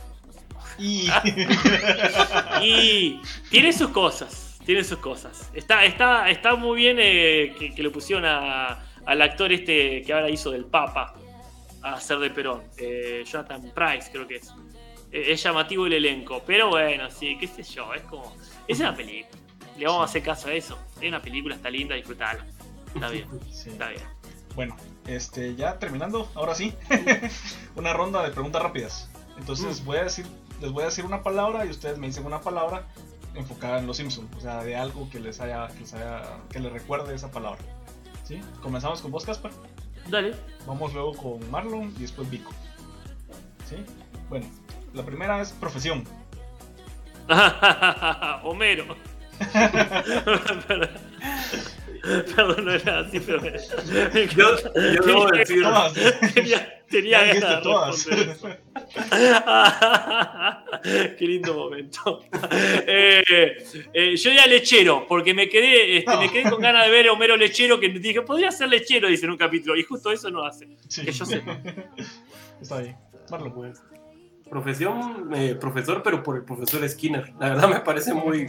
Y 0.77 1.09
Y 2.61 3.21
tiene 3.49 3.73
sus 3.73 3.89
cosas, 3.89 4.59
tiene 4.65 4.83
sus 4.83 4.97
cosas. 4.99 5.49
Está, 5.53 5.85
está, 5.85 6.29
está 6.29 6.55
muy 6.55 6.77
bien 6.77 6.97
eh, 6.99 7.55
que, 7.57 7.73
que 7.73 7.83
le 7.83 7.89
pusieron 7.89 8.25
a- 8.25 8.83
al 9.05 9.21
actor 9.21 9.51
este 9.51 10.01
que 10.01 10.13
ahora 10.13 10.29
hizo 10.29 10.49
del 10.51 10.65
Papa 10.65 11.13
a 11.83 11.93
hacer 11.93 12.17
de 12.17 12.31
Perón, 12.31 12.63
eh, 12.77 13.23
Jonathan 13.25 13.61
Price 13.73 14.09
creo 14.11 14.27
que 14.27 14.37
es. 14.37 14.51
Eh, 15.11 15.31
es 15.31 15.43
llamativo 15.43 15.85
el 15.85 15.93
elenco, 15.93 16.41
pero 16.45 16.69
bueno, 16.69 17.09
sí, 17.11 17.37
qué 17.39 17.47
sé 17.47 17.61
yo, 17.63 17.93
es 17.93 18.01
como... 18.03 18.35
Es 18.67 18.79
una 18.79 18.95
película, 18.95 19.37
le 19.77 19.85
vamos 19.85 20.01
a 20.01 20.05
hacer 20.05 20.23
caso 20.23 20.47
a 20.47 20.53
eso. 20.53 20.79
Es 20.99 21.07
una 21.07 21.21
película, 21.21 21.55
está 21.55 21.69
linda, 21.69 21.93
disfrutala. 21.95 22.43
Está 22.95 23.09
bien, 23.09 23.27
Sí. 23.51 23.69
está 23.69 23.89
bien. 23.89 24.01
Bueno, 24.55 24.75
este, 25.05 25.53
ya 25.55 25.77
terminando, 25.77 26.31
ahora 26.33 26.55
sí, 26.55 26.73
una 27.75 27.93
ronda 27.93 28.23
de 28.23 28.31
preguntas 28.31 28.63
rápidas. 28.63 29.09
Entonces 29.37 29.81
Mm. 29.81 29.85
voy 29.85 29.97
a 29.97 30.03
decir, 30.05 30.25
les 30.65 30.73
voy 30.73 30.81
a 30.81 30.87
decir 30.87 31.05
una 31.05 31.21
palabra 31.21 31.63
y 31.63 31.69
ustedes 31.69 31.99
me 31.99 32.07
dicen 32.07 32.25
una 32.25 32.41
palabra 32.41 32.87
enfocada 33.35 33.77
en 33.77 33.85
los 33.85 33.97
Simpsons, 33.97 34.35
o 34.35 34.39
sea, 34.39 34.63
de 34.63 34.75
algo 34.75 35.07
que 35.11 35.19
les 35.19 35.39
haya, 35.39 35.67
que 35.67 35.81
les 35.81 35.93
haya, 35.93 36.23
que 36.49 36.59
les 36.59 36.73
recuerde 36.73 37.13
esa 37.13 37.29
palabra. 37.29 37.59
¿Sí? 38.23 38.41
Comenzamos 38.63 38.99
con 39.01 39.11
vos, 39.11 39.25
Casper. 39.25 39.51
Dale. 40.09 40.33
Vamos 40.65 40.91
luego 40.93 41.13
con 41.13 41.51
Marlon 41.51 41.93
y 41.97 42.01
después 42.01 42.27
Vico. 42.31 42.51
¿Sí? 43.69 43.75
Bueno, 44.27 44.47
la 44.95 45.05
primera 45.05 45.39
es 45.39 45.51
profesión. 45.51 46.03
Homero. 48.43 48.95
Perdón, 52.35 52.65
no 52.65 52.71
era 52.71 52.99
así, 52.99 53.19
pero 53.19 53.41
Yo, 54.35 54.55
yo 54.75 55.01
debo 55.05 55.27
decir, 55.31 55.63
Todas. 55.63 55.93
tenía, 56.33 56.83
tenía 56.89 57.23
ganas 57.25 57.49
de 57.57 57.61
todas. 57.63 58.05
responder 58.05 58.29
eso. 58.29 58.49
Qué 61.17 61.25
lindo 61.27 61.53
momento. 61.55 62.21
Eh, 62.87 63.57
eh, 63.93 64.15
yo 64.15 64.31
ya 64.31 64.45
lechero, 64.45 65.05
porque 65.07 65.33
me 65.33 65.49
quedé, 65.49 65.97
este, 65.97 66.11
No. 66.11 66.19
me 66.21 66.31
quedé 66.31 66.49
con 66.49 66.61
ganas 66.61 66.85
de 66.85 66.91
ver 66.91 67.07
a 67.07 67.13
Homero 67.13 67.35
lechero, 67.35 67.79
que 67.79 67.89
dije, 67.89 68.21
podría 68.21 68.51
ser 68.51 68.69
lechero, 68.69 69.07
dice 69.07 69.25
en 69.25 69.31
un 69.31 69.37
capítulo, 69.37 69.75
y 69.75 69.83
justo 69.83 70.11
eso 70.11 70.29
no 70.29 70.45
hace. 70.45 70.67
Sí. 70.87 71.03
Que 71.05 71.11
yo 71.11 71.25
sepa. 71.25 71.57
Está 72.61 72.79
bien. 72.79 72.95
Marlon. 73.31 73.53
pues, 73.53 73.81
profesión, 74.49 75.31
eh, 75.35 75.55
profesor, 75.59 76.03
pero 76.03 76.21
por 76.21 76.35
el 76.37 76.43
profesor 76.43 76.87
Skinner. 76.87 77.33
La 77.39 77.49
verdad 77.49 77.69
me 77.69 77.79
parece 77.79 78.13
muy... 78.13 78.47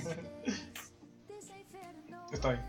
Está 2.33 2.51
bien. 2.51 2.63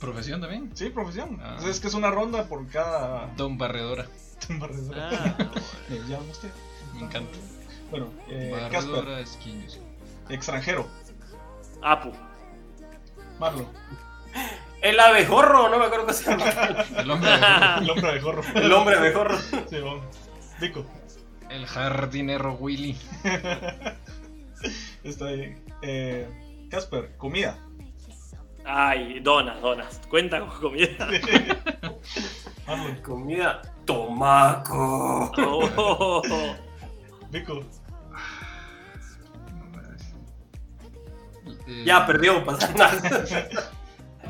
¿Profesión 0.00 0.40
también? 0.40 0.70
Sí, 0.74 0.88
profesión. 0.90 1.38
Ah. 1.42 1.58
Es 1.64 1.78
que 1.78 1.88
es 1.88 1.94
una 1.94 2.10
ronda 2.10 2.44
por 2.44 2.66
cada 2.68 3.26
Don 3.36 3.58
Barredora. 3.58 4.06
barredora. 4.48 5.36
Ah, 5.38 5.50
Eh, 5.90 6.00
ya 6.08 6.18
usted. 6.18 6.50
Me 6.94 7.02
encanta. 7.02 7.38
Bueno, 7.90 8.06
eh, 8.28 8.68
Esquiños. 9.22 9.78
extranjero. 10.28 10.86
Apu. 11.82 12.12
Marlon, 13.38 13.66
El 14.82 15.00
abejorro, 15.00 15.68
no 15.70 15.78
me 15.78 15.86
acuerdo 15.86 16.06
qué 16.06 16.12
se 16.14 16.30
llama. 16.30 16.44
El 16.96 17.10
hombre 17.10 17.30
de 17.30 17.38
gorro. 17.38 17.80
el 17.82 17.90
hombre 17.90 18.12
de 18.12 18.20
gorro. 18.20 18.42
El 18.54 18.72
hombre 18.72 18.96
abejorro. 18.96 19.38
Sí, 19.68 19.80
vamos. 19.80 20.04
Vico, 20.60 20.84
El 21.48 21.66
jardinero 21.66 22.52
Willy. 22.54 22.98
está 25.04 25.26
bien. 25.26 25.62
Eh, 25.82 26.28
Casper, 26.70 27.16
comida. 27.16 27.58
Ay, 28.64 29.20
donas, 29.20 29.60
donas. 29.60 30.00
Cuenta 30.08 30.40
con 30.40 30.60
comida. 30.60 31.08
Comida, 33.02 33.62
tomaco. 33.84 35.32
Oh. 35.38 36.22
Vico, 37.30 37.64
Eh, 41.66 41.84
Ya 41.86 42.06
perdió, 42.06 42.44
pasa 42.44 42.68
nada. 42.76 43.00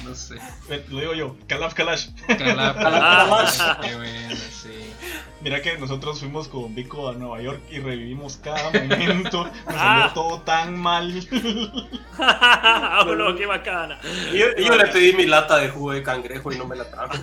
No 0.05 0.15
sé. 0.15 0.37
eh, 0.69 0.85
lo 0.89 1.01
digo 1.01 1.15
yo, 1.15 1.37
Calaf 1.47 1.75
Kalash. 1.75 2.09
Calapa. 2.27 3.79
Qué 3.83 3.97
bueno, 3.97 4.37
sí. 4.37 4.80
Mira 5.43 5.63
que 5.63 5.79
nosotros 5.79 6.21
fuimos 6.21 6.49
con 6.49 6.75
Vico 6.75 7.09
a 7.09 7.15
Nueva 7.15 7.41
York 7.41 7.61
y 7.71 7.79
revivimos 7.79 8.37
cada 8.37 8.71
momento. 8.71 9.45
Nos 9.45 9.53
Ah. 9.69 9.79
salió 9.79 10.13
todo 10.13 10.41
tan 10.43 10.79
mal. 10.79 11.27
Ah, 12.19 13.05
no, 13.17 13.35
qué 13.37 13.47
bacana. 13.47 13.99
Yo, 14.35 14.47
yo 14.63 14.77
le 14.77 14.87
pedí 14.89 15.13
mi 15.15 15.27
lata 15.27 15.57
de 15.59 15.71
jugo 15.71 15.93
de 15.93 16.03
cangrejo 16.03 16.53
y 16.53 16.59
no 16.59 16.67
me 16.67 16.77
la 16.77 16.85
trajo. 16.91 17.15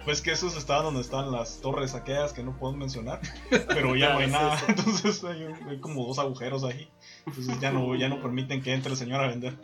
Pues 0.04 0.22
que 0.22 0.32
esos 0.32 0.56
estaban 0.56 0.84
donde 0.84 1.00
están 1.02 1.30
las 1.30 1.60
torres 1.60 1.94
aquellas 1.94 2.32
que 2.32 2.42
no 2.42 2.56
puedo 2.56 2.72
mencionar. 2.74 3.20
Pero 3.50 3.94
ya 3.96 4.14
no 4.14 4.20
hay 4.20 4.28
nada. 4.28 4.58
Entonces 4.68 5.22
hay, 5.24 5.44
un- 5.44 5.68
hay 5.68 5.78
como 5.78 6.06
dos 6.06 6.18
agujeros 6.18 6.64
ahí. 6.64 6.88
Entonces 7.26 7.60
ya 7.60 7.70
no, 7.70 7.94
ya 7.94 8.08
no 8.08 8.22
permiten 8.22 8.62
que 8.62 8.72
entre 8.72 8.92
el 8.92 8.96
señor 8.98 9.22
a 9.22 9.28
vender. 9.28 9.54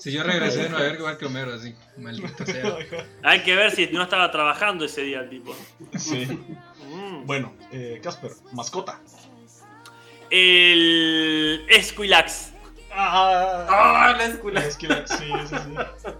Si 0.00 0.10
yo 0.10 0.22
regresé 0.22 0.62
de 0.62 0.68
Nueva 0.70 0.86
York 0.86 0.98
igual 0.98 1.18
que 1.18 1.26
Homero, 1.26 1.52
así. 1.54 1.74
Maldito 1.98 2.46
sea. 2.46 2.74
Hay 3.22 3.42
que 3.42 3.54
ver 3.54 3.70
si 3.70 3.86
no 3.88 4.02
estaba 4.02 4.30
trabajando 4.30 4.86
ese 4.86 5.02
día 5.02 5.20
el 5.20 5.28
tipo. 5.28 5.54
Sí. 5.98 6.26
Mm. 6.88 7.26
Bueno, 7.26 7.52
eh, 7.70 8.00
Casper, 8.02 8.30
mascota. 8.52 8.98
El 10.30 11.66
Esquilax. 11.68 12.52
Ah, 12.92 13.66
¡Ah, 13.68 14.14
la 14.16 14.24
escuela! 14.24 14.64
es 14.64 14.76
que 14.76 14.88
la, 14.88 15.06
sí, 15.06 15.26
sí, 15.48 15.54
sí. 15.56 16.10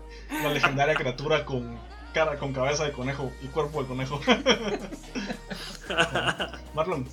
La 0.43 0.53
legendaria 0.53 0.95
criatura 0.95 1.45
con 1.45 1.79
cara, 2.13 2.37
con 2.39 2.53
cabeza 2.53 2.85
de 2.85 2.93
conejo 2.93 3.33
y 3.43 3.47
cuerpo 3.49 3.83
de 3.83 3.89
conejo. 3.89 4.21
Marlon, 6.75 7.09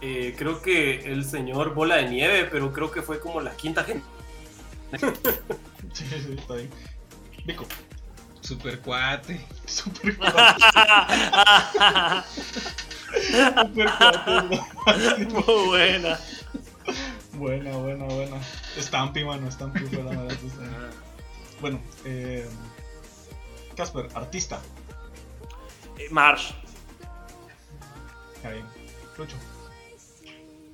Eh, 0.00 0.34
creo 0.36 0.60
que 0.62 1.12
el 1.12 1.24
señor 1.24 1.74
Bola 1.74 1.96
de 1.96 2.08
Nieve, 2.08 2.48
pero 2.50 2.72
creo 2.72 2.90
que 2.90 3.02
fue 3.02 3.20
como 3.20 3.40
la 3.40 3.56
quinta 3.56 3.84
gente. 3.84 4.04
Sí, 5.92 6.04
sí, 6.08 6.36
está 6.38 6.54
bien. 6.54 6.70
Vico, 7.44 7.66
Super 8.40 8.80
cuate. 8.80 9.40
super 9.66 10.16
cuate, 10.16 10.62
super 13.42 13.90
cuate. 13.98 15.26
Muy 15.26 15.66
buena. 15.66 16.18
Buena, 17.32 17.76
buena, 17.76 18.04
buena. 18.04 18.40
Stampy, 18.78 19.24
mano, 19.24 19.50
Stampy 19.50 19.80
fue 19.80 20.02
la 20.02 20.10
verdad. 20.10 20.36
Bueno, 21.60 21.80
eh, 22.04 22.48
Casper, 23.76 24.08
artista. 24.14 24.60
Eh, 25.98 26.08
Marsh. 26.10 26.52
Está 28.36 28.50
bien. 28.50 28.66
Lucho. 29.18 29.36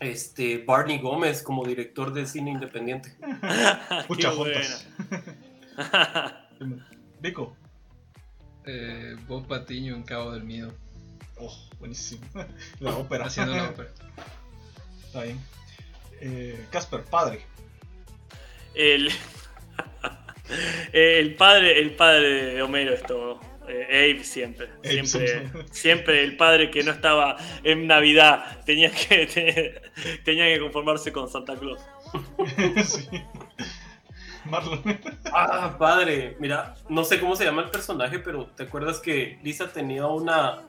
Este, 0.02 0.58
Barney 0.58 0.98
Gómez 0.98 1.42
como 1.42 1.64
director 1.64 2.12
de 2.12 2.26
cine 2.26 2.50
independiente. 2.50 3.16
Mucha 4.08 4.30
Qué 4.30 4.36
juntas. 4.36 4.88
Vico. 7.20 7.56
Eh, 8.64 9.16
Bob 9.26 9.46
Patiño 9.46 9.94
en 9.94 10.02
Cabo 10.02 10.32
del 10.32 10.44
Miedo. 10.44 10.72
Oh, 11.38 11.56
buenísimo. 11.78 12.22
La 12.80 12.96
ópera. 12.96 13.26
Haciendo 13.26 13.54
la 13.54 13.70
ópera. 13.70 13.90
Está 15.04 15.22
bien. 15.22 15.40
Eh, 16.20 16.66
Casper, 16.70 17.02
padre. 17.04 17.42
El, 18.74 19.10
el 20.92 21.34
padre, 21.34 21.80
el 21.80 21.94
padre 21.94 22.54
de 22.54 22.62
Homero 22.62 22.94
es 22.94 23.02
todo. 23.02 23.40
Eh, 23.74 24.12
Abe 24.14 24.24
siempre, 24.24 24.68
Abe 24.84 25.06
siempre, 25.06 25.50
siempre 25.70 26.22
el 26.24 26.36
padre 26.36 26.70
que 26.70 26.82
no 26.82 26.92
estaba 26.92 27.36
en 27.64 27.86
Navidad 27.86 28.60
tenía 28.66 28.90
que 28.90 29.80
tenía 30.24 30.46
que 30.46 30.60
conformarse 30.60 31.10
con 31.10 31.28
Santa 31.30 31.56
Claus. 31.56 31.80
sí. 32.84 33.08
Marlon. 34.44 34.82
Ah, 35.32 35.76
padre. 35.78 36.36
Mira, 36.38 36.74
no 36.88 37.04
sé 37.04 37.18
cómo 37.18 37.34
se 37.36 37.44
llama 37.44 37.62
el 37.62 37.70
personaje, 37.70 38.18
pero 38.18 38.46
¿te 38.46 38.64
acuerdas 38.64 39.00
que 39.00 39.38
Lisa 39.42 39.68
tenía 39.72 40.06
una 40.06 40.62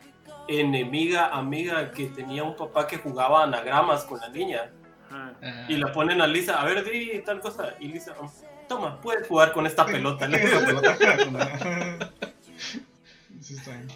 enemiga, 0.48 1.28
amiga 1.30 1.92
que 1.92 2.06
tenía 2.06 2.44
un 2.44 2.56
papá 2.56 2.88
que 2.88 2.98
jugaba 2.98 3.44
anagramas 3.44 4.04
con 4.06 4.20
la 4.20 4.30
niña. 4.30 4.72
Ah. 5.12 5.32
Ah, 5.42 5.66
Y 5.68 5.78
la 5.78 5.92
ponen 5.92 6.22
a 6.22 6.28
Lisa, 6.28 6.62
a 6.62 6.66
ver, 6.66 6.84
di 6.84 7.22
tal 7.26 7.40
cosa. 7.40 7.76
Y 7.80 7.88
Lisa, 7.88 8.16
"Oh, 8.20 8.32
toma, 8.68 9.00
puedes 9.02 9.28
jugar 9.28 9.52
con 9.52 9.66
esta 9.66 9.86
pelota. 9.86 10.28
Pelota. 10.28 10.98
Sí, 13.44 13.56
está 13.56 13.72
bien. 13.72 13.88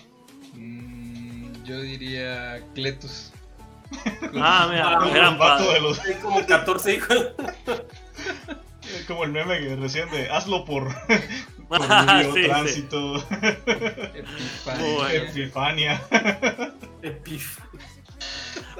mm, 0.53 1.63
yo 1.63 1.79
diría 1.81 2.61
Cletus. 2.75 3.31
Ah, 4.35 4.67
mira, 4.69 4.99
Ah, 4.99 5.09
gran 5.13 5.37
padre. 5.37 5.73
de 5.73 5.79
los- 5.81 5.99
Hay 5.99 6.15
como 6.15 6.45
14 6.45 6.93
hijos. 6.95 7.27
como 9.07 9.23
el 9.23 9.31
meme 9.31 9.59
que 9.59 9.75
recién 9.77 10.09
de 10.11 10.29
hazlo 10.29 10.65
por, 10.65 10.89
por 11.69 11.79
Ah, 11.89 12.21
sí, 12.33 12.43
tránsito, 12.43 13.23
Epifania. 15.11 16.01
Epif. 17.01 17.59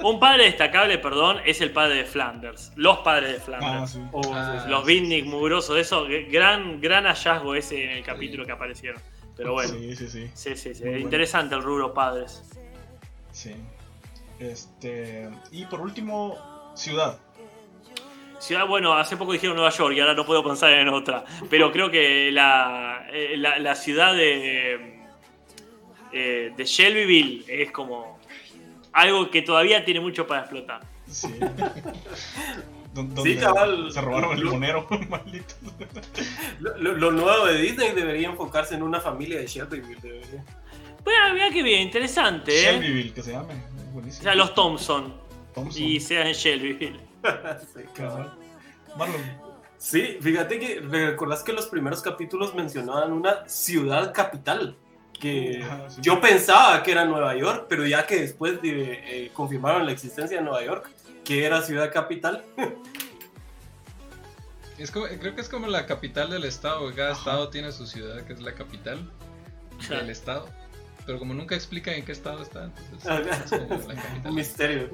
Un 0.02 0.20
padre 0.20 0.44
destacable, 0.44 0.98
perdón, 0.98 1.38
es 1.46 1.60
el 1.60 1.72
padre 1.72 1.96
de 1.96 2.04
Flanders. 2.04 2.72
Los 2.76 2.98
padres 2.98 3.30
de 3.32 3.36
Ah, 3.38 3.40
Flanders. 3.44 3.90
sí. 3.92 4.00
Oh, 4.12 4.20
Ah, 4.34 4.66
Los 4.68 4.84
Bitnik 4.84 5.24
mugrosos, 5.24 5.78
eso, 5.78 6.06
gran, 6.30 6.80
gran 6.80 7.04
hallazgo 7.04 7.54
ese 7.54 7.82
en 7.84 7.90
el 7.90 8.04
capítulo 8.04 8.44
que 8.44 8.52
aparecieron. 8.52 9.00
Pero 9.38 9.52
bueno, 9.52 9.72
Sí, 9.72 9.96
sí, 9.96 10.08
sí. 10.08 10.30
sí, 10.34 10.56
sí, 10.56 10.74
sí. 10.74 10.80
Muy 10.82 10.90
bueno. 10.90 11.04
Interesante 11.04 11.54
el 11.54 11.62
rubro 11.62 11.94
padres. 11.94 12.42
Sí. 13.32 13.54
Este. 14.38 15.30
Y 15.52 15.64
por 15.66 15.80
último, 15.80 16.36
ciudad. 16.74 17.18
Ciudad, 18.40 18.66
bueno, 18.66 18.92
hace 18.94 19.16
poco 19.16 19.32
dijeron 19.32 19.56
Nueva 19.56 19.70
York 19.70 19.94
y 19.96 20.00
ahora 20.00 20.14
no 20.14 20.26
puedo 20.26 20.44
pensar 20.44 20.70
en 20.72 20.88
otra. 20.88 21.24
Pero 21.48 21.72
creo 21.72 21.90
que 21.90 22.30
la, 22.32 23.06
eh, 23.12 23.36
la, 23.36 23.58
la 23.58 23.74
ciudad 23.74 24.12
de, 24.14 25.00
eh, 26.12 26.52
de 26.56 26.64
Shelbyville 26.64 27.44
es 27.48 27.70
como 27.70 28.18
algo 28.92 29.30
que 29.30 29.42
todavía 29.42 29.84
tiene 29.84 30.00
mucho 30.00 30.26
para 30.26 30.40
explotar. 30.40 30.80
Sí. 31.08 31.32
Sí, 33.22 33.36
cabal. 33.36 33.92
Se 33.92 34.00
robaron 34.00 34.32
el 34.36 34.40
Lo- 34.44 34.52
monero, 34.52 34.86
maldito. 35.08 35.54
Lo, 36.60 36.76
lo- 36.78 36.94
lo 36.94 37.10
nuevo 37.12 37.46
de 37.46 37.58
Disney 37.60 37.92
debería 37.92 38.28
enfocarse 38.28 38.74
en 38.74 38.82
una 38.82 39.00
familia 39.00 39.38
de 39.40 39.46
Shelbyville. 39.46 40.00
debería. 40.00 40.44
Bueno, 41.04 41.32
mira 41.34 41.50
que 41.50 41.62
bien, 41.62 41.82
interesante, 41.82 42.52
¿eh? 42.58 42.72
Shelbyville, 42.72 43.12
que 43.12 43.22
se 43.22 43.32
llame. 43.32 43.54
O 43.54 43.92
Buenísimo. 43.92 44.22
sea, 44.24 44.34
los 44.34 44.54
Thompson 44.54 45.14
Thompson. 45.54 45.82
y 45.82 46.00
sea 46.00 46.26
en 46.26 46.32
Shelbyville. 46.34 47.00
Sí, 47.22 47.80
cabal. 47.94 48.32
Cabal. 48.34 48.38
Marlon. 48.96 49.48
Sí, 49.76 50.18
fíjate 50.20 50.58
que 50.58 50.80
recordás 50.80 51.42
que 51.44 51.52
los 51.52 51.66
primeros 51.66 52.02
capítulos 52.02 52.54
mencionaban 52.54 53.12
una 53.12 53.48
ciudad 53.48 54.12
capital. 54.12 54.76
Que 55.20 55.64
sí. 55.88 56.00
yo 56.00 56.20
pensaba 56.20 56.80
que 56.82 56.92
era 56.92 57.04
Nueva 57.04 57.34
York, 57.36 57.66
pero 57.68 57.84
ya 57.86 58.06
que 58.06 58.20
después 58.20 58.60
de, 58.62 58.92
eh, 59.24 59.30
confirmaron 59.32 59.84
la 59.86 59.90
existencia 59.92 60.36
de 60.38 60.44
Nueva 60.44 60.64
York, 60.64 60.90
que 61.28 61.44
era 61.44 61.62
ciudad 61.62 61.92
capital. 61.92 62.42
Es 64.78 64.90
como- 64.90 65.06
creo 65.06 65.34
que 65.34 65.40
es 65.42 65.48
como 65.48 65.66
la 65.66 65.84
capital 65.86 66.30
del 66.30 66.44
estado. 66.44 66.92
Cada 66.94 67.12
estado 67.12 67.50
tiene 67.50 67.70
su 67.70 67.86
ciudad, 67.86 68.22
que 68.24 68.32
es 68.32 68.40
la 68.40 68.54
capital 68.54 69.10
del 69.88 70.08
estado. 70.10 70.48
Pero 71.04 71.18
como 71.18 71.34
nunca 71.34 71.54
explican 71.54 71.94
en 71.94 72.04
qué 72.04 72.12
estado 72.12 72.42
está, 72.42 72.64
entonces 72.64 73.06
Ajá. 73.10 73.44
es 73.44 73.50
como 73.50 73.68
la 73.68 73.76
Un 73.94 73.96
capital. 73.96 74.32
misterio. 74.32 74.90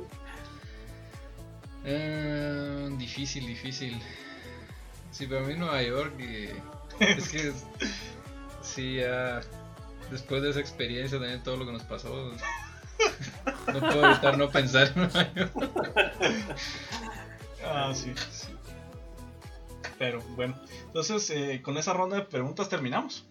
Eh, 1.85 2.89
difícil, 2.99 3.47
difícil. 3.47 4.01
Sí, 5.11 5.27
para 5.27 5.43
mí 5.43 5.55
Nueva 5.55 5.83
York 5.83 6.15
eh, 6.19 6.55
es 7.01 7.29
que 7.29 7.49
es- 7.49 7.65
sí, 8.63 8.97
ya 8.97 9.41
después 10.11 10.43
de 10.43 10.51
esa 10.51 10.61
experiencia 10.61 11.19
también 11.19 11.43
todo 11.43 11.57
lo 11.59 11.67
que 11.67 11.73
nos 11.73 11.83
pasó, 11.83 12.33
no 13.73 13.81
puedo 13.81 14.11
evitar 14.11 14.39
no 14.39 14.51
pensar. 14.51 14.93
Ah, 17.67 17.93
sí. 17.95 18.13
Pero 19.99 20.21
bueno, 20.37 20.55
entonces 20.87 21.31
eh, 21.31 21.63
con 21.63 21.77
esa 21.79 21.93
ronda 21.93 22.17
de 22.17 22.23
preguntas 22.23 22.69
terminamos. 22.69 23.25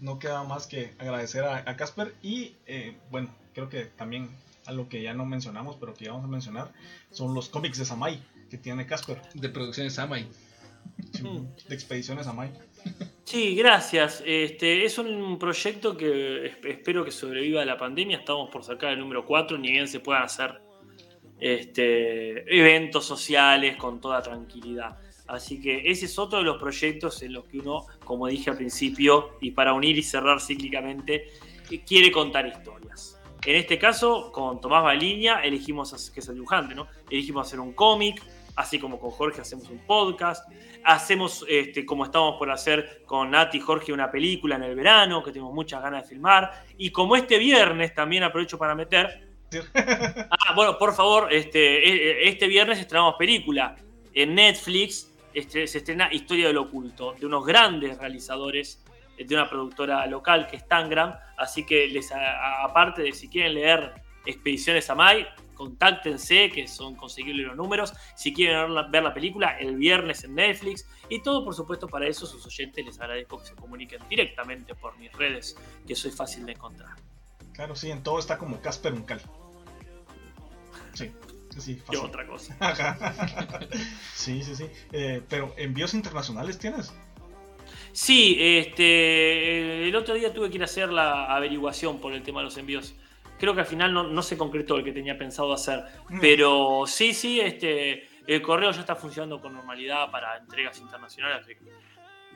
No 0.00 0.18
queda 0.18 0.44
más 0.44 0.66
que 0.66 0.94
agradecer 0.98 1.44
a, 1.44 1.56
a 1.58 1.76
Casper 1.76 2.14
y 2.22 2.54
eh, 2.66 2.96
bueno, 3.10 3.34
creo 3.52 3.68
que 3.68 3.84
también 3.84 4.30
algo 4.64 4.88
que 4.88 5.02
ya 5.02 5.12
no 5.14 5.24
mencionamos, 5.24 5.76
pero 5.80 5.94
que 5.94 6.04
ya 6.06 6.12
vamos 6.12 6.26
a 6.26 6.28
mencionar, 6.28 6.72
son 7.10 7.34
los 7.34 7.48
cómics 7.48 7.78
de 7.78 7.84
Samai 7.84 8.22
que 8.50 8.58
tiene 8.58 8.86
Casper, 8.86 9.20
De 9.34 9.48
producciones 9.48 9.94
Samai. 9.94 10.28
de 11.68 11.74
expediciones 11.74 12.26
Samai. 12.26 12.52
Sí, 13.24 13.54
gracias. 13.56 14.22
Este, 14.24 14.84
es 14.84 14.96
un 14.98 15.38
proyecto 15.38 15.96
que 15.96 16.46
es- 16.46 16.56
espero 16.64 17.04
que 17.04 17.10
sobreviva 17.10 17.60
a 17.62 17.64
la 17.66 17.76
pandemia. 17.76 18.18
Estamos 18.18 18.48
por 18.50 18.64
sacar 18.64 18.92
el 18.92 19.00
número 19.00 19.24
4, 19.26 19.58
ni 19.58 19.70
bien 19.70 19.86
se 19.86 20.00
puedan 20.00 20.22
hacer 20.22 20.60
este, 21.40 22.58
eventos 22.58 23.04
sociales 23.04 23.76
con 23.76 24.00
toda 24.00 24.20
tranquilidad. 24.22 24.96
Así 25.26 25.60
que 25.60 25.82
ese 25.90 26.06
es 26.06 26.18
otro 26.18 26.38
de 26.38 26.44
los 26.44 26.58
proyectos 26.58 27.22
en 27.22 27.34
los 27.34 27.44
que 27.44 27.58
uno, 27.58 27.86
como 28.02 28.26
dije 28.26 28.50
al 28.50 28.56
principio, 28.56 29.36
y 29.40 29.50
para 29.50 29.72
unir 29.74 29.96
y 29.98 30.02
cerrar 30.02 30.40
cíclicamente, 30.40 31.26
quiere 31.86 32.10
contar 32.10 32.46
historias. 32.46 33.20
En 33.46 33.54
este 33.56 33.78
caso, 33.78 34.32
con 34.32 34.60
Tomás 34.60 34.82
Baliña, 34.82 35.42
elegimos, 35.42 36.10
que 36.10 36.20
es 36.20 36.28
el 36.28 36.36
dibujante, 36.36 36.74
¿no? 36.74 36.88
Elegimos 37.10 37.46
hacer 37.46 37.60
un 37.60 37.72
cómic, 37.72 38.20
así 38.58 38.80
como 38.80 38.98
con 38.98 39.12
Jorge 39.12 39.40
hacemos 39.40 39.70
un 39.70 39.78
podcast, 39.78 40.50
hacemos, 40.84 41.44
este, 41.48 41.86
como 41.86 42.04
estamos 42.04 42.36
por 42.38 42.50
hacer 42.50 43.02
con 43.06 43.30
Nati 43.30 43.58
y 43.58 43.60
Jorge, 43.60 43.92
una 43.92 44.10
película 44.10 44.56
en 44.56 44.64
el 44.64 44.74
verano, 44.74 45.22
que 45.22 45.30
tenemos 45.30 45.54
muchas 45.54 45.80
ganas 45.80 46.02
de 46.02 46.08
filmar, 46.08 46.64
y 46.76 46.90
como 46.90 47.14
este 47.14 47.38
viernes 47.38 47.94
también 47.94 48.24
aprovecho 48.24 48.58
para 48.58 48.74
meter... 48.74 49.26
Ah, 50.30 50.54
bueno, 50.54 50.76
por 50.76 50.94
favor, 50.94 51.32
este, 51.32 51.88
eh, 51.88 52.28
este 52.28 52.46
viernes 52.46 52.78
estrenamos 52.78 53.14
película 53.18 53.76
en 54.12 54.34
Netflix, 54.34 55.10
este, 55.32 55.66
se 55.66 55.78
estrena 55.78 56.12
Historia 56.12 56.48
del 56.48 56.58
Oculto, 56.58 57.14
de 57.18 57.26
unos 57.26 57.46
grandes 57.46 57.96
realizadores 57.98 58.84
eh, 59.16 59.24
de 59.24 59.34
una 59.34 59.48
productora 59.48 60.06
local 60.06 60.46
que 60.46 60.56
es 60.56 60.66
Tangram, 60.66 61.14
así 61.36 61.64
que 61.64 61.86
les 61.88 62.10
aparte 62.12 63.02
de 63.02 63.12
si 63.12 63.28
quieren 63.28 63.54
leer 63.54 63.94
Expediciones 64.26 64.90
a 64.90 64.94
Mai, 64.94 65.26
contáctense, 65.58 66.50
que 66.50 66.68
son 66.68 66.94
conseguibles 66.94 67.48
los 67.48 67.56
números, 67.56 67.92
si 68.14 68.32
quieren 68.32 68.72
ver 68.92 69.02
la, 69.02 69.12
película 69.12 69.58
el 69.58 69.74
viernes 69.74 70.22
en 70.22 70.36
Netflix, 70.36 70.86
y 71.08 71.20
todo 71.20 71.44
por 71.44 71.52
supuesto 71.52 71.88
para 71.88 72.06
eso 72.06 72.26
sus 72.26 72.46
oyentes 72.46 72.86
les 72.86 73.00
agradezco 73.00 73.40
que 73.40 73.46
se 73.46 73.54
comuniquen 73.56 74.00
directamente 74.08 74.76
por 74.76 74.96
mis 74.98 75.12
redes, 75.12 75.56
que 75.84 75.96
soy 75.96 76.12
fácil 76.12 76.46
de 76.46 76.52
encontrar. 76.52 76.94
Claro, 77.52 77.74
sí, 77.74 77.90
en 77.90 78.04
todo 78.04 78.20
está 78.20 78.38
como 78.38 78.60
Casper 78.60 78.92
Uncal. 78.92 79.20
Sí, 80.94 81.10
sí, 81.58 81.74
Yo 81.76 81.82
fácil. 81.84 82.04
otra 82.04 82.26
cosa. 82.26 82.56
Sí, 84.14 84.44
sí, 84.44 84.54
sí. 84.54 84.66
Eh, 84.92 85.22
pero 85.28 85.54
envíos 85.56 85.92
internacionales 85.92 86.56
tienes. 86.58 86.94
Sí, 87.92 88.36
este, 88.38 89.88
el 89.88 89.96
otro 89.96 90.14
día 90.14 90.32
tuve 90.32 90.50
que 90.50 90.56
ir 90.56 90.62
a 90.62 90.66
hacer 90.66 90.90
la 90.90 91.24
averiguación 91.34 92.00
por 92.00 92.12
el 92.12 92.22
tema 92.22 92.40
de 92.40 92.44
los 92.44 92.56
envíos. 92.58 92.94
Creo 93.38 93.54
que 93.54 93.60
al 93.60 93.66
final 93.66 93.92
no, 93.92 94.04
no 94.04 94.22
se 94.22 94.36
concretó 94.36 94.76
el 94.76 94.84
que 94.84 94.92
tenía 94.92 95.16
pensado 95.16 95.52
hacer. 95.52 95.84
Mm. 96.08 96.20
Pero 96.20 96.84
sí, 96.86 97.14
sí, 97.14 97.40
este, 97.40 98.08
el 98.26 98.42
correo 98.42 98.70
ya 98.70 98.80
está 98.80 98.96
funcionando 98.96 99.40
con 99.40 99.52
normalidad 99.54 100.10
para 100.10 100.36
entregas 100.36 100.78
internacionales. 100.80 101.40
Así 101.42 101.54
que 101.54 101.70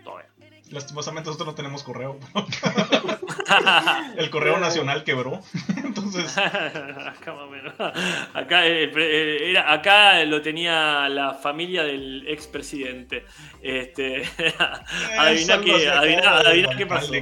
todo 0.03 0.17
bien. 0.17 0.32
Lastimosamente 0.73 1.29
nosotros 1.29 1.49
no 1.49 1.55
tenemos 1.55 1.83
correo. 1.83 2.19
El 4.17 4.31
correo 4.31 4.59
nacional 4.59 5.05
quebró. 5.05 5.41
Entonces, 5.77 6.37
acá. 6.39 7.35
Acá, 8.33 8.67
eh, 8.67 8.91
eh, 8.97 9.51
era, 9.51 9.71
acá 9.73 10.25
lo 10.25 10.41
tenía 10.41 11.09
la 11.11 11.35
familia 11.35 11.83
del 11.85 12.25
expresidente. 12.27 13.25
Este, 13.61 14.23
adivina 15.19 15.61
qué, 15.61 15.89
adivina, 15.91 16.39
adivina 16.39 16.77
qué 16.77 16.87
pasó. 16.87 17.13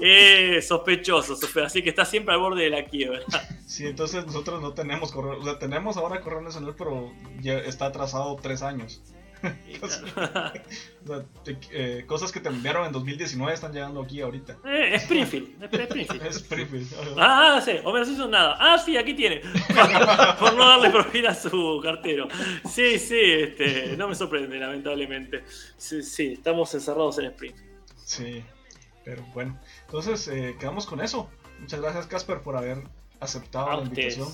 Eh, 0.00 0.62
sospechoso, 0.62 1.36
sospe- 1.36 1.64
así 1.64 1.82
que 1.82 1.90
está 1.90 2.04
siempre 2.04 2.34
al 2.34 2.40
borde 2.40 2.62
de 2.64 2.70
la 2.70 2.84
quiebra. 2.84 3.20
Sí, 3.66 3.86
entonces 3.86 4.24
nosotros 4.26 4.62
no 4.62 4.72
tenemos 4.72 5.10
correo. 5.12 5.40
O 5.40 5.44
sea, 5.44 5.58
tenemos 5.58 5.96
ahora 5.96 6.20
correo 6.20 6.40
nacional, 6.42 6.74
pero 6.78 7.12
ya 7.40 7.54
está 7.58 7.86
atrasado 7.86 8.36
tres 8.40 8.62
años. 8.62 9.02
Entonces, 9.68 10.02
o 10.16 11.06
sea, 11.06 11.24
te- 11.44 11.58
eh, 11.72 12.04
cosas 12.06 12.32
que 12.32 12.40
te 12.40 12.48
enviaron 12.48 12.86
en 12.86 12.92
2019 12.92 13.52
están 13.54 13.72
llegando 13.72 14.02
aquí 14.02 14.20
ahorita. 14.20 14.58
Eh, 14.64 14.94
Springfield, 14.96 15.62
Springfield. 15.72 16.92
Ah, 17.18 17.60
sí, 17.64 17.72
Homero 17.84 18.04
Simpson 18.04 18.30
nada. 18.30 18.56
Ah, 18.58 18.78
sí, 18.78 18.96
aquí 18.96 19.14
tiene. 19.14 19.40
Por 20.40 20.54
no 20.54 20.68
darle 20.68 20.90
propina 20.90 21.30
a 21.30 21.34
su 21.34 21.80
cartero. 21.82 22.28
Sí, 22.68 22.98
sí, 22.98 23.18
este, 23.20 23.96
no 23.96 24.08
me 24.08 24.14
sorprende, 24.14 24.58
lamentablemente. 24.58 25.44
Sí, 25.76 26.02
sí, 26.02 26.32
estamos 26.34 26.72
encerrados 26.74 27.18
en 27.18 27.26
Springfield. 27.26 27.68
Sí, 28.04 28.42
pero 29.04 29.22
bueno. 29.34 29.58
Entonces, 29.86 30.26
eh, 30.28 30.56
quedamos 30.58 30.86
con 30.86 31.00
eso. 31.00 31.30
Muchas 31.60 31.80
gracias, 31.80 32.06
Casper, 32.06 32.40
por 32.40 32.56
haber 32.56 32.82
aceptado 33.20 33.70
A 33.70 33.76
la 33.76 33.82
invitación. 33.82 34.28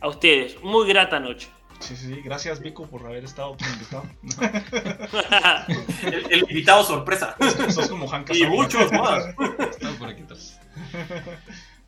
A 0.00 0.08
ustedes, 0.08 0.62
muy 0.62 0.88
grata 0.88 1.20
noche. 1.20 1.48
Sí, 1.80 1.96
sí, 1.96 2.14
sí. 2.14 2.20
Gracias, 2.22 2.60
Vico, 2.60 2.86
por 2.86 3.04
haber 3.06 3.24
estado 3.24 3.56
como 3.56 3.70
invitado. 3.70 4.04
El, 6.04 6.32
el 6.32 6.40
invitado 6.42 6.84
sorpresa. 6.84 7.36
Sos 7.70 7.88
como 7.88 8.06
Hank 8.08 8.30
Y 8.34 8.46
muchos 8.46 8.92
más. 8.92 9.24
Estamos 9.70 9.96
por 9.98 10.08
aquí. 10.08 10.24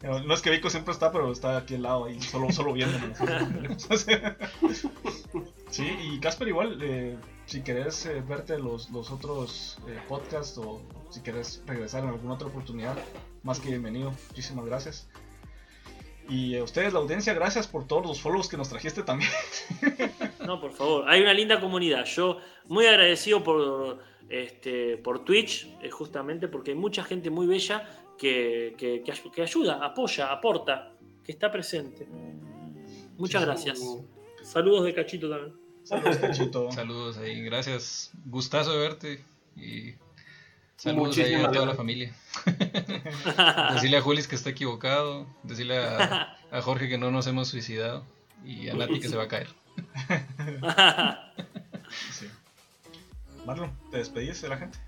No, 0.03 0.35
es 0.35 0.43
que 0.43 0.51
Vico 0.51 0.69
siempre 0.69 0.93
está, 0.93 1.13
pero 1.13 1.31
está 1.31 1.59
aquí 1.59 1.77
al 1.77 1.83
lado 1.83 2.07
ahí, 2.07 2.21
solo, 2.21 2.51
solo 2.51 2.73
viéndonos. 2.73 3.17
sí, 5.71 5.87
y 6.03 6.19
Casper 6.19 6.49
igual, 6.49 6.79
eh, 6.83 7.17
si 7.47 7.63
querés 7.63 8.07
eh, 8.07 8.21
verte 8.21 8.59
los, 8.59 8.91
los 8.91 9.13
otros 9.13 9.79
eh, 9.87 10.01
podcasts 10.09 10.59
o 10.59 10.83
si 11.11 11.21
querés 11.21 11.63
regresar 11.67 12.03
en 12.03 12.11
alguna 12.11 12.35
otra 12.35 12.49
oportunidad, 12.49 12.97
más 13.45 13.61
que 13.61 13.69
bienvenido. 13.69 14.13
Muchísimas 14.31 14.65
gracias. 14.65 15.09
Y 16.29 16.57
a 16.57 16.65
ustedes, 16.65 16.93
la 16.93 17.01
audiencia, 17.01 17.35
gracias 17.35 17.67
por 17.67 17.87
todos 17.87 18.07
los 18.07 18.21
follows 18.21 18.49
que 18.49 18.57
nos 18.57 18.69
trajiste 18.69 19.03
también. 19.03 19.31
No, 20.47 20.61
por 20.61 20.73
favor. 20.73 21.05
Hay 21.09 21.21
una 21.21 21.33
linda 21.33 21.61
comunidad. 21.61 22.05
Yo 22.05 22.39
muy 22.67 22.85
agradecido 22.87 23.45
por, 23.45 24.01
este, 24.29 24.97
por 24.97 25.25
Twitch, 25.25 25.69
eh, 25.81 25.89
justamente 25.89 26.49
porque 26.49 26.73
hay 26.73 26.77
mucha 26.77 27.05
gente 27.05 27.31
muy 27.31 27.47
bella 27.47 27.89
que, 28.19 28.75
que, 28.77 29.03
que, 29.05 29.31
que 29.31 29.43
ayuda, 29.43 29.85
apoya, 29.85 30.33
aporta, 30.33 30.95
que 31.25 31.31
está 31.31 31.51
presente. 31.51 32.09
Muchas 33.17 33.43
Sí, 33.43 33.47
gracias. 33.47 33.81
Saludos 34.43 34.85
de 34.85 34.95
Cachito 34.95 35.31
también. 35.31 35.55
Saludos, 35.85 36.17
Cachito. 36.17 36.73
Saludos 36.73 37.19
ahí, 37.19 37.43
gracias. 37.43 38.11
Gustazo 38.27 38.73
de 38.73 38.79
verte. 38.79 39.25
Y 39.57 39.95
saludos 40.77 41.19
ahí 41.19 41.35
a 41.35 41.51
toda 41.51 41.67
la 41.67 41.75
familia. 41.75 42.15
Decirle 43.75 43.97
a 43.97 44.03
Julis 44.03 44.29
que 44.29 44.35
está 44.35 44.51
equivocado. 44.51 45.27
Decirle 45.43 45.79
a, 45.79 46.37
a 46.51 46.63
Jorge 46.63 46.89
que 46.89 46.99
no 46.99 47.11
nos 47.11 47.27
hemos 47.27 47.49
suicidado. 47.49 48.05
Y 48.45 48.69
a 48.69 48.75
Nati 48.75 49.01
que 49.01 49.09
se 49.09 49.17
va 49.17 49.25
a 49.25 49.29
caer. 49.29 49.49
Sí. 52.11 52.27
Marlon, 53.45 53.71
¿te 53.91 53.99
despedís 53.99 54.41
de 54.41 54.49
la 54.49 54.57
gente? 54.57 54.79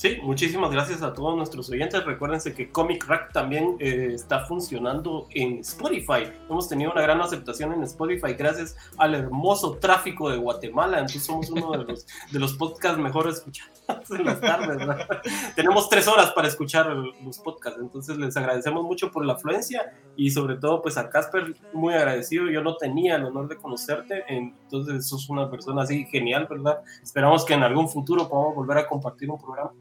Sí, 0.00 0.16
muchísimas 0.22 0.70
gracias 0.70 1.02
a 1.02 1.12
todos 1.12 1.36
nuestros 1.36 1.68
oyentes. 1.68 2.02
Recuérdense 2.06 2.54
que 2.54 2.70
Comic 2.72 3.06
Rack 3.06 3.34
también 3.34 3.76
eh, 3.80 4.12
está 4.14 4.46
funcionando 4.46 5.26
en 5.28 5.58
Spotify. 5.58 6.32
Hemos 6.48 6.70
tenido 6.70 6.90
una 6.90 7.02
gran 7.02 7.20
aceptación 7.20 7.74
en 7.74 7.82
Spotify 7.82 8.32
gracias 8.32 8.74
al 8.96 9.14
hermoso 9.14 9.76
tráfico 9.76 10.30
de 10.30 10.38
Guatemala. 10.38 11.00
Entonces 11.00 11.24
somos 11.24 11.50
uno 11.50 11.72
de 11.72 11.84
los, 11.84 12.06
de 12.32 12.38
los 12.38 12.54
podcasts 12.54 12.98
mejor 12.98 13.28
escuchados 13.28 14.10
en 14.10 14.24
las 14.24 14.40
tardes. 14.40 14.78
¿verdad? 14.78 15.06
Tenemos 15.54 15.90
tres 15.90 16.08
horas 16.08 16.32
para 16.32 16.48
escuchar 16.48 16.86
los 16.86 17.38
podcasts. 17.38 17.78
Entonces 17.78 18.16
les 18.16 18.34
agradecemos 18.38 18.82
mucho 18.82 19.12
por 19.12 19.26
la 19.26 19.34
afluencia 19.34 19.92
y 20.16 20.30
sobre 20.30 20.56
todo 20.56 20.80
pues 20.80 20.96
a 20.96 21.10
Casper 21.10 21.54
muy 21.74 21.92
agradecido. 21.92 22.48
Yo 22.48 22.62
no 22.62 22.74
tenía 22.78 23.16
el 23.16 23.26
honor 23.26 23.48
de 23.48 23.56
conocerte. 23.56 24.24
Entonces 24.28 25.06
sos 25.06 25.28
una 25.28 25.50
persona 25.50 25.82
así 25.82 26.06
genial, 26.06 26.46
¿verdad? 26.48 26.78
Esperamos 27.02 27.44
que 27.44 27.52
en 27.52 27.64
algún 27.64 27.86
futuro 27.86 28.26
podamos 28.30 28.54
volver 28.54 28.78
a 28.78 28.86
compartir 28.86 29.30
un 29.30 29.38
programa. 29.38 29.72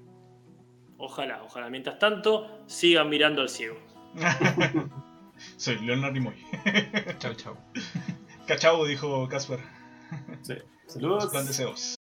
Ojalá, 1.10 1.42
ojalá. 1.44 1.70
Mientras 1.72 1.98
tanto, 1.98 2.62
sigan 2.68 3.10
mirando 3.10 3.42
al 3.42 3.50
ciego. 3.50 3.80
Soy 5.58 5.80
Leonard 5.80 6.14
Nimoy. 6.14 6.36
Chao, 7.18 7.34
chao. 7.34 7.58
Cachao, 8.46 8.86
dijo 8.86 9.28
Casper. 9.28 9.60
Sí. 10.44 10.54
Saludos. 10.86 11.32
Plan 11.32 11.48
deseos. 11.48 11.99